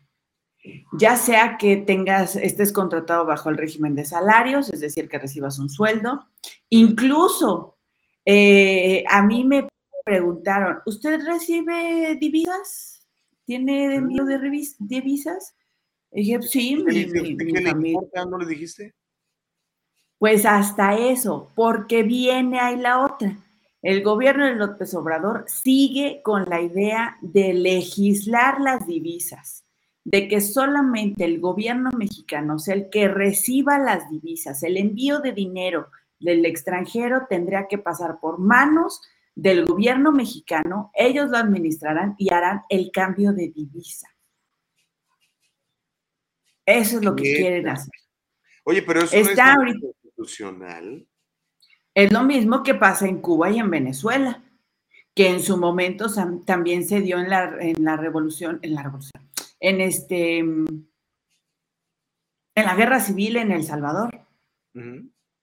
ya 0.93 1.15
sea 1.15 1.57
que 1.57 1.77
tengas, 1.77 2.35
estés 2.35 2.71
contratado 2.71 3.25
bajo 3.25 3.49
el 3.49 3.57
régimen 3.57 3.93
de 3.93 4.05
salarios, 4.05 4.73
es 4.73 4.79
decir, 4.79 5.07
que 5.07 5.19
recibas 5.19 5.59
un 5.59 5.69
sueldo, 5.69 6.27
incluso 6.69 7.77
eh, 8.25 9.03
a 9.07 9.21
mí 9.21 9.43
me 9.43 9.67
preguntaron, 10.03 10.79
¿usted 10.85 11.19
recibe 11.25 12.15
divisas? 12.19 13.05
¿Tiene 13.45 13.95
envío 13.95 14.25
de 14.25 14.39
divisas? 14.79 15.55
Y 16.11 16.21
dije, 16.21 16.41
sí, 16.41 16.83
¿Qué 16.87 17.07
mi, 17.07 17.37
qué 17.37 17.61
le 17.61 17.69
importa? 17.69 18.25
¿No 18.25 18.37
le 18.37 18.45
dijiste? 18.45 18.93
Pues 20.17 20.45
hasta 20.45 20.97
eso, 20.97 21.51
porque 21.55 22.03
viene 22.03 22.59
ahí 22.59 22.77
la 22.77 23.05
otra. 23.05 23.37
El 23.81 24.03
gobierno 24.03 24.45
de 24.45 24.55
López 24.55 24.93
Obrador 24.93 25.45
sigue 25.47 26.21
con 26.23 26.49
la 26.49 26.61
idea 26.61 27.17
de 27.21 27.53
legislar 27.53 28.59
las 28.59 28.85
divisas, 28.85 29.63
de 30.03 30.27
que 30.27 30.41
solamente 30.41 31.23
el 31.23 31.39
gobierno 31.39 31.89
mexicano 31.97 32.59
sea 32.59 32.75
el 32.75 32.89
que 32.89 33.07
reciba 33.07 33.79
las 33.79 34.09
divisas. 34.09 34.61
El 34.63 34.75
envío 34.75 35.21
de 35.21 35.31
dinero 35.31 35.87
del 36.19 36.45
extranjero 36.45 37.27
tendría 37.29 37.67
que 37.67 37.77
pasar 37.77 38.19
por 38.19 38.39
manos 38.39 39.01
del 39.41 39.65
gobierno 39.65 40.11
mexicano, 40.11 40.91
ellos 40.93 41.29
lo 41.29 41.37
administrarán 41.37 42.15
y 42.17 42.33
harán 42.33 42.63
el 42.69 42.91
cambio 42.91 43.31
de 43.31 43.49
divisa. 43.49 44.07
Eso 46.65 46.97
es 46.97 47.03
lo 47.05 47.15
que 47.15 47.23
Neta. 47.23 47.37
quieren 47.37 47.69
hacer. 47.69 47.93
Oye, 48.63 48.81
pero 48.83 48.99
eso 49.01 49.15
Está 49.15 49.55
no 49.55 49.63
es 49.63 49.69
ahorita- 49.75 49.79
constitucional. 49.87 51.07
Es 51.95 52.11
lo 52.13 52.23
mismo 52.23 52.61
que 52.63 52.75
pasa 52.75 53.07
en 53.07 53.19
Cuba 53.21 53.49
y 53.49 53.59
en 53.59 53.69
Venezuela, 53.71 54.43
que 55.15 55.27
en 55.29 55.41
su 55.41 55.57
momento 55.57 56.05
también 56.45 56.85
se 56.87 57.01
dio 57.01 57.17
en 57.19 57.29
la, 57.29 57.55
en 57.59 57.83
la 57.83 57.97
revolución, 57.97 58.59
en 58.61 58.75
la 58.75 58.83
revolución, 58.83 59.27
en 59.59 59.81
este, 59.81 60.37
en 60.39 60.85
la 62.55 62.75
guerra 62.75 62.99
civil 62.99 63.37
en 63.37 63.51
El 63.51 63.63
Salvador. 63.63 64.25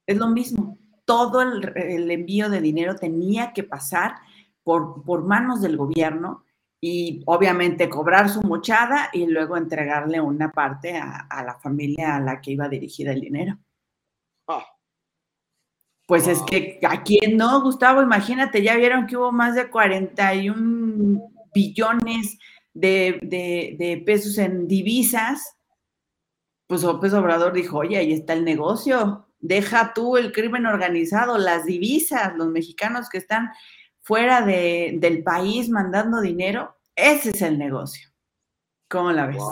Es 0.06 0.16
lo 0.16 0.28
mismo. 0.28 0.78
Todo 1.06 1.40
el, 1.40 1.72
el 1.76 2.10
envío 2.10 2.50
de 2.50 2.60
dinero 2.60 2.96
tenía 2.96 3.52
que 3.54 3.62
pasar 3.62 4.16
por, 4.62 5.02
por 5.04 5.24
manos 5.24 5.62
del 5.62 5.78
gobierno 5.78 6.44
y 6.80 7.22
obviamente 7.26 7.88
cobrar 7.88 8.28
su 8.28 8.42
mochada 8.42 9.08
y 9.12 9.26
luego 9.26 9.56
entregarle 9.56 10.20
una 10.20 10.52
parte 10.52 10.96
a, 10.98 11.20
a 11.30 11.42
la 11.42 11.54
familia 11.58 12.16
a 12.16 12.20
la 12.20 12.40
que 12.42 12.50
iba 12.52 12.68
dirigida 12.68 13.12
el 13.12 13.22
dinero. 13.22 13.56
Ah, 14.48 14.64
Pues 16.06 16.28
es 16.28 16.42
que 16.42 16.78
a 16.86 17.02
quién 17.02 17.36
no, 17.36 17.62
Gustavo, 17.62 18.02
imagínate, 18.02 18.62
ya 18.62 18.76
vieron 18.76 19.06
que 19.06 19.16
hubo 19.16 19.32
más 19.32 19.54
de 19.54 19.70
41 19.70 21.20
billones 21.54 22.38
de, 22.74 23.18
de- 23.22 23.76
de 23.78 24.02
pesos 24.04 24.36
en 24.38 24.68
divisas. 24.68 25.56
Pues 26.68 26.82
López 26.82 27.12
Obrador 27.14 27.52
dijo, 27.52 27.78
oye, 27.78 27.96
ahí 27.96 28.12
está 28.12 28.32
el 28.32 28.44
negocio, 28.44 29.25
deja 29.38 29.92
tú 29.94 30.16
el 30.16 30.32
crimen 30.32 30.66
organizado, 30.66 31.38
las 31.38 31.64
divisas, 31.64 32.36
los 32.36 32.48
mexicanos 32.48 33.08
que 33.08 33.18
están 33.18 33.50
fuera 34.02 34.42
de, 34.42 34.94
del 34.98 35.22
país 35.22 35.68
mandando 35.68 36.20
dinero, 36.20 36.76
ese 36.94 37.30
es 37.30 37.42
el 37.42 37.58
negocio. 37.58 38.08
¿Cómo 38.88 39.12
la 39.12 39.26
ves? 39.26 39.42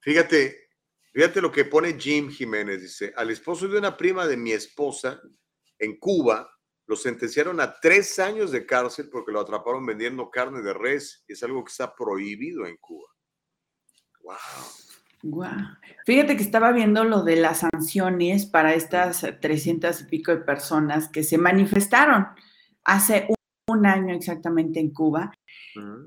Fíjate, 0.00 0.68
fíjate 1.12 1.40
lo 1.40 1.50
que 1.50 1.64
pone 1.64 1.98
Jim 1.98 2.30
Jiménez, 2.30 2.82
dice, 2.82 3.12
al 3.16 3.30
esposo 3.30 3.66
de 3.68 3.78
una 3.78 3.96
prima 3.96 4.26
de 4.26 4.36
mi 4.36 4.52
esposa 4.52 5.20
en 5.78 5.98
Cuba 5.98 6.50
lo 6.88 6.96
sentenciaron 6.96 7.60
a 7.60 7.78
tres 7.78 8.18
años 8.18 8.50
de 8.50 8.64
cárcel 8.64 9.10
porque 9.10 9.30
lo 9.30 9.40
atraparon 9.40 9.84
vendiendo 9.84 10.30
carne 10.30 10.62
de 10.62 10.72
res. 10.72 11.22
Es 11.28 11.42
algo 11.42 11.62
que 11.62 11.70
está 11.70 11.94
prohibido 11.94 12.64
en 12.64 12.78
Cuba. 12.78 13.06
Wow. 14.22 14.36
Wow. 15.22 15.50
Fíjate 16.06 16.36
que 16.36 16.42
estaba 16.42 16.70
viendo 16.72 17.04
lo 17.04 17.22
de 17.22 17.36
las 17.36 17.58
sanciones 17.58 18.46
para 18.46 18.74
estas 18.74 19.26
300 19.40 20.02
y 20.02 20.04
pico 20.04 20.30
de 20.30 20.38
personas 20.38 21.08
que 21.08 21.24
se 21.24 21.38
manifestaron 21.38 22.28
hace 22.84 23.26
un, 23.66 23.84
año 23.84 24.14
exactamente 24.14 24.80
en 24.80 24.90
Cuba 24.90 25.30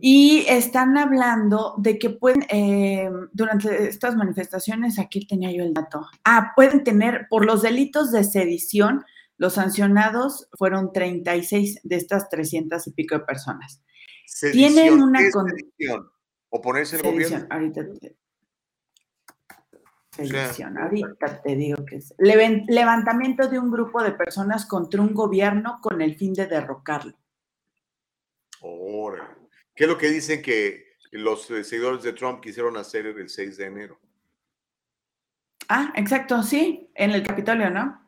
y 0.02 0.46
están 0.48 0.98
hablando 0.98 1.76
de 1.78 2.00
que 2.00 2.10
pueden, 2.10 2.44
eh, 2.50 3.10
durante 3.32 3.88
estas 3.88 4.16
manifestaciones, 4.16 4.98
aquí 4.98 5.28
tenía 5.28 5.52
yo 5.52 5.64
el 5.64 5.74
dato, 5.74 6.08
ah, 6.26 6.54
pueden 6.56 6.84
tener 6.84 7.28
por 7.30 7.46
los 7.46 7.62
delitos 7.62 8.12
de 8.12 8.24
sedición, 8.24 9.06
los 9.38 9.54
sancionados 9.54 10.50
fueron 10.54 10.92
36 10.92 11.82
de 11.84 11.96
estas 11.96 12.30
300 12.30 12.88
y 12.88 12.92
pico 12.92 13.16
de 13.16 13.22
personas. 13.22 13.82
Tienen 14.52 15.02
una 15.02 15.20
condición. 15.32 16.10
¿Oponerse 16.50 16.98
al 16.98 17.04
gobierno? 17.04 17.48
Ahorita 17.50 17.82
te, 17.94 18.18
sedición, 20.26 20.78
ahorita 20.78 21.42
te 21.42 21.56
digo 21.56 21.86
que 21.86 21.98
es. 21.98 22.14
Levantamiento 22.18 23.48
de 23.48 23.60
un 23.60 23.72
grupo 23.72 24.04
de 24.04 24.12
personas 24.12 24.66
contra 24.66 25.02
un 25.02 25.14
gobierno 25.14 25.80
con 25.82 26.02
el 26.02 26.16
fin 26.16 26.34
de 26.34 26.48
derrocarlo. 26.48 27.18
Ahora, 28.62 29.38
¿qué 29.76 29.86
es 29.86 29.90
lo 29.90 29.98
que 29.98 30.10
dicen 30.10 30.42
que 30.42 30.92
los 31.12 31.50
eh, 31.52 31.64
seguidores 31.64 32.04
de 32.04 32.14
Trump 32.14 32.42
quisieron 32.42 32.78
hacer 32.78 33.06
el 33.06 33.30
6 33.30 33.58
de 33.58 33.66
enero? 33.66 34.00
Ah, 35.68 35.94
exacto, 35.96 36.44
sí, 36.44 36.92
en 36.96 37.12
el 37.12 37.26
Capitolio, 37.26 37.70
¿no? 37.70 38.02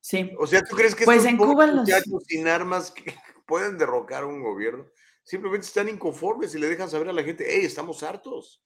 Sí. 0.00 0.32
O 0.38 0.46
sea, 0.46 0.62
¿tú 0.62 0.76
crees 0.76 0.94
que 0.94 1.04
pues 1.04 1.24
en 1.24 1.36
Cuba 1.36 1.66
los... 1.66 1.88
sin 2.26 2.48
armas 2.48 2.90
que 2.90 3.14
pueden 3.46 3.76
derrocar 3.76 4.24
un 4.24 4.42
gobierno? 4.42 4.86
Simplemente 5.24 5.66
están 5.66 5.88
inconformes 5.88 6.54
y 6.54 6.58
le 6.58 6.68
dejan 6.68 6.88
saber 6.88 7.08
a 7.08 7.12
la 7.12 7.22
gente, 7.22 7.44
hey, 7.48 7.64
estamos 7.64 8.02
hartos. 8.02 8.62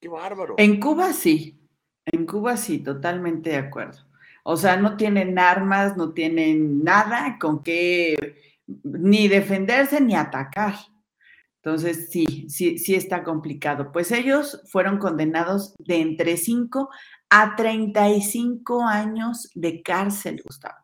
Qué 0.00 0.08
bárbaro. 0.08 0.54
En 0.58 0.80
Cuba 0.80 1.12
sí, 1.12 1.58
en 2.06 2.26
Cuba 2.26 2.56
sí, 2.56 2.78
totalmente 2.78 3.50
de 3.50 3.56
acuerdo. 3.56 3.98
O 4.44 4.56
sea, 4.56 4.76
no 4.76 4.96
tienen 4.96 5.38
armas, 5.38 5.96
no 5.96 6.12
tienen 6.14 6.82
nada 6.82 7.36
con 7.38 7.62
qué 7.62 8.36
ni 8.82 9.28
defenderse 9.28 10.00
ni 10.00 10.14
atacar. 10.14 10.74
Entonces, 11.56 12.08
sí, 12.10 12.46
sí, 12.48 12.78
sí 12.78 12.94
está 12.94 13.24
complicado. 13.24 13.92
Pues 13.92 14.12
ellos 14.12 14.62
fueron 14.70 14.98
condenados 14.98 15.74
de 15.78 16.00
entre 16.00 16.36
5 16.36 16.88
a 17.28 17.56
35 17.56 18.82
años 18.82 19.50
de 19.54 19.82
cárcel, 19.82 20.40
Gustavo. 20.44 20.78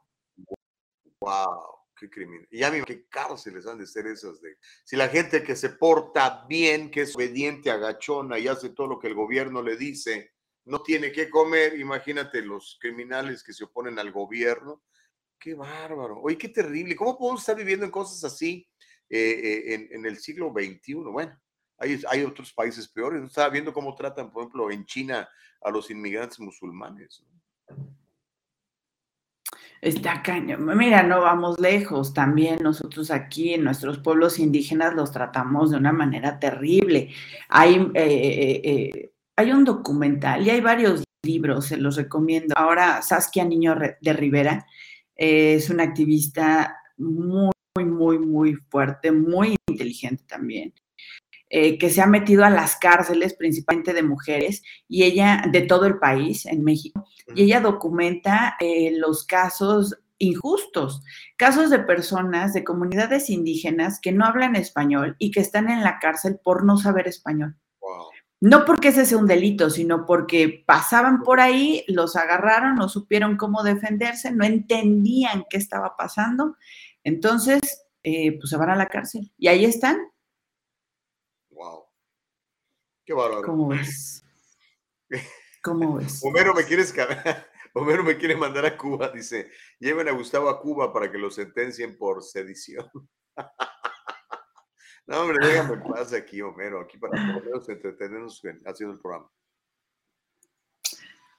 ¡Wow! 1.21 1.74
¡Qué 1.97 2.11
crimen! 2.11 2.47
Y 2.51 2.59
ya 2.59 2.71
me 2.71 2.83
qué 2.83 3.07
cárceles 3.09 3.67
han 3.67 3.79
de 3.79 3.87
ser 3.87 4.07
esas 4.07 4.41
de... 4.41 4.57
Si 4.85 4.97
la 4.97 5.09
gente 5.09 5.45
que 5.45 5.55
se 5.55 5.71
porta 5.71 6.45
bien, 6.49 6.91
que 6.91 7.03
es 7.03 7.15
obediente, 7.15 7.71
agachona 7.71 8.39
y 8.39 8.49
hace 8.49 8.71
todo 8.71 8.89
lo 8.89 8.99
que 8.99 9.07
el 9.07 9.15
gobierno 9.15 9.63
le 9.63 9.77
dice, 9.77 10.33
no 10.65 10.83
tiene 10.83 11.13
que 11.13 11.31
comer, 11.31 11.79
imagínate 11.79 12.43
los 12.43 12.79
criminales 12.81 13.45
que 13.45 13.53
se 13.53 13.65
oponen 13.65 13.99
al 13.99 14.11
gobierno. 14.11 14.83
¡Qué 15.39 15.55
bárbaro! 15.55 16.21
Oye, 16.21 16.39
qué 16.39 16.49
terrible. 16.49 16.97
¿Cómo 16.97 17.17
podemos 17.17 17.41
estar 17.41 17.57
viviendo 17.57 17.85
en 17.85 17.91
cosas 17.91 18.25
así 18.25 18.67
eh, 19.09 19.41
eh, 19.67 19.89
en, 19.93 20.07
el 20.07 20.17
siglo 20.19 20.53
XXI? 20.53 20.95
Bueno, 20.95 21.39
hay, 21.79 22.01
hay 22.09 22.23
otros 22.23 22.53
países 22.53 22.89
peores. 22.89 23.23
Estaba 23.23 23.51
viendo 23.51 23.73
cómo 23.73 23.95
tratan, 23.95 24.33
por 24.33 24.43
ejemplo, 24.43 24.71
en 24.71 24.85
China 24.85 25.29
a 25.63 25.71
los 25.71 25.91
inmigrantes 25.91 26.41
musulmanes. 26.41 27.23
Está 29.85 30.23
cañón. 30.23 30.65
Mira, 30.79 31.03
no 31.03 31.21
vamos 31.21 31.61
lejos. 31.61 32.15
También 32.15 32.59
nosotros 32.63 33.11
aquí 33.11 33.53
en 33.53 33.65
nuestros 33.65 33.99
pueblos 33.99 34.39
indígenas 34.39 34.95
los 34.95 35.13
tratamos 35.13 35.71
de 35.71 35.77
una 35.77 35.93
manera 35.93 36.39
terrible. 36.39 37.11
Hay, 37.51 37.75
eh, 37.93 38.61
eh, 38.65 39.13
hay 39.37 39.53
un 39.53 39.63
documental 39.63 40.47
y 40.47 40.49
hay 40.49 40.63
varios 40.63 41.05
libros, 41.23 41.67
se 41.67 41.77
los 41.77 41.97
recomiendo. 41.97 42.55
Ahora, 42.57 43.03
Saskia 43.03 43.45
Niño 43.45 43.77
de 44.01 44.13
Rivera 44.15 44.67
es 45.15 45.69
una 45.69 45.83
activista 45.83 46.79
muy, 46.97 47.53
muy, 47.77 48.19
muy 48.19 48.55
fuerte, 48.55 49.13
muy 49.13 49.55
inteligente 49.69 50.25
también. 50.27 50.73
Eh, 51.57 51.79
que 51.79 51.89
se 51.89 52.03
ha 52.03 52.07
metido 52.09 52.45
a 52.45 52.51
las 52.51 52.75
cárceles, 52.75 53.35
principalmente 53.35 53.93
de 53.93 54.03
mujeres, 54.03 54.65
y 54.89 55.05
ella, 55.05 55.45
de 55.53 55.61
todo 55.61 55.87
el 55.87 56.01
país, 56.01 56.47
en 56.47 56.65
México, 56.65 57.07
y 57.33 57.45
ella 57.45 57.61
documenta 57.61 58.57
eh, 58.59 58.93
los 58.99 59.25
casos 59.25 59.97
injustos, 60.19 61.05
casos 61.37 61.71
de 61.71 61.79
personas 61.79 62.55
de 62.55 62.65
comunidades 62.65 63.31
indígenas 63.31 64.01
que 64.01 64.11
no 64.11 64.25
hablan 64.25 64.57
español 64.57 65.15
y 65.21 65.31
que 65.31 65.39
están 65.39 65.71
en 65.71 65.85
la 65.85 66.01
cárcel 66.01 66.41
por 66.43 66.65
no 66.65 66.77
saber 66.77 67.07
español. 67.07 67.55
No 68.41 68.65
porque 68.65 68.89
ese 68.89 69.07
sea 69.07 69.19
un 69.19 69.29
delito, 69.29 69.71
sino 69.71 70.07
porque 70.07 70.65
pasaban 70.67 71.23
por 71.23 71.39
ahí, 71.39 71.85
los 71.87 72.17
agarraron, 72.17 72.75
no 72.75 72.89
supieron 72.89 73.37
cómo 73.37 73.63
defenderse, 73.63 74.33
no 74.33 74.45
entendían 74.45 75.45
qué 75.49 75.59
estaba 75.59 75.97
pasando. 75.97 76.57
Entonces, 77.05 77.61
eh, 78.03 78.37
pues 78.41 78.51
se 78.51 78.57
van 78.57 78.71
a 78.71 78.77
la 78.77 78.87
cárcel. 78.87 79.31
Y 79.39 79.47
ahí 79.47 79.65
están, 79.65 79.99
Qué 83.05 83.13
bárbaro. 83.13 83.43
¿Cómo 83.43 83.69
ves? 83.69 84.25
¿Cómo 85.63 85.97
ves? 85.97 86.21
Homero 86.23 86.55
me 86.55 86.65
quieres 86.65 86.95
Homero 87.75 88.05
me 88.05 88.17
quiere 88.17 88.37
mandar 88.37 88.67
a 88.67 88.77
Cuba, 88.77 89.09
dice, 89.09 89.51
lleven 89.81 90.09
a 90.09 90.13
Gustavo 90.13 90.49
a 90.49 90.61
Cuba 90.61 90.93
para 90.93 91.11
que 91.11 91.19
lo 91.19 91.31
sentencien 91.31 91.99
por 91.99 92.23
sedición. 92.23 92.89
no, 95.07 95.21
hombre, 95.21 95.45
déjame 95.45 95.79
paz 95.79 96.13
aquí, 96.13 96.41
Homero, 96.41 96.81
aquí 96.81 96.99
para 96.99 97.35
poder 97.35 97.61
entretenernos 97.69 98.41
haciendo 98.65 98.95
el 98.95 99.01
programa. 99.01 99.29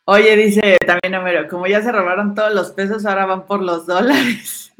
Oye, 0.07 0.35
dice 0.35 0.77
también 0.85 1.15
Homero, 1.15 1.47
como 1.47 1.67
ya 1.67 1.81
se 1.81 1.91
robaron 1.91 2.35
todos 2.35 2.53
los 2.53 2.71
pesos, 2.71 3.05
ahora 3.05 3.25
van 3.25 3.47
por 3.47 3.61
los 3.61 3.87
dólares. 3.87 4.73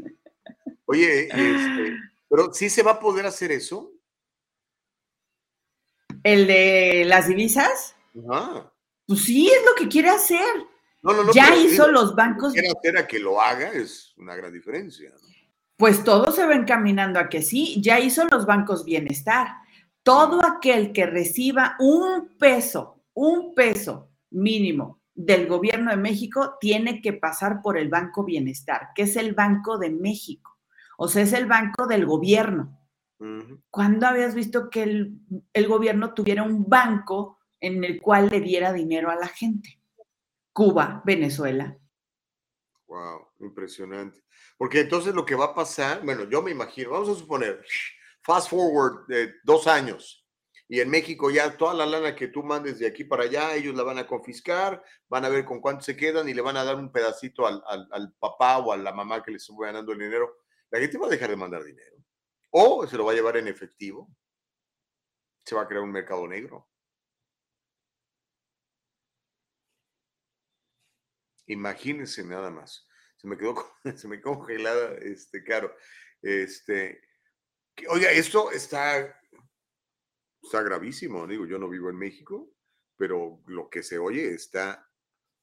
Oye, 0.86 1.30
este, 1.30 1.98
pero 2.30 2.54
sí 2.54 2.70
se 2.70 2.84
va 2.84 2.92
a 2.92 3.00
poder 3.00 3.26
hacer 3.26 3.52
eso. 3.52 3.95
¿El 6.26 6.48
de 6.48 7.04
las 7.06 7.28
divisas? 7.28 7.96
Ajá. 8.28 8.74
Pues 9.06 9.22
sí, 9.22 9.48
es 9.48 9.64
lo 9.64 9.76
que 9.76 9.88
quiere 9.88 10.10
hacer. 10.10 10.56
No, 11.04 11.14
no, 11.14 11.24
no, 11.24 11.32
ya 11.32 11.56
hizo 11.56 11.88
los 11.88 12.16
bancos. 12.16 12.52
Quiere 12.52 12.70
hacer 12.76 12.98
a 12.98 13.06
que 13.06 13.20
lo 13.20 13.40
haga 13.40 13.72
es 13.72 14.12
una 14.18 14.36
gran 14.36 14.52
diferencia. 14.52 15.12
Pues 15.78 16.04
todo 16.04 16.32
se 16.32 16.48
va 16.48 16.56
encaminando 16.56 17.20
a 17.20 17.30
que 17.30 17.44
sí, 17.44 17.80
ya 17.80 18.00
hizo 18.00 18.26
los 18.26 18.48
bancos 18.48 18.86
bienestar. 18.86 19.50
Todo 20.02 20.44
aquel 20.44 20.94
que 20.94 21.06
reciba 21.06 21.76
un 21.78 22.36
peso, 22.40 23.04
un 23.14 23.54
peso 23.54 24.10
mínimo 24.32 25.02
del 25.14 25.46
gobierno 25.46 25.92
de 25.92 25.98
México 25.98 26.56
tiene 26.60 27.04
que 27.04 27.14
pasar 27.14 27.62
por 27.62 27.78
el 27.78 27.90
Banco 27.90 28.24
Bienestar, 28.24 28.90
que 28.96 29.04
es 29.04 29.16
el 29.16 29.36
Banco 29.36 29.78
de 29.78 29.92
México. 29.92 30.58
O 30.98 31.08
sea, 31.08 31.22
es 31.22 31.34
el 31.34 31.46
banco 31.46 31.86
del 31.86 32.08
gobierno. 32.08 32.80
¿Cuándo 33.70 34.08
habías 34.08 34.36
visto 34.36 34.70
que 34.70 34.84
el, 34.84 35.68
gobierno 35.68 36.14
tuviera 36.14 36.44
un 36.44 36.68
banco 36.68 37.40
en 37.60 37.84
el 37.84 38.02
cual 38.02 38.30
le 38.30 38.42
diera 38.42 38.74
dinero 38.74 39.10
a 39.10 39.16
la 39.16 39.28
gente? 39.28 39.80
Cuba, 40.54 41.02
Venezuela. 41.06 41.78
Wow, 42.88 43.30
impresionante. 43.40 44.24
Porque 44.58 44.82
entonces 44.82 45.14
lo 45.14 45.26
que 45.26 45.36
va 45.36 45.46
a 45.46 45.56
pasar, 45.56 46.04
bueno, 46.04 46.30
yo 46.30 46.42
me 46.42 46.52
imagino, 46.52 46.92
vamos 46.92 47.10
a 47.10 47.20
suponer, 47.20 47.64
fast 48.22 48.50
forward 48.50 49.08
de 49.08 49.34
dos 49.44 49.68
años, 49.68 50.26
y 50.68 50.80
en 50.80 50.90
México 50.90 51.30
ya 51.30 51.58
toda 51.58 51.74
la 51.74 51.86
lana 51.86 52.16
que 52.16 52.28
tú 52.28 52.42
mandes 52.42 52.80
de 52.80 52.88
aquí 52.88 53.04
para 53.04 53.24
allá, 53.24 53.54
ellos 53.54 53.76
la 53.76 53.84
van 53.84 54.00
a 54.00 54.08
confiscar, 54.08 54.82
van 55.08 55.26
a 55.26 55.30
ver 55.30 55.46
con 55.46 55.62
cuánto 55.62 55.84
se 55.84 55.96
quedan 55.96 56.28
y 56.28 56.34
le 56.34 56.42
van 56.42 56.58
a 56.58 56.64
dar 56.64 56.76
un 56.76 56.92
pedacito 56.92 57.46
al, 57.46 57.62
al 57.68 58.14
papá 58.14 58.58
o 58.58 58.72
a 58.72 58.78
la 58.78 58.92
mamá 58.92 59.22
que 59.22 59.32
les 59.32 59.44
estuvo 59.44 59.60
ganando 59.60 59.92
el 59.92 60.00
dinero. 60.00 60.38
La 60.72 60.80
gente 60.80 60.98
va 60.98 61.06
a 61.06 61.12
dejar 61.12 61.30
de 61.30 61.36
mandar 61.36 61.64
dinero 61.64 61.95
o 62.58 62.88
se 62.88 62.96
lo 62.96 63.04
va 63.04 63.12
a 63.12 63.16
llevar 63.16 63.36
en 63.36 63.50
efectivo. 63.50 64.10
Se 65.44 65.56
va 65.56 65.64
a 65.64 65.68
crear 65.68 65.84
un 65.84 65.92
mercado 65.92 66.26
negro. 66.26 66.70
Imagínense 71.48 72.24
nada 72.24 72.50
más. 72.50 72.88
Se 73.18 73.28
me 73.28 73.38
quedó, 73.38 73.56
se 73.96 74.08
me 74.08 74.22
congelada, 74.22 74.96
este, 75.00 75.44
claro. 75.44 75.76
Este, 76.22 77.02
oiga, 77.90 78.10
esto 78.12 78.50
está, 78.52 79.22
está 80.42 80.62
gravísimo. 80.62 81.28
Digo, 81.28 81.46
yo 81.46 81.60
no 81.60 81.68
vivo 81.68 81.90
en 81.90 81.98
México, 81.98 82.54
pero 82.96 83.44
lo 83.48 83.70
que 83.70 83.84
se 83.84 83.98
oye 83.98 84.34
está, 84.34 84.90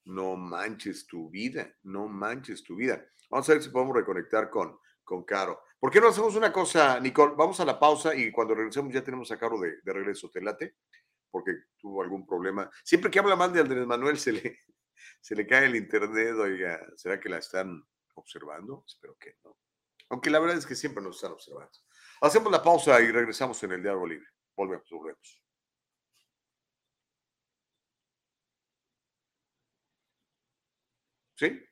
no 0.05 0.37
manches 0.37 1.07
tu 1.07 1.29
vida, 1.29 1.77
no 1.83 2.09
manches 2.09 2.65
tu 2.65 2.75
vida. 2.75 3.07
Vamos 3.29 3.49
a 3.51 3.53
ver 3.53 3.63
si 3.63 3.69
podemos 3.69 3.95
reconectar 3.95 4.49
con 4.49 4.81
con 5.05 5.25
Caro. 5.25 5.61
¿Por 5.83 5.91
qué 5.91 6.01
no 6.01 6.07
hacemos 6.07 6.37
una 6.37 6.53
cosa, 6.53 7.01
Nicole? 7.01 7.35
Vamos 7.37 7.59
a 7.59 7.65
la 7.65 7.77
pausa 7.77 8.15
y 8.15 8.31
cuando 8.31 8.55
regresemos 8.55 8.95
ya 8.95 9.03
tenemos 9.03 9.33
a 9.33 9.37
Caro 9.37 9.59
de, 9.59 9.81
regreso. 9.85 10.31
¿Te 10.31 10.41
late? 10.41 10.77
Porque 11.29 11.55
tuvo 11.77 12.03
algún 12.03 12.25
problema. 12.25 12.71
Siempre 12.85 13.11
que 13.11 13.19
habla 13.19 13.35
mal 13.35 13.53
de 13.53 13.63
Andrés 13.63 13.85
Manuel 13.85 14.17
se 14.17 14.31
le, 14.31 14.61
se 15.21 15.35
le 15.35 15.45
cae 15.45 15.67
el 15.67 15.75
internet. 15.75 16.37
Oiga, 16.39 16.87
¿será 16.95 17.19
que 17.19 17.29
la 17.29 17.39
están 17.39 17.85
observando? 18.15 18.85
Espero 18.87 19.17
que 19.19 19.39
no. 19.43 19.59
Aunque 20.11 20.31
la 20.31 20.39
verdad 20.39 20.57
es 20.57 20.67
que 20.67 20.77
siempre 20.77 21.03
nos 21.03 21.17
están 21.17 21.33
observando. 21.33 21.77
Hacemos 22.21 22.53
la 22.53 22.63
pausa 22.63 23.01
y 23.01 23.11
regresamos 23.11 23.61
en 23.65 23.73
el 23.73 23.83
diálogo 23.83 24.07
libre. 24.07 24.29
Volvemos, 24.55 24.89
volvemos. 24.89 25.43
¿Sí? 31.35 31.72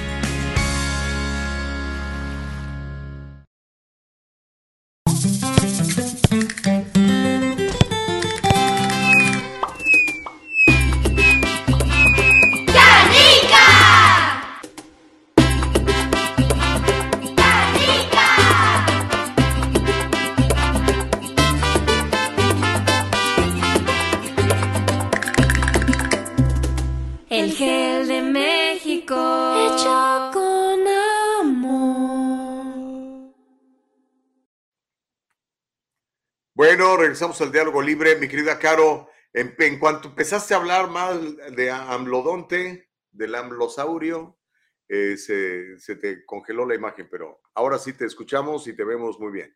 Regresamos 36.81 37.39
al 37.41 37.51
diálogo 37.51 37.79
libre. 37.79 38.15
Mi 38.15 38.27
querida 38.27 38.57
Caro, 38.57 39.07
en, 39.33 39.77
cuanto 39.77 40.07
empezaste 40.07 40.55
a 40.55 40.57
hablar 40.57 40.89
mal 40.89 41.37
de 41.55 41.69
amlodonte, 41.69 42.89
del 43.11 43.35
amlosaurio, 43.35 44.39
eh, 44.87 45.15
se, 45.15 45.95
te 45.97 46.25
congeló 46.25 46.65
la 46.65 46.73
imagen, 46.73 47.07
pero 47.09 47.39
ahora 47.53 47.77
sí 47.77 47.93
te 47.93 48.05
escuchamos 48.05 48.67
y 48.67 48.75
te 48.75 48.83
vemos 48.83 49.19
muy 49.19 49.31
bien. 49.31 49.55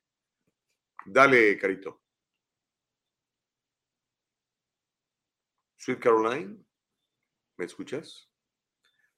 Dale, 1.06 1.58
Carito. 1.58 2.04
Sweet 5.78 6.00
Caroline, 6.00 6.64
¿me 7.58 7.66
escuchas? 7.66 8.30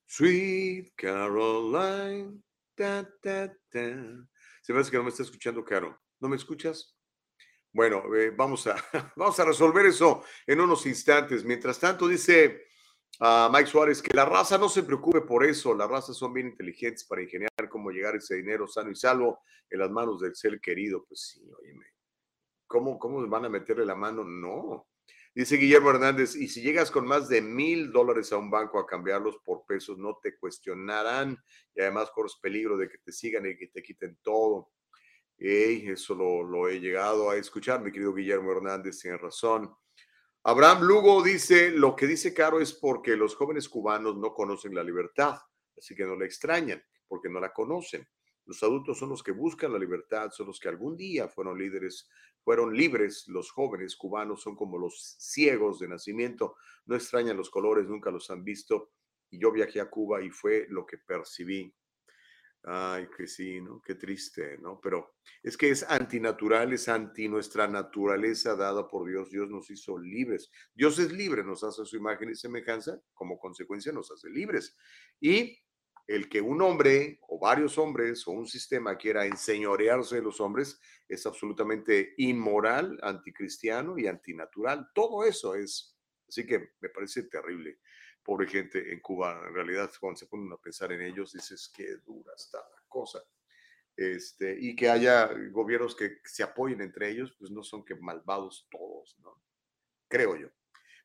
Sweet 0.05 0.93
Caroline. 0.95 2.41
Se 4.61 4.73
me 4.73 4.83
que 4.83 4.97
no 4.97 5.03
me 5.03 5.09
está 5.09 5.23
escuchando, 5.23 5.65
Caro. 5.65 6.01
¿No 6.19 6.29
me 6.29 6.37
escuchas? 6.37 6.96
Bueno, 7.77 8.11
eh, 8.15 8.31
vamos, 8.35 8.65
a, 8.65 8.75
vamos 9.15 9.39
a 9.39 9.45
resolver 9.45 9.85
eso 9.85 10.23
en 10.47 10.59
unos 10.59 10.87
instantes. 10.87 11.45
Mientras 11.45 11.79
tanto, 11.79 12.07
dice 12.07 12.63
a 13.19 13.51
Mike 13.53 13.69
Suárez 13.69 14.01
que 14.01 14.17
la 14.17 14.25
raza 14.25 14.57
no 14.57 14.67
se 14.67 14.81
preocupe 14.81 15.21
por 15.21 15.45
eso. 15.45 15.75
Las 15.75 15.87
razas 15.87 16.17
son 16.17 16.33
bien 16.33 16.47
inteligentes 16.47 17.05
para 17.05 17.21
ingeniar 17.21 17.51
cómo 17.69 17.91
llegar 17.91 18.15
ese 18.15 18.33
dinero 18.33 18.67
sano 18.67 18.89
y 18.89 18.95
salvo 18.95 19.41
en 19.69 19.77
las 19.77 19.91
manos 19.91 20.19
del 20.19 20.35
ser 20.35 20.59
querido. 20.59 21.05
Pues 21.07 21.21
sí, 21.21 21.47
óyeme. 21.55 21.85
¿Cómo, 22.65 22.97
cómo 22.97 23.27
van 23.27 23.45
a 23.45 23.49
meterle 23.49 23.85
la 23.85 23.93
mano? 23.93 24.23
No. 24.23 24.87
Dice 25.35 25.57
Guillermo 25.57 25.91
Hernández, 25.91 26.35
y 26.35 26.47
si 26.47 26.63
llegas 26.63 26.89
con 26.89 27.05
más 27.05 27.29
de 27.29 27.43
mil 27.43 27.91
dólares 27.91 28.33
a 28.33 28.37
un 28.37 28.49
banco 28.49 28.79
a 28.79 28.87
cambiarlos 28.87 29.37
por 29.45 29.67
pesos, 29.67 29.99
no 29.99 30.17
te 30.19 30.35
cuestionarán 30.35 31.37
y 31.75 31.81
además 31.81 32.09
corres 32.09 32.39
peligro 32.41 32.75
de 32.75 32.89
que 32.89 32.97
te 32.97 33.11
sigan 33.11 33.45
y 33.45 33.55
que 33.55 33.67
te 33.67 33.83
quiten 33.83 34.17
todo. 34.23 34.71
Eso 35.37 36.15
lo 36.15 36.67
he 36.67 36.79
llegado 36.79 37.29
a 37.29 37.37
escuchar, 37.37 37.81
mi 37.81 37.91
querido 37.91 38.13
Guillermo 38.13 38.51
Hernández, 38.51 38.99
tiene 38.99 39.17
razón. 39.17 39.71
Abraham 40.43 40.83
Lugo 40.83 41.21
dice, 41.21 41.71
lo 41.71 41.95
que 41.95 42.07
dice 42.07 42.33
Caro 42.33 42.59
es 42.59 42.73
porque 42.73 43.15
los 43.15 43.35
jóvenes 43.35 43.67
cubanos 43.67 44.15
no 44.15 44.33
conocen 44.33 44.73
la 44.73 44.83
libertad, 44.83 45.37
así 45.77 45.93
que 45.93 46.05
no 46.05 46.15
la 46.15 46.25
extrañan, 46.25 46.81
porque 47.07 47.29
no 47.29 47.39
la 47.39 47.51
conocen. 47.51 48.07
Los 48.45 48.63
adultos 48.63 48.97
son 48.97 49.09
los 49.09 49.21
que 49.21 49.33
buscan 49.33 49.73
la 49.73 49.77
libertad, 49.77 50.31
son 50.31 50.47
los 50.47 50.59
que 50.59 50.69
algún 50.69 50.95
día 50.95 51.27
fueron 51.27 51.57
líderes, 51.57 52.09
fueron 52.39 52.73
libres. 52.73 53.25
Los 53.27 53.51
jóvenes 53.51 53.97
cubanos 53.97 54.41
son 54.41 54.55
como 54.55 54.77
los 54.77 55.17
ciegos 55.19 55.79
de 55.79 55.89
nacimiento, 55.89 56.55
no 56.85 56.95
extrañan 56.95 57.35
los 57.35 57.49
colores, 57.49 57.85
nunca 57.87 58.09
los 58.09 58.31
han 58.31 58.45
visto. 58.45 58.91
Y 59.29 59.39
yo 59.39 59.51
viajé 59.51 59.81
a 59.81 59.89
Cuba 59.89 60.21
y 60.21 60.29
fue 60.29 60.65
lo 60.69 60.85
que 60.85 60.97
percibí. 60.97 61.75
Ay, 62.63 63.07
que 63.15 63.27
sí, 63.27 63.61
¿no? 63.61 63.81
Qué 63.81 63.95
triste, 63.95 64.57
¿no? 64.57 64.79
Pero 64.81 65.15
es 65.41 65.55
que 65.55 65.69
es 65.69 65.83
antinatural, 65.83 66.73
es 66.73 66.89
anti 66.89 67.29
nuestra 67.29 67.67
naturaleza 67.67 68.55
dada 68.55 68.87
por 68.87 69.07
Dios. 69.07 69.29
Dios 69.29 69.49
nos 69.49 69.69
hizo 69.69 69.97
libres. 69.97 70.51
Dios 70.73 70.99
es 70.99 71.11
libre, 71.11 71.43
nos 71.43 71.63
hace 71.63 71.85
su 71.85 71.95
imagen 71.95 72.29
y 72.29 72.35
semejanza, 72.35 72.99
como 73.13 73.39
consecuencia 73.39 73.91
nos 73.91 74.11
hace 74.11 74.29
libres. 74.29 74.75
Y 75.21 75.57
el 76.07 76.29
que 76.29 76.41
un 76.41 76.61
hombre 76.61 77.19
o 77.27 77.39
varios 77.39 77.77
hombres 77.77 78.27
o 78.27 78.31
un 78.31 78.47
sistema 78.47 78.97
quiera 78.97 79.25
enseñorearse 79.25 80.15
de 80.15 80.21
los 80.21 80.39
hombres 80.39 80.79
es 81.07 81.25
absolutamente 81.25 82.13
inmoral, 82.17 82.97
anticristiano 83.01 83.97
y 83.97 84.07
antinatural. 84.07 84.89
Todo 84.93 85.25
eso 85.25 85.55
es. 85.55 85.97
Así 86.27 86.45
que 86.45 86.71
me 86.81 86.89
parece 86.89 87.23
terrible. 87.23 87.79
Pobre 88.27 88.45
gente 88.45 88.91
en 88.91 88.99
Cuba, 88.99 89.41
en 89.47 89.53
realidad, 89.53 89.89
cuando 90.01 90.19
se 90.19 90.25
ponen 90.25 90.51
a 90.51 90.57
pensar 90.57 90.91
en 90.91 91.01
ellos, 91.01 91.31
dices 91.31 91.71
qué 91.73 91.95
dura 92.05 92.33
está 92.35 92.57
la 92.57 92.83
cosa. 92.89 93.23
Este, 93.95 94.53
y 94.59 94.75
que 94.75 94.89
haya 94.89 95.31
gobiernos 95.49 95.95
que 95.95 96.17
se 96.25 96.43
apoyen 96.43 96.81
entre 96.81 97.09
ellos, 97.09 97.33
pues 97.39 97.51
no 97.51 97.63
son 97.63 97.85
que 97.85 97.95
malvados 97.95 98.67
todos, 98.69 99.17
¿no? 99.19 99.41
Creo 100.09 100.35
yo. 100.35 100.49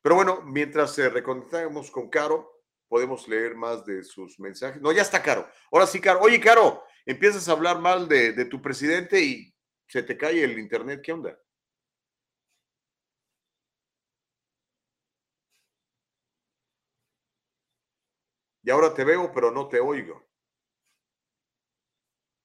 Pero 0.01 0.15
bueno, 0.15 0.41
mientras 0.41 0.99
eh, 0.99 1.07
reconectamos 1.07 1.89
con 1.91 2.09
Caro, 2.09 2.65
podemos 2.89 3.25
leer 3.29 3.55
más 3.55 3.85
de 3.85 4.03
sus 4.03 4.37
mensajes. 4.37 4.81
No, 4.81 4.91
ya 4.91 5.03
está 5.03 5.23
Caro. 5.23 5.47
Ahora 5.71 5.87
sí, 5.87 6.01
Caro. 6.01 6.19
Oye, 6.19 6.41
Caro, 6.41 6.83
empiezas 7.05 7.47
a 7.47 7.53
hablar 7.53 7.79
mal 7.79 8.09
de, 8.09 8.33
de 8.33 8.43
tu 8.43 8.61
presidente 8.61 9.21
y 9.21 9.55
se 9.87 10.03
te 10.03 10.17
cae 10.17 10.43
el 10.43 10.59
internet. 10.59 10.99
¿Qué 11.01 11.13
onda? 11.13 11.39
Y 18.63 18.71
ahora 18.71 18.93
te 18.93 19.03
veo, 19.03 19.31
pero 19.33 19.51
no 19.51 19.67
te 19.67 19.79
oigo. 19.79 20.23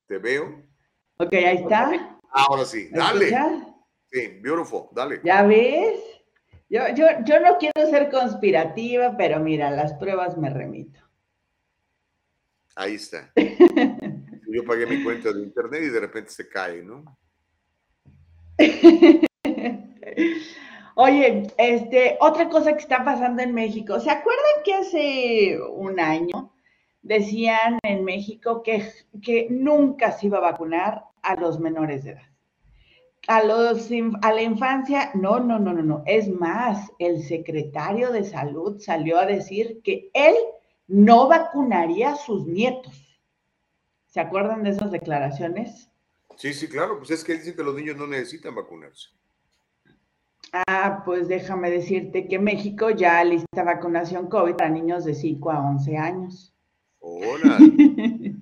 ¿Te 0.06 0.18
veo? 0.18 0.64
Ok, 1.18 1.32
ahí 1.32 1.58
está. 1.58 2.18
Ahora 2.30 2.64
sí, 2.64 2.88
¿Me 2.90 2.98
dale. 2.98 3.24
escuchas? 3.26 3.74
Sí, 4.10 4.38
beautiful, 4.40 4.88
dale. 4.92 5.20
¿Ya 5.22 5.42
ves? 5.42 6.00
Yo, 6.68 6.80
yo, 6.94 7.06
yo 7.24 7.40
no 7.40 7.56
quiero 7.58 7.88
ser 7.90 8.10
conspirativa, 8.10 9.16
pero 9.16 9.40
mira, 9.40 9.70
las 9.70 9.94
pruebas 9.94 10.36
me 10.36 10.50
remito. 10.50 11.00
Ahí 12.74 12.94
está. 12.94 13.32
Yo 14.50 14.64
pagué 14.64 14.86
mi 14.86 15.02
cuenta 15.02 15.32
de 15.32 15.42
internet 15.42 15.82
y 15.82 15.88
de 15.88 16.00
repente 16.00 16.30
se 16.30 16.48
cae, 16.48 16.82
¿no? 16.82 17.18
Oye, 21.00 21.46
este, 21.58 22.18
otra 22.20 22.48
cosa 22.48 22.72
que 22.72 22.80
está 22.80 23.04
pasando 23.04 23.40
en 23.40 23.54
México. 23.54 24.00
¿Se 24.00 24.10
acuerdan 24.10 24.64
que 24.64 24.74
hace 24.74 25.60
un 25.70 26.00
año 26.00 26.52
decían 27.02 27.78
en 27.84 28.04
México 28.04 28.64
que, 28.64 28.84
que 29.22 29.46
nunca 29.48 30.10
se 30.10 30.26
iba 30.26 30.38
a 30.38 30.50
vacunar 30.50 31.04
a 31.22 31.36
los 31.36 31.60
menores 31.60 32.02
de 32.02 32.10
edad? 32.10 32.28
A, 33.28 33.44
los, 33.44 33.88
a 34.22 34.32
la 34.32 34.42
infancia, 34.42 35.12
no, 35.14 35.38
no, 35.38 35.60
no, 35.60 35.72
no, 35.72 35.82
no. 35.82 36.02
Es 36.04 36.28
más, 36.28 36.90
el 36.98 37.22
secretario 37.22 38.10
de 38.10 38.24
salud 38.24 38.80
salió 38.80 39.20
a 39.20 39.26
decir 39.26 39.80
que 39.84 40.10
él 40.14 40.34
no 40.88 41.28
vacunaría 41.28 42.10
a 42.10 42.16
sus 42.16 42.44
nietos. 42.44 43.22
¿Se 44.08 44.18
acuerdan 44.18 44.64
de 44.64 44.70
esas 44.70 44.90
declaraciones? 44.90 45.92
Sí, 46.34 46.52
sí, 46.52 46.68
claro. 46.68 46.98
Pues 46.98 47.12
es 47.12 47.22
que 47.22 47.34
dicen 47.34 47.54
que 47.54 47.62
los 47.62 47.76
niños 47.76 47.96
no 47.96 48.08
necesitan 48.08 48.56
vacunarse. 48.56 49.10
Pues 51.04 51.28
déjame 51.28 51.70
decirte 51.70 52.26
que 52.28 52.38
México 52.38 52.90
ya 52.90 53.24
lista 53.24 53.64
vacunación 53.64 54.28
COVID 54.28 54.54
para 54.54 54.70
niños 54.70 55.04
de 55.04 55.14
5 55.14 55.50
a 55.50 55.68
11 55.70 55.96
años. 55.96 56.54
Hola. 57.00 57.58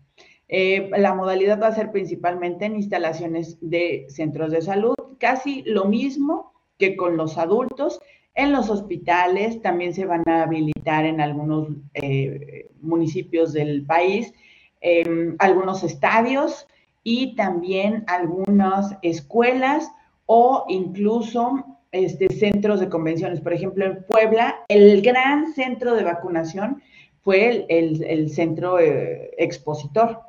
Eh, 0.48 0.90
la 0.96 1.14
modalidad 1.14 1.60
va 1.60 1.68
a 1.68 1.74
ser 1.74 1.92
principalmente 1.92 2.64
en 2.64 2.76
instalaciones 2.76 3.58
de 3.60 4.06
centros 4.08 4.50
de 4.50 4.62
salud, 4.62 4.94
casi 5.18 5.62
lo 5.62 5.84
mismo 5.84 6.52
que 6.78 6.96
con 6.96 7.16
los 7.16 7.36
adultos, 7.36 8.00
en 8.34 8.52
los 8.52 8.70
hospitales 8.70 9.60
también 9.62 9.92
se 9.92 10.06
van 10.06 10.22
a 10.26 10.44
habilitar 10.44 11.04
en 11.04 11.20
algunos 11.20 11.68
eh, 11.94 12.70
municipios 12.80 13.52
del 13.52 13.84
país, 13.84 14.32
em, 14.80 15.34
algunos 15.40 15.82
estadios 15.82 16.66
y 17.02 17.34
también 17.34 18.04
algunas 18.06 18.96
escuelas 19.02 19.90
o 20.26 20.64
incluso 20.68 21.64
este, 21.90 22.28
centros 22.28 22.80
de 22.80 22.88
convenciones. 22.88 23.40
Por 23.40 23.54
ejemplo, 23.54 23.84
en 23.86 24.04
Puebla, 24.04 24.56
el 24.68 25.02
gran 25.02 25.52
centro 25.54 25.94
de 25.94 26.04
vacunación 26.04 26.82
fue 27.22 27.66
el, 27.68 28.30
centro 28.30 28.78
eh, 28.78 29.30
expositor, 29.36 30.20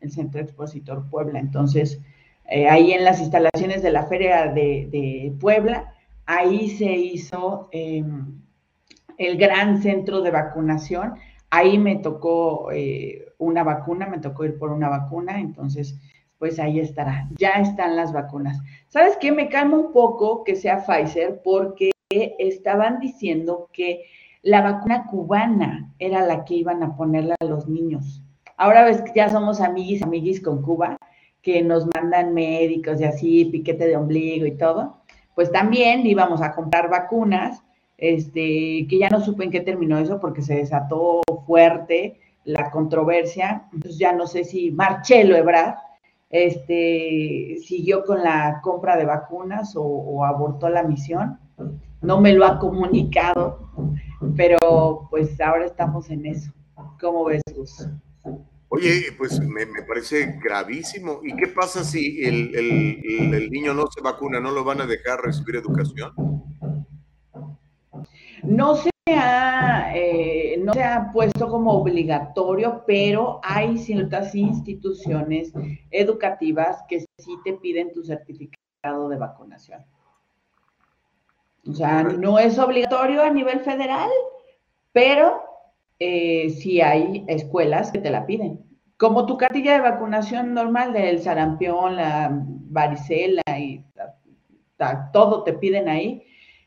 el 0.00 0.10
centro 0.10 0.40
expositor 0.40 1.08
Puebla. 1.08 1.38
Entonces, 1.38 2.00
eh, 2.46 2.68
ahí 2.68 2.92
en 2.92 3.04
las 3.04 3.20
instalaciones 3.20 3.82
de 3.82 3.90
la 3.90 4.06
Feria 4.06 4.46
de 4.46 5.32
Puebla, 5.40 5.94
ahí 6.28 6.68
se 6.68 6.92
hizo 6.92 7.68
em, 7.72 8.42
el 9.16 9.38
gran 9.38 9.82
centro 9.82 10.20
de 10.20 10.30
vacunación. 10.30 11.14
Ahí 11.50 11.78
me 11.78 11.96
tocó 11.96 12.70
eh, 12.70 13.32
una 13.38 13.64
vacuna, 13.64 14.06
me 14.06 14.18
tocó 14.18 14.44
ir 14.44 14.58
por 14.58 14.70
una 14.70 14.90
vacuna, 14.90 15.40
entonces, 15.40 15.98
pues 16.38 16.58
ahí 16.58 16.80
estará. 16.80 17.28
Ya 17.38 17.52
están 17.52 17.96
las 17.96 18.12
vacunas. 18.12 18.60
¿Sabes 18.88 19.16
qué? 19.18 19.32
Me 19.32 19.48
calma 19.48 19.78
un 19.78 19.92
poco 19.92 20.44
que 20.44 20.54
sea 20.54 20.84
Pfizer 20.84 21.40
porque 21.42 21.90
estaban 22.10 23.00
diciendo 23.00 23.70
que 23.72 24.04
la 24.42 24.60
vacuna 24.60 25.06
cubana 25.06 25.94
era 25.98 26.24
la 26.26 26.44
que 26.44 26.54
iban 26.54 26.82
a 26.82 26.94
ponerle 26.94 27.34
a 27.40 27.44
los 27.46 27.68
niños. 27.68 28.22
Ahora 28.58 28.84
ves 28.84 29.00
que 29.00 29.12
ya 29.14 29.30
somos 29.30 29.62
amiguis, 29.62 30.02
amiguis 30.02 30.42
con 30.42 30.60
Cuba, 30.60 30.98
que 31.40 31.62
nos 31.62 31.86
mandan 31.86 32.34
médicos 32.34 33.00
y 33.00 33.04
así, 33.04 33.46
piquete 33.46 33.86
de 33.86 33.96
ombligo 33.96 34.44
y 34.44 34.58
todo 34.58 34.98
pues 35.38 35.52
también 35.52 36.04
íbamos 36.04 36.42
a 36.42 36.52
comprar 36.52 36.90
vacunas, 36.90 37.62
este, 37.96 38.88
que 38.90 38.98
ya 38.98 39.08
no 39.08 39.20
supe 39.20 39.44
en 39.44 39.52
qué 39.52 39.60
terminó 39.60 39.96
eso 39.96 40.18
porque 40.18 40.42
se 40.42 40.56
desató 40.56 41.20
fuerte 41.46 42.18
la 42.42 42.72
controversia. 42.72 43.68
Entonces 43.72 44.00
ya 44.00 44.12
no 44.12 44.26
sé 44.26 44.42
si 44.42 44.72
Marcelo 44.72 45.36
Ebrard 45.36 45.76
este, 46.28 47.54
siguió 47.64 48.04
con 48.04 48.24
la 48.24 48.58
compra 48.64 48.96
de 48.96 49.04
vacunas 49.04 49.74
o, 49.76 50.24
abortó 50.24 50.68
la 50.70 50.82
misión. 50.82 51.38
No 52.02 52.20
me 52.20 52.32
lo 52.32 52.44
ha 52.44 52.58
comunicado, 52.58 53.60
pero 54.36 55.06
pues 55.08 55.40
ahora 55.40 55.66
estamos 55.66 56.10
en 56.10 56.26
eso. 56.26 56.50
¿Cómo 57.00 57.26
ves, 57.26 57.42
Gus? 57.54 57.86
Oye, 58.70 59.12
pues 59.16 59.40
me, 59.40 59.66
parece 59.86 60.38
gravísimo. 60.42 61.20
¿Y 61.22 61.34
qué 61.36 61.48
pasa 61.48 61.82
si 61.82 62.22
el, 62.22 63.50
niño 63.50 63.72
no 63.72 63.86
se 63.86 64.02
vacuna? 64.02 64.40
¿No 64.40 64.50
lo 64.50 64.62
van 64.62 64.82
a 64.82 64.86
dejar 64.86 65.20
recibir 65.20 65.56
educación? 65.56 66.12
No 68.42 68.76
se 68.76 68.90
ha, 69.06 69.92
eh, 69.96 70.60
no 70.62 70.74
se 70.74 70.84
ha 70.84 71.10
puesto 71.12 71.48
como 71.48 71.72
obligatorio, 71.72 72.84
pero 72.86 73.40
hay 73.42 73.78
ciertas 73.78 74.34
instituciones 74.34 75.52
educativas 75.90 76.84
que 76.88 77.00
sí 77.00 77.38
te 77.44 77.54
piden 77.54 77.92
tu 77.92 78.04
certificado 78.04 79.08
de 79.08 79.16
vacunación. 79.16 79.84
O 81.66 81.72
sea, 81.72 82.02
no 82.02 82.38
es 82.38 82.58
obligatorio 82.58 83.22
a 83.22 83.30
nivel 83.30 83.60
federal, 83.60 84.10
pero 84.92 85.47
eh, 85.98 86.50
sí 86.50 86.80
hay 86.80 87.24
escuelas 87.28 87.90
que 87.90 87.98
te 87.98 88.10
la 88.10 88.26
piden. 88.26 88.60
Como 88.96 89.26
tu 89.26 89.36
cartilla 89.36 89.74
de 89.74 89.80
vacunación 89.80 90.54
normal 90.54 90.92
del 90.92 91.20
sarampión, 91.20 91.96
la 91.96 92.30
varicela 92.32 93.42
y 93.58 93.84
todo 95.12 95.44
te 95.44 95.52
piden 95.52 95.88
ahí, 95.88 96.24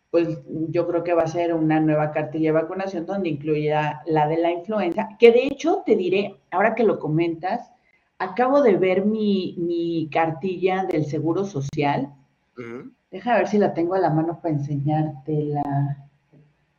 pues 0.09 0.41
yo 0.69 0.87
creo 0.87 1.03
que 1.03 1.13
va 1.13 1.23
a 1.23 1.27
ser 1.27 1.53
una 1.53 1.79
nueva 1.79 2.11
cartilla 2.11 2.49
de 2.49 2.61
vacunación 2.61 3.05
donde 3.05 3.29
incluirá 3.29 4.01
la 4.05 4.27
de 4.27 4.37
la 4.37 4.51
influenza, 4.51 5.09
que 5.17 5.31
de 5.31 5.45
hecho 5.45 5.83
te 5.85 5.95
diré, 5.95 6.35
ahora 6.51 6.75
que 6.75 6.83
lo 6.83 6.99
comentas, 6.99 7.71
acabo 8.19 8.61
de 8.61 8.75
ver 8.77 9.05
mi, 9.05 10.09
cartilla 10.11 10.85
del 10.85 11.05
Seguro 11.05 11.45
Social. 11.45 12.13
Deja 13.09 13.37
ver 13.37 13.47
si 13.47 13.57
la 13.57 13.73
tengo 13.73 13.95
a 13.95 13.99
la 13.99 14.09
mano 14.09 14.39
para 14.41 14.53
enseñarte 14.53 15.45
la... 15.45 15.97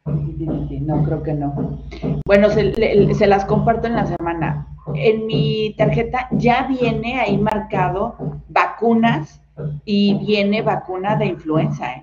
No, 0.05 1.05
creo 1.05 1.23
que 1.23 1.35
no. 1.35 1.81
Bueno, 2.27 2.51
se, 2.51 3.27
las 3.27 3.45
comparto 3.45 3.87
en 3.87 3.95
la 3.95 4.07
semana. 4.07 4.67
En 4.95 5.27
mi 5.27 5.75
tarjeta 5.79 6.29
ya 6.33 6.67
viene 6.67 7.21
ahí 7.21 7.39
marcado 7.39 8.17
vacunas 8.49 9.41
y 9.85 10.15
viene 10.19 10.63
vacuna 10.63 11.17
de 11.17 11.27
influenza. 11.27 11.93
¿eh? 11.93 12.03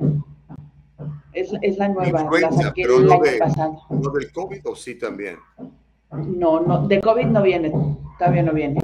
Es, 1.34 1.77
la 1.77 1.89
nueva, 1.89 2.30
la 2.39 2.51
saqué 2.51 2.84
el 2.84 3.11
año 3.11 3.21
pasado. 3.39 3.81
¿No 3.89 4.11
del 4.11 4.31
COVID 4.31 4.67
o 4.67 4.76
sí 4.76 4.97
también? 4.97 5.35
No, 6.11 6.61
no, 6.61 6.88
de 6.88 6.99
COVID 7.01 7.26
no 7.26 7.41
viene, 7.41 7.71
todavía 8.17 8.43
no 8.43 8.53
viene. 8.53 8.80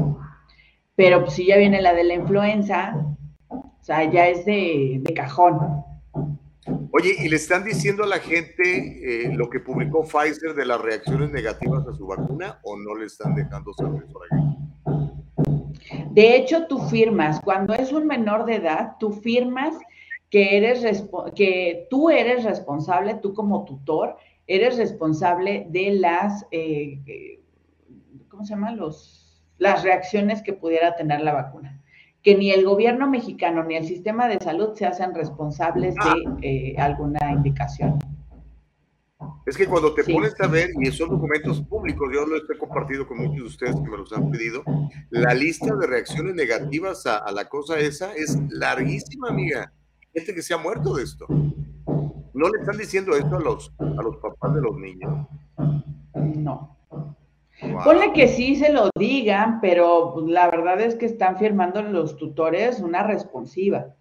Pero 0.96 1.22
pues, 1.22 1.34
si 1.34 1.46
ya 1.46 1.58
viene 1.58 1.82
la 1.82 1.94
de 1.94 2.04
la 2.04 2.14
influenza, 2.14 2.96
o 3.50 3.72
sea, 3.82 4.04
ya 4.10 4.28
es 4.28 4.46
de, 4.46 5.00
de 5.02 5.14
cajón. 5.14 5.86
Oye, 6.98 7.14
¿y 7.20 7.28
le 7.28 7.36
están 7.36 7.66
diciendo 7.66 8.06
a 8.06 8.08
la 8.08 8.20
gente 8.20 8.64
eh, 8.64 9.30
lo 9.36 9.50
que 9.50 9.60
publicó 9.60 10.06
Pfizer 10.06 10.54
de 10.56 10.66
las 10.66 10.80
reacciones 10.80 11.30
negativas 11.30 11.86
a 11.86 11.94
su 11.94 12.08
vacuna 12.08 12.62
o 12.64 12.78
no 12.78 12.96
le 12.96 13.08
están 13.08 13.36
dejando 13.36 13.74
saber 13.74 14.06
por 14.06 14.22
ahí? 14.24 14.40
De 16.12 16.38
hecho, 16.38 16.68
tú 16.68 16.80
firmas, 16.88 17.42
cuando 17.42 17.74
es 17.74 17.92
un 17.92 18.08
menor 18.08 18.46
de 18.46 18.56
edad, 18.56 18.94
tú 18.98 19.12
firmas 19.12 19.76
que, 20.30 20.56
eres 20.56 21.04
que 21.36 21.86
tú 21.90 22.10
eres 22.10 22.46
responsable, 22.46 23.16
tú 23.16 23.34
como 23.34 23.66
tutor, 23.66 24.16
eres 24.48 24.78
responsable 24.78 25.68
de 25.70 25.92
las, 25.96 26.48
eh, 26.52 27.02
eh, 27.08 27.42
¿cómo 28.30 28.46
se 28.46 28.52
llama? 28.52 28.72
Los, 28.72 29.44
las 29.58 29.84
reacciones 29.84 30.42
que 30.42 30.54
pudiera 30.54 30.96
tener 30.96 31.20
la 31.20 31.34
vacuna 31.34 31.84
que 32.26 32.36
ni 32.36 32.50
el 32.50 32.66
gobierno 32.66 33.08
mexicano 33.08 33.64
ni 33.64 33.76
el 33.76 33.86
sistema 33.86 34.28
de 34.28 34.40
salud 34.40 34.74
se 34.74 34.88
hacen 34.88 35.14
responsables 35.14 35.94
de 35.94 36.72
eh, 36.72 36.76
alguna 36.80 37.20
indicación. 37.32 38.00
Es 39.46 39.56
que 39.56 39.68
cuando 39.68 39.94
te 39.94 40.04
pones 40.04 40.34
a 40.42 40.48
ver, 40.48 40.72
y 40.82 40.88
son 40.88 41.10
documentos 41.10 41.62
públicos, 41.62 42.10
yo 42.12 42.26
lo 42.26 42.38
he 42.38 42.58
compartido 42.58 43.08
con 43.08 43.20
muchos 43.20 43.36
de 43.36 43.44
ustedes 43.44 43.76
que 43.76 43.92
me 43.92 43.98
los 43.98 44.12
han 44.12 44.32
pedido, 44.32 44.64
la 45.12 45.36
lista 45.36 45.76
de 45.76 45.86
reacciones 45.86 46.34
negativas 46.34 47.06
a, 47.06 47.32
la 47.32 47.48
cosa 47.48 47.78
esa 47.78 48.16
es 48.16 48.36
larguísima, 48.50 49.30
amiga. 49.30 49.72
Gente 50.12 50.34
que 50.34 50.42
se 50.42 50.56
ha 50.56 50.58
muerto 50.58 50.96
de 50.96 51.04
esto. 51.04 51.28
¿No 51.30 52.50
le 52.50 52.60
están 52.60 52.78
diciendo 52.80 53.16
esto 53.16 53.36
a 53.36 53.40
los, 53.40 53.72
a 53.78 54.02
los 54.02 54.18
papás 54.18 54.56
de 54.56 54.62
los 54.62 54.76
niños? 54.78 55.28
No. 56.38 56.75
Ponle 57.62 58.12
que 58.14 58.28
sí 58.28 58.56
se 58.56 58.72
lo 58.72 58.90
digan, 58.98 59.62
pero 59.62 60.12
pues, 60.14 60.28
la 60.28 60.50
verdad 60.50 60.82
es 60.82 60.96
que 60.96 61.06
están 61.06 61.38
firmando 61.38 61.82
los 61.82 62.18
tutores 62.18 62.82
una 62.82 63.04
responsiva. 63.04 63.96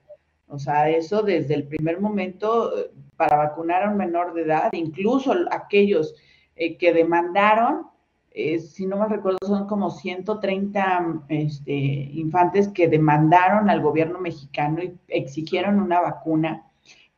O 0.48 0.58
sea, 0.58 0.90
eso 0.90 1.22
desde 1.22 1.54
el 1.54 1.66
primer 1.66 2.00
momento 2.00 2.76
eh, 2.76 2.90
para 3.16 3.36
vacunar 3.36 3.84
a 3.84 3.90
un 3.90 3.96
menor 3.96 4.34
de 4.34 4.42
edad, 4.42 4.72
incluso 4.72 5.34
aquellos 5.50 6.14
eh, 6.56 6.76
que 6.76 6.92
demandaron, 6.92 7.86
eh, 8.32 8.58
si 8.58 8.86
no 8.86 8.96
me 8.96 9.06
recuerdo, 9.06 9.38
son 9.46 9.66
como 9.66 9.90
130 9.90 11.22
este, 11.28 11.72
infantes 11.72 12.68
que 12.68 12.88
demandaron 12.88 13.70
al 13.70 13.80
gobierno 13.80 14.18
mexicano 14.20 14.82
y 14.82 14.94
exigieron 15.08 15.80
una 15.80 16.00
vacuna 16.00 16.66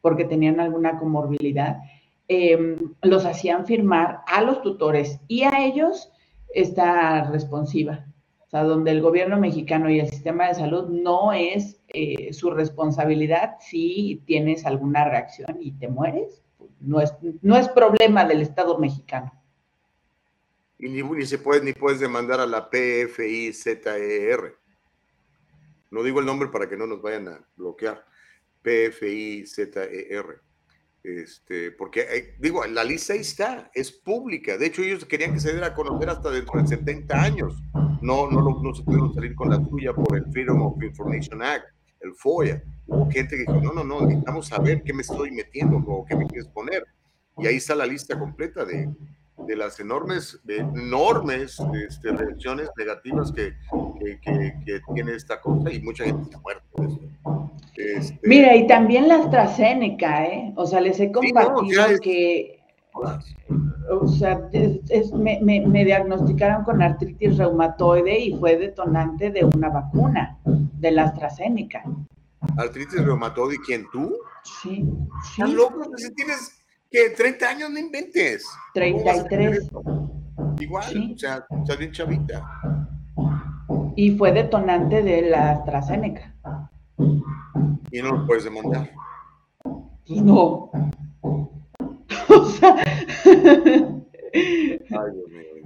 porque 0.03 0.25
tenían 0.25 0.61
alguna 0.61 0.99
comorbilidad, 0.99 1.79
em, 2.29 2.95
los 3.03 3.25
hacían 3.25 3.67
firmar 3.67 4.21
a 4.27 4.43
los 4.43 4.63
tutores 4.63 5.21
y 5.27 5.43
a 5.43 5.65
ellos 5.65 6.13
esta 6.57 7.31
responsiva. 7.31 8.07
O 8.47 8.49
sea, 8.49 8.65
donde 8.65 8.91
el 8.93 9.03
gobierno 9.03 9.39
mexicano 9.39 9.91
y 9.91 10.01
el 10.01 10.09
sistema 10.09 10.49
de 10.49 10.55
salud 10.55 10.89
no 10.89 11.33
es 11.33 11.81
eh, 11.89 12.33
su 12.33 12.51
responsabilidad 12.51 13.57
si 13.61 14.23
tienes 14.25 14.65
alguna 14.65 15.05
reacción 15.05 15.59
y 15.61 15.73
te 15.73 15.89
mueres. 15.89 16.43
No 16.81 17.01
es, 17.01 17.13
no 17.43 17.57
es 17.57 17.69
problema 17.69 18.25
del 18.25 18.41
Estado 18.41 18.79
mexicano. 18.79 19.33
Y 20.79 20.89
ni, 20.89 21.03
ni 21.03 21.27
se 21.27 21.39
puede, 21.39 21.63
ni 21.63 21.73
puedes 21.73 22.01
demandar 22.01 22.41
a 22.41 22.47
la 22.47 22.71
PFIZER. 22.71 24.57
No 25.91 26.03
digo 26.03 26.21
el 26.21 26.27
nombre 26.27 26.49
para 26.49 26.69
que 26.69 26.77
no 26.77 26.87
nos 26.87 27.03
vayan 27.03 27.29
a 27.29 27.45
bloquear. 27.57 28.05
PFIZER. 28.63 30.41
Este, 31.07 31.71
porque, 31.71 32.01
eh, 32.01 32.35
digo, 32.41 32.67
la 32.67 32.83
lista 32.83 33.13
ahí 33.13 33.21
está, 33.21 33.71
es 33.73 33.93
pública. 33.93 34.59
De 34.59 34.67
hecho, 34.67 34.83
ellos 34.83 35.05
querían 35.05 35.35
que 35.35 35.39
se 35.39 35.53
diera 35.53 35.69
a 35.69 35.75
conocer 35.75 36.11
hasta 36.11 36.31
dentro 36.31 36.61
de 36.61 36.67
70 36.67 37.23
años. 37.23 37.63
No, 38.03 38.29
no, 38.29 38.61
no 38.61 38.75
se 38.75 38.83
pudieron 38.83 39.15
salir 39.15 39.37
con 39.37 39.49
la 39.51 39.63
tuya 39.63 39.93
por 39.93 40.17
el 40.17 40.25
Freedom 40.33 40.63
of 40.63 40.83
Information 40.83 41.43
Act, 41.43 41.67
el 42.01 42.13
FOIA. 42.13 42.61
Hubo 42.89 43.09
gente 43.09 43.37
que 43.37 43.43
dijo, 43.43 43.55
no, 43.61 43.73
no, 43.73 43.85
no, 43.85 44.01
necesitamos 44.01 44.49
saber 44.49 44.83
qué 44.83 44.93
me 44.93 45.03
estoy 45.03 45.31
metiendo 45.31 45.77
o 45.77 46.05
qué 46.05 46.17
me 46.17 46.27
quieres 46.27 46.49
poner. 46.49 46.85
Y 47.39 47.47
ahí 47.47 47.55
está 47.55 47.77
la 47.77 47.87
lista 47.87 48.19
completa 48.19 48.65
de, 48.65 48.93
de 49.39 49.57
las 49.57 49.79
enormes, 49.81 50.41
enormes 50.49 51.59
este, 51.87 52.13
reacciones 52.13 52.71
negativas 52.77 53.33
que, 53.33 53.55
que, 54.23 54.81
tiene 54.95 55.15
esta 55.15 55.41
cosa 55.41 55.71
y 55.73 55.81
mucha 55.81 56.05
gente 56.05 56.31
se 56.31 56.37
ha 56.37 56.41
muerto. 56.41 57.01
Este, 57.77 58.19
Mira, 58.23 58.57
y 58.57 58.67
también 58.67 59.09
la 59.09 59.17
AstraZeneca, 59.17 60.25
¿eh? 60.25 60.53
O 60.57 60.67
sea, 60.67 60.81
les 60.81 60.99
he 60.99 61.13
compartido 61.13 61.85
que, 62.03 62.61
o 63.91 64.09
sea, 64.09 64.49
me, 65.15 65.41
me, 65.41 65.85
diagnosticaron 65.85 66.65
con 66.65 66.83
artritis 66.83 67.37
reumatoide 67.37 68.19
y 68.19 68.39
fue 68.39 68.57
detonante 68.57 69.31
de 69.31 69.45
una 69.45 69.69
vacuna, 69.69 70.39
de 70.45 70.91
la 70.91 71.05
AstraZeneca. 71.05 71.85
¿Artritis 72.57 73.05
reumatoide? 73.05 73.57
¿Quién 73.67 73.87
tú? 73.93 74.17
Sí. 74.63 74.89
sí. 75.35 75.43
¿Estás 75.43 75.51
loco? 75.51 75.91
Si 75.97 76.15
tienes 76.15 76.66
que 76.97 77.11
30 77.11 77.49
años 77.49 77.71
no 77.71 77.79
inventes. 77.79 78.47
33. 78.73 79.69
Igual, 80.61 81.13
o 81.15 81.19
sea, 81.19 81.47
bien 81.79 81.93
chavita. 81.93 82.43
Y 83.97 84.17
fue 84.17 84.33
detonante 84.33 85.03
de 85.03 85.23
la 85.23 85.53
AstraZeneca. 85.53 86.35
¿Y 87.91 88.01
no 88.01 88.13
lo 88.13 88.27
puedes 88.27 88.45
demandar? 88.45 88.91
Pues 90.07 90.23
no. 90.23 90.71
o 92.29 92.45
sea, 92.47 92.77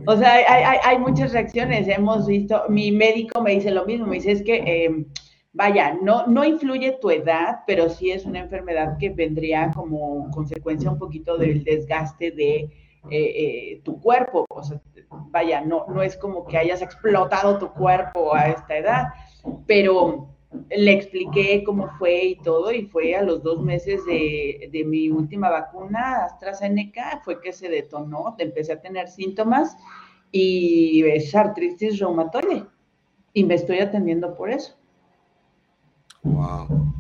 o 0.07 0.17
sea 0.17 0.33
hay, 0.33 0.45
hay, 0.45 0.79
hay, 0.83 0.99
muchas 0.99 1.33
reacciones. 1.33 1.87
Hemos 1.87 2.27
visto, 2.27 2.65
mi 2.69 2.91
médico 2.91 3.41
me 3.41 3.53
dice 3.53 3.71
lo 3.71 3.87
mismo, 3.87 4.07
me 4.07 4.17
dice 4.17 4.33
es 4.33 4.43
que 4.43 4.57
eh, 4.57 5.07
vaya, 5.53 5.99
no, 6.01 6.27
no 6.27 6.45
influye 6.45 6.99
tu 7.01 7.11
edad, 7.11 7.61
pero 7.67 7.89
sí 7.89 8.11
es 8.11 8.25
una 8.25 8.41
enfermedad 8.41 8.99
que 8.99 9.11
vendría 9.11 9.71
como 9.75 10.31
consecuencia 10.31 10.91
un 10.91 10.99
poquito 10.99 11.37
del 11.37 11.65
desgaste 11.65 12.31
de 12.31 12.57
eh, 12.57 12.71
eh, 13.11 13.81
tu 13.83 14.01
cuerpo. 14.01 14.45
O 14.49 14.63
sea, 14.63 14.81
vaya, 15.11 15.61
no, 15.61 15.87
no 15.89 16.03
es 16.03 16.17
como 16.17 16.47
que 16.47 16.59
hayas 16.59 16.83
explotado 16.83 17.59
tu 17.59 17.73
cuerpo 17.73 18.35
a 18.35 18.49
esta 18.49 18.77
edad, 18.77 19.09
pero 19.67 20.29
le 20.69 20.93
expliqué 20.93 21.63
cómo 21.65 21.89
fue 21.99 22.25
y 22.25 22.37
todo, 22.37 22.73
y 22.73 22.87
fue 22.87 23.15
a 23.15 23.23
los 23.23 23.43
dos 23.43 23.63
meses 23.63 24.05
de, 24.07 24.69
de 24.73 24.85
mi 24.85 25.09
última 25.09 25.49
vacuna, 25.49 26.25
AstraZeneca, 26.25 27.21
fue 27.25 27.41
que 27.41 27.53
se 27.53 27.69
detonó, 27.69 28.35
empecé 28.39 28.73
a 28.73 28.81
tener 28.81 29.09
síntomas 29.09 29.77
y 30.33 31.05
es 31.05 31.35
artritis 31.35 31.99
reumatoide, 32.01 32.65
y 33.33 33.45
me 33.45 33.55
estoy 33.55 33.79
atendiendo 33.79 34.37
por 34.37 34.51
eso. 34.51 34.80
Wow. 36.23 36.91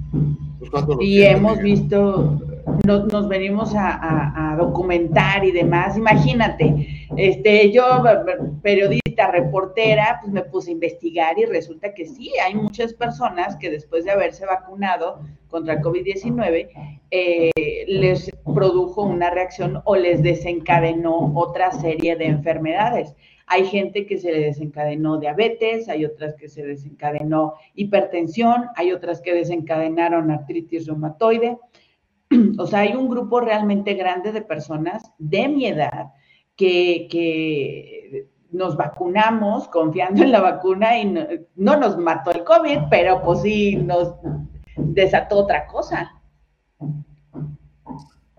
Pues, 0.70 0.84
y 1.00 1.22
hemos 1.22 1.58
visto, 1.58 2.38
nos, 2.84 3.28
venimos 3.28 3.72
a, 3.74 4.56
documentar 4.58 5.44
y 5.44 5.52
demás. 5.52 5.96
Imagínate, 5.96 7.08
este, 7.16 7.72
yo, 7.72 8.02
periodista, 8.62 9.30
reportera, 9.30 10.18
pues 10.20 10.32
me 10.32 10.42
puse 10.42 10.70
a 10.70 10.72
investigar 10.72 11.38
y 11.38 11.46
resulta 11.46 11.94
que 11.94 12.06
sí, 12.06 12.32
hay 12.44 12.54
muchas 12.54 12.92
personas 12.94 13.56
que 13.56 13.70
después 13.70 14.04
de 14.04 14.10
haberse 14.10 14.46
vacunado 14.46 15.20
contra 15.48 15.80
COVID-19, 15.80 16.68
eh, 17.10 17.50
les 17.88 18.30
produjo 18.54 19.02
una 19.02 19.30
reacción 19.30 19.82
o 19.84 19.96
les 19.96 20.22
desencadenó 20.22 21.32
otra 21.34 21.72
serie 21.72 22.16
de 22.16 22.26
enfermedades. 22.26 23.14
Hay 23.52 23.64
gente 23.64 24.06
que 24.06 24.16
se 24.16 24.30
le 24.30 24.42
desencadenó 24.42 25.18
diabetes, 25.18 25.88
hay 25.88 26.04
otras 26.04 26.36
que 26.36 26.48
se 26.48 26.64
desencadenó 26.64 27.54
hipertensión, 27.74 28.66
hay 28.76 28.92
otras 28.92 29.20
que 29.20 29.34
desencadenaron 29.34 30.30
artritis 30.30 30.86
reumatoide. 30.86 31.58
O 32.58 32.66
sea, 32.68 32.80
hay 32.80 32.94
un 32.94 33.08
grupo 33.08 33.40
realmente 33.40 33.94
grande 33.94 34.30
de 34.30 34.42
personas 34.42 35.10
de 35.18 35.48
mi 35.48 35.66
edad 35.66 36.12
que, 36.54 38.28
nos 38.52 38.76
vacunamos 38.76 39.66
confiando 39.68 40.22
en 40.22 40.32
la 40.32 40.40
vacuna 40.40 40.98
y 40.98 41.04
no, 41.06 41.26
no, 41.56 41.76
nos 41.76 41.96
mató 41.96 42.30
el 42.32 42.44
COVID, 42.44 42.78
pero 42.88 43.22
pues 43.22 43.42
sí 43.42 43.76
nos 43.76 44.14
desató 44.76 45.38
otra 45.38 45.66
cosa. 45.66 46.20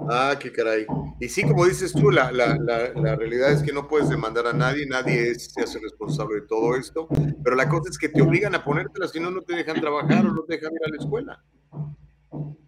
Ah, 0.09 0.35
qué 0.39 0.51
caray. 0.51 0.85
Y 1.19 1.29
sí, 1.29 1.43
como 1.43 1.65
dices 1.65 1.93
tú, 1.93 2.11
la, 2.11 2.31
la, 2.31 2.57
la, 2.57 3.15
realidad 3.15 3.51
es 3.51 3.61
que 3.61 3.71
no 3.71 3.87
puedes 3.87 4.09
demandar 4.09 4.47
a 4.47 4.53
nadie, 4.53 4.85
nadie 4.85 5.35
se 5.35 5.61
hace 5.61 5.79
responsable 5.79 6.41
de 6.41 6.47
todo 6.47 6.75
esto, 6.75 7.07
pero 7.43 7.55
la 7.55 7.69
cosa 7.69 7.89
es 7.89 7.97
que 7.97 8.09
te 8.09 8.21
obligan 8.21 8.55
a 8.55 8.63
ponértela, 8.63 9.07
si 9.07 9.19
no, 9.19 9.29
no 9.29 9.41
te 9.41 9.55
dejan 9.55 9.79
trabajar 9.79 10.25
o 10.25 10.33
no 10.33 10.43
te 10.43 10.55
dejan 10.55 10.73
ir 10.73 10.81
a 10.85 10.89
la 10.89 10.97
escuela. 10.97 11.43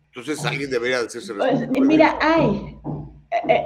Entonces 0.07 0.45
alguien 0.45 0.69
debería 0.69 0.99
hacerse 0.99 1.33
pues, 1.33 1.59
responsable. 1.59 1.87
mira, 1.87 2.17
hay, 2.21 2.77
eh, 3.31 3.63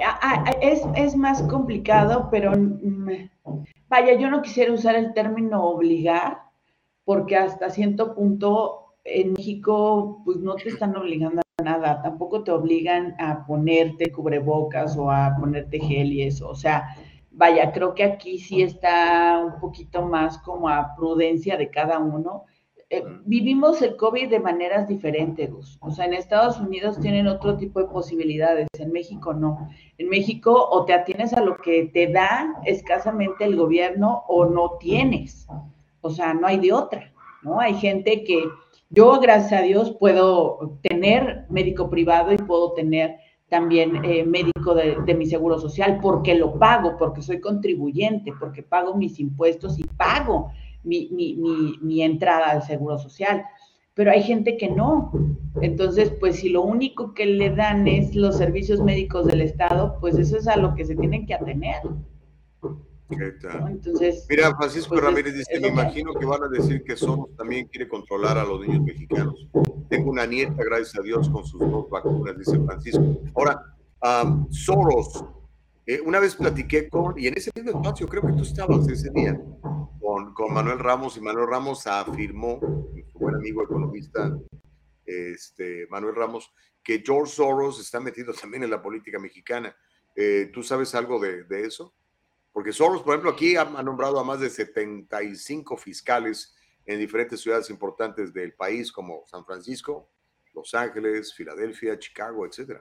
es, 0.62 0.80
es 0.96 1.16
más 1.16 1.42
complicado, 1.42 2.28
pero 2.30 2.52
mm, 2.52 3.28
vaya, 3.88 4.14
yo 4.18 4.30
no 4.30 4.40
quisiera 4.40 4.72
usar 4.72 4.94
el 4.94 5.12
término 5.12 5.62
obligar, 5.62 6.38
porque 7.04 7.36
hasta 7.36 7.70
cierto 7.70 8.14
punto 8.14 8.94
en 9.04 9.34
México, 9.34 10.22
pues 10.24 10.38
no 10.38 10.56
te 10.56 10.70
están 10.70 10.96
obligando 10.96 11.42
nada, 11.62 12.00
tampoco 12.02 12.44
te 12.44 12.52
obligan 12.52 13.16
a 13.18 13.44
ponerte 13.44 14.12
cubrebocas 14.12 14.96
o 14.96 15.10
a 15.10 15.34
ponerte 15.36 15.80
gel 15.80 16.12
y 16.12 16.22
eso, 16.22 16.48
o 16.48 16.54
sea, 16.54 16.96
vaya, 17.32 17.72
creo 17.72 17.94
que 17.94 18.04
aquí 18.04 18.38
sí 18.38 18.62
está 18.62 19.42
un 19.44 19.60
poquito 19.60 20.02
más 20.02 20.38
como 20.38 20.68
a 20.68 20.94
prudencia 20.94 21.56
de 21.56 21.68
cada 21.68 21.98
uno. 21.98 22.44
Eh, 22.90 23.04
vivimos 23.24 23.82
el 23.82 23.96
COVID 23.96 24.30
de 24.30 24.38
maneras 24.38 24.86
diferentes, 24.86 25.50
o 25.80 25.90
sea, 25.90 26.04
en 26.04 26.14
Estados 26.14 26.60
Unidos 26.60 27.00
tienen 27.00 27.26
otro 27.26 27.56
tipo 27.56 27.80
de 27.80 27.86
posibilidades, 27.86 28.68
en 28.78 28.92
México 28.92 29.34
no. 29.34 29.68
En 29.98 30.08
México 30.08 30.68
o 30.70 30.84
te 30.84 30.94
atienes 30.94 31.32
a 31.32 31.40
lo 31.40 31.56
que 31.56 31.90
te 31.92 32.06
da 32.06 32.54
escasamente 32.66 33.44
el 33.44 33.56
gobierno 33.56 34.22
o 34.28 34.46
no 34.46 34.78
tienes, 34.78 35.48
o 36.02 36.10
sea, 36.10 36.34
no 36.34 36.46
hay 36.46 36.60
de 36.60 36.72
otra, 36.72 37.12
¿no? 37.42 37.58
Hay 37.58 37.74
gente 37.74 38.22
que 38.22 38.44
yo, 38.90 39.20
gracias 39.20 39.60
a 39.60 39.64
Dios, 39.64 39.96
puedo 39.98 40.78
tener 40.82 41.46
médico 41.50 41.90
privado 41.90 42.32
y 42.32 42.38
puedo 42.38 42.72
tener 42.72 43.16
también 43.48 44.04
eh, 44.04 44.24
médico 44.24 44.74
de, 44.74 45.14
mi 45.14 45.26
seguro 45.26 45.58
social 45.58 45.98
porque 46.02 46.34
lo 46.34 46.58
pago, 46.58 46.96
porque 46.98 47.22
soy 47.22 47.40
contribuyente, 47.40 48.32
porque 48.38 48.62
pago 48.62 48.94
mis 48.94 49.18
impuestos 49.20 49.78
y 49.78 49.84
pago 49.84 50.52
mi, 50.84 51.08
mi, 51.82 52.02
entrada 52.02 52.50
al 52.50 52.62
seguro 52.62 52.98
social. 52.98 53.44
Pero 53.94 54.10
hay 54.10 54.22
gente 54.22 54.56
que 54.56 54.70
no. 54.70 55.12
Entonces, 55.60 56.10
pues 56.20 56.36
si 56.36 56.50
lo 56.50 56.62
único 56.62 57.14
que 57.14 57.26
le 57.26 57.50
dan 57.50 57.88
es 57.88 58.14
los 58.14 58.36
servicios 58.36 58.80
médicos 58.80 59.26
del 59.26 59.40
Estado, 59.40 59.96
pues 60.00 60.16
eso 60.18 60.36
es 60.36 60.46
a 60.46 60.56
lo 60.56 60.74
que 60.74 60.84
se 60.84 60.94
tienen 60.94 61.26
que 61.26 61.34
atener. 61.34 61.82
Entonces, 63.10 64.26
Mira, 64.28 64.54
Francisco 64.56 64.90
pues, 64.90 65.02
Ramírez 65.02 65.34
dice, 65.34 65.58
me 65.60 65.68
imagino 65.68 66.12
que 66.12 66.26
van 66.26 66.42
a 66.42 66.48
decir 66.48 66.82
que 66.84 66.96
Soros 66.96 67.34
también 67.36 67.66
quiere 67.66 67.88
controlar 67.88 68.36
a 68.36 68.44
los 68.44 68.60
niños 68.60 68.82
mexicanos. 68.82 69.48
Tengo 69.88 70.10
una 70.10 70.26
nieta, 70.26 70.62
gracias 70.62 70.98
a 70.98 71.02
Dios, 71.02 71.28
con 71.30 71.44
sus 71.44 71.60
dos 71.60 71.88
vacunas, 71.88 72.36
dice 72.36 72.58
Francisco. 72.64 73.18
Ahora, 73.34 73.62
Soros, 74.50 75.24
eh, 75.86 76.00
una 76.04 76.20
vez 76.20 76.36
platiqué 76.36 76.88
con, 76.88 77.18
y 77.18 77.26
en 77.28 77.38
ese 77.38 77.50
mismo 77.54 77.70
espacio, 77.70 78.06
creo 78.06 78.22
que 78.22 78.32
tú 78.32 78.42
estabas 78.42 78.86
ese 78.88 79.10
día, 79.10 79.40
con, 79.98 80.34
con 80.34 80.52
Manuel 80.52 80.78
Ramos, 80.78 81.16
y 81.16 81.20
Manuel 81.20 81.48
Ramos 81.48 81.86
afirmó, 81.86 82.60
su 83.10 83.18
buen 83.18 83.36
amigo 83.36 83.62
economista, 83.62 84.38
este, 85.06 85.86
Manuel 85.88 86.14
Ramos, 86.14 86.52
que 86.84 87.02
George 87.04 87.32
Soros 87.32 87.80
está 87.80 88.00
metido 88.00 88.34
también 88.34 88.64
en 88.64 88.70
la 88.70 88.82
política 88.82 89.18
mexicana. 89.18 89.74
Eh, 90.14 90.50
¿Tú 90.52 90.62
sabes 90.62 90.94
algo 90.94 91.18
de, 91.18 91.44
de 91.44 91.64
eso? 91.64 91.94
Porque 92.58 92.72
Soros, 92.72 93.02
por 93.02 93.14
ejemplo, 93.14 93.30
aquí 93.30 93.54
ha, 93.54 93.64
nombrado 93.84 94.18
a 94.18 94.24
más 94.24 94.40
de 94.40 94.50
75 94.50 95.76
fiscales 95.76 96.56
en 96.86 96.98
diferentes 96.98 97.40
ciudades 97.40 97.70
importantes 97.70 98.34
del 98.34 98.52
país, 98.52 98.90
como 98.90 99.22
San 99.26 99.44
Francisco, 99.44 100.08
Los 100.52 100.74
Ángeles, 100.74 101.32
Filadelfia, 101.32 101.96
Chicago, 102.00 102.44
etc. 102.44 102.80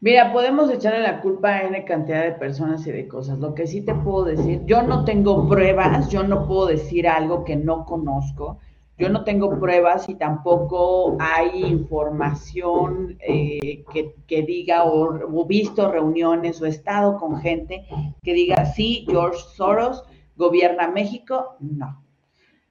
Mira, 0.00 0.32
podemos 0.32 0.70
echarle 0.70 1.00
la 1.00 1.20
culpa 1.20 1.48
a 1.48 1.62
N 1.62 1.84
cantidad 1.84 2.22
de 2.22 2.30
personas 2.30 2.86
y 2.86 2.92
de 2.92 3.08
cosas. 3.08 3.40
Lo 3.40 3.56
que 3.56 3.66
sí 3.66 3.84
te 3.84 3.96
puedo 3.96 4.26
decir, 4.26 4.60
yo 4.64 4.84
no 4.84 5.04
tengo 5.04 5.48
pruebas, 5.48 6.10
yo 6.10 6.22
no 6.22 6.46
puedo 6.46 6.66
decir 6.66 7.08
algo 7.08 7.42
que 7.42 7.56
no 7.56 7.84
conozco. 7.84 8.60
Yo 8.98 9.08
no 9.08 9.24
tengo 9.24 9.58
pruebas 9.58 10.08
y 10.08 10.14
tampoco 10.14 11.16
hay 11.18 11.64
información 11.64 13.18
eh, 13.20 13.84
que, 14.26 14.42
diga 14.42 14.84
o, 14.84 15.44
visto 15.46 15.90
reuniones 15.90 16.60
o 16.60 16.66
estado 16.66 17.16
con 17.16 17.40
gente 17.40 17.86
que 18.22 18.34
diga, 18.34 18.66
sí, 18.66 19.06
George 19.08 19.40
Soros 19.54 20.04
gobierna 20.36 20.88
México. 20.88 21.56
No. 21.60 22.04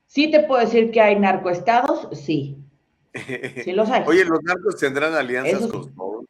Sí 0.06 0.30
te 0.30 0.42
puedo 0.42 0.62
decir 0.62 0.92
que 0.92 1.02
hay 1.02 1.20
narcoestados, 1.20 2.08
sí. 2.14 2.58
Sí 3.64 3.74
los 3.74 3.90
hay. 3.90 4.04
Oye, 4.08 4.24
¿los 4.24 4.42
narcos 4.44 4.78
tendrán 4.78 5.14
alianzas 5.14 5.68
con 5.68 5.94
Soros? 5.94 6.26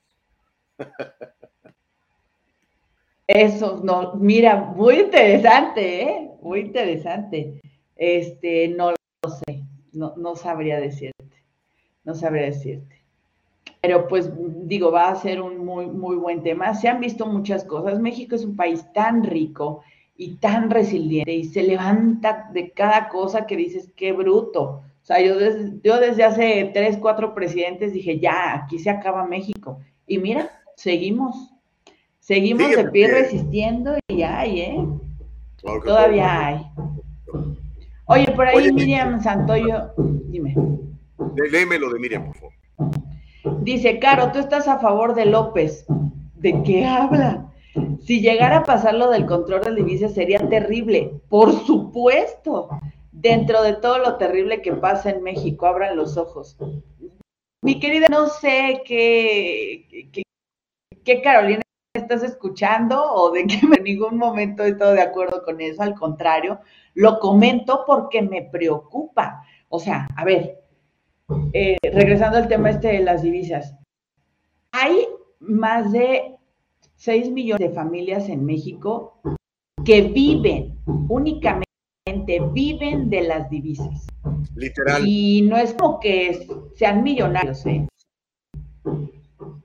Eso, 3.28 3.80
no, 3.84 4.16
mira, 4.16 4.56
muy 4.56 5.00
interesante, 5.00 6.02
¿eh? 6.02 6.32
Muy 6.42 6.62
interesante. 6.62 7.62
Este, 7.96 8.68
no 8.70 8.92
lo 8.92 9.30
sé, 9.30 9.64
no, 9.92 10.14
no 10.18 10.36
sabría 10.36 10.80
decirte, 10.80 11.26
no 12.04 12.16
sabría 12.16 12.44
decirte. 12.44 13.02
Pero 13.82 14.08
pues 14.08 14.32
digo, 14.68 14.92
va 14.92 15.10
a 15.10 15.16
ser 15.16 15.42
un 15.42 15.66
muy, 15.66 15.88
muy 15.88 16.16
buen 16.16 16.44
tema. 16.44 16.76
Se 16.76 16.88
han 16.88 17.00
visto 17.00 17.26
muchas 17.26 17.64
cosas. 17.64 18.00
México 18.00 18.36
es 18.36 18.46
un 18.46 18.56
país 18.56 18.86
tan 18.94 19.24
rico 19.24 19.82
y 20.16 20.36
tan 20.36 20.70
resiliente 20.70 21.34
y 21.34 21.46
se 21.46 21.64
levanta 21.64 22.50
de 22.54 22.70
cada 22.72 23.10
cosa 23.10 23.48
que 23.48 23.58
dices, 23.58 23.92
qué 23.96 24.12
bruto. 24.14 24.84
O 25.02 25.06
sea, 25.06 25.20
yo 25.20 25.36
desde, 25.36 25.80
yo 25.84 26.00
desde 26.00 26.24
hace 26.24 26.70
tres, 26.76 26.98
cuatro 26.98 27.34
presidentes 27.34 27.92
dije, 27.92 28.20
ya, 28.20 28.54
aquí 28.54 28.78
se 28.78 28.92
acaba 28.92 29.26
México. 29.26 29.80
Y 30.06 30.20
mira, 30.20 30.52
seguimos, 30.76 31.52
seguimos 32.20 32.70
de 32.76 32.88
pie 32.90 33.08
resistiendo 33.08 33.98
y 34.08 34.22
hay, 34.22 34.62
¿eh? 34.62 34.88
Todavía 35.84 36.46
hay. 36.46 36.66
Oye, 38.12 38.30
por 38.34 38.46
ahí 38.46 38.74
Miriam 38.74 39.24
Santoyo, 39.24 39.94
dime. 40.28 40.54
Léeme 41.50 41.80
lo 41.80 41.94
de 41.94 42.00
Miriam, 42.00 42.26
por 42.26 42.36
favor. 42.36 43.62
Dice, 43.62 44.00
Caro, 44.00 44.34
tú 44.34 44.40
estás 44.40 44.68
a 44.68 44.80
favor 44.80 45.16
de 45.16 45.26
López. 45.26 45.86
¿De 46.36 46.62
qué 46.64 46.86
habla? 46.86 47.50
Si 48.02 48.20
llegara 48.20 48.58
a 48.58 48.64
pasar 48.64 48.96
lo 48.96 49.10
del 49.10 49.26
control 49.26 49.62
de 49.62 49.76
divisas 49.76 50.14
sería 50.14 50.40
terrible. 50.50 51.22
Por 51.30 51.54
supuesto. 51.66 52.68
Dentro 53.14 53.64
de 53.64 53.74
todo 53.74 54.00
lo 54.00 54.18
terrible 54.18 54.62
que 54.62 54.74
pasa 54.74 55.12
en 55.12 55.24
México, 55.24 55.66
abran 55.66 55.96
los 55.96 56.18
ojos. 56.18 56.58
Mi 57.62 57.80
querida, 57.80 58.08
no 58.10 58.28
sé 58.28 58.82
qué, 58.86 60.10
qué, 60.12 60.24
qué 61.06 61.22
Carolina 61.22 61.62
estás 61.94 62.24
escuchando 62.24 63.02
o 63.02 63.32
de 63.32 63.48
que 63.48 63.60
en 63.74 63.84
ningún 63.84 64.18
momento 64.18 64.64
he 64.64 64.70
estado 64.70 64.94
de 64.94 65.02
acuerdo 65.02 65.44
con 65.44 65.62
eso, 65.62 65.82
al 65.82 65.94
contrario, 65.94 66.60
lo 66.94 67.20
comento 67.20 67.84
porque 67.86 68.22
me 68.22 68.44
preocupa. 68.44 69.44
O 69.70 69.80
sea, 69.80 70.08
a 70.16 70.26
ver, 70.26 70.60
eh, 71.54 71.78
regresando 71.82 72.38
al 72.38 72.48
tema 72.48 72.70
este 72.70 72.90
de 72.90 73.00
las 73.00 73.22
divisas, 73.22 73.76
hay 74.72 75.08
más 75.40 75.92
de 75.92 76.36
6 76.96 77.32
millones 77.32 77.70
de 77.70 77.76
familias 77.76 78.30
en 78.30 78.46
México 78.46 79.22
que 79.84 80.02
viven 80.04 80.78
únicamente, 81.10 81.66
viven 82.54 83.10
de 83.10 83.22
las 83.22 83.50
divisas. 83.50 84.08
Literal. 84.56 85.04
Y 85.06 85.42
no 85.44 85.58
es 85.58 85.74
como 85.74 86.00
que 86.00 86.48
sean 86.76 87.04
millonarios, 87.04 87.66
¿eh? 87.66 87.88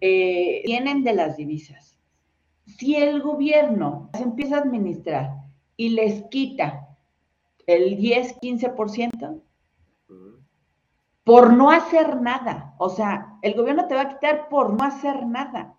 eh, 0.00 0.62
tienen 0.64 1.04
de 1.04 1.14
las 1.14 1.36
divisas. 1.36 1.98
Si 2.64 2.96
el 2.96 3.22
gobierno 3.22 4.10
se 4.14 4.22
empieza 4.22 4.56
a 4.56 4.62
administrar 4.62 5.30
y 5.76 5.90
les 5.90 6.22
quita 6.30 6.95
el 7.66 7.96
10, 7.96 8.40
15%, 8.40 9.42
por 11.24 11.52
no 11.52 11.70
hacer 11.70 12.20
nada, 12.20 12.74
o 12.78 12.88
sea, 12.88 13.38
el 13.42 13.54
gobierno 13.54 13.88
te 13.88 13.96
va 13.96 14.02
a 14.02 14.08
quitar 14.08 14.48
por 14.48 14.72
no 14.72 14.84
hacer 14.84 15.26
nada, 15.26 15.76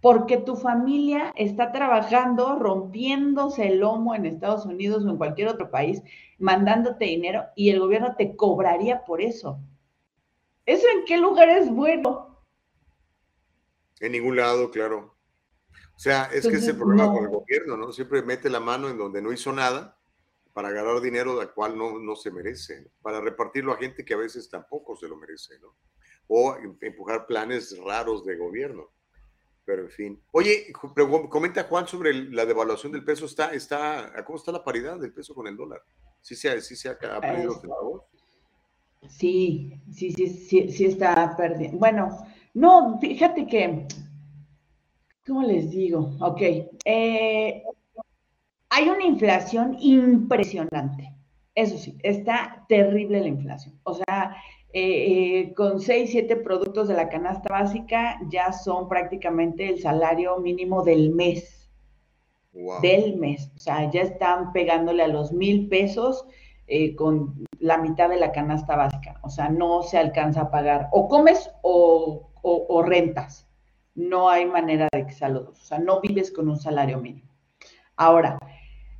porque 0.00 0.38
tu 0.38 0.56
familia 0.56 1.34
está 1.36 1.70
trabajando, 1.72 2.58
rompiéndose 2.58 3.68
el 3.68 3.80
lomo 3.80 4.14
en 4.14 4.24
Estados 4.24 4.64
Unidos 4.64 5.04
o 5.04 5.10
en 5.10 5.18
cualquier 5.18 5.48
otro 5.48 5.70
país, 5.70 6.02
mandándote 6.38 7.04
dinero 7.04 7.44
y 7.54 7.70
el 7.70 7.80
gobierno 7.80 8.14
te 8.16 8.36
cobraría 8.36 9.04
por 9.04 9.20
eso. 9.20 9.58
¿Eso 10.64 10.86
en 10.96 11.04
qué 11.04 11.18
lugar 11.18 11.50
es 11.50 11.70
bueno? 11.70 12.40
En 14.00 14.12
ningún 14.12 14.36
lado, 14.36 14.70
claro. 14.70 15.14
O 15.94 15.98
sea, 15.98 16.24
es 16.32 16.46
que 16.46 16.56
ese 16.56 16.74
problema 16.74 17.12
con 17.12 17.24
el 17.24 17.30
gobierno, 17.30 17.76
¿no? 17.76 17.92
Siempre 17.92 18.22
mete 18.22 18.50
la 18.50 18.60
mano 18.60 18.88
en 18.88 18.98
donde 18.98 19.22
no 19.22 19.32
hizo 19.32 19.52
nada 19.52 19.95
para 20.56 20.70
ganar 20.70 21.02
dinero 21.02 21.38
del 21.38 21.50
cual 21.50 21.76
no, 21.76 21.98
no 21.98 22.16
se 22.16 22.30
merece, 22.30 22.86
para 23.02 23.20
repartirlo 23.20 23.74
a 23.74 23.76
gente 23.76 24.06
que 24.06 24.14
a 24.14 24.16
veces 24.16 24.48
tampoco 24.48 24.96
se 24.96 25.06
lo 25.06 25.14
merece, 25.14 25.58
¿no? 25.60 25.74
O 26.28 26.56
em, 26.56 26.74
empujar 26.80 27.26
planes 27.26 27.78
raros 27.84 28.24
de 28.24 28.36
gobierno. 28.36 28.88
Pero 29.66 29.82
en 29.82 29.90
fin. 29.90 30.22
Oye, 30.32 30.72
comenta 31.28 31.64
Juan 31.64 31.86
sobre 31.86 32.14
la 32.14 32.46
devaluación 32.46 32.90
del 32.90 33.04
peso. 33.04 33.26
Está, 33.26 33.52
está, 33.52 34.10
¿Cómo 34.24 34.38
está 34.38 34.50
la 34.50 34.64
paridad 34.64 34.98
del 34.98 35.12
peso 35.12 35.34
con 35.34 35.46
el 35.46 35.58
dólar? 35.58 35.82
¿Sí 36.22 36.34
se, 36.34 36.58
sí 36.62 36.74
se 36.74 36.88
ha, 36.88 36.98
perdido 36.98 37.60
Sí, 39.10 39.78
sí, 39.92 40.10
sí, 40.12 40.26
sí, 40.26 40.72
sí 40.72 40.86
está 40.86 41.36
perdiendo. 41.36 41.76
Bueno, 41.76 42.16
no, 42.54 42.98
fíjate 42.98 43.46
que, 43.46 43.86
¿cómo 45.26 45.42
les 45.42 45.70
digo? 45.70 46.16
Ok, 46.18 46.40
eh, 46.86 47.62
hay 48.76 48.88
una 48.88 49.04
inflación 49.04 49.76
impresionante. 49.80 51.12
Eso 51.54 51.78
sí, 51.78 51.96
está 52.02 52.64
terrible 52.68 53.20
la 53.20 53.28
inflación. 53.28 53.80
O 53.84 53.94
sea, 53.94 54.36
eh, 54.72 54.82
eh, 55.40 55.54
con 55.54 55.80
seis, 55.80 56.10
siete 56.10 56.36
productos 56.36 56.88
de 56.88 56.94
la 56.94 57.08
canasta 57.08 57.50
básica 57.50 58.18
ya 58.28 58.52
son 58.52 58.88
prácticamente 58.88 59.68
el 59.68 59.80
salario 59.80 60.36
mínimo 60.38 60.82
del 60.82 61.10
mes. 61.10 61.70
Del 62.82 63.16
mes. 63.16 63.50
O 63.56 63.58
sea, 63.58 63.90
ya 63.90 64.02
están 64.02 64.52
pegándole 64.52 65.02
a 65.02 65.08
los 65.08 65.32
mil 65.32 65.68
pesos 65.68 66.26
con 66.96 67.46
la 67.60 67.78
mitad 67.78 68.08
de 68.08 68.18
la 68.18 68.32
canasta 68.32 68.76
básica. 68.76 69.20
O 69.22 69.30
sea, 69.30 69.48
no 69.48 69.82
se 69.82 69.98
alcanza 69.98 70.42
a 70.42 70.50
pagar. 70.50 70.88
O 70.92 71.08
comes 71.08 71.50
o 71.62 72.26
o, 72.46 72.82
rentas. 72.82 73.48
No 73.94 74.28
hay 74.28 74.46
manera 74.46 74.88
de 74.92 75.06
que 75.06 75.12
sea 75.12 75.28
los 75.28 75.46
dos. 75.46 75.62
O 75.62 75.64
sea, 75.64 75.78
no 75.78 76.00
vives 76.00 76.30
con 76.30 76.48
un 76.48 76.58
salario 76.58 77.00
mínimo. 77.00 77.28
Ahora, 77.96 78.38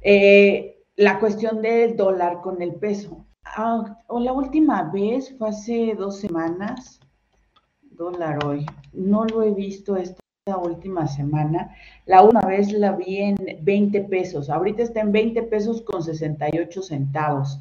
eh, 0.00 0.84
la 0.96 1.18
cuestión 1.18 1.62
del 1.62 1.96
dólar 1.96 2.40
con 2.40 2.62
el 2.62 2.74
peso. 2.74 3.26
Ah, 3.44 3.98
o 4.08 4.20
la 4.20 4.32
última 4.32 4.90
vez 4.90 5.34
fue 5.38 5.50
hace 5.50 5.94
dos 5.96 6.18
semanas. 6.20 7.00
Dólar 7.82 8.44
hoy. 8.44 8.66
No 8.92 9.24
lo 9.24 9.42
he 9.42 9.52
visto 9.52 9.96
esta 9.96 10.20
última 10.56 11.06
semana. 11.06 11.74
La 12.04 12.22
última 12.22 12.42
vez 12.42 12.72
la 12.72 12.92
vi 12.92 13.18
en 13.18 13.36
20 13.62 14.02
pesos. 14.02 14.50
Ahorita 14.50 14.82
está 14.82 15.00
en 15.00 15.12
20 15.12 15.42
pesos 15.44 15.82
con 15.82 16.02
68 16.02 16.82
centavos. 16.82 17.60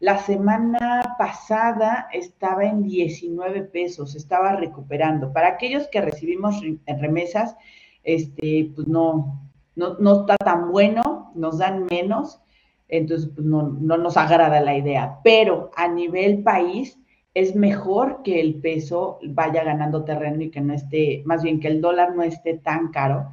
La 0.00 0.18
semana 0.18 1.16
pasada 1.18 2.08
estaba 2.12 2.64
en 2.64 2.82
19 2.82 3.62
pesos, 3.62 4.14
estaba 4.14 4.56
recuperando. 4.56 5.32
Para 5.32 5.48
aquellos 5.48 5.88
que 5.88 6.02
recibimos 6.02 6.60
remesas, 6.86 7.56
este, 8.02 8.70
pues 8.74 8.86
no, 8.86 9.40
no, 9.76 10.20
está 10.20 10.36
tan 10.36 10.70
bueno, 10.70 11.23
nos 11.34 11.58
dan 11.58 11.86
menos, 11.86 12.40
entonces 12.88 13.30
pues 13.34 13.46
no, 13.46 13.62
no 13.62 13.96
nos 13.96 14.16
agrada 14.16 14.60
la 14.60 14.76
idea. 14.76 15.18
Pero 15.24 15.70
a 15.76 15.88
nivel 15.88 16.42
país 16.42 16.98
es 17.34 17.56
mejor 17.56 18.22
que 18.22 18.40
el 18.40 18.56
peso 18.56 19.18
vaya 19.22 19.64
ganando 19.64 20.04
terreno 20.04 20.42
y 20.42 20.50
que 20.50 20.60
no 20.60 20.72
esté, 20.72 21.22
más 21.24 21.42
bien 21.42 21.60
que 21.60 21.68
el 21.68 21.80
dólar 21.80 22.14
no 22.14 22.22
esté 22.22 22.54
tan 22.54 22.88
caro 22.88 23.32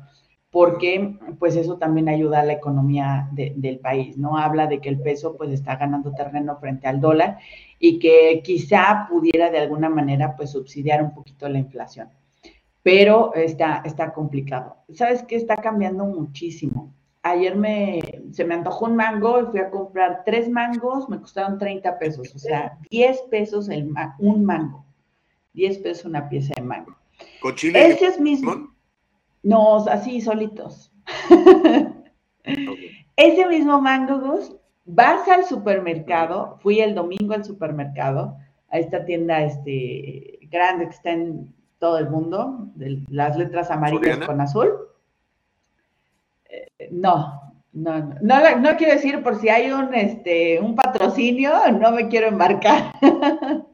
porque 0.51 1.17
pues 1.39 1.55
eso 1.55 1.77
también 1.77 2.09
ayuda 2.09 2.41
a 2.41 2.45
la 2.45 2.53
economía 2.53 3.29
del 3.31 3.79
país, 3.79 4.17
¿no? 4.17 4.37
Habla 4.37 4.67
de 4.67 4.79
que 4.79 4.89
el 4.89 5.01
peso 5.01 5.37
pues 5.37 5.49
está 5.49 5.77
ganando 5.77 6.13
terreno 6.13 6.57
frente 6.57 6.87
al 6.87 6.99
dólar 6.99 7.39
y 7.79 7.99
que 7.99 8.41
quizá 8.43 9.07
pudiera 9.09 9.49
de 9.49 9.59
alguna 9.59 9.89
manera 9.89 10.35
pues 10.35 10.51
subsidiar 10.51 11.01
un 11.01 11.13
poquito 11.13 11.47
la 11.47 11.59
inflación. 11.59 12.09
Pero 12.83 13.33
está, 13.33 13.81
está 13.85 14.11
complicado. 14.11 14.75
¿Sabes 14.93 15.23
qué? 15.23 15.37
Está 15.37 15.55
cambiando 15.55 16.03
muchísimo. 16.05 16.90
Ayer 17.23 17.55
me, 17.55 18.01
se 18.31 18.43
me 18.43 18.55
antojó 18.55 18.85
un 18.85 18.95
mango 18.95 19.41
y 19.41 19.45
fui 19.45 19.59
a 19.59 19.69
comprar 19.69 20.23
tres 20.25 20.49
mangos, 20.49 21.07
me 21.07 21.19
costaron 21.19 21.59
30 21.59 21.99
pesos, 21.99 22.33
o 22.33 22.39
sea, 22.39 22.79
10 22.89 23.21
pesos 23.29 23.69
el, 23.69 23.93
un 24.17 24.43
mango. 24.43 24.85
10 25.53 25.79
pesos 25.79 26.05
una 26.05 26.27
pieza 26.29 26.53
de 26.55 26.63
mango. 26.63 26.95
¿Con 27.41 27.55
chile? 27.55 27.87
Ese 27.87 28.07
es 28.07 28.19
mismo. 28.19 28.73
No, 29.43 29.77
así 29.85 30.21
solitos. 30.21 30.91
Ese 33.15 33.45
mismo 33.47 33.79
mango, 33.81 34.19
Gus, 34.19 34.55
vas 34.85 35.27
al 35.27 35.45
supermercado, 35.45 36.57
fui 36.61 36.79
el 36.79 36.95
domingo 36.95 37.33
al 37.33 37.45
supermercado, 37.45 38.35
a 38.69 38.79
esta 38.79 39.05
tienda 39.05 39.43
este, 39.43 40.39
grande 40.49 40.85
que 40.85 40.95
está 40.95 41.11
en, 41.11 41.53
todo 41.81 41.97
el 41.97 42.09
mundo, 42.11 42.69
de 42.75 43.03
las 43.09 43.35
letras 43.35 43.71
amarillas 43.71 44.01
¿Soriana? 44.01 44.27
con 44.27 44.39
azul. 44.39 44.71
No, 46.91 47.41
no, 47.73 47.99
no, 48.21 48.57
no, 48.59 48.77
quiero 48.77 48.93
decir 48.93 49.23
por 49.23 49.39
si 49.39 49.49
hay 49.49 49.71
un, 49.71 49.93
este, 49.93 50.59
un 50.59 50.75
patrocinio, 50.75 51.51
no 51.79 51.91
me 51.91 52.07
quiero 52.07 52.27
embarcar. 52.27 52.91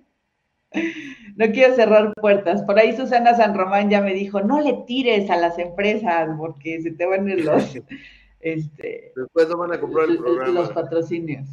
No 1.35 1.45
quiero 1.51 1.75
cerrar 1.75 2.13
puertas. 2.19 2.63
Por 2.63 2.77
ahí 2.79 2.95
Susana 2.95 3.35
San 3.35 3.55
Román 3.55 3.89
ya 3.89 4.01
me 4.01 4.13
dijo, 4.13 4.41
no 4.41 4.59
le 4.59 4.73
tires 4.85 5.29
a 5.29 5.37
las 5.37 5.57
empresas 5.59 6.29
porque 6.37 6.81
se 6.81 6.91
te 6.91 7.05
van 7.05 7.27
a 7.27 7.31
ir 7.33 7.45
los, 7.45 7.75
este, 8.39 9.13
Después 9.15 9.47
no 9.49 9.57
van 9.57 9.73
a 9.73 9.79
comprar 9.79 10.05
el 10.05 10.11
l- 10.15 10.19
programa. 10.19 10.51
los 10.61 10.71
patrocinios. 10.71 11.47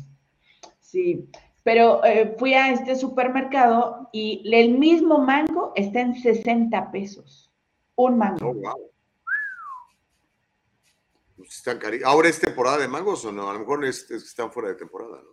Sí, 0.80 1.28
pero 1.62 2.04
eh, 2.04 2.34
fui 2.38 2.54
a 2.54 2.70
este 2.72 2.96
supermercado 2.96 4.08
y 4.12 4.42
el 4.52 4.78
mismo 4.78 5.18
mango 5.18 5.72
está 5.76 6.00
en 6.00 6.14
60 6.16 6.90
pesos. 6.90 7.50
Un 7.96 8.18
mango. 8.18 8.48
Oh, 8.50 8.54
wow. 8.54 8.90
Pues 11.44 11.56
están 11.56 11.78
Ahora 12.04 12.28
es 12.28 12.40
temporada 12.40 12.78
de 12.78 12.88
mangos 12.88 13.24
o 13.24 13.32
no? 13.32 13.48
A 13.48 13.52
lo 13.52 13.60
mejor 13.60 13.84
es, 13.84 14.02
es 14.02 14.22
que 14.22 14.28
están 14.28 14.50
fuera 14.52 14.70
de 14.70 14.74
temporada, 14.76 15.20
¿no? 15.22 15.30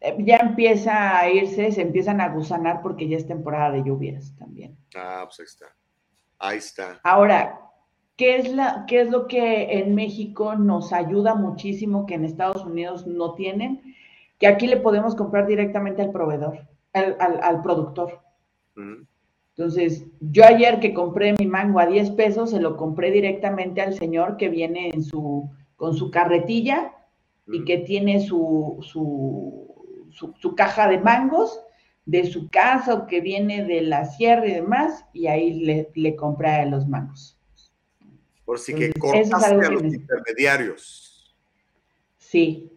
Eh, 0.00 0.16
Ya 0.20 0.36
empieza 0.36 1.18
a 1.18 1.28
irse, 1.30 1.72
se 1.72 1.82
empiezan 1.82 2.20
a 2.20 2.28
gusanar 2.28 2.82
porque 2.82 3.08
ya 3.08 3.16
es 3.16 3.26
temporada 3.26 3.70
de 3.72 3.82
lluvias 3.84 4.34
también. 4.36 4.76
Ah, 4.94 5.22
pues 5.26 5.40
ahí 5.40 5.44
está. 5.46 5.66
Ahí 6.38 6.58
está. 6.58 7.00
Ahora, 7.04 7.60
¿qué 8.16 8.36
es, 8.36 8.52
la, 8.52 8.84
¿qué 8.86 9.00
es 9.00 9.10
lo 9.10 9.26
que 9.26 9.78
en 9.78 9.94
México 9.94 10.56
nos 10.56 10.92
ayuda 10.92 11.34
muchísimo 11.34 12.06
que 12.06 12.14
en 12.14 12.24
Estados 12.24 12.64
Unidos 12.64 13.06
no 13.06 13.34
tienen? 13.34 13.94
Que 14.38 14.46
aquí 14.46 14.66
le 14.66 14.76
podemos 14.78 15.14
comprar 15.14 15.46
directamente 15.46 16.02
al 16.02 16.10
proveedor, 16.12 16.68
al, 16.92 17.16
al- 17.20 17.40
al 17.42 17.62
productor. 17.62 18.20
Ujú. 18.76 19.06
Entonces, 19.56 20.04
yo 20.20 20.44
ayer 20.44 20.80
que 20.80 20.92
compré 20.94 21.32
mi 21.38 21.46
mango 21.46 21.78
a 21.78 21.86
10 21.86 22.10
pesos, 22.12 22.50
se 22.50 22.60
lo 22.60 22.76
compré 22.76 23.10
directamente 23.12 23.80
al 23.80 23.94
señor 23.94 24.36
que 24.36 24.48
viene 24.48 24.90
en 24.92 25.04
su, 25.04 25.48
con 25.76 25.94
su 25.96 26.10
carretilla 26.10 26.92
y 27.46 27.64
que 27.64 27.78
tiene 27.78 28.20
su, 28.20 28.78
su, 28.82 30.08
su- 30.10 30.34
su 30.40 30.54
caja 30.56 30.88
de 30.88 30.98
mangos 30.98 31.60
de 32.06 32.26
su 32.26 32.50
casa 32.50 32.94
o 32.94 33.06
que 33.06 33.20
viene 33.22 33.64
de 33.64 33.80
la 33.80 34.04
sierra 34.04 34.46
y 34.46 34.52
demás, 34.54 35.06
y 35.14 35.26
ahí 35.26 35.54
le, 35.60 35.90
le 35.94 36.16
compré 36.16 36.66
los 36.66 36.86
mangos. 36.86 37.38
Por 38.44 38.58
si 38.58 38.74
que 38.74 38.86
Entonces, 38.86 39.30
cortaste 39.30 39.66
a 39.66 39.70
los 39.70 39.82
me- 39.82 39.88
intermediarios. 39.88 41.34
Sí, 42.18 42.72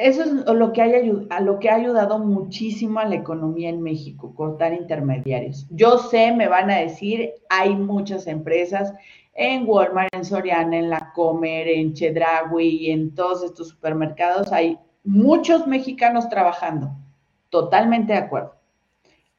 eso 0.00 0.22
es 0.22 0.30
lo 0.32 0.72
que, 0.72 1.26
a 1.30 1.40
lo 1.40 1.58
que 1.58 1.68
ha 1.68 1.74
ayudado 1.74 2.18
muchísimo 2.18 3.00
a 3.00 3.04
la 3.04 3.16
economía 3.16 3.68
en 3.68 3.82
México, 3.82 4.34
cortar 4.34 4.72
intermediarios. 4.72 5.66
Yo 5.70 5.98
sé, 5.98 6.32
me 6.32 6.48
van 6.48 6.70
a 6.70 6.78
decir, 6.78 7.30
hay 7.48 7.76
muchas 7.76 8.26
empresas 8.26 8.94
en 9.34 9.68
Walmart, 9.68 10.14
en 10.14 10.24
Soriana, 10.24 10.78
en 10.78 10.90
La 10.90 11.12
Comer, 11.14 11.68
en 11.68 11.92
Chedraui, 11.92 12.90
en 12.90 13.14
todos 13.14 13.44
estos 13.44 13.68
supermercados, 13.68 14.52
hay 14.52 14.78
muchos 15.04 15.66
mexicanos 15.66 16.28
trabajando. 16.28 16.90
Totalmente 17.48 18.12
de 18.12 18.18
acuerdo. 18.18 18.54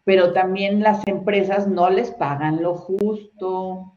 Pero 0.04 0.34
también 0.34 0.82
las 0.82 1.06
empresas 1.08 1.68
no 1.68 1.90
les 1.90 2.12
pagan 2.12 2.62
lo 2.62 2.76
justo. 2.76 3.94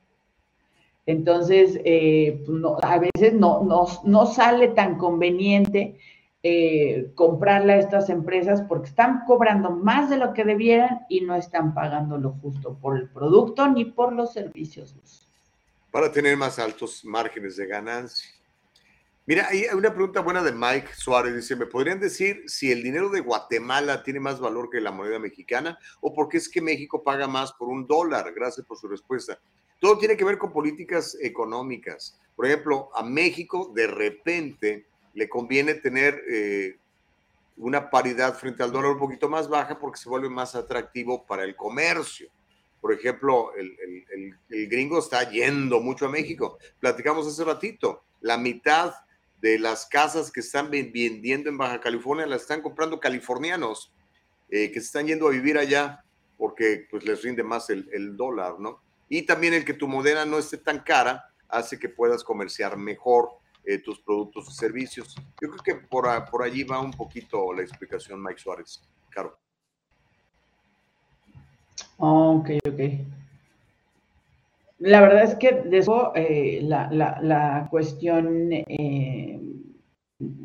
Entonces, 1.07 1.81
eh, 1.85 2.43
pues, 2.47 2.59
a 2.83 2.99
veces 2.99 3.35
no 3.35 4.27
sale 4.27 4.69
tan 4.69 4.97
conveniente 4.97 5.99
eh, 6.47 7.11
comprarle 7.15 7.73
a 7.73 7.79
estas 7.79 8.11
empresas 8.11 8.61
porque 8.69 8.91
están 8.91 9.25
cobrando 9.27 9.71
más 9.71 10.11
de 10.11 10.19
lo 10.19 10.35
que 10.35 10.45
debieran 10.45 11.07
y 11.09 11.23
no 11.23 11.35
están 11.35 11.73
pagando 11.73 12.19
lo 12.19 12.33
justo 12.33 12.79
por 12.83 12.99
el 12.99 13.09
producto 13.09 13.67
ni 13.67 13.87
por 13.87 14.13
los 14.13 14.35
servicios. 14.35 14.95
para 15.91 16.13
tener 16.13 16.37
más 16.37 16.59
altos 16.59 17.03
márgenes 17.03 17.57
de 17.57 17.67
ganancia. 17.67 18.29
Mira, 19.25 19.49
hay 19.49 19.65
una 19.73 19.95
pregunta 19.95 20.21
buena 20.21 20.43
de 20.43 20.53
Mike 20.53 20.89
Suárez. 20.95 21.35
Dice, 21.35 21.57
¿me 21.57 21.65
podrían 21.65 21.99
decir 21.99 22.43
si 22.47 22.71
el 22.71 22.83
dinero 22.83 23.09
de 23.09 23.21
Guatemala 23.21 24.03
tiene 24.03 24.21
más 24.21 24.39
valor 24.39 24.69
que 24.69 24.83
la 24.83 24.91
moneda 24.91 25.19
mexicana 25.19 25.79
o 26.03 26.13
por 26.13 26.29
qué 26.29 26.37
es 26.37 26.51
que 26.51 26.61
México 26.61 27.03
paga 27.03 27.27
más 27.27 27.55
por 27.55 27.69
un 27.69 27.87
dólar? 27.87 28.35
Gracias 28.35 28.67
por 28.67 28.77
su 28.77 28.87
respuesta. 28.87 29.41
Todo 29.81 29.97
tiene 29.97 30.15
que 30.15 30.27
ver 30.27 30.37
con 30.37 30.53
políticas 30.53 31.17
económicas. 31.23 32.21
Por 32.37 32.45
ejemplo, 32.45 32.91
a 32.95 33.03
México 33.03 33.73
de 33.75 33.87
repente 33.87 34.87
le 35.15 35.29
conviene 35.29 35.75
tener 35.75 36.21
eh, 36.29 36.77
una 37.57 37.89
paridad 37.89 38.35
frente 38.37 38.63
al 38.63 38.73
dólar 38.73 38.93
un 38.93 38.99
poquito 38.99 39.29
más 39.29 39.49
baja 39.49 39.79
porque 39.79 39.99
se 40.01 40.09
vuelve 40.09 40.29
más 40.29 40.55
atractivo 40.55 41.25
para 41.25 41.45
el 41.45 41.55
comercio. 41.55 42.29
Por 42.81 42.93
ejemplo, 42.93 43.55
el, 43.55 43.75
el- 44.13 44.35
el- 44.51 44.69
gringo 44.69 44.99
está 44.99 45.31
yendo 45.31 45.81
mucho 45.81 46.07
a 46.07 46.11
México. 46.11 46.59
Platicamos 46.81 47.27
hace 47.27 47.45
ratito, 47.45 48.03
la 48.21 48.37
mitad 48.37 48.93
de 49.41 49.59
las 49.59 49.87
casas 49.87 50.31
que 50.33 50.41
están 50.41 50.71
ven- 50.71 50.91
vendiendo 50.93 51.49
en 51.49 51.57
Baja 51.59 51.81
California 51.81 52.27
las 52.27 52.43
están 52.43 52.61
comprando 52.63 52.99
californianos 53.01 53.93
eh, 54.51 54.71
que 54.73 54.79
están 54.81 55.07
yendo 55.07 55.29
a 55.29 55.31
vivir 55.31 55.57
allá 55.59 56.05
porque 56.37 56.87
pues 56.91 57.05
les 57.05 57.23
rinde 57.23 57.43
más 57.43 57.71
el, 57.71 57.89
el 57.93 58.17
dólar, 58.17 58.59
¿no? 58.59 58.83
Y 59.09 59.23
también 59.23 59.55
el 59.55 59.65
que 59.65 59.75
tu 59.75 59.87
moneda 59.87 60.25
no 60.27 60.39
esté 60.39 60.57
tan 60.59 60.81
cara 60.81 61.31
hace 61.49 61.79
que 61.79 61.89
puedas 61.89 62.25
comerciar 62.25 62.77
mejor 62.77 63.31
eh, 63.67 63.79
tus 63.79 64.01
productos 64.01 64.49
y 64.49 64.53
servicios. 64.53 65.15
Yo 65.41 65.51
creo 65.51 65.63
que 65.63 65.75
por, 65.87 66.07
por 66.31 66.43
allí 66.43 66.65
va 66.65 66.81
un 66.81 66.93
poquito 66.93 67.53
la 67.53 67.63
explicación, 67.63 68.23
Mike 68.23 68.39
Suárez. 68.41 68.83
Claro. 69.11 69.39
Ok, 71.99 72.51
ok. 72.69 72.81
La 74.79 75.01
verdad 75.01 75.23
es 75.25 75.35
que 75.37 75.53
de 75.53 75.85
eh, 76.15 76.61
la, 76.63 76.91
la- 76.91 77.19
la 77.23 77.69
cuestión 77.71 78.49
eh, 78.53 79.41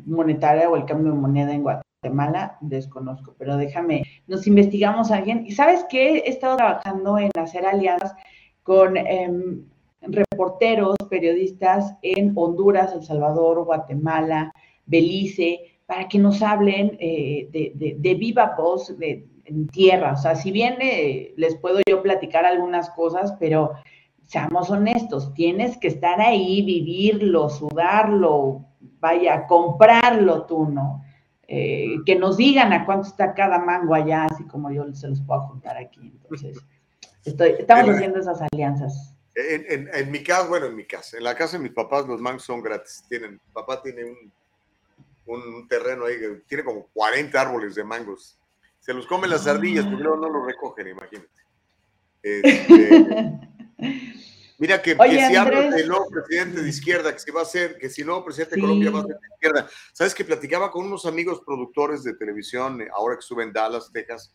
monetaria 0.06 0.70
o 0.70 0.76
el 0.76 0.84
cambio 0.86 1.12
de 1.12 1.18
moneda 1.18 1.52
en 1.52 1.62
Guatemala, 1.62 2.56
desconozco, 2.60 3.34
pero 3.38 3.56
déjame, 3.56 4.04
nos 4.26 4.46
investigamos 4.46 5.10
a 5.10 5.16
alguien. 5.16 5.44
¿Y 5.46 5.52
sabes 5.52 5.84
qué? 5.90 6.18
He 6.18 6.30
estado 6.30 6.56
trabajando 6.56 7.18
en 7.18 7.30
hacer 7.38 7.66
alianzas 7.66 8.14
con 8.62 8.96
em, 8.96 9.64
reporteros, 10.02 10.96
periodistas 11.08 11.94
en 12.02 12.32
Honduras, 12.34 12.92
El 12.94 13.02
Salvador, 13.02 13.64
Guatemala, 13.64 14.52
Belice, 14.86 15.60
para 15.86 16.08
que 16.08 16.18
nos 16.18 16.42
hablen 16.42 16.96
eh, 17.00 17.48
de, 17.52 17.72
de- 17.74 17.96
de 17.98 18.14
viva 18.14 18.54
voz 18.56 18.96
de, 18.98 19.26
en 19.44 19.66
tierra. 19.68 20.12
O 20.12 20.16
sea, 20.16 20.34
si 20.34 20.50
bien 20.52 20.76
eh, 20.80 21.34
les 21.36 21.56
puedo 21.56 21.80
yo 21.88 22.02
platicar 22.02 22.44
algunas 22.44 22.90
cosas, 22.90 23.34
pero 23.38 23.72
seamos 24.22 24.70
honestos, 24.70 25.34
tienes 25.34 25.76
que 25.76 25.88
estar 25.88 26.20
ahí, 26.20 26.62
vivirlo, 26.62 27.48
sudarlo, 27.50 28.64
vaya, 29.00 29.46
comprarlo 29.46 30.46
tú, 30.46 30.66
¿no? 30.68 31.02
Eh, 31.48 31.96
que 32.06 32.14
nos 32.14 32.36
digan 32.36 32.72
a 32.72 32.86
cuánto 32.86 33.08
está 33.08 33.34
cada 33.34 33.58
mango 33.58 33.92
allá, 33.94 34.26
así 34.26 34.44
como 34.44 34.70
yo 34.70 34.84
se 34.94 35.08
los 35.08 35.20
puedo 35.22 35.40
juntar 35.48 35.76
aquí. 35.76 36.12
Entonces, 36.22 36.56
estoy, 37.24 37.54
estamos 37.58 37.88
haciendo 37.96 38.20
esas 38.20 38.40
alianzas. 38.52 39.16
En, 39.48 39.64
en- 39.68 39.90
en 39.94 40.10
mi 40.10 40.22
casa, 40.22 40.48
bueno, 40.48 40.66
en 40.66 40.76
mi 40.76 40.84
casa, 40.86 41.16
en 41.16 41.24
la 41.24 41.34
casa 41.34 41.56
de 41.56 41.62
mis 41.62 41.72
papás 41.72 42.06
los 42.06 42.20
mangos 42.20 42.42
son 42.44 42.62
gratis. 42.62 43.04
Tienen, 43.08 43.40
papá 43.52 43.82
tiene 43.82 44.04
un, 44.04 44.32
un 45.26 45.68
terreno 45.68 46.04
ahí 46.06 46.18
que 46.18 46.28
tiene 46.46 46.64
como 46.64 46.86
40 46.92 47.40
árboles 47.40 47.74
de 47.74 47.84
mangos. 47.84 48.36
Se 48.80 48.92
los 48.94 49.06
comen 49.06 49.30
las 49.30 49.46
ardillas, 49.46 49.84
porque 49.86 50.02
luego 50.02 50.16
no 50.18 50.28
los 50.30 50.46
recogen, 50.46 50.88
imagínate. 50.88 51.28
Este, 52.22 53.38
mira 54.58 54.80
que, 54.82 54.94
que 54.96 55.02
Oye, 55.02 55.26
si 55.28 55.36
habla 55.36 55.58
Andrés. 55.58 55.74
del 55.76 55.88
nuevo 55.88 56.08
presidente 56.10 56.62
de 56.62 56.68
izquierda, 56.68 57.12
que 57.12 57.18
si 57.18 57.30
va 57.30 57.42
a 57.42 57.46
ser, 57.46 57.78
que 57.78 57.88
si 57.88 58.00
el 58.02 58.06
nuevo 58.08 58.24
presidente 58.24 58.56
de 58.56 58.60
Colombia 58.62 58.90
va 58.90 59.00
a 59.00 59.06
ser 59.06 59.16
de 59.18 59.28
izquierda. 59.34 59.68
Sabes 59.92 60.14
que 60.14 60.24
platicaba 60.24 60.70
con 60.70 60.86
unos 60.86 61.06
amigos 61.06 61.42
productores 61.44 62.02
de 62.02 62.14
televisión, 62.14 62.80
ahora 62.94 63.16
que 63.16 63.20
estuve 63.20 63.42
en 63.44 63.52
Dallas, 63.52 63.90
Texas, 63.92 64.32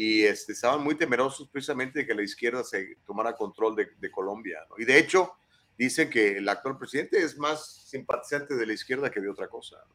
y 0.00 0.22
este, 0.22 0.52
estaban 0.52 0.84
muy 0.84 0.94
temerosos 0.94 1.48
precisamente 1.48 1.98
de 1.98 2.06
que 2.06 2.14
la 2.14 2.22
izquierda 2.22 2.62
se 2.62 2.98
tomara 3.04 3.34
control 3.34 3.74
de, 3.74 3.88
de 3.98 4.10
Colombia. 4.12 4.60
¿no? 4.70 4.76
Y 4.78 4.84
de 4.84 4.96
hecho, 4.96 5.32
dicen 5.76 6.08
que 6.08 6.36
el 6.38 6.48
actual 6.48 6.78
presidente 6.78 7.18
es 7.18 7.36
más 7.36 7.82
simpatizante 7.88 8.54
de 8.54 8.64
la 8.64 8.74
izquierda 8.74 9.10
que 9.10 9.20
de 9.20 9.28
otra 9.28 9.48
cosa. 9.48 9.76
¿no? 9.88 9.94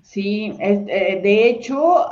Sí, 0.00 0.56
eh, 0.58 1.20
de 1.22 1.48
hecho, 1.50 2.06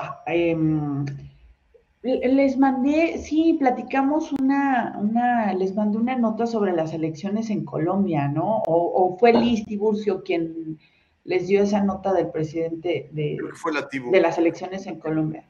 le- 2.02 2.28
les 2.28 2.58
mandé, 2.58 3.16
sí, 3.18 3.56
platicamos 3.58 4.32
una, 4.32 4.96
una, 4.98 5.54
les 5.54 5.74
mandé 5.74 5.96
una 5.96 6.16
nota 6.16 6.46
sobre 6.46 6.72
las 6.72 6.92
elecciones 6.92 7.48
en 7.48 7.64
Colombia, 7.64 8.28
¿no? 8.28 8.58
O, 8.66 9.04
o 9.14 9.18
fue 9.18 9.32
Liz 9.32 9.64
Tiburcio 9.64 10.22
quien 10.24 10.78
les 11.24 11.46
dio 11.48 11.62
esa 11.62 11.82
nota 11.82 12.12
del 12.12 12.30
presidente 12.30 13.08
de, 13.12 13.38
fue 13.54 13.72
de 13.72 14.20
las 14.20 14.36
elecciones 14.36 14.86
en 14.86 14.98
Colombia. 14.98 15.46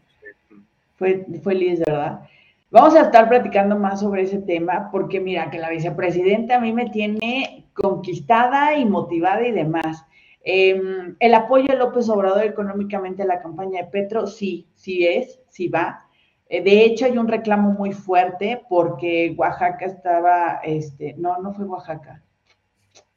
Fue, 1.01 1.25
fue 1.43 1.55
Liz, 1.55 1.81
¿verdad? 1.81 2.29
Vamos 2.71 2.95
a 2.95 3.01
estar 3.01 3.27
platicando 3.27 3.75
más 3.75 4.01
sobre 4.01 4.25
ese 4.25 4.37
tema 4.37 4.91
porque 4.93 5.19
mira 5.19 5.51
que 5.51 5.59
la 5.59 5.71
vicepresidenta 5.71 6.57
a 6.57 6.61
mí 6.61 6.75
me 6.75 6.91
tiene 6.91 7.65
conquistada 7.73 8.77
y 8.77 8.85
motivada 8.85 9.47
y 9.47 9.53
demás. 9.53 10.05
Eh, 10.45 10.79
el 11.19 11.35
apoyo 11.35 11.69
de 11.69 11.79
López 11.79 12.07
Obrador 12.11 12.45
económicamente 12.45 13.23
a 13.23 13.27
la 13.27 13.41
campaña 13.41 13.81
de 13.81 13.89
Petro, 13.89 14.27
sí, 14.27 14.69
sí 14.75 15.07
es, 15.07 15.41
sí 15.49 15.69
va. 15.69 16.07
Eh, 16.51 16.63
de 16.63 16.85
hecho, 16.85 17.07
hay 17.07 17.17
un 17.17 17.29
reclamo 17.29 17.71
muy 17.71 17.93
fuerte 17.93 18.63
porque 18.69 19.35
Oaxaca 19.39 19.87
estaba, 19.87 20.61
este, 20.63 21.15
no, 21.17 21.39
no 21.39 21.55
fue 21.55 21.65
Oaxaca, 21.65 22.23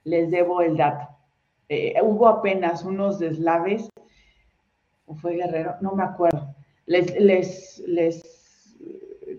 les 0.05 0.31
debo 0.31 0.61
el 0.61 0.77
dato. 0.77 1.09
Eh, 1.67 1.95
hubo 2.01 2.29
apenas 2.29 2.85
unos 2.85 3.19
deslaves, 3.19 3.89
o 5.05 5.15
fue 5.15 5.35
Guerrero, 5.35 5.75
no 5.81 5.91
me 5.95 6.03
acuerdo. 6.03 6.52
Les, 6.85 7.19
les, 7.19 7.83
les 7.87 8.21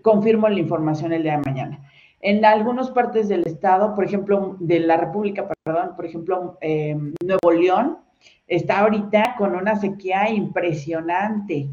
confirmo 0.01 0.47
la 0.47 0.59
información 0.59 1.13
el 1.13 1.23
día 1.23 1.37
de 1.37 1.49
mañana. 1.49 1.79
En 2.21 2.43
algunas 2.43 2.89
partes 2.89 3.27
del 3.27 3.45
estado, 3.45 3.93
por 3.93 4.03
ejemplo, 4.03 4.55
de 4.59 4.79
la 4.79 4.97
República, 4.97 5.47
perdón, 5.63 5.95
por 5.95 6.05
ejemplo, 6.05 6.57
eh, 6.61 6.95
Nuevo 7.23 7.51
León, 7.51 7.99
está 8.47 8.79
ahorita 8.79 9.35
con 9.37 9.55
una 9.55 9.75
sequía 9.75 10.29
impresionante, 10.29 11.67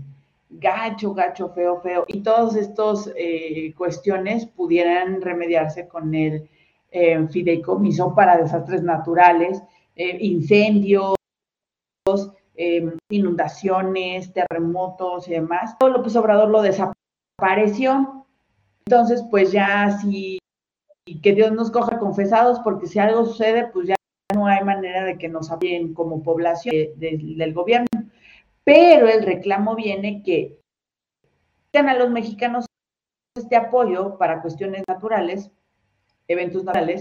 gacho, 0.51 1.15
gacho, 1.15 1.49
feo, 1.55 1.81
feo, 1.81 2.05
y 2.07 2.21
todas 2.21 2.55
estas 2.57 3.11
eh, 3.17 3.73
cuestiones 3.79 4.45
pudieran 4.45 5.23
remediarse 5.23 5.89
con 5.89 6.15
el 6.15 6.49
eh, 6.91 7.27
fideicomiso 7.29 8.15
para 8.15 8.37
desastres 8.37 8.83
naturales, 8.83 9.63
incendios, 9.95 11.15
inundaciones, 13.11 14.33
terremotos 14.33 15.29
y 15.29 15.33
demás. 15.33 15.77
Todo 15.79 15.91
López 15.91 16.17
Obrador 16.17 16.49
lo 16.51 16.63
desapareció. 16.63 18.27
Entonces, 18.87 19.25
pues 19.31 19.53
ya 19.53 19.99
si 19.99 20.39
que 21.23 21.33
Dios 21.35 21.53
nos 21.53 21.71
coja 21.71 21.99
confesados, 21.99 22.61
porque 22.61 22.87
si 22.87 22.99
algo 22.99 23.25
sucede, 23.25 23.67
pues 23.67 23.89
ya 23.89 23.95
no 24.35 24.47
hay 24.47 24.65
manera 24.65 25.05
de 25.05 25.19
que 25.19 25.29
nos 25.29 25.51
apoyen 25.51 25.95
como 25.95 26.23
población 26.23 26.75
del 26.97 27.53
gobierno. 27.53 27.89
Pero 28.65 29.09
el 29.09 29.25
reclamo 29.25 29.75
viene 29.75 30.23
que 30.23 30.61
a 31.75 31.95
los 31.95 32.11
mexicanos 32.11 32.67
este 33.37 33.57
apoyo 33.57 34.19
para 34.19 34.43
cuestiones 34.43 34.85
naturales, 34.87 35.51
eventos 36.29 36.65
naturales, 36.65 37.01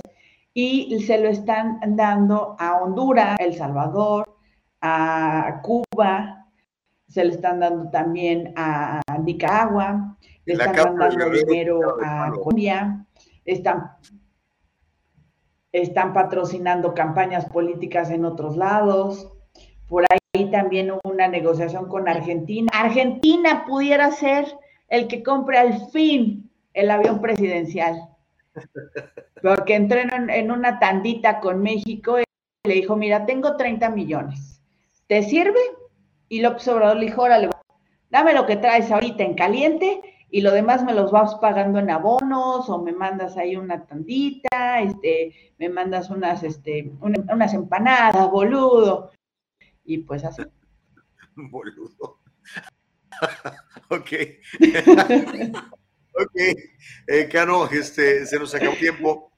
y 0.53 0.99
se 1.01 1.19
lo 1.19 1.29
están 1.29 1.79
dando 1.95 2.55
a 2.59 2.81
Honduras, 2.81 3.37
El 3.39 3.53
Salvador, 3.53 4.37
a 4.81 5.61
Cuba, 5.63 6.47
se 7.07 7.23
le 7.23 7.31
están 7.31 7.59
dando 7.59 7.89
también 7.89 8.53
a 8.55 9.01
Nicaragua, 9.23 10.17
le 10.45 10.53
están 10.53 10.97
dando 10.97 11.29
dinero 11.29 11.97
a 12.03 12.31
Colombia, 12.31 13.05
están, 13.45 13.91
están 15.71 16.13
patrocinando 16.13 16.93
campañas 16.93 17.45
políticas 17.45 18.09
en 18.09 18.25
otros 18.25 18.57
lados. 18.57 19.31
Por 19.87 20.05
ahí 20.09 20.49
también 20.51 20.91
hubo 20.91 21.01
una 21.03 21.27
negociación 21.27 21.87
con 21.87 22.07
Argentina. 22.07 22.71
Argentina 22.73 23.65
pudiera 23.65 24.11
ser 24.11 24.47
el 24.87 25.07
que 25.07 25.23
compre 25.23 25.57
al 25.57 25.89
fin 25.91 26.49
el 26.73 26.89
avión 26.89 27.21
presidencial. 27.21 28.07
Porque 29.41 29.75
entró 29.75 29.99
en 29.99 30.51
una 30.51 30.79
tandita 30.79 31.39
con 31.39 31.61
México 31.61 32.19
y 32.19 32.23
le 32.67 32.75
dijo, 32.75 32.95
mira, 32.95 33.25
tengo 33.25 33.57
30 33.57 33.89
millones. 33.89 34.60
¿Te 35.11 35.23
sirve? 35.23 35.59
Y 36.29 36.39
López 36.39 36.65
Obrador 36.69 36.95
le 36.95 37.07
dijo, 37.07 37.23
órale, 37.23 37.49
dame 38.09 38.33
lo 38.33 38.45
que 38.45 38.55
traes 38.55 38.89
ahorita 38.89 39.23
en 39.23 39.33
caliente 39.33 40.01
y 40.29 40.39
lo 40.39 40.53
demás 40.53 40.85
me 40.85 40.93
los 40.93 41.11
vas 41.11 41.35
pagando 41.35 41.79
en 41.79 41.89
abonos 41.89 42.69
o 42.69 42.81
me 42.81 42.93
mandas 42.93 43.35
ahí 43.35 43.57
una 43.57 43.85
tandita, 43.85 44.79
este, 44.79 45.53
me 45.57 45.67
mandas 45.67 46.09
unas, 46.11 46.43
este, 46.43 46.93
unas 47.01 47.53
empanadas, 47.53 48.31
boludo. 48.31 49.11
Y 49.83 49.97
pues 49.97 50.23
así. 50.23 50.43
Boludo. 51.35 52.21
ok. 53.89 54.11
ok. 56.21 56.35
Eh, 57.07 57.27
Cano, 57.29 57.67
este, 57.67 58.25
se 58.25 58.39
nos 58.39 58.55
acabó 58.55 58.75
tiempo. 58.75 59.33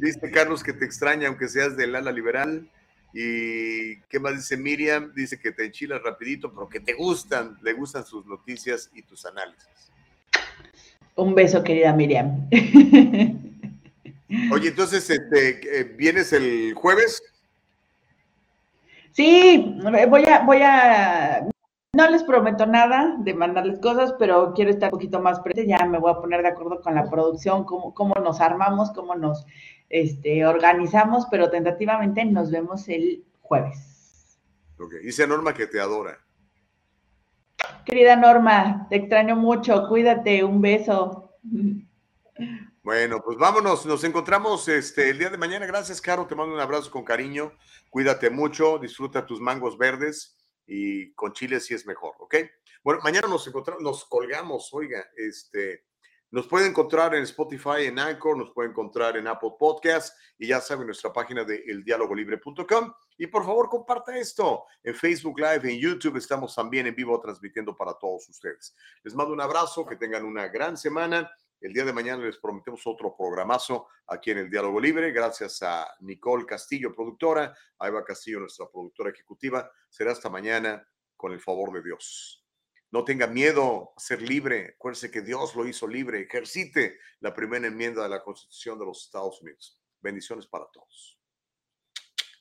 dice 0.00 0.32
Carlos 0.32 0.64
que 0.64 0.72
te 0.72 0.84
extraña, 0.84 1.28
aunque 1.28 1.46
seas 1.46 1.76
del 1.76 1.94
ala 1.94 2.10
liberal. 2.10 2.68
¿Y 3.12 4.00
qué 4.02 4.20
más 4.20 4.36
dice 4.36 4.56
Miriam? 4.56 5.12
Dice 5.14 5.38
que 5.38 5.52
te 5.52 5.64
enchilas 5.64 6.02
rapidito, 6.02 6.52
pero 6.52 6.68
que 6.68 6.80
te 6.80 6.92
gustan, 6.92 7.56
le 7.62 7.72
gustan 7.72 8.04
sus 8.04 8.26
noticias 8.26 8.90
y 8.94 9.02
tus 9.02 9.24
análisis. 9.26 9.66
Un 11.14 11.34
beso, 11.34 11.64
querida 11.64 11.92
Miriam. 11.92 12.48
Oye, 14.52 14.68
entonces, 14.68 15.08
este, 15.08 15.84
¿vienes 15.96 16.32
el 16.32 16.74
jueves? 16.74 17.22
Sí, 19.12 19.74
voy 20.08 20.24
a, 20.26 20.40
voy 20.40 20.62
a, 20.62 21.44
no 21.94 22.10
les 22.10 22.22
prometo 22.22 22.66
nada 22.66 23.16
de 23.18 23.34
mandarles 23.34 23.78
cosas, 23.80 24.14
pero 24.18 24.52
quiero 24.54 24.70
estar 24.70 24.88
un 24.92 24.98
poquito 24.98 25.20
más 25.20 25.40
presente. 25.40 25.70
Ya 25.70 25.86
me 25.86 25.98
voy 25.98 26.12
a 26.12 26.20
poner 26.20 26.42
de 26.42 26.48
acuerdo 26.48 26.80
con 26.82 26.94
la 26.94 27.08
producción, 27.08 27.64
cómo, 27.64 27.94
cómo 27.94 28.14
nos 28.16 28.40
armamos, 28.40 28.90
cómo 28.92 29.14
nos 29.14 29.46
este, 29.88 30.44
organizamos, 30.46 31.26
pero 31.30 31.50
tentativamente 31.50 32.24
nos 32.24 32.50
vemos 32.50 32.88
el 32.88 33.24
jueves. 33.40 34.38
Ok, 34.78 34.94
dice 35.02 35.26
Norma 35.26 35.54
que 35.54 35.66
te 35.66 35.80
adora. 35.80 36.18
Querida 37.84 38.16
Norma, 38.16 38.86
te 38.90 38.96
extraño 38.96 39.34
mucho, 39.34 39.88
cuídate, 39.88 40.44
un 40.44 40.60
beso. 40.60 41.32
Bueno, 42.82 43.20
pues 43.24 43.38
vámonos, 43.38 43.86
nos 43.86 44.04
encontramos 44.04 44.68
este, 44.68 45.10
el 45.10 45.18
día 45.18 45.30
de 45.30 45.38
mañana. 45.38 45.66
Gracias, 45.66 46.00
Caro, 46.00 46.26
te 46.26 46.34
mando 46.34 46.54
un 46.54 46.60
abrazo 46.60 46.90
con 46.90 47.02
cariño. 47.02 47.52
Cuídate 47.90 48.30
mucho, 48.30 48.78
disfruta 48.78 49.26
tus 49.26 49.40
mangos 49.40 49.76
verdes 49.76 50.37
y 50.68 51.12
con 51.14 51.32
chile 51.32 51.58
si 51.58 51.74
es 51.74 51.86
mejor, 51.86 52.14
¿ok? 52.20 52.36
Bueno, 52.84 53.00
mañana 53.02 53.26
nos 53.26 53.46
encontramos, 53.48 53.82
nos 53.82 54.04
colgamos, 54.04 54.68
oiga, 54.72 55.04
este, 55.16 55.86
nos 56.30 56.46
puede 56.46 56.68
encontrar 56.68 57.14
en 57.14 57.22
Spotify, 57.22 57.86
en 57.86 57.98
Anchor, 57.98 58.36
nos 58.36 58.52
puede 58.52 58.68
encontrar 58.68 59.16
en 59.16 59.26
Apple 59.26 59.52
Podcast 59.58 60.14
y 60.38 60.48
ya 60.48 60.60
saben 60.60 60.86
nuestra 60.86 61.10
página 61.10 61.42
de 61.42 61.64
eldialogolibre.com. 61.66 62.92
Y 63.16 63.26
por 63.28 63.44
favor, 63.46 63.70
comparta 63.70 64.16
esto 64.16 64.64
en 64.84 64.94
Facebook 64.94 65.40
Live, 65.40 65.72
en 65.72 65.80
YouTube. 65.80 66.16
Estamos 66.16 66.54
también 66.54 66.86
en 66.86 66.94
vivo 66.94 67.18
transmitiendo 67.18 67.74
para 67.74 67.94
todos 67.94 68.28
ustedes. 68.28 68.76
Les 69.02 69.14
mando 69.14 69.32
un 69.32 69.40
abrazo, 69.40 69.86
que 69.86 69.96
tengan 69.96 70.24
una 70.24 70.48
gran 70.48 70.76
semana. 70.76 71.30
El 71.60 71.72
día 71.72 71.84
de 71.84 71.92
mañana 71.92 72.24
les 72.24 72.38
prometemos 72.38 72.86
otro 72.86 73.16
programazo 73.16 73.88
aquí 74.06 74.30
en 74.30 74.38
el 74.38 74.50
Diálogo 74.50 74.78
Libre. 74.78 75.10
Gracias 75.10 75.60
a 75.62 75.92
Nicole 76.00 76.46
Castillo, 76.46 76.94
productora, 76.94 77.52
a 77.78 77.88
Eva 77.88 78.04
Castillo, 78.04 78.38
nuestra 78.38 78.68
productora 78.70 79.10
ejecutiva. 79.10 79.68
Será 79.88 80.12
hasta 80.12 80.30
mañana 80.30 80.86
con 81.16 81.32
el 81.32 81.40
favor 81.40 81.72
de 81.72 81.82
Dios. 81.82 82.46
No 82.92 83.04
tenga 83.04 83.26
miedo 83.26 83.92
a 83.96 84.00
ser 84.00 84.22
libre. 84.22 84.74
Acuérdese 84.76 85.10
que 85.10 85.20
Dios 85.20 85.56
lo 85.56 85.66
hizo 85.66 85.88
libre. 85.88 86.22
Ejercite 86.22 87.00
la 87.18 87.34
primera 87.34 87.66
enmienda 87.66 88.04
de 88.04 88.08
la 88.08 88.22
Constitución 88.22 88.78
de 88.78 88.86
los 88.86 89.04
Estados 89.06 89.42
Unidos. 89.42 89.82
Bendiciones 90.00 90.46
para 90.46 90.66
todos. 90.72 91.17